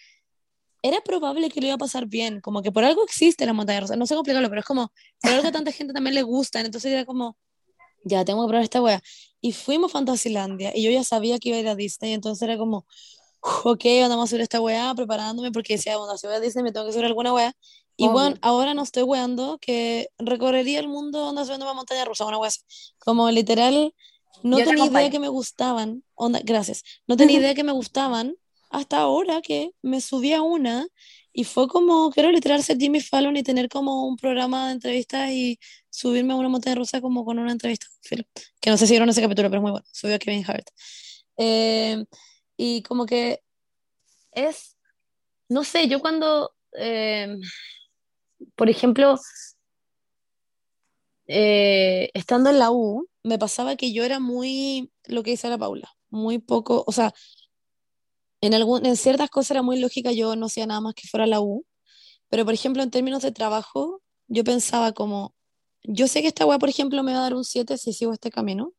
era 0.83 1.01
probable 1.01 1.51
que 1.51 1.61
lo 1.61 1.66
iba 1.66 1.74
a 1.74 1.79
pasar 1.79 2.07
bien, 2.07 2.41
como 2.41 2.62
que 2.62 2.72
por 2.72 2.85
algo 2.85 3.03
existe 3.05 3.47
la 3.47 3.53
montaña 3.53 3.81
rusa, 3.81 3.97
no 3.97 4.07
sé 4.07 4.14
cómo 4.14 4.22
explicarlo, 4.22 4.49
pero 4.49 4.61
es 4.61 4.66
como, 4.66 4.93
por 5.20 5.33
algo 5.33 5.49
a 5.49 5.53
tanta 5.53 5.72
gente 5.72 5.93
también 5.93 6.14
le 6.14 6.22
gustan, 6.22 6.66
entonces 6.66 6.93
era 6.93 7.05
como, 7.05 7.37
ya, 8.05 8.24
tengo 8.24 8.45
que 8.45 8.49
probar 8.49 8.64
esta 8.64 8.81
weá. 8.81 9.03
Y 9.41 9.53
fuimos 9.53 9.91
a 9.91 9.95
Fantasilandia, 9.95 10.72
y 10.74 10.83
yo 10.83 10.91
ya 10.91 11.05
sabía 11.05 11.39
que 11.39 11.49
iba 11.51 11.59
a 11.59 11.61
ir 11.61 11.68
a 11.68 11.74
Disney, 11.74 12.12
entonces 12.12 12.43
era 12.43 12.57
como, 12.57 12.87
"Uf, 13.43 13.66
ok, 13.66 13.85
vamos 14.09 14.24
a 14.24 14.27
subir 14.29 14.43
esta 14.43 14.61
weá, 14.61 14.95
preparándome, 14.95 15.51
porque 15.53 15.74
decía, 15.74 15.97
bueno, 15.99 16.16
si 16.18 16.27
voy 16.27 16.37
a 16.37 16.41
Disney 16.41 16.62
me 16.62 16.72
tengo 16.72 16.87
que 16.87 16.93
subir 16.93 17.07
alguna 17.07 17.33
weá. 17.33 17.53
Y 17.97 18.05
Obvio. 18.05 18.12
bueno, 18.12 18.37
ahora 18.43 18.74
no 18.74 18.83
estoy 18.83 19.03
weando, 19.05 19.59
que 19.59 20.09
recorrería 20.18 20.81
el 20.81 20.89
mundo 20.89 21.27
onda 21.29 21.45
subiendo 21.45 21.64
una 21.66 21.74
montaña 21.74 22.05
rusa, 22.05 22.27
una 22.27 22.39
weá 22.39 22.49
así. 22.49 22.61
Como 22.99 23.31
literal, 23.31 23.95
no 24.43 24.59
Yo 24.59 24.64
te 24.64 24.70
tenía 24.70 24.87
idea 24.87 25.11
que 25.11 25.18
me 25.18 25.29
gustaban, 25.29 26.05
onda, 26.14 26.41
gracias, 26.45 26.83
no 27.07 27.16
tenía 27.16 27.39
idea 27.41 27.55
que 27.55 27.64
me 27.64 27.72
gustaban 27.72 28.37
hasta 28.77 28.99
ahora 28.99 29.41
que 29.43 29.72
me 29.83 30.01
subí 30.01 30.33
a 30.33 30.43
una 30.43 30.87
y 31.33 31.45
fue 31.45 31.68
como, 31.68 32.11
quiero 32.11 32.31
literal 32.31 32.62
ser 32.62 32.79
Jimmy 32.79 33.01
Fallon 33.01 33.37
y 33.37 33.43
tener 33.43 33.68
como 33.68 34.07
un 34.07 34.16
programa 34.16 34.66
de 34.68 34.72
entrevistas 34.72 35.31
y 35.31 35.59
subirme 35.91 36.33
a 36.33 36.37
una 36.37 36.49
montaña 36.49 36.77
rusa 36.77 37.01
como 37.01 37.24
con 37.24 37.39
una 37.39 37.53
entrevista. 37.53 37.87
Que 38.61 38.70
no 38.70 38.77
sé 38.79 38.87
si 38.87 38.93
vieron 38.95 39.09
ese 39.09 39.20
capítulo, 39.20 39.51
pero 39.51 39.59
es 39.59 39.62
muy 39.62 39.70
bueno. 39.72 39.87
Subió 39.93 40.16
a 40.16 40.18
Kevin 40.18 40.45
Hart. 40.47 40.68
Eh, 41.37 42.05
y 42.57 42.83
como 42.83 43.07
que 43.07 43.43
es, 44.33 44.77
no 45.49 45.64
sé, 45.64 45.89
yo 45.89 46.01
cuando, 46.01 46.53
eh, 46.72 47.37
por 48.55 48.70
ejemplo, 48.70 49.18
eh, 51.27 52.11
estando 52.14 52.51
en 52.51 52.59
la 52.59 52.70
U, 52.70 53.09
me 53.22 53.39
pasaba 53.39 53.77
que 53.77 53.93
yo 53.93 54.05
era 54.05 54.20
muy, 54.20 54.91
lo 55.05 55.22
que 55.22 55.33
dice 55.33 55.49
la 55.49 55.59
Paula, 55.59 55.91
muy 56.09 56.39
poco, 56.39 56.85
o 56.87 56.93
sea, 56.93 57.12
en, 58.41 58.55
algún, 58.55 58.87
en 58.87 58.97
ciertas 58.97 59.30
cosas 59.30 59.53
era 59.53 59.62
muy 59.62 59.78
lógica, 59.78 60.12
yo 60.12 60.37
no 60.37 60.47
hacía 60.47 60.66
nada 60.66 60.80
más 60.80 60.95
que 60.95 61.09
fuera 61.09 61.26
la 61.26 61.41
U, 61.41 61.64
pero 62.28 62.45
por 62.45 62.55
ejemplo 62.55 62.82
en 62.82 62.91
términos 62.91 63.22
de 63.22 63.32
trabajo, 63.32 64.03
yo 64.28 64.45
pensaba 64.45 64.93
como, 64.93 65.34
yo 65.82 66.09
sé 66.09 66.22
que 66.22 66.28
esta 66.28 66.47
weá, 66.47 66.59
por 66.59 66.68
ejemplo, 66.68 67.03
me 67.03 67.12
va 67.12 67.18
a 67.18 67.22
dar 67.22 67.34
un 67.34 67.45
7 67.45 67.78
si 67.78 67.93
sigo 67.93 68.12
este 68.12 68.30
camino, 68.30 68.72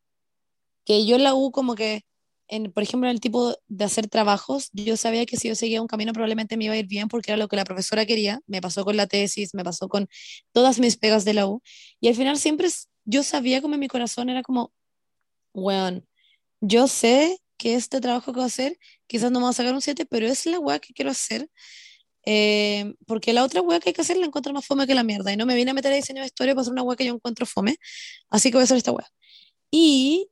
que 0.85 1.05
yo 1.05 1.15
en 1.15 1.23
la 1.23 1.33
U 1.33 1.51
como 1.51 1.75
que, 1.75 2.03
en, 2.49 2.71
por 2.71 2.83
ejemplo, 2.83 3.09
en 3.09 3.15
el 3.15 3.21
tipo 3.21 3.55
de 3.67 3.85
hacer 3.85 4.07
trabajos, 4.07 4.69
yo 4.73 4.97
sabía 4.97 5.25
que 5.25 5.37
si 5.37 5.49
yo 5.49 5.55
seguía 5.55 5.81
un 5.81 5.87
camino 5.87 6.13
probablemente 6.13 6.57
me 6.57 6.65
iba 6.65 6.73
a 6.73 6.77
ir 6.77 6.87
bien 6.87 7.09
porque 7.09 7.31
era 7.31 7.37
lo 7.37 7.47
que 7.47 7.57
la 7.57 7.65
profesora 7.65 8.05
quería, 8.05 8.41
me 8.47 8.61
pasó 8.61 8.85
con 8.85 8.97
la 8.97 9.07
tesis, 9.07 9.53
me 9.53 9.63
pasó 9.63 9.89
con 9.89 10.07
todas 10.53 10.79
mis 10.79 10.97
pegas 10.97 11.25
de 11.25 11.33
la 11.33 11.47
U, 11.47 11.61
y 11.99 12.07
al 12.09 12.15
final 12.15 12.37
siempre 12.37 12.69
yo 13.05 13.23
sabía 13.23 13.61
como 13.61 13.75
en 13.75 13.81
mi 13.81 13.87
corazón 13.87 14.29
era 14.29 14.43
como, 14.43 14.73
weón, 15.53 16.07
yo 16.61 16.87
sé 16.87 17.39
que 17.57 17.75
este 17.75 18.01
trabajo 18.01 18.31
que 18.31 18.37
voy 18.37 18.43
a 18.43 18.47
hacer, 18.47 18.77
quizás 19.07 19.31
no 19.31 19.39
me 19.39 19.45
va 19.45 19.49
a 19.51 19.53
sacar 19.53 19.73
un 19.73 19.81
7, 19.81 20.05
pero 20.05 20.27
es 20.27 20.45
la 20.45 20.59
weá 20.59 20.79
que 20.79 20.93
quiero 20.93 21.11
hacer, 21.11 21.49
eh, 22.25 22.93
porque 23.05 23.33
la 23.33 23.43
otra 23.43 23.61
weá 23.61 23.79
que 23.79 23.89
hay 23.89 23.93
que 23.93 24.01
hacer 24.01 24.17
la 24.17 24.25
encuentro 24.25 24.53
más 24.53 24.65
fome 24.65 24.87
que 24.87 24.95
la 24.95 25.03
mierda, 25.03 25.31
y 25.33 25.37
no 25.37 25.45
me 25.45 25.55
vine 25.55 25.71
a 25.71 25.73
meter 25.73 25.91
a 25.93 25.95
diseño 25.95 26.21
de 26.21 26.27
historia 26.27 26.53
para 26.53 26.61
hacer 26.63 26.73
una 26.73 26.83
weá 26.83 26.97
que 26.97 27.05
yo 27.05 27.13
encuentro 27.13 27.45
fome, 27.45 27.77
así 28.29 28.49
que 28.51 28.57
voy 28.57 28.63
a 28.63 28.65
hacer 28.65 28.77
esta 28.77 28.91
weá. 28.91 29.07
Y, 29.71 30.29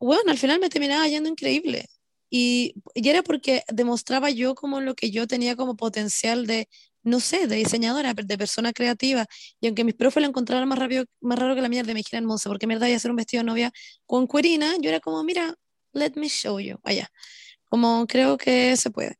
bueno, 0.00 0.30
al 0.32 0.38
final 0.38 0.60
me 0.60 0.70
terminaba 0.70 1.06
yendo 1.08 1.28
increíble. 1.28 1.88
Y, 2.30 2.74
y 2.94 3.08
era 3.08 3.22
porque 3.22 3.62
demostraba 3.72 4.30
yo 4.30 4.54
como 4.54 4.80
lo 4.80 4.94
que 4.94 5.10
yo 5.10 5.26
tenía 5.26 5.56
como 5.56 5.76
potencial 5.76 6.46
de, 6.46 6.68
no 7.02 7.20
sé, 7.20 7.46
de 7.46 7.56
diseñadora, 7.56 8.14
de 8.14 8.38
persona 8.38 8.72
creativa. 8.72 9.26
Y 9.60 9.66
aunque 9.66 9.84
mis 9.84 9.94
profes 9.94 10.22
lo 10.22 10.28
encontraran 10.28 10.68
más 10.68 10.78
rápido, 10.78 11.04
más 11.20 11.38
raro 11.38 11.54
que 11.54 11.62
la 11.62 11.68
mierda, 11.68 11.92
me 11.92 12.00
dijeran, 12.00 12.24
Monse, 12.24 12.48
¿por 12.48 12.58
qué 12.58 12.66
mierda 12.66 12.86
voy 12.86 12.94
a 12.94 12.96
hacer 12.96 13.10
un 13.10 13.16
vestido 13.16 13.42
de 13.42 13.46
novia 13.46 13.72
con 14.06 14.26
cuerina? 14.26 14.74
Yo 14.80 14.88
era 14.88 15.00
como, 15.00 15.22
mira, 15.24 15.54
let 15.92 16.12
me 16.16 16.28
show 16.28 16.60
you, 16.60 16.78
allá. 16.84 17.10
Como 17.72 18.06
creo 18.06 18.36
que 18.36 18.76
se 18.76 18.90
puede. 18.90 19.16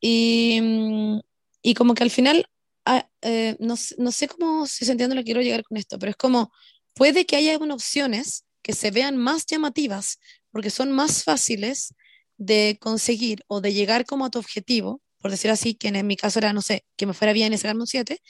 Y, 0.00 0.60
mm, 0.60 1.20
y 1.62 1.74
como 1.74 1.94
que 1.94 2.02
al 2.02 2.10
final, 2.10 2.44
ah, 2.84 3.08
eh, 3.22 3.56
no, 3.60 3.76
no 3.98 4.10
sé 4.10 4.26
cómo, 4.26 4.66
si 4.66 4.84
se 4.84 4.90
entiende 4.90 5.14
lo 5.14 5.20
que 5.20 5.26
quiero 5.26 5.40
llegar 5.40 5.62
con 5.62 5.76
esto, 5.76 5.96
pero 5.96 6.10
es 6.10 6.16
como, 6.16 6.50
puede 6.94 7.26
que 7.26 7.36
haya 7.36 7.56
opciones 7.58 8.44
que 8.60 8.72
se 8.72 8.90
vean 8.90 9.16
más 9.16 9.46
llamativas 9.46 10.18
porque 10.50 10.70
son 10.70 10.90
más 10.90 11.22
fáciles 11.22 11.94
de 12.38 12.76
conseguir 12.80 13.44
o 13.46 13.60
de 13.60 13.72
llegar 13.72 14.04
como 14.04 14.24
a 14.24 14.30
tu 14.30 14.40
objetivo, 14.40 15.00
por 15.20 15.30
decir 15.30 15.52
así, 15.52 15.74
que 15.76 15.86
en 15.86 16.06
mi 16.08 16.16
caso 16.16 16.40
era, 16.40 16.52
no 16.52 16.62
sé, 16.62 16.84
que 16.96 17.06
me 17.06 17.14
fuera 17.14 17.32
bien 17.32 17.52
y 17.52 17.56
sacarme 17.56 17.82
un 17.82 17.86
7, 17.86 18.20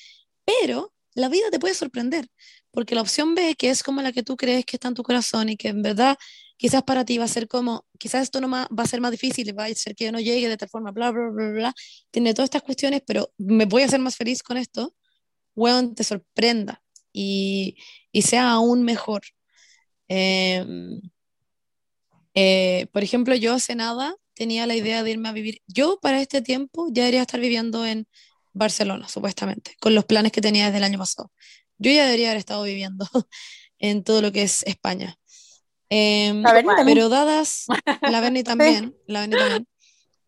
pero 0.45 0.93
la 1.15 1.31
vida 1.31 1.51
te 1.51 1.59
puede 1.59 1.73
sorprender, 1.73 2.29
porque 2.73 2.95
la 2.95 3.01
opción 3.01 3.35
B, 3.35 3.55
que 3.57 3.71
es 3.71 3.83
como 3.83 4.03
la 4.03 4.13
que 4.13 4.23
tú 4.23 4.37
crees 4.37 4.67
que 4.67 4.77
está 4.77 4.89
en 4.89 4.95
tu 4.95 5.03
corazón 5.03 5.49
y 5.49 5.57
que 5.57 5.69
en 5.69 5.81
verdad 5.81 6.19
quizás 6.57 6.83
para 6.83 7.05
ti 7.05 7.19
va 7.19 7.25
a 7.25 7.29
ser 7.29 7.49
como, 7.49 7.87
quizás 7.99 8.23
esto 8.25 8.41
no 8.41 8.51
va 8.51 8.69
a 8.77 8.87
ser 8.87 9.01
más 9.01 9.11
difícil, 9.11 9.59
va 9.59 9.67
a 9.67 9.75
ser 9.75 9.95
que 9.95 10.07
yo 10.07 10.13
no 10.13 10.21
llegue 10.21 10.49
de 10.49 10.57
tal 10.57 10.69
forma, 10.69 10.91
bla, 10.93 11.11
bla, 11.11 11.31
bla, 11.31 11.51
bla, 11.51 11.75
tiene 12.11 12.35
todas 12.35 12.47
estas 12.47 12.63
cuestiones, 12.63 13.03
pero 13.07 13.33
me 13.39 13.67
voy 13.67 13.83
a 13.83 13.87
hacer 13.87 14.01
más 14.01 14.17
feliz 14.17 14.43
con 14.43 14.57
esto, 14.57 14.95
weón, 15.55 15.95
te 15.95 16.05
sorprenda 16.05 16.83
y, 17.13 17.77
y 18.13 18.23
sea 18.23 18.53
aún 18.53 18.85
mejor. 18.85 19.23
Em, 20.09 21.01
eh, 22.35 22.87
por 22.93 23.03
ejemplo, 23.03 23.35
yo 23.35 23.55
hace 23.55 23.75
nada 23.75 24.15
tenía 24.35 24.67
la 24.67 24.77
idea 24.77 25.03
de 25.03 25.11
irme 25.13 25.29
a 25.29 25.33
vivir. 25.33 25.63
Yo 25.67 25.99
para 26.01 26.21
este 26.21 26.43
tiempo 26.43 26.89
ya 26.93 27.03
debería 27.05 27.23
estar 27.23 27.41
viviendo 27.41 27.87
en 27.87 28.07
Barcelona, 28.53 29.09
supuestamente, 29.09 29.77
con 29.81 29.95
los 29.95 30.05
planes 30.05 30.33
que 30.33 30.41
tenía 30.41 30.67
desde 30.67 30.79
el 30.79 30.85
año 30.85 30.99
pasado. 30.99 31.33
Yo 31.79 31.91
ya 31.91 32.05
debería 32.05 32.29
haber 32.29 32.39
estado 32.39 32.63
viviendo 32.65 33.07
en 33.79 34.05
todo 34.05 34.23
lo 34.23 34.33
que 34.33 34.43
es 34.43 34.63
España. 34.65 35.19
También. 35.89 36.67
pero 36.85 37.09
dadas, 37.09 37.67
la 38.03 38.21
Berni 38.21 38.43
también, 38.45 38.97
la 39.07 39.21
Berni 39.21 39.37
también. 39.37 39.69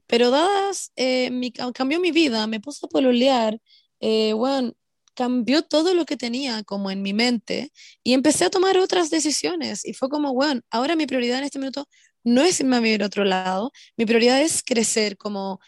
Pero 0.07 0.31
dadas, 0.31 0.93
eh, 0.97 1.31
mi, 1.31 1.53
cambió 1.53 2.01
mi 2.01 2.13
vida, 2.13 2.47
me 2.47 2.61
puse 2.61 2.87
a 2.87 2.89
pololear, 2.89 3.61
eh, 4.01 4.33
bueno, 4.33 4.73
cambió 5.15 5.63
todo 5.63 5.95
lo 5.95 6.07
que 6.07 6.17
tenía 6.17 6.63
como 6.63 6.91
en 6.91 7.03
mi 7.03 7.13
mente 7.13 7.73
y 8.05 8.15
empecé 8.15 8.45
a 8.45 8.51
tomar 8.51 8.79
otras 8.79 9.11
decisiones 9.11 9.85
y 9.85 9.93
fue 9.93 10.09
como, 10.09 10.33
bueno, 10.33 10.61
ahora 10.71 10.95
mi 10.95 11.07
prioridad 11.07 11.39
en 11.39 11.45
este 11.45 11.59
minuto 11.59 11.89
no 12.23 12.43
es 12.43 12.61
irme 12.61 12.77
a 12.77 12.81
vivir 12.81 13.03
a 13.03 13.07
otro 13.07 13.25
lado, 13.25 13.73
mi 13.97 14.07
prioridad 14.07 14.41
es 14.41 14.63
crecer 14.63 15.17
como 15.17 15.61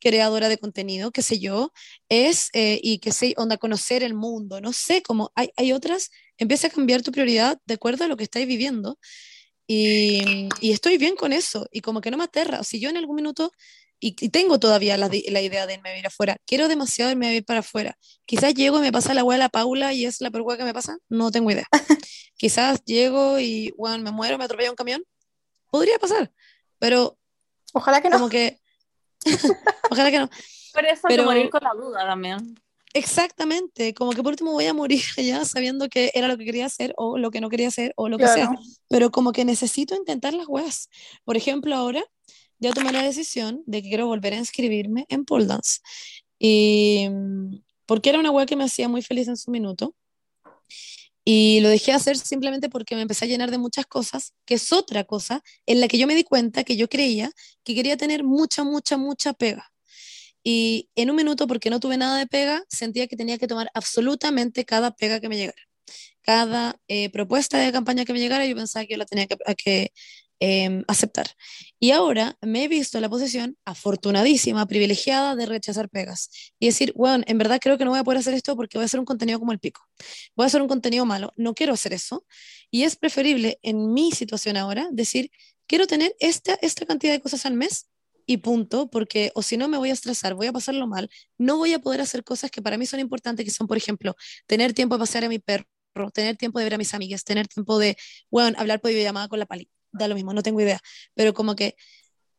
creadora 0.00 0.48
de 0.48 0.58
contenido, 0.58 1.12
qué 1.12 1.22
sé 1.22 1.38
yo, 1.38 1.72
es, 2.08 2.48
eh, 2.54 2.80
y 2.82 2.98
que 2.98 3.12
sé, 3.12 3.34
onda, 3.36 3.58
conocer 3.58 4.02
el 4.02 4.14
mundo, 4.14 4.60
no 4.60 4.72
sé, 4.72 5.02
como 5.02 5.30
hay, 5.34 5.50
hay 5.56 5.72
otras, 5.72 6.10
empieza 6.40 6.66
a 6.66 6.70
cambiar 6.70 7.02
tu 7.02 7.12
prioridad 7.12 7.58
de 7.64 7.74
acuerdo 7.74 8.04
a 8.04 8.08
lo 8.08 8.16
que 8.16 8.24
estáis 8.24 8.46
viviendo 8.48 8.98
y, 9.68 10.48
y 10.60 10.72
estoy 10.72 10.98
bien 10.98 11.14
con 11.14 11.32
eso 11.32 11.68
y 11.70 11.80
como 11.80 12.00
que 12.00 12.10
no 12.10 12.16
me 12.16 12.24
aterra, 12.24 12.64
si 12.64 12.80
yo 12.80 12.90
en 12.90 12.96
algún 12.96 13.14
minuto 13.16 13.52
y, 14.00 14.16
y 14.18 14.30
tengo 14.30 14.58
todavía 14.58 14.96
la, 14.96 15.08
la 15.28 15.40
idea 15.42 15.66
de 15.66 15.74
irme 15.74 15.90
a 15.90 15.92
vivir 15.92 16.06
afuera. 16.06 16.38
Quiero 16.46 16.68
demasiado 16.68 17.10
irme 17.10 17.26
a 17.26 17.28
vivir 17.30 17.44
para 17.44 17.60
afuera. 17.60 17.96
Quizás 18.24 18.54
llego 18.54 18.78
y 18.78 18.80
me 18.80 18.90
pasa 18.92 19.12
la 19.12 19.22
weá 19.22 19.36
de 19.36 19.44
la 19.44 19.48
Paula 19.50 19.92
y 19.92 20.06
es 20.06 20.22
la 20.22 20.30
peor 20.30 20.56
que 20.56 20.64
me 20.64 20.72
pasa. 20.72 20.96
No 21.10 21.30
tengo 21.30 21.50
idea. 21.50 21.66
Quizás 22.36 22.82
llego 22.86 23.38
y, 23.38 23.74
bueno, 23.76 24.02
me 24.02 24.10
muero, 24.10 24.38
me 24.38 24.44
atropella 24.44 24.70
un 24.70 24.76
camión. 24.76 25.04
Podría 25.70 25.98
pasar. 25.98 26.32
Pero 26.78 27.18
Ojalá 27.74 28.00
que 28.00 28.08
no. 28.08 28.16
como 28.16 28.30
que... 28.30 28.58
Ojalá 29.90 30.10
que 30.10 30.18
no. 30.18 30.30
Por 30.72 30.84
eso 30.86 31.02
Pero- 31.06 31.24
morir 31.24 31.50
con 31.50 31.60
la 31.62 31.74
duda 31.74 32.06
también. 32.06 32.58
Exactamente. 32.92 33.94
Como 33.94 34.12
que 34.12 34.22
por 34.22 34.32
último 34.32 34.52
voy 34.52 34.66
a 34.66 34.74
morir 34.74 35.02
ya 35.16 35.44
sabiendo 35.44 35.88
que 35.88 36.10
era 36.14 36.28
lo 36.28 36.36
que 36.36 36.44
quería 36.44 36.66
hacer 36.66 36.94
o 36.96 37.18
lo 37.18 37.30
que 37.30 37.40
no 37.40 37.48
quería 37.48 37.68
hacer 37.68 37.92
o 37.96 38.08
lo 38.08 38.18
que 38.18 38.26
sea. 38.26 38.50
Pero 38.88 39.10
como 39.10 39.32
que 39.32 39.44
necesito 39.44 39.94
intentar 39.94 40.34
las 40.34 40.48
weas. 40.48 40.88
Por 41.24 41.36
ejemplo, 41.36 41.74
ahora 41.74 42.02
ya 42.58 42.72
tomé 42.72 42.92
la 42.92 43.02
decisión 43.02 43.62
de 43.66 43.82
que 43.82 43.88
quiero 43.88 44.06
volver 44.06 44.34
a 44.34 44.38
inscribirme 44.38 45.06
en 45.08 45.24
pole 45.24 45.46
dance. 45.46 45.80
Y 46.38 47.08
mm, 47.10 47.62
porque 47.86 48.10
era 48.10 48.18
una 48.18 48.30
web 48.30 48.48
que 48.48 48.56
me 48.56 48.64
hacía 48.64 48.88
muy 48.88 49.02
feliz 49.02 49.28
en 49.28 49.36
su 49.36 49.50
minuto. 49.50 49.94
Y 51.24 51.60
lo 51.60 51.68
dejé 51.68 51.92
hacer 51.92 52.16
simplemente 52.16 52.70
porque 52.70 52.96
me 52.96 53.02
empecé 53.02 53.26
a 53.26 53.28
llenar 53.28 53.50
de 53.50 53.58
muchas 53.58 53.86
cosas, 53.86 54.32
que 54.46 54.54
es 54.54 54.72
otra 54.72 55.04
cosa 55.04 55.42
en 55.66 55.80
la 55.80 55.86
que 55.86 55.98
yo 55.98 56.06
me 56.06 56.14
di 56.14 56.24
cuenta 56.24 56.64
que 56.64 56.76
yo 56.76 56.88
creía 56.88 57.30
que 57.62 57.74
quería 57.74 57.96
tener 57.96 58.24
mucha, 58.24 58.64
mucha, 58.64 58.96
mucha 58.96 59.32
pega. 59.34 59.70
Y 60.42 60.88
en 60.94 61.10
un 61.10 61.16
minuto, 61.16 61.46
porque 61.46 61.70
no 61.70 61.80
tuve 61.80 61.96
nada 61.96 62.18
de 62.18 62.26
pega, 62.26 62.64
sentía 62.68 63.06
que 63.06 63.16
tenía 63.16 63.38
que 63.38 63.46
tomar 63.46 63.70
absolutamente 63.74 64.64
cada 64.64 64.90
pega 64.92 65.20
que 65.20 65.28
me 65.28 65.36
llegara. 65.36 65.58
Cada 66.22 66.76
eh, 66.88 67.10
propuesta 67.10 67.58
de 67.58 67.72
campaña 67.72 68.04
que 68.04 68.12
me 68.12 68.20
llegara, 68.20 68.46
yo 68.46 68.56
pensaba 68.56 68.84
que 68.86 68.92
yo 68.94 68.98
la 68.98 69.06
tenía 69.06 69.26
que, 69.26 69.92
em, 70.40 70.84
aceptar. 70.88 71.26
Y 71.78 71.90
ahora 71.90 72.36
me 72.40 72.64
he 72.64 72.68
visto 72.68 72.96
en 72.98 73.02
la 73.02 73.10
posición 73.10 73.58
afortunadísima, 73.64 74.66
privilegiada 74.66 75.36
de 75.36 75.46
rechazar 75.46 75.90
pegas 75.90 76.30
y 76.58 76.66
decir, 76.66 76.92
bueno, 76.96 77.24
en 77.26 77.36
verdad 77.38 77.58
creo 77.60 77.76
que 77.76 77.84
no 77.84 77.90
voy 77.90 78.00
a 78.00 78.04
poder 78.04 78.20
hacer 78.20 78.34
esto 78.34 78.56
porque 78.56 78.78
voy 78.78 78.84
a 78.84 78.86
hacer 78.86 79.00
un 79.00 79.06
contenido 79.06 79.38
como 79.38 79.52
el 79.52 79.58
pico. 79.58 79.82
Voy 80.36 80.44
a 80.44 80.46
hacer 80.46 80.62
un 80.62 80.68
contenido 80.68 81.04
malo, 81.04 81.32
no 81.36 81.54
quiero 81.54 81.74
hacer 81.74 81.92
eso. 81.92 82.24
Y 82.70 82.84
es 82.84 82.96
preferible 82.96 83.58
en 83.62 83.92
mi 83.92 84.12
situación 84.12 84.56
ahora 84.56 84.88
decir, 84.92 85.30
quiero 85.66 85.86
tener 85.86 86.16
esta, 86.20 86.54
esta 86.62 86.86
cantidad 86.86 87.12
de 87.12 87.20
cosas 87.20 87.44
al 87.46 87.54
mes 87.54 87.89
y 88.30 88.36
punto, 88.36 88.88
porque 88.88 89.32
o 89.34 89.42
si 89.42 89.56
no 89.56 89.66
me 89.66 89.76
voy 89.76 89.90
a 89.90 89.92
estresar, 89.92 90.34
voy 90.34 90.46
a 90.46 90.52
pasarlo 90.52 90.86
mal, 90.86 91.10
no 91.36 91.56
voy 91.56 91.72
a 91.72 91.80
poder 91.80 92.00
hacer 92.00 92.22
cosas 92.22 92.48
que 92.48 92.62
para 92.62 92.78
mí 92.78 92.86
son 92.86 93.00
importantes, 93.00 93.44
que 93.44 93.50
son, 93.50 93.66
por 93.66 93.76
ejemplo, 93.76 94.14
tener 94.46 94.72
tiempo 94.72 94.94
de 94.94 95.00
pasear 95.00 95.24
a 95.24 95.28
mi 95.28 95.40
perro, 95.40 95.66
tener 96.14 96.36
tiempo 96.36 96.60
de 96.60 96.64
ver 96.64 96.74
a 96.74 96.78
mis 96.78 96.94
amigas, 96.94 97.24
tener 97.24 97.48
tiempo 97.48 97.80
de, 97.80 97.96
bueno, 98.30 98.56
hablar 98.56 98.80
por 98.80 98.92
videollamada 98.92 99.26
con 99.26 99.40
la 99.40 99.46
pali, 99.46 99.68
da 99.90 100.06
lo 100.06 100.14
mismo, 100.14 100.32
no 100.32 100.44
tengo 100.44 100.60
idea, 100.60 100.78
pero 101.14 101.34
como 101.34 101.56
que 101.56 101.74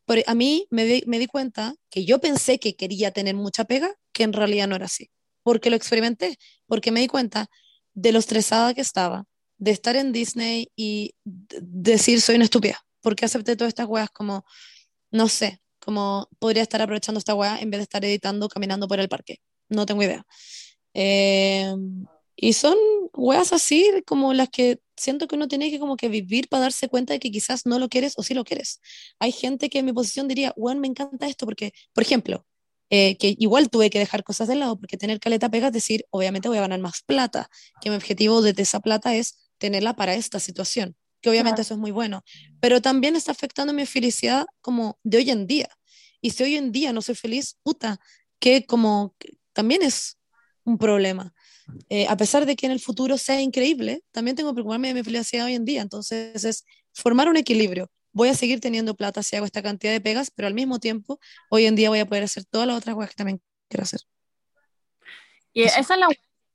por, 0.06 0.16
a 0.26 0.34
mí 0.34 0.66
me 0.70 0.86
di, 0.86 1.02
me 1.06 1.18
di 1.18 1.26
cuenta 1.26 1.74
que 1.90 2.06
yo 2.06 2.20
pensé 2.20 2.58
que 2.58 2.74
quería 2.74 3.10
tener 3.10 3.34
mucha 3.34 3.64
pega, 3.66 3.92
que 4.12 4.22
en 4.22 4.32
realidad 4.32 4.68
no 4.68 4.76
era 4.76 4.86
así, 4.86 5.10
porque 5.42 5.68
lo 5.68 5.76
experimenté, 5.76 6.38
porque 6.66 6.90
me 6.90 7.00
di 7.00 7.06
cuenta 7.06 7.50
de 7.92 8.12
lo 8.12 8.18
estresada 8.18 8.72
que 8.72 8.80
estaba, 8.80 9.26
de 9.58 9.72
estar 9.72 9.94
en 9.96 10.12
Disney 10.12 10.72
y 10.74 11.14
decir 11.24 12.22
soy 12.22 12.36
una 12.36 12.44
estúpida, 12.44 12.80
porque 13.02 13.26
acepté 13.26 13.56
todas 13.56 13.68
estas 13.68 13.88
weas 13.88 14.08
como, 14.08 14.46
no 15.10 15.28
sé, 15.28 15.61
como 15.84 16.28
podría 16.38 16.62
estar 16.62 16.80
aprovechando 16.82 17.18
esta 17.18 17.34
weá 17.34 17.58
en 17.60 17.70
vez 17.70 17.78
de 17.80 17.82
estar 17.84 18.04
editando 18.04 18.48
caminando 18.48 18.88
por 18.88 19.00
el 19.00 19.08
parque. 19.08 19.40
No 19.68 19.86
tengo 19.86 20.02
idea. 20.02 20.24
Eh, 20.94 21.74
y 22.36 22.52
son 22.54 22.76
weas 23.14 23.52
así 23.52 24.02
como 24.06 24.34
las 24.34 24.48
que 24.48 24.80
siento 24.96 25.26
que 25.28 25.36
uno 25.36 25.48
tiene 25.48 25.70
que 25.70 25.78
como 25.78 25.96
que 25.96 26.08
vivir 26.08 26.48
para 26.48 26.62
darse 26.62 26.88
cuenta 26.88 27.12
de 27.12 27.20
que 27.20 27.30
quizás 27.30 27.66
no 27.66 27.78
lo 27.78 27.88
quieres 27.88 28.14
o 28.16 28.22
sí 28.22 28.34
lo 28.34 28.44
quieres. 28.44 28.80
Hay 29.18 29.32
gente 29.32 29.70
que 29.70 29.80
en 29.80 29.86
mi 29.86 29.92
posición 29.92 30.28
diría, 30.28 30.52
weón, 30.56 30.80
me 30.80 30.88
encanta 30.88 31.26
esto 31.26 31.46
porque, 31.46 31.72
por 31.92 32.02
ejemplo, 32.02 32.46
eh, 32.90 33.16
que 33.18 33.34
igual 33.38 33.70
tuve 33.70 33.90
que 33.90 33.98
dejar 33.98 34.22
cosas 34.24 34.48
de 34.48 34.56
lado 34.56 34.78
porque 34.78 34.96
tener 34.98 35.18
caleta 35.20 35.50
pega 35.50 35.68
es 35.68 35.72
decir, 35.72 36.04
obviamente 36.10 36.48
voy 36.48 36.58
a 36.58 36.62
ganar 36.62 36.80
más 36.80 37.02
plata, 37.06 37.48
que 37.80 37.90
mi 37.90 37.96
objetivo 37.96 38.42
desde 38.42 38.62
esa 38.62 38.80
plata 38.80 39.14
es 39.14 39.50
tenerla 39.58 39.94
para 39.94 40.14
esta 40.14 40.40
situación 40.40 40.96
que 41.22 41.30
obviamente 41.30 41.62
eso 41.62 41.74
es 41.74 41.80
muy 41.80 41.92
bueno, 41.92 42.24
pero 42.60 42.82
también 42.82 43.16
está 43.16 43.32
afectando 43.32 43.72
mi 43.72 43.86
felicidad 43.86 44.44
como 44.60 44.98
de 45.04 45.18
hoy 45.18 45.30
en 45.30 45.46
día. 45.46 45.68
Y 46.20 46.30
si 46.30 46.42
hoy 46.42 46.56
en 46.56 46.72
día 46.72 46.92
no 46.92 47.00
soy 47.00 47.14
feliz, 47.14 47.58
puta, 47.62 47.98
que 48.38 48.66
como 48.66 49.14
también 49.52 49.82
es 49.82 50.18
un 50.64 50.78
problema. 50.78 51.32
Eh, 51.88 52.06
a 52.08 52.16
pesar 52.16 52.44
de 52.44 52.56
que 52.56 52.66
en 52.66 52.72
el 52.72 52.80
futuro 52.80 53.16
sea 53.16 53.40
increíble, 53.40 54.02
también 54.10 54.36
tengo 54.36 54.50
que 54.50 54.54
preocuparme 54.54 54.88
de 54.88 54.94
mi 54.94 55.02
felicidad 55.02 55.46
hoy 55.46 55.54
en 55.54 55.64
día. 55.64 55.80
Entonces 55.80 56.44
es 56.44 56.64
formar 56.92 57.28
un 57.28 57.36
equilibrio. 57.36 57.90
Voy 58.12 58.28
a 58.28 58.34
seguir 58.34 58.60
teniendo 58.60 58.94
plata 58.94 59.22
si 59.22 59.36
hago 59.36 59.46
esta 59.46 59.62
cantidad 59.62 59.92
de 59.92 60.00
pegas, 60.00 60.30
pero 60.30 60.48
al 60.48 60.54
mismo 60.54 60.78
tiempo, 60.80 61.18
hoy 61.50 61.66
en 61.66 61.76
día 61.76 61.88
voy 61.88 62.00
a 62.00 62.06
poder 62.06 62.24
hacer 62.24 62.44
todas 62.44 62.66
las 62.66 62.76
otras 62.76 62.94
cosas 62.94 63.10
que 63.10 63.16
también 63.16 63.40
quiero 63.68 63.84
hacer. 63.84 64.00
Y 65.54 65.62
esa 65.62 65.80
es 65.80 65.88
la 65.88 66.08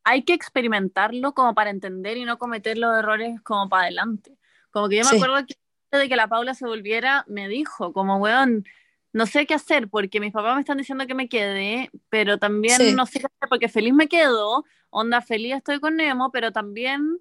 hay 0.10 0.24
que 0.24 0.34
experimentarlo 0.34 1.34
como 1.34 1.54
para 1.54 1.70
entender 1.70 2.16
y 2.16 2.24
no 2.24 2.38
cometer 2.38 2.78
los 2.78 2.98
errores 2.98 3.42
como 3.42 3.68
para 3.68 3.84
adelante. 3.84 4.37
Como 4.78 4.90
que 4.90 4.98
yo 4.98 5.10
me 5.10 5.18
acuerdo 5.18 5.38
que 5.48 5.56
antes 5.92 6.02
de 6.02 6.08
que 6.08 6.16
la 6.16 6.28
Paula 6.28 6.54
se 6.54 6.68
volviera, 6.68 7.26
me 7.28 7.48
dijo, 7.48 7.94
como, 7.94 8.18
weón, 8.18 8.64
no 9.12 9.26
sé 9.26 9.48
qué 9.48 9.56
hacer 9.56 9.90
porque 9.90 10.20
mis 10.20 10.32
papás 10.32 10.54
me 10.54 10.60
están 10.60 10.78
diciendo 10.78 11.08
que 11.08 11.16
me 11.16 11.28
quede, 11.28 11.90
pero 12.10 12.38
también 12.38 12.96
no 12.96 13.08
sé 13.08 13.20
qué 13.20 13.26
hacer 13.26 13.50
porque 13.50 13.70
feliz 13.70 13.92
me 13.96 14.08
quedo, 14.08 14.66
onda 14.92 15.22
feliz 15.22 15.56
estoy 15.56 15.80
con 15.80 15.96
Nemo, 15.96 16.32
pero 16.32 16.52
también 16.52 17.20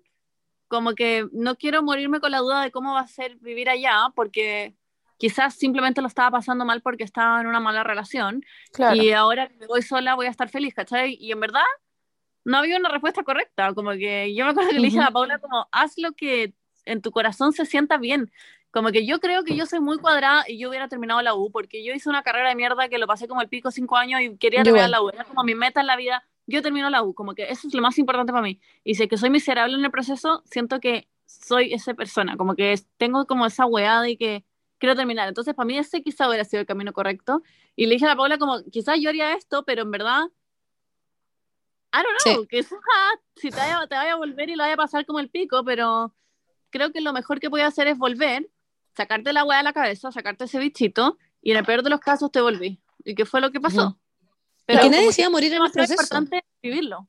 como 0.68 0.94
que 0.94 1.26
no 1.32 1.56
quiero 1.56 1.82
morirme 1.82 2.20
con 2.20 2.30
la 2.30 2.40
duda 2.40 2.60
de 2.60 2.70
cómo 2.70 2.92
va 2.92 3.00
a 3.00 3.08
ser 3.08 3.36
vivir 3.36 3.70
allá 3.70 4.12
porque 4.14 4.74
quizás 5.16 5.54
simplemente 5.54 6.02
lo 6.02 6.08
estaba 6.08 6.32
pasando 6.32 6.66
mal 6.66 6.82
porque 6.82 7.04
estaba 7.04 7.40
en 7.40 7.46
una 7.46 7.60
mala 7.60 7.84
relación 7.84 8.44
y 8.92 9.12
ahora 9.12 9.48
que 9.48 9.56
me 9.56 9.66
voy 9.66 9.80
sola 9.80 10.14
voy 10.14 10.26
a 10.26 10.30
estar 10.30 10.50
feliz, 10.50 10.74
¿cachai? 10.74 11.16
Y 11.18 11.32
en 11.32 11.40
verdad 11.40 11.64
no 12.44 12.58
había 12.58 12.76
una 12.76 12.90
respuesta 12.90 13.22
correcta, 13.22 13.72
como 13.72 13.92
que 13.92 14.34
yo 14.34 14.44
me 14.44 14.50
acuerdo 14.50 14.68
que 14.68 14.78
le 14.78 14.86
dije 14.88 14.98
a 14.98 15.04
la 15.04 15.10
Paula 15.10 15.38
como, 15.38 15.66
haz 15.72 15.94
lo 15.96 16.12
que 16.12 16.52
en 16.86 17.02
tu 17.02 17.10
corazón 17.10 17.52
se 17.52 17.66
sienta 17.66 17.98
bien. 17.98 18.32
Como 18.70 18.90
que 18.90 19.06
yo 19.06 19.20
creo 19.20 19.44
que 19.44 19.56
yo 19.56 19.66
soy 19.66 19.80
muy 19.80 19.98
cuadrada 19.98 20.44
y 20.48 20.58
yo 20.58 20.68
hubiera 20.68 20.88
terminado 20.88 21.22
la 21.22 21.34
U, 21.34 21.50
porque 21.50 21.84
yo 21.84 21.94
hice 21.94 22.08
una 22.08 22.22
carrera 22.22 22.48
de 22.48 22.54
mierda 22.54 22.88
que 22.88 22.98
lo 22.98 23.06
pasé 23.06 23.28
como 23.28 23.40
el 23.40 23.48
pico 23.48 23.70
cinco 23.70 23.96
años 23.96 24.20
y 24.20 24.36
quería 24.36 24.62
terminar 24.62 24.90
la 24.90 25.02
U. 25.02 25.08
Era 25.08 25.24
como 25.24 25.44
mi 25.44 25.54
meta 25.54 25.80
en 25.80 25.86
la 25.86 25.96
vida, 25.96 26.24
yo 26.46 26.62
termino 26.62 26.90
la 26.90 27.02
U, 27.02 27.14
como 27.14 27.34
que 27.34 27.50
eso 27.50 27.68
es 27.68 27.74
lo 27.74 27.82
más 27.82 27.98
importante 27.98 28.32
para 28.32 28.42
mí. 28.42 28.60
Y 28.84 28.94
si 28.94 29.04
es 29.04 29.08
que 29.08 29.16
soy 29.16 29.30
miserable 29.30 29.76
en 29.76 29.84
el 29.84 29.90
proceso, 29.90 30.42
siento 30.46 30.80
que 30.80 31.08
soy 31.26 31.72
esa 31.72 31.94
persona, 31.94 32.36
como 32.36 32.54
que 32.54 32.78
tengo 32.98 33.26
como 33.26 33.46
esa 33.46 33.66
weá 33.66 34.00
de 34.00 34.16
que 34.16 34.44
quiero 34.78 34.94
terminar. 34.94 35.28
Entonces, 35.28 35.54
para 35.54 35.66
mí 35.66 35.78
ese 35.78 36.02
quizá 36.02 36.28
hubiera 36.28 36.44
sido 36.44 36.60
el 36.60 36.66
camino 36.66 36.92
correcto. 36.92 37.42
Y 37.74 37.86
le 37.86 37.94
dije 37.94 38.04
a 38.04 38.08
la 38.08 38.16
Paula 38.16 38.38
como, 38.38 38.62
quizás 38.70 39.00
yo 39.00 39.08
haría 39.08 39.32
esto, 39.34 39.64
pero 39.64 39.82
en 39.82 39.90
verdad 39.90 40.26
I 41.92 42.02
don't 42.02 42.36
know, 42.36 42.46
que 42.46 42.62
si 43.36 43.50
te 43.50 43.56
vaya, 43.56 43.86
te 43.86 43.94
vaya 43.94 44.12
a 44.12 44.16
volver 44.16 44.50
y 44.50 44.56
lo 44.56 44.64
vaya 44.64 44.74
a 44.74 44.78
pasar 44.78 45.06
como 45.06 45.18
el 45.18 45.30
pico, 45.30 45.64
pero 45.64 46.12
creo 46.76 46.92
que 46.92 47.00
lo 47.00 47.12
mejor 47.12 47.40
que 47.40 47.50
puedes 47.50 47.66
hacer 47.66 47.88
es 47.88 47.98
volver, 47.98 48.48
sacarte 48.96 49.32
la 49.32 49.44
hueá 49.44 49.58
de 49.58 49.64
la 49.64 49.72
cabeza, 49.72 50.12
sacarte 50.12 50.44
ese 50.44 50.58
bichito, 50.58 51.18
y 51.42 51.52
en 51.52 51.58
el 51.58 51.64
peor 51.64 51.82
de 51.82 51.90
los 51.90 52.00
casos 52.00 52.30
te 52.30 52.40
volví. 52.40 52.80
¿Y 53.04 53.14
qué 53.14 53.24
fue 53.24 53.40
lo 53.40 53.50
que 53.52 53.60
pasó? 53.60 53.98
Pero 54.64 54.80
que 54.82 54.90
nadie 54.90 55.12
se 55.12 55.22
iba 55.22 55.28
a 55.28 55.30
morir 55.30 55.52
en 55.52 55.62
el 55.62 55.70
proceso. 55.70 55.94
Es 55.94 56.10
importante 56.10 56.44
vivirlo. 56.62 57.08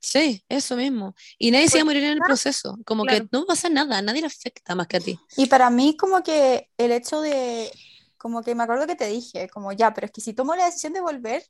Sí, 0.00 0.42
eso 0.48 0.76
mismo. 0.76 1.14
Y 1.38 1.50
nadie 1.50 1.68
se 1.68 1.76
iba 1.76 1.82
a 1.82 1.84
morir 1.84 2.02
en 2.04 2.12
el 2.12 2.18
proceso. 2.18 2.78
Como 2.84 3.04
que 3.04 3.28
no 3.30 3.44
pasa 3.44 3.68
nada, 3.68 4.02
nadie 4.02 4.22
le 4.22 4.26
afecta 4.26 4.74
más 4.74 4.86
que 4.86 4.96
a 4.96 5.00
ti. 5.00 5.20
Y 5.36 5.46
para 5.46 5.70
mí, 5.70 5.96
como 5.96 6.22
que 6.22 6.70
el 6.78 6.90
hecho 6.90 7.20
de. 7.20 7.70
Como 8.16 8.42
que 8.42 8.54
me 8.54 8.64
acuerdo 8.64 8.86
que 8.86 8.96
te 8.96 9.06
dije, 9.06 9.48
como 9.48 9.72
ya, 9.72 9.94
pero 9.94 10.06
es 10.06 10.10
que 10.10 10.20
si 10.20 10.34
tomo 10.34 10.54
la 10.54 10.66
decisión 10.66 10.92
de 10.92 11.00
volver, 11.00 11.42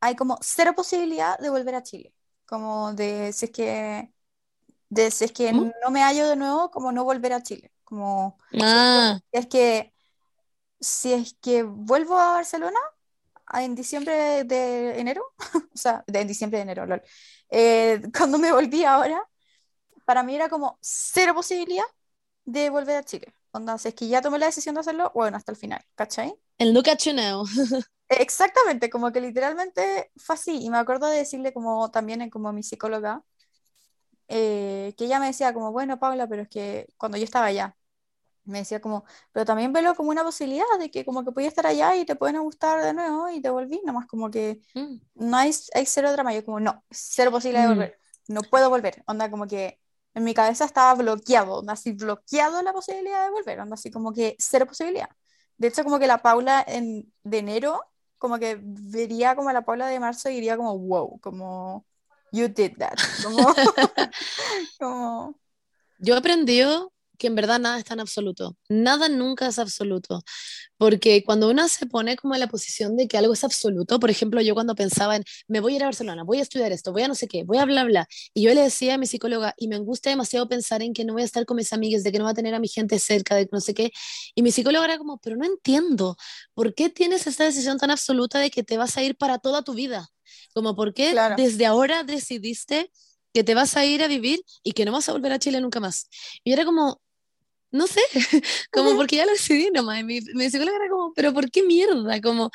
hay 0.00 0.16
como 0.16 0.38
cero 0.40 0.72
posibilidad 0.74 1.38
de 1.38 1.50
volver 1.50 1.74
a 1.76 1.82
Chile. 1.82 2.12
Como 2.46 2.92
de 2.94 3.32
si 3.32 3.46
es 3.46 3.50
que 3.50 4.12
de 4.94 5.10
si 5.10 5.24
es 5.24 5.32
que 5.32 5.52
no 5.52 5.90
me 5.90 6.02
hallo 6.02 6.28
de 6.28 6.36
nuevo, 6.36 6.70
como 6.70 6.92
no 6.92 7.04
volver 7.04 7.32
a 7.32 7.42
Chile. 7.42 7.72
Como 7.82 8.38
ah. 8.60 9.18
es 9.32 9.46
que 9.46 9.92
si 10.80 11.12
es 11.12 11.34
que 11.40 11.64
vuelvo 11.64 12.18
a 12.18 12.34
Barcelona 12.34 12.78
en 13.54 13.74
diciembre 13.74 14.44
de 14.44 14.98
enero, 14.98 15.22
o 15.74 15.76
sea, 15.76 16.04
de, 16.06 16.20
en 16.20 16.28
diciembre 16.28 16.58
de 16.58 16.62
enero, 16.62 16.86
eh, 17.50 18.02
cuando 18.16 18.38
me 18.38 18.52
volví 18.52 18.84
ahora, 18.84 19.20
para 20.04 20.22
mí 20.22 20.34
era 20.36 20.48
como 20.48 20.78
cero 20.80 21.34
posibilidad 21.34 21.84
de 22.44 22.70
volver 22.70 22.96
a 22.96 23.04
Chile. 23.04 23.34
Onda, 23.50 23.78
si 23.78 23.88
es 23.88 23.94
que 23.94 24.08
ya 24.08 24.22
tomé 24.22 24.38
la 24.38 24.46
decisión 24.46 24.74
de 24.74 24.82
hacerlo, 24.82 25.10
bueno, 25.14 25.36
hasta 25.36 25.52
el 25.52 25.58
final, 25.58 25.84
¿cachai? 25.94 26.34
El 26.58 26.72
look 26.72 26.88
at 26.88 26.98
you 27.04 27.12
now. 27.12 27.44
Exactamente, 28.08 28.90
como 28.90 29.12
que 29.12 29.20
literalmente 29.20 30.12
fue 30.16 30.34
así. 30.34 30.62
Y 30.62 30.70
me 30.70 30.78
acuerdo 30.78 31.06
de 31.06 31.18
decirle 31.18 31.52
como 31.52 31.90
también 31.90 32.28
como 32.30 32.52
mi 32.52 32.62
psicóloga, 32.62 33.24
eh, 34.28 34.94
que 34.96 35.04
ella 35.06 35.20
me 35.20 35.26
decía 35.26 35.52
como, 35.54 35.72
bueno, 35.72 35.98
Paula, 35.98 36.26
pero 36.28 36.42
es 36.42 36.48
que 36.48 36.88
cuando 36.96 37.18
yo 37.18 37.24
estaba 37.24 37.46
allá, 37.46 37.76
me 38.44 38.58
decía 38.58 38.80
como, 38.80 39.04
pero 39.32 39.44
también 39.44 39.72
velo 39.72 39.94
como 39.94 40.10
una 40.10 40.22
posibilidad 40.22 40.64
de 40.78 40.90
que 40.90 41.04
como 41.04 41.24
que 41.24 41.32
podía 41.32 41.48
estar 41.48 41.66
allá 41.66 41.96
y 41.96 42.04
te 42.04 42.16
pueden 42.16 42.42
gustar 42.42 42.82
de 42.82 42.92
nuevo 42.92 43.28
y 43.30 43.40
te 43.40 43.50
volví, 43.50 43.80
nomás 43.84 44.06
como 44.06 44.30
que 44.30 44.60
mm. 44.74 44.96
no 45.14 45.36
hay, 45.36 45.52
hay 45.74 45.86
cero 45.86 46.12
drama, 46.12 46.34
yo 46.34 46.44
como, 46.44 46.60
no, 46.60 46.84
cero 46.90 47.30
posibilidad 47.30 47.62
de 47.62 47.68
mm. 47.68 47.76
volver, 47.76 47.98
no 48.28 48.42
puedo 48.42 48.70
volver, 48.70 49.02
onda 49.06 49.30
como 49.30 49.46
que 49.46 49.80
en 50.14 50.24
mi 50.24 50.34
cabeza 50.34 50.64
estaba 50.64 50.94
bloqueado, 50.94 51.58
onda 51.60 51.72
así 51.74 51.92
bloqueado 51.92 52.62
la 52.62 52.72
posibilidad 52.72 53.24
de 53.24 53.30
volver, 53.30 53.60
onda 53.60 53.74
así 53.74 53.90
como 53.90 54.12
que 54.12 54.36
cero 54.38 54.66
posibilidad. 54.66 55.08
De 55.56 55.68
hecho, 55.68 55.84
como 55.84 55.98
que 55.98 56.06
la 56.06 56.18
Paula 56.22 56.64
en, 56.66 57.12
de 57.22 57.38
enero, 57.38 57.80
como 58.18 58.38
que 58.38 58.58
vería 58.62 59.36
como 59.36 59.52
la 59.52 59.64
Paula 59.64 59.86
de 59.88 60.00
marzo 60.00 60.28
y 60.30 60.34
diría 60.34 60.56
como, 60.56 60.78
wow, 60.78 61.20
como 61.20 61.86
you 62.34 62.48
did 62.48 62.76
that. 62.78 62.98
Como, 64.78 65.34
Yo 65.98 66.14
he 66.14 66.18
aprendido 66.18 66.92
que 67.18 67.28
en 67.28 67.34
verdad 67.34 67.60
nada 67.60 67.78
es 67.78 67.84
tan 67.84 68.00
absoluto. 68.00 68.56
Nada 68.68 69.08
nunca 69.08 69.46
es 69.46 69.58
absoluto. 69.58 70.22
Porque 70.76 71.22
cuando 71.24 71.48
uno 71.50 71.68
se 71.68 71.86
pone 71.86 72.16
como 72.16 72.34
en 72.34 72.40
la 72.40 72.48
posición 72.48 72.96
de 72.96 73.08
que 73.08 73.16
algo 73.16 73.32
es 73.32 73.44
absoluto, 73.44 74.00
por 74.00 74.10
ejemplo, 74.10 74.40
yo 74.40 74.54
cuando 74.54 74.74
pensaba 74.74 75.16
en, 75.16 75.24
me 75.48 75.60
voy 75.60 75.74
a 75.74 75.76
ir 75.76 75.82
a 75.82 75.86
Barcelona, 75.86 76.24
voy 76.24 76.38
a 76.38 76.42
estudiar 76.42 76.72
esto, 76.72 76.92
voy 76.92 77.02
a 77.02 77.08
no 77.08 77.14
sé 77.14 77.28
qué, 77.28 77.44
voy 77.44 77.58
a 77.58 77.64
bla, 77.64 77.84
bla, 77.84 78.08
y 78.34 78.42
yo 78.42 78.54
le 78.54 78.62
decía 78.62 78.94
a 78.94 78.98
mi 78.98 79.06
psicóloga, 79.06 79.54
y 79.56 79.68
me 79.68 79.76
angustia 79.76 80.10
demasiado 80.10 80.48
pensar 80.48 80.82
en 80.82 80.92
que 80.92 81.04
no 81.04 81.12
voy 81.12 81.22
a 81.22 81.24
estar 81.26 81.46
con 81.46 81.56
mis 81.56 81.72
amigas, 81.72 82.02
de 82.02 82.12
que 82.12 82.18
no 82.18 82.24
voy 82.24 82.32
a 82.32 82.34
tener 82.34 82.54
a 82.54 82.58
mi 82.58 82.68
gente 82.68 82.98
cerca, 82.98 83.36
de 83.36 83.48
no 83.52 83.60
sé 83.60 83.74
qué, 83.74 83.92
y 84.34 84.42
mi 84.42 84.50
psicóloga 84.50 84.84
era 84.86 84.98
como, 84.98 85.18
pero 85.18 85.36
no 85.36 85.44
entiendo, 85.44 86.16
¿por 86.54 86.74
qué 86.74 86.90
tienes 86.90 87.26
esta 87.26 87.44
decisión 87.44 87.78
tan 87.78 87.90
absoluta 87.90 88.38
de 88.38 88.50
que 88.50 88.64
te 88.64 88.76
vas 88.76 88.96
a 88.96 89.02
ir 89.02 89.16
para 89.16 89.38
toda 89.38 89.62
tu 89.62 89.74
vida? 89.74 90.10
Como, 90.52 90.74
¿por 90.76 90.94
qué 90.94 91.10
Claro. 91.12 91.34
desde 91.36 91.66
ahora 91.66 92.04
decidiste 92.04 92.90
que 93.32 93.42
te 93.44 93.54
vas 93.54 93.76
a 93.76 93.84
ir 93.84 94.02
a 94.02 94.08
vivir 94.08 94.40
y 94.62 94.72
que 94.72 94.84
no 94.84 94.92
vas 94.92 95.08
a 95.08 95.12
volver 95.12 95.32
a 95.32 95.38
Chile 95.38 95.60
nunca 95.60 95.80
más? 95.80 96.08
Y 96.44 96.52
era 96.52 96.64
como, 96.64 97.00
no 97.70 97.86
sé, 97.86 98.00
como 98.72 98.94
porque 98.96 99.16
ya 99.16 99.26
lo 99.26 99.32
decidí 99.32 99.70
nomás. 99.72 100.00
Y 100.00 100.04
mi, 100.04 100.20
mi 100.34 100.50
psicóloga 100.50 100.76
era 100.76 100.88
como, 100.88 101.12
pero 101.14 101.32
¿por 101.32 101.50
qué 101.50 101.62
mierda? 101.62 102.20
Como, 102.20 102.50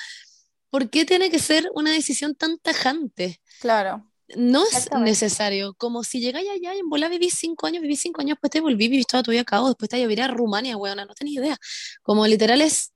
¿por 0.70 0.90
qué 0.90 1.06
tiene 1.06 1.30
que 1.30 1.40
ser 1.40 1.70
una 1.74 1.92
decisión 1.92 2.36
tan 2.36 2.58
tajante? 2.60 3.42
Claro. 3.60 4.06
No 4.36 4.64
es 4.72 4.88
necesario. 4.92 5.74
Como 5.74 6.04
si 6.04 6.20
llegáis 6.20 6.48
allá 6.50 6.76
y 6.76 6.80
en 6.80 6.88
bola 6.88 7.10
vivís 7.10 7.34
cinco 7.34 7.66
años, 7.66 7.82
vivís 7.82 8.00
cinco 8.00 8.22
años, 8.22 8.36
después 8.36 8.52
te 8.52 8.62
volví, 8.62 8.88
vivís 8.88 9.08
toda 9.08 9.24
tu 9.24 9.32
vida 9.32 9.44
o 9.60 9.68
después 9.70 9.90
te 9.90 9.96
vas 9.98 10.04
a 10.04 10.08
vivir 10.08 10.22
a 10.22 10.28
Rumania, 10.28 10.78
weona, 10.78 11.04
no 11.04 11.16
tenés 11.16 11.34
idea. 11.34 11.58
Como 12.04 12.28
literal 12.28 12.62
es, 12.62 12.94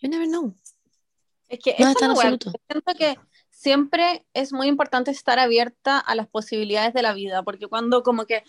you 0.00 0.08
never 0.08 0.26
know. 0.26 0.56
Es 1.48 1.58
que 1.62 1.76
Nada 1.78 1.92
es 1.92 1.98
tan 1.98 2.10
absoluto. 2.12 2.52
siento 2.66 2.94
que 2.94 3.18
siempre 3.58 4.24
es 4.34 4.52
muy 4.52 4.68
importante 4.68 5.10
estar 5.10 5.40
abierta 5.40 5.98
a 5.98 6.14
las 6.14 6.28
posibilidades 6.28 6.94
de 6.94 7.02
la 7.02 7.12
vida, 7.12 7.42
porque 7.42 7.66
cuando 7.66 8.04
como 8.04 8.24
que 8.24 8.44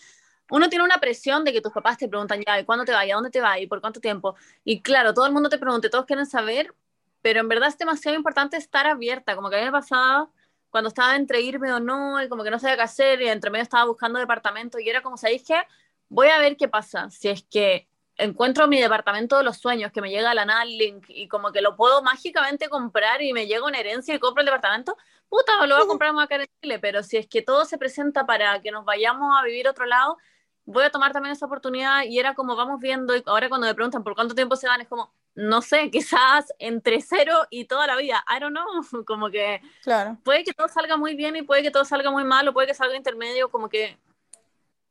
uno 0.52 0.70
tiene 0.70 0.86
una 0.86 1.00
presión 1.00 1.44
de 1.44 1.52
que 1.52 1.62
tus 1.62 1.74
papás 1.74 1.98
te 1.98 2.08
preguntan 2.08 2.44
ya, 2.46 2.60
¿y 2.60 2.64
cuándo 2.64 2.86
te 2.86 2.92
vas? 2.92 3.08
¿Y 3.08 3.12
a 3.12 3.16
dónde 3.16 3.32
te 3.32 3.42
vas? 3.42 3.60
¿Y 3.60 3.66
por 3.66 3.82
cuánto 3.82 4.00
tiempo? 4.00 4.36
Y 4.64 4.82
claro, 4.82 5.16
todo 5.16 5.26
el 5.26 5.32
mundo 5.32 5.50
te 5.50 5.58
pregunta, 5.58 5.90
todos 5.90 6.06
quieren 6.06 6.28
saber, 6.28 6.76
pero 7.24 7.40
en 7.40 7.48
verdad 7.48 7.70
es 7.70 7.78
demasiado 7.80 8.16
importante 8.16 8.58
estar 8.58 8.86
abierta, 8.86 9.36
como 9.36 9.50
que 9.50 9.56
a 9.56 9.60
mí 9.60 9.66
me 9.66 9.72
pasaba 9.72 10.30
cuando 10.70 10.90
estaba 10.90 11.16
entre 11.16 11.42
irme 11.42 11.74
o 11.74 11.80
no, 11.80 12.22
y 12.22 12.30
como 12.30 12.44
que 12.44 12.52
no 12.52 12.60
sabía 12.60 12.76
qué 12.76 12.84
hacer, 12.84 13.20
y 13.24 13.30
entre 13.30 13.50
medio 13.50 13.64
estaba 13.64 13.86
buscando 13.86 14.20
departamento, 14.20 14.78
y 14.78 14.90
era 14.90 15.02
como, 15.02 15.18
¿sabéis 15.18 15.44
qué? 15.44 15.60
Voy 16.08 16.28
a 16.28 16.38
ver 16.38 16.56
qué 16.56 16.68
pasa, 16.68 17.10
si 17.10 17.30
es 17.30 17.44
que 17.50 17.89
encuentro 18.20 18.68
mi 18.68 18.80
departamento 18.80 19.38
de 19.38 19.44
los 19.44 19.58
sueños, 19.58 19.92
que 19.92 20.02
me 20.02 20.10
llega 20.12 20.34
la 20.34 20.46
nada 20.46 20.66
link, 20.66 21.06
y 21.10 21.28
como 21.28 21.52
que 21.52 21.62
lo 21.62 21.76
puedo 21.76 22.02
mágicamente 22.04 22.70
comprar 22.70 23.22
y 23.22 23.34
me 23.34 23.48
llega 23.48 23.66
una 23.66 23.80
herencia 23.80 24.14
y 24.14 24.20
compro 24.20 24.42
el 24.42 24.46
departamento, 24.46 24.96
puta, 25.30 25.66
lo 25.66 25.76
voy 25.76 25.84
a 25.86 25.88
comprar 25.88 26.14
más 26.14 26.26
acá 26.26 26.36
en 26.36 26.48
Chile, 26.62 26.80
pero 26.80 27.02
si 27.04 27.18
es 27.18 27.28
que 27.28 27.42
todo 27.42 27.66
se 27.66 27.78
presenta 27.78 28.26
para 28.26 28.62
que 28.62 28.72
nos 28.72 28.86
vayamos 28.86 29.36
a 29.40 29.44
vivir 29.44 29.68
a 29.68 29.72
otro 29.72 29.86
lado, 29.86 30.18
voy 30.66 30.84
a 30.84 30.90
tomar 30.92 31.12
también 31.12 31.34
esa 31.34 31.46
oportunidad, 31.48 32.04
y 32.04 32.20
era 32.20 32.36
como 32.36 32.56
vamos 32.56 32.80
viendo, 32.80 33.16
y 33.16 33.24
ahora 33.26 33.50
cuando 33.50 33.66
me 33.68 33.74
preguntan 33.74 34.04
por 34.04 34.14
cuánto 34.16 34.36
tiempo 34.36 34.56
se 34.56 34.68
van, 34.68 34.82
es 34.82 34.88
como, 34.88 35.12
no 35.36 35.62
sé, 35.62 35.90
quizás 35.90 36.54
entre 36.60 37.02
cero 37.02 37.48
y 37.50 37.66
toda 37.66 37.88
la 37.88 37.96
vida, 37.96 38.24
I 38.30 38.40
don't 38.40 38.56
know, 38.56 38.66
como 39.06 39.30
que 39.30 39.62
Claro. 39.84 40.18
puede 40.24 40.44
que 40.44 40.54
todo 40.54 40.68
salga 40.68 40.98
muy 40.98 41.16
bien 41.16 41.36
y 41.36 41.42
puede 41.44 41.62
que 41.64 41.72
todo 41.72 41.86
salga 41.86 42.12
muy 42.12 42.24
mal 42.24 42.48
o 42.48 42.54
puede 42.54 42.68
que 42.68 42.74
salga 42.74 42.96
intermedio, 42.96 43.50
como 43.50 43.70
que 43.70 43.98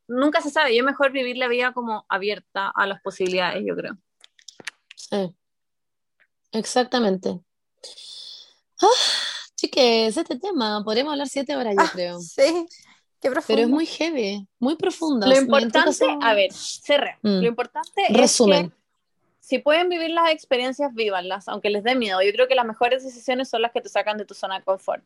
nunca 0.08 0.40
se 0.40 0.50
sabe. 0.50 0.72
Y 0.74 0.78
es 0.78 0.84
mejor 0.84 1.12
vivir 1.12 1.36
la 1.36 1.46
vida 1.48 1.72
como 1.72 2.04
abierta 2.08 2.72
a 2.74 2.86
las 2.86 3.00
posibilidades, 3.02 3.62
yo 3.66 3.76
creo. 3.76 3.96
Sí. 4.96 5.32
Exactamente. 6.52 7.38
Ah, 8.80 8.86
chiques, 9.56 10.16
este 10.16 10.38
tema, 10.38 10.82
podríamos 10.84 11.12
hablar 11.12 11.28
siete 11.28 11.56
horas, 11.56 11.74
yo 11.76 11.82
Ah, 11.82 11.90
creo. 11.92 12.20
Sí. 12.20 12.66
Qué 13.20 13.30
profundo. 13.30 13.46
Pero 13.48 13.62
es 13.62 13.68
muy 13.68 13.84
heavy, 13.86 14.46
muy 14.60 14.76
profunda. 14.76 15.26
Lo 15.26 15.36
importante, 15.36 15.80
caso- 16.06 16.18
a 16.22 16.34
ver, 16.34 16.52
cerré. 16.52 17.18
Mm. 17.22 17.40
Lo 17.40 17.46
importante 17.48 18.02
Resumen. 18.10 18.66
es 18.66 18.72
que 18.72 18.77
si 19.48 19.58
pueden 19.60 19.88
vivir 19.88 20.10
las 20.10 20.30
experiencias, 20.30 20.92
vívanlas, 20.92 21.48
aunque 21.48 21.70
les 21.70 21.82
dé 21.82 21.94
miedo. 21.94 22.20
Yo 22.20 22.30
creo 22.32 22.48
que 22.48 22.54
las 22.54 22.66
mejores 22.66 23.02
decisiones 23.02 23.48
son 23.48 23.62
las 23.62 23.72
que 23.72 23.80
te 23.80 23.88
sacan 23.88 24.18
de 24.18 24.26
tu 24.26 24.34
zona 24.34 24.58
de 24.58 24.64
confort. 24.64 25.02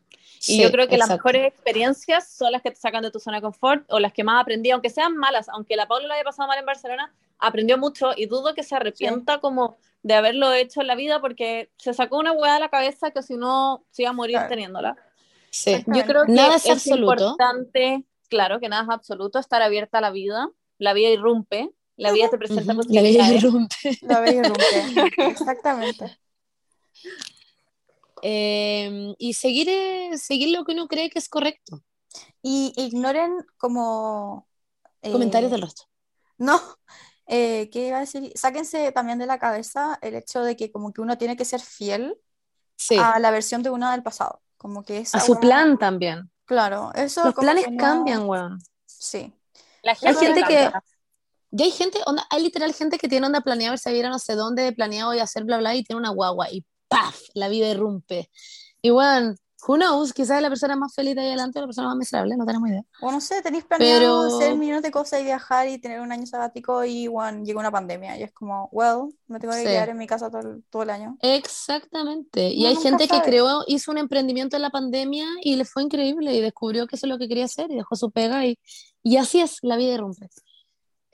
Y 0.47 0.61
yo 0.61 0.69
creo 0.69 0.89
que 0.89 0.97
las 0.97 1.07
mejores 1.09 1.47
experiencias 1.47 2.27
son 2.27 2.51
las 2.51 2.61
que 2.61 2.71
te 2.71 2.75
sacan 2.75 3.03
de 3.03 3.09
tu 3.09 3.21
zona 3.21 3.37
de 3.37 3.41
confort 3.43 3.85
o 3.89 4.01
las 4.01 4.11
que 4.11 4.25
más 4.25 4.41
aprendí, 4.41 4.69
aunque 4.71 4.89
sean 4.89 5.15
malas, 5.15 5.47
aunque 5.47 5.77
la 5.77 5.87
Paula 5.87 6.09
la 6.09 6.15
haya 6.15 6.25
pasado 6.25 6.49
mal 6.49 6.59
en 6.59 6.65
Barcelona, 6.65 7.13
aprendió 7.39 7.77
mucho 7.77 8.11
y 8.17 8.25
dudo 8.25 8.53
que 8.53 8.63
se 8.63 8.75
arrepienta 8.75 9.39
como 9.39 9.77
de 10.01 10.13
haberlo 10.13 10.51
hecho 10.51 10.81
en 10.81 10.87
la 10.87 10.95
vida 10.95 11.21
porque 11.21 11.71
se 11.77 11.93
sacó 11.93 12.17
una 12.17 12.33
hueá 12.33 12.55
de 12.55 12.59
la 12.59 12.69
cabeza 12.69 13.11
que 13.11 13.21
si 13.23 13.37
no 13.37 13.85
se 13.91 14.01
iba 14.01 14.09
a 14.09 14.13
morir 14.13 14.35
Claro. 14.35 14.49
teniéndola. 14.49 14.97
Sí. 15.51 15.85
Yo 15.87 16.03
creo 16.05 16.25
que 16.25 16.33
Nada 16.33 16.57
es 16.57 16.65
es, 16.65 16.71
absoluto. 16.71 17.13
importante, 17.13 18.03
claro, 18.27 18.59
que 18.59 18.67
nada 18.67 18.83
es 18.83 18.89
absoluto, 18.89 19.39
estar 19.39 19.61
abierta 19.61 19.99
a 19.99 20.01
la 20.01 20.11
vida. 20.11 20.49
La 20.79 20.91
vida 20.91 21.07
irrumpe, 21.11 21.69
la 21.95 22.11
vida 22.11 22.29
te 22.29 22.37
presenta 22.37 22.73
La 22.89 23.01
vida 23.01 23.29
irrumpe. 23.33 23.75
La 24.01 24.19
bella 24.19 24.41
irrumpe. 24.41 25.11
Exactamente. 25.29 26.17
Eh, 28.21 29.13
y 29.17 29.33
seguir, 29.33 29.67
eh, 29.69 30.11
seguir 30.17 30.55
lo 30.57 30.63
que 30.63 30.71
uno 30.73 30.87
cree 30.87 31.09
que 31.09 31.19
es 31.19 31.27
correcto. 31.29 31.81
Y 32.41 32.73
ignoren 32.77 33.33
como... 33.57 34.47
eh, 35.01 35.11
Comentarios 35.11 35.51
del 35.51 35.61
resto. 35.61 35.83
No, 36.37 36.59
eh, 37.27 37.69
¿qué 37.71 37.87
iba 37.87 37.97
a 37.97 38.01
decir? 38.01 38.31
Sáquense 38.35 38.91
también 38.91 39.19
de 39.19 39.25
la 39.25 39.39
cabeza 39.39 39.97
el 40.01 40.15
hecho 40.15 40.41
de 40.41 40.55
que 40.55 40.71
como 40.71 40.93
que 40.93 41.01
uno 41.01 41.17
tiene 41.17 41.35
que 41.37 41.45
ser 41.45 41.59
fiel 41.61 42.17
Sí. 42.75 42.97
a 42.99 43.19
la 43.19 43.29
versión 43.31 43.61
de 43.63 43.69
uno 43.69 43.89
del 43.91 44.03
pasado. 44.03 44.41
Como 44.57 44.83
que 44.83 44.99
esa 44.99 45.17
A 45.17 45.21
su 45.21 45.39
plan 45.39 45.77
también. 45.77 46.31
Claro, 46.45 46.91
eso 46.95 47.23
Los 47.25 47.33
planes 47.35 47.69
no- 47.69 47.77
cambian, 47.77 48.27
weón. 48.27 48.59
Sí. 48.85 49.31
La 49.83 49.91
Hay 49.91 49.97
gente, 49.97 50.25
gente 50.25 50.43
que. 50.47 50.71
Ya 51.55 51.65
hay 51.65 51.71
gente, 51.71 51.99
onda, 52.05 52.25
hay 52.29 52.41
literal 52.43 52.73
gente 52.73 52.97
que 52.97 53.07
tiene 53.07 53.25
onda 53.27 53.41
planeada 53.41 53.73
irse 53.75 53.89
a 53.89 53.91
vivir 53.91 54.07
a 54.07 54.09
no 54.09 54.19
sé 54.19 54.33
dónde, 54.35 54.71
planeado 54.73 55.13
y 55.13 55.19
hacer 55.19 55.43
bla 55.43 55.57
bla 55.59 55.75
y 55.75 55.83
tiene 55.83 55.99
una 55.99 56.09
guagua 56.09 56.49
y 56.51 56.65
¡paf! 56.87 57.19
La 57.35 57.47
vida 57.47 57.69
irrumpe. 57.69 58.29
Y 58.81 58.91
weón, 58.91 59.37
who 59.67 59.75
knows, 59.75 60.11
quizás 60.13 60.41
la 60.41 60.49
persona 60.49 60.75
más 60.75 60.93
feliz 60.93 61.15
de 61.15 61.21
ahí 61.21 61.27
adelante 61.27 61.57
o 61.59 61.61
la 61.61 61.67
persona 61.67 61.87
más 61.87 61.97
miserable, 61.97 62.35
no 62.35 62.45
tenemos 62.45 62.67
idea. 62.69 62.81
O 63.01 63.11
no 63.11 63.21
sé, 63.21 63.41
tenéis 63.41 63.63
planeado 63.65 63.99
Pero- 64.27 64.35
hacer 64.37 64.57
millones 64.57 64.81
de 64.83 64.91
cosas 64.91 65.21
y 65.21 65.23
viajar 65.23 65.67
y 65.69 65.77
tener 65.79 66.01
un 66.01 66.11
año 66.11 66.25
sabático 66.25 66.83
y 66.83 67.07
bueno, 67.07 67.43
llega 67.45 67.59
una 67.59 67.71
pandemia 67.71 68.17
y 68.17 68.23
es 68.23 68.33
como, 68.33 68.67
well, 68.73 69.15
me 69.27 69.39
tengo 69.39 69.53
que 69.53 69.59
Sí. 69.59 69.65
quedar 69.65 69.89
en 69.89 69.97
mi 69.97 70.05
casa 70.07 70.29
todo 70.29 70.41
el, 70.41 70.63
todo 70.69 70.83
el 70.83 70.89
año. 70.89 71.17
Exactamente. 71.21 72.49
Y 72.49 72.61
Uno 72.61 72.69
hay 72.69 72.75
gente 72.75 73.03
que 73.07 73.15
sabe. 73.15 73.25
creó, 73.25 73.63
hizo 73.67 73.91
un 73.91 73.97
emprendimiento 73.99 74.55
en 74.55 74.61
la 74.63 74.69
pandemia 74.69 75.27
y 75.43 75.55
le 75.55 75.65
fue 75.65 75.83
increíble 75.83 76.33
y 76.33 76.41
descubrió 76.41 76.85
que 76.87 76.95
eso 76.97 77.05
es 77.05 77.09
lo 77.09 77.17
que 77.17 77.27
quería 77.27 77.45
hacer 77.45 77.71
y 77.71 77.75
dejó 77.75 77.95
su 77.95 78.11
pega 78.11 78.45
y, 78.45 78.59
y 79.01 79.17
así 79.17 79.39
es, 79.39 79.57
la 79.61 79.77
vida 79.77 79.93
irrumpe. 79.93 80.27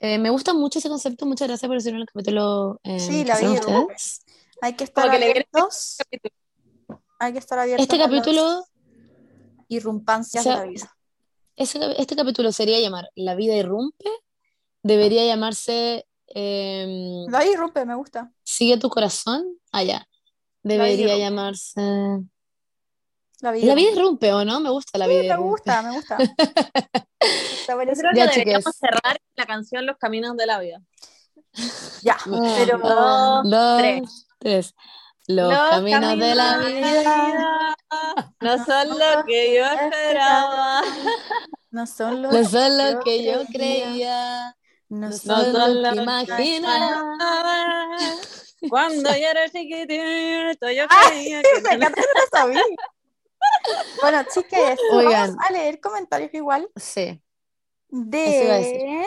Eh, 0.00 0.18
me 0.18 0.30
gusta 0.30 0.54
mucho 0.54 0.78
ese 0.78 0.88
concepto, 0.88 1.26
muchas 1.26 1.46
gracias 1.48 1.68
por 1.68 1.76
decirlo 1.76 1.98
en 1.98 2.02
el 2.02 2.08
capítulo 2.08 2.80
eh, 2.84 2.98
Sí, 2.98 3.24
la 3.24 3.40
irrumpe. 3.40 3.82
ustedes. 3.82 4.24
Hay 4.62 4.72
que 4.74 4.84
estar 4.84 5.04
Como 5.04 5.12
que 5.12 5.18
le 5.20 5.26
viene 5.26 5.46
abiertos. 5.52 5.98
Hay 7.18 7.32
que 7.32 7.38
estar 7.38 7.58
abiertos 7.58 7.82
Este 7.84 7.98
capítulo, 7.98 8.64
irrumpancias 9.68 10.40
o 10.40 10.44
sea, 10.44 10.60
de 10.60 10.66
la 10.66 10.70
vida. 10.72 10.96
ese- 11.56 12.00
este 12.00 12.16
capítulo 12.16 12.50
sería 12.52 12.80
llamar 12.80 13.08
La 13.14 13.34
vida 13.34 13.54
irrumpe, 13.56 14.06
debería 14.82 15.24
llamarse 15.26 16.06
em, 16.28 17.26
La 17.30 17.40
vida 17.40 17.52
irrumpe, 17.52 17.84
me 17.84 17.94
gusta. 17.94 18.32
Sigue 18.44 18.78
tu 18.78 18.88
corazón, 18.88 19.58
allá. 19.72 20.06
Debería 20.62 21.16
llamarse 21.18 21.80
La 23.42 23.52
vida 23.52 23.66
La 23.68 23.74
vida 23.74 23.90
irrumpe. 23.90 24.26
irrumpe, 24.28 24.32
¿o 24.32 24.44
no? 24.44 24.60
Me 24.60 24.70
gusta 24.70 24.98
la 24.98 25.06
Sí, 25.06 25.12
vida 25.20 25.36
me 25.36 25.42
gusta, 25.42 25.82
me 25.82 25.92
gusta. 25.92 26.18
Yo 27.68 27.76
creo 27.78 27.94
que 28.12 28.16
Ya, 28.18 28.26
deberíamos 28.26 28.76
cerrar 28.76 29.20
la 29.36 29.46
canción 29.46 29.86
Los 29.86 29.96
Caminos 29.98 30.36
de 30.36 30.46
la 30.46 30.58
Vida. 30.58 30.80
Ya, 32.02 32.16
Uno, 32.26 32.40
pero 32.56 32.78
Dos, 32.78 33.50
dos, 33.50 33.78
tres. 33.80 34.26
tres. 34.38 34.74
Los, 35.26 35.58
caminos 35.70 36.18
de 36.18 36.34
la 36.34 36.58
vida 36.58 37.76
no 38.40 38.64
son 38.64 38.88
lo 38.88 39.24
que 39.26 39.54
yo 39.56 39.64
esperaba. 39.64 40.82
no 41.70 41.86
son 41.86 42.22
los 42.22 42.32
no 42.32 42.44
son 42.44 42.78
lo 42.78 42.90
yo 42.92 43.00
que 43.00 43.24
yo 43.24 43.46
creía, 43.46 43.84
creía, 43.86 44.56
no 44.88 45.08
no 45.08 45.12
son 45.12 45.52
son 45.52 45.52
los 45.52 45.68
lo 45.82 45.90
que 45.94 45.96
imaginaba. 46.02 47.12
Cuando 48.68 49.10
yo 49.16 49.26
era 49.26 49.48
chiquitito, 49.48 50.70
yo 50.70 50.84
Ah, 50.88 51.00
creía 51.08 51.42
Me 51.42 51.48
que 51.68 51.74
encanta, 51.74 52.00
no 52.02 52.06
lo 52.20 52.38
sabía. 52.38 52.62
Bueno, 54.00 54.22
chiques, 54.32 54.78
Oigan. 54.92 55.30
vamos 55.36 55.44
a 55.48 55.52
leer 55.52 55.80
comentarios 55.80 56.32
igual 56.34 56.68
Sí, 56.76 57.20
de... 57.88 59.04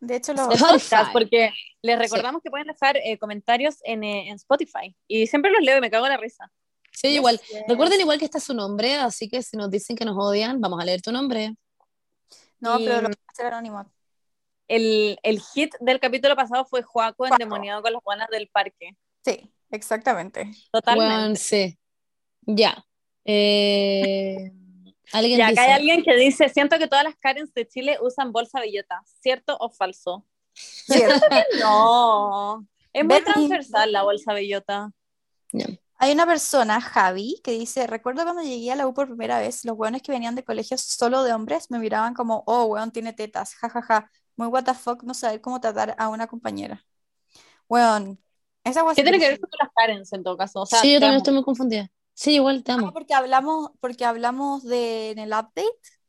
De 0.00 0.16
hecho, 0.16 0.34
los... 0.34 0.46
podcast, 0.60 1.12
porque 1.12 1.50
les 1.82 1.98
recordamos 1.98 2.42
que 2.42 2.50
pueden 2.50 2.66
dejar 2.66 2.96
eh, 2.98 3.18
comentarios 3.18 3.76
en, 3.84 4.04
eh, 4.04 4.28
en 4.28 4.34
Spotify. 4.36 4.94
Y 5.08 5.26
siempre 5.26 5.50
los 5.50 5.62
leo 5.62 5.78
y 5.78 5.80
me 5.80 5.90
cago 5.90 6.04
en 6.06 6.12
la 6.12 6.18
risa. 6.18 6.50
sí, 6.92 7.08
igual. 7.08 7.40
Yes. 7.40 7.62
Recuerden 7.68 8.00
igual 8.00 8.18
que 8.18 8.26
está 8.26 8.38
su 8.38 8.52
nombre, 8.52 8.96
así 8.96 9.28
que 9.30 9.42
si 9.42 9.56
nos 9.56 9.70
dicen 9.70 9.96
que 9.96 10.04
nos 10.04 10.16
odian, 10.18 10.60
vamos 10.60 10.80
a 10.80 10.84
leer 10.84 11.00
tu 11.00 11.10
nombre. 11.10 11.54
No, 12.60 12.78
Y- 12.78 12.84
pero 12.84 13.00
lo 13.00 13.08
hacer 13.28 13.46
anónimo. 13.46 13.90
El, 14.68 15.18
el 15.22 15.40
hit 15.40 15.74
del 15.80 16.00
capítulo 16.00 16.36
pasado 16.36 16.64
fue 16.66 16.82
Juaco 16.82 17.26
endemoniado 17.26 17.82
con 17.82 17.92
las 17.92 18.02
guanas 18.02 18.28
del 18.30 18.48
parque. 18.48 18.96
Sí, 19.24 19.50
exactamente. 19.70 20.50
Totalmente. 20.70 21.14
Weón, 21.14 21.36
sí. 21.36 21.78
Ya. 22.42 22.84
Eh, 23.24 24.52
alguien 25.12 25.38
Y 25.38 25.42
acá 25.42 25.50
dice, 25.50 25.60
hay 25.62 25.72
alguien 25.72 26.02
que 26.02 26.16
dice, 26.16 26.48
siento 26.48 26.78
que 26.78 26.88
todas 26.88 27.04
las 27.04 27.16
Karens 27.16 27.52
de 27.54 27.66
Chile 27.66 27.98
usan 28.00 28.32
bolsa 28.32 28.60
bellota, 28.60 29.02
¿cierto 29.20 29.56
o 29.58 29.70
falso? 29.70 30.26
¿cierto? 30.54 31.14
No. 31.60 32.66
Es 32.92 33.04
muy 33.04 33.22
transversal 33.22 33.92
la 33.92 34.02
bolsa 34.02 34.32
bellota. 34.32 34.92
Hay 35.96 36.12
una 36.12 36.26
persona, 36.26 36.80
Javi, 36.80 37.40
que 37.42 37.52
dice, 37.52 37.86
recuerdo 37.86 38.24
cuando 38.24 38.42
llegué 38.42 38.72
a 38.72 38.76
la 38.76 38.86
U 38.86 38.94
por 38.94 39.06
primera 39.08 39.38
vez, 39.38 39.64
los 39.64 39.76
hueones 39.76 40.02
que 40.02 40.12
venían 40.12 40.34
de 40.34 40.44
colegios 40.44 40.80
solo 40.80 41.22
de 41.22 41.32
hombres 41.32 41.70
me 41.70 41.78
miraban 41.78 42.14
como, 42.14 42.44
oh, 42.46 42.64
hueón 42.64 42.92
tiene 42.92 43.12
tetas, 43.12 43.54
jajaja, 43.54 44.10
muy 44.36 44.48
what 44.48 44.64
the 44.64 44.74
fuck 44.74 45.02
no 45.02 45.14
saber 45.14 45.40
cómo 45.40 45.60
tratar 45.60 45.94
a 45.98 46.08
una 46.08 46.26
compañera. 46.26 46.84
Hueón, 47.68 48.20
esa 48.64 48.84
¿Qué 48.94 49.02
tiene 49.02 49.18
que 49.18 49.28
ver 49.28 49.40
con 49.40 49.50
las 49.60 49.70
Karens 49.74 50.12
en 50.12 50.22
todo 50.22 50.36
caso? 50.36 50.62
O 50.62 50.66
sea, 50.66 50.80
sí, 50.80 50.92
yo 50.92 51.00
también 51.00 51.14
amo. 51.14 51.18
estoy 51.18 51.34
muy 51.34 51.44
confundida. 51.44 51.90
Sí, 52.14 52.34
igual 52.36 52.62
te 52.62 52.72
Ah, 52.72 52.76
amo. 52.76 52.92
porque 52.92 53.14
hablamos, 53.14 53.70
porque 53.80 54.04
hablamos 54.04 54.62
de, 54.64 55.10
en 55.10 55.18
el 55.18 55.30
update, 55.30 55.64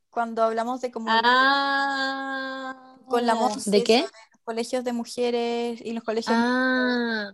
cuando 0.10 0.44
hablamos 0.44 0.82
de 0.82 0.92
como 0.92 1.08
Ah. 1.10 2.96
con 3.08 3.26
la 3.26 3.34
¿De 3.66 3.84
qué? 3.84 4.02
los 4.02 4.12
colegios 4.44 4.84
de 4.84 4.94
mujeres 4.94 5.82
y 5.84 5.94
los 5.94 6.04
colegios 6.04 6.36
Ah, 6.38 7.32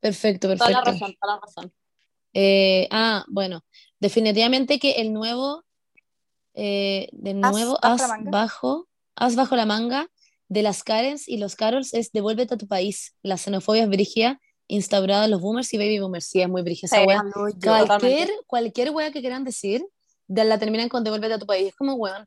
perfecto, 0.00 0.48
Toda 0.48 0.70
la 0.70 0.82
perfecto. 0.82 0.90
razón, 0.92 1.16
toda 1.20 1.34
la 1.34 1.40
razón. 1.40 1.72
Eh, 2.34 2.88
ah, 2.90 3.24
bueno, 3.28 3.64
definitivamente 4.00 4.78
que 4.78 4.92
el 5.00 5.12
nuevo, 5.12 5.64
eh, 6.54 7.08
de 7.12 7.30
As 7.30 7.52
nuevo, 7.52 7.78
as 7.82 8.00
manga. 8.08 8.30
bajo, 8.30 8.88
as 9.14 9.36
bajo 9.36 9.56
la 9.56 9.66
manga 9.66 10.08
de 10.48 10.62
las 10.62 10.82
Karens 10.84 11.28
y 11.28 11.38
los 11.38 11.56
Carols 11.56 11.94
es 11.94 12.12
Devuélvete 12.12 12.54
a 12.54 12.58
tu 12.58 12.66
país. 12.68 13.14
La 13.22 13.36
xenofobia 13.36 13.84
es 13.84 13.88
brígida, 13.88 14.40
instaurada 14.68 15.24
en 15.26 15.30
los 15.32 15.40
boomers 15.40 15.72
y 15.74 15.78
baby 15.78 15.98
boomers. 16.00 16.26
Sí, 16.26 16.40
es 16.42 16.48
muy 16.48 16.62
brígida 16.62 16.86
esa 16.86 17.00
Sí. 17.00 17.06
wea. 17.06 17.22
Cualquier, 17.60 18.30
cualquier 18.46 18.90
wea 18.90 19.12
que 19.12 19.20
quieran 19.20 19.44
decir, 19.44 19.84
de 20.26 20.44
la 20.44 20.58
terminan 20.58 20.88
con 20.88 21.04
Devuélvete 21.04 21.34
a 21.34 21.38
tu 21.38 21.46
país. 21.46 21.68
Es 21.68 21.76
como, 21.76 21.94
weón, 21.94 22.26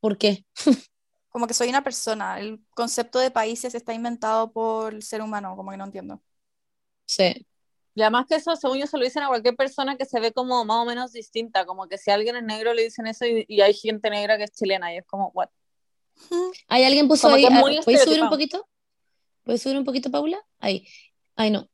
¿por 0.00 0.18
qué? 0.18 0.44
Como 1.30 1.46
que 1.46 1.54
soy 1.54 1.68
una 1.68 1.84
persona. 1.84 2.40
El 2.40 2.60
concepto 2.74 3.18
de 3.18 3.30
países 3.30 3.74
está 3.74 3.92
inventado 3.94 4.50
por 4.50 4.94
el 4.94 5.02
ser 5.02 5.20
humano, 5.22 5.54
como 5.56 5.70
que 5.70 5.76
no 5.76 5.84
entiendo. 5.84 6.22
Sí, 7.06 7.46
Y 7.94 8.02
además 8.02 8.26
que 8.28 8.36
eso, 8.36 8.54
según 8.56 8.78
yo, 8.78 8.86
se 8.86 8.96
lo 8.96 9.04
dicen 9.04 9.22
a 9.22 9.28
cualquier 9.28 9.56
persona 9.56 9.96
que 9.96 10.04
se 10.06 10.20
ve 10.20 10.32
como 10.32 10.64
más 10.64 10.78
o 10.78 10.84
menos 10.84 11.12
distinta, 11.12 11.66
como 11.66 11.86
que 11.88 11.98
si 11.98 12.10
alguien 12.10 12.36
es 12.36 12.44
negro 12.44 12.72
le 12.74 12.84
dicen 12.84 13.06
eso 13.06 13.26
y, 13.26 13.44
y 13.48 13.60
hay 13.60 13.74
gente 13.74 14.08
negra 14.10 14.36
que 14.38 14.44
es 14.44 14.52
chilena 14.52 14.92
y 14.94 14.98
es 14.98 15.06
como, 15.06 15.30
what? 15.34 15.48
¿Hay 16.68 16.84
alguien 16.84 17.08
puso 17.08 17.22
Como 17.28 17.36
ahí? 17.36 17.44
ah, 17.44 17.60
¿Puedes 17.84 18.04
subir 18.04 18.22
un 18.22 18.30
poquito? 18.30 18.68
¿Puedes 19.44 19.62
subir 19.62 19.78
un 19.78 19.84
poquito, 19.84 20.10
Paula? 20.10 20.38
Ahí. 20.60 20.86
Ay, 21.38 21.50
no. 21.52 21.68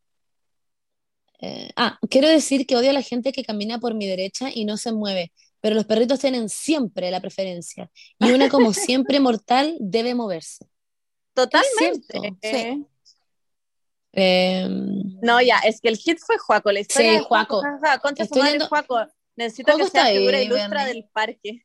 Eh, 1.40 1.70
ah, 1.76 1.98
quiero 2.10 2.28
decir 2.28 2.66
que 2.66 2.76
odio 2.76 2.90
a 2.90 2.92
la 2.92 3.00
gente 3.02 3.32
que 3.32 3.44
camina 3.44 3.78
por 3.78 3.94
mi 3.94 4.06
derecha 4.06 4.50
y 4.52 4.64
no 4.66 4.76
se 4.76 4.92
mueve, 4.92 5.32
pero 5.60 5.74
los 5.74 5.86
perritos 5.86 6.20
tienen 6.20 6.48
siempre 6.50 7.10
la 7.10 7.20
preferencia. 7.20 7.90
Y 8.18 8.30
una, 8.32 8.50
como 8.50 8.72
siempre 8.74 9.20
mortal, 9.20 9.76
debe 9.80 10.14
moverse. 10.14 10.66
Totalmente. 11.32 12.36
sí. 12.42 12.86
Eh, 14.12 14.68
No, 15.22 15.40
ya, 15.40 15.58
es 15.60 15.80
que 15.80 15.88
el 15.88 15.96
hit 15.96 16.18
fue 16.24 16.36
Juaco, 16.38 16.70
la 16.70 16.80
historia 16.80 17.18
Sí, 17.18 17.24
Juaco. 17.26 17.62
Concha 18.02 18.26
su 18.26 18.34
madre, 18.36 18.50
viendo- 18.50 18.68
Juaco. 18.68 19.06
Necesito 19.36 19.72
Juaco 19.72 19.84
que 19.86 19.90
sea 19.90 20.00
está 20.02 20.10
ahí, 20.10 20.18
figura 20.18 20.40
ilustra 20.42 20.84
del 20.84 21.08
parque. 21.12 21.64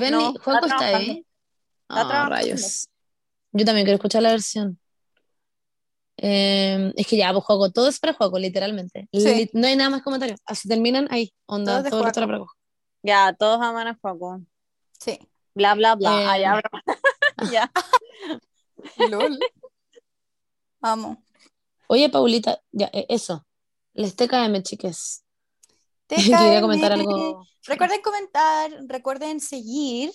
Benny, 0.00 0.10
No, 0.16 0.32
Juaco 0.42 0.66
está 0.66 0.86
ahí. 0.96 1.24
Ah, 1.88 1.94
trabajando. 2.08 2.30
rayos. 2.34 2.88
Yo 3.52 3.64
también 3.64 3.84
quiero 3.84 3.96
escuchar 3.96 4.22
la 4.22 4.30
versión. 4.30 4.78
Eh, 6.20 6.92
es 6.96 7.06
que 7.06 7.16
ya, 7.16 7.32
pues 7.32 7.44
Juaco, 7.44 7.70
todo 7.70 7.88
es 7.88 7.98
para 8.00 8.12
Juaco, 8.12 8.38
literalmente. 8.38 9.08
Sí. 9.12 9.34
Li- 9.34 9.50
no 9.52 9.66
hay 9.66 9.76
nada 9.76 9.90
más 9.90 10.02
comentarios. 10.02 10.40
Así 10.46 10.68
terminan 10.68 11.06
ahí, 11.10 11.32
onda, 11.46 11.82
Todo 11.88 12.02
para 12.02 12.26
Juaco. 12.26 12.52
Ya, 13.02 13.32
todos 13.38 13.60
aman 13.62 13.86
a 13.88 13.98
Juaco. 14.00 14.40
Sí. 14.98 15.18
Bla, 15.54 15.74
bla, 15.74 15.94
bla. 15.94 16.36
Eh, 16.38 16.44
Ah, 16.46 16.58
ya. 17.52 17.70
LOL. 19.08 19.38
Vamos. 20.80 21.18
Oye, 21.86 22.08
Paulita, 22.10 22.60
ya, 22.72 22.90
eh, 22.92 23.06
eso. 23.08 23.46
Les 23.94 24.14
TKM, 24.16 24.62
chiques. 24.62 25.24
Quería 26.08 26.60
comentar 26.60 26.92
TKM. 26.92 27.00
algo. 27.00 27.46
Recuerden 27.64 28.02
comentar, 28.02 28.70
recuerden 28.88 29.40
seguir 29.40 30.10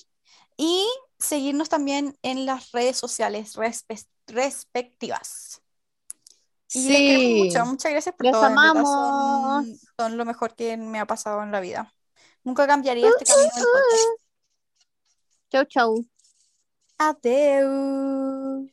y 0.58 0.86
seguirnos 1.20 1.70
también 1.70 2.18
en 2.24 2.46
las 2.46 2.72
redes 2.72 2.98
sociales 2.98 3.56
respe- 3.56 4.06
respectivas. 4.28 5.62
Sí. 6.74 7.44
Mucho. 7.46 7.66
Muchas 7.66 7.92
gracias 7.92 8.16
por 8.16 8.26
Los 8.26 8.36
amamos. 8.36 8.90
Son, 9.98 10.18
lo 10.18 10.26
mejor 10.26 10.56
que 10.56 10.76
me 10.76 11.00
ha 11.00 11.06
pasado 11.06 11.44
en 11.44 11.52
la 11.52 11.60
vida. 11.60 11.94
Nunca 12.44 12.66
cambiaría 12.66 13.08
este 13.10 13.26
camino 13.26 13.54
del. 13.54 13.66
Chau, 15.52 15.66
chau. 15.66 16.04
Adeu. 16.98 18.70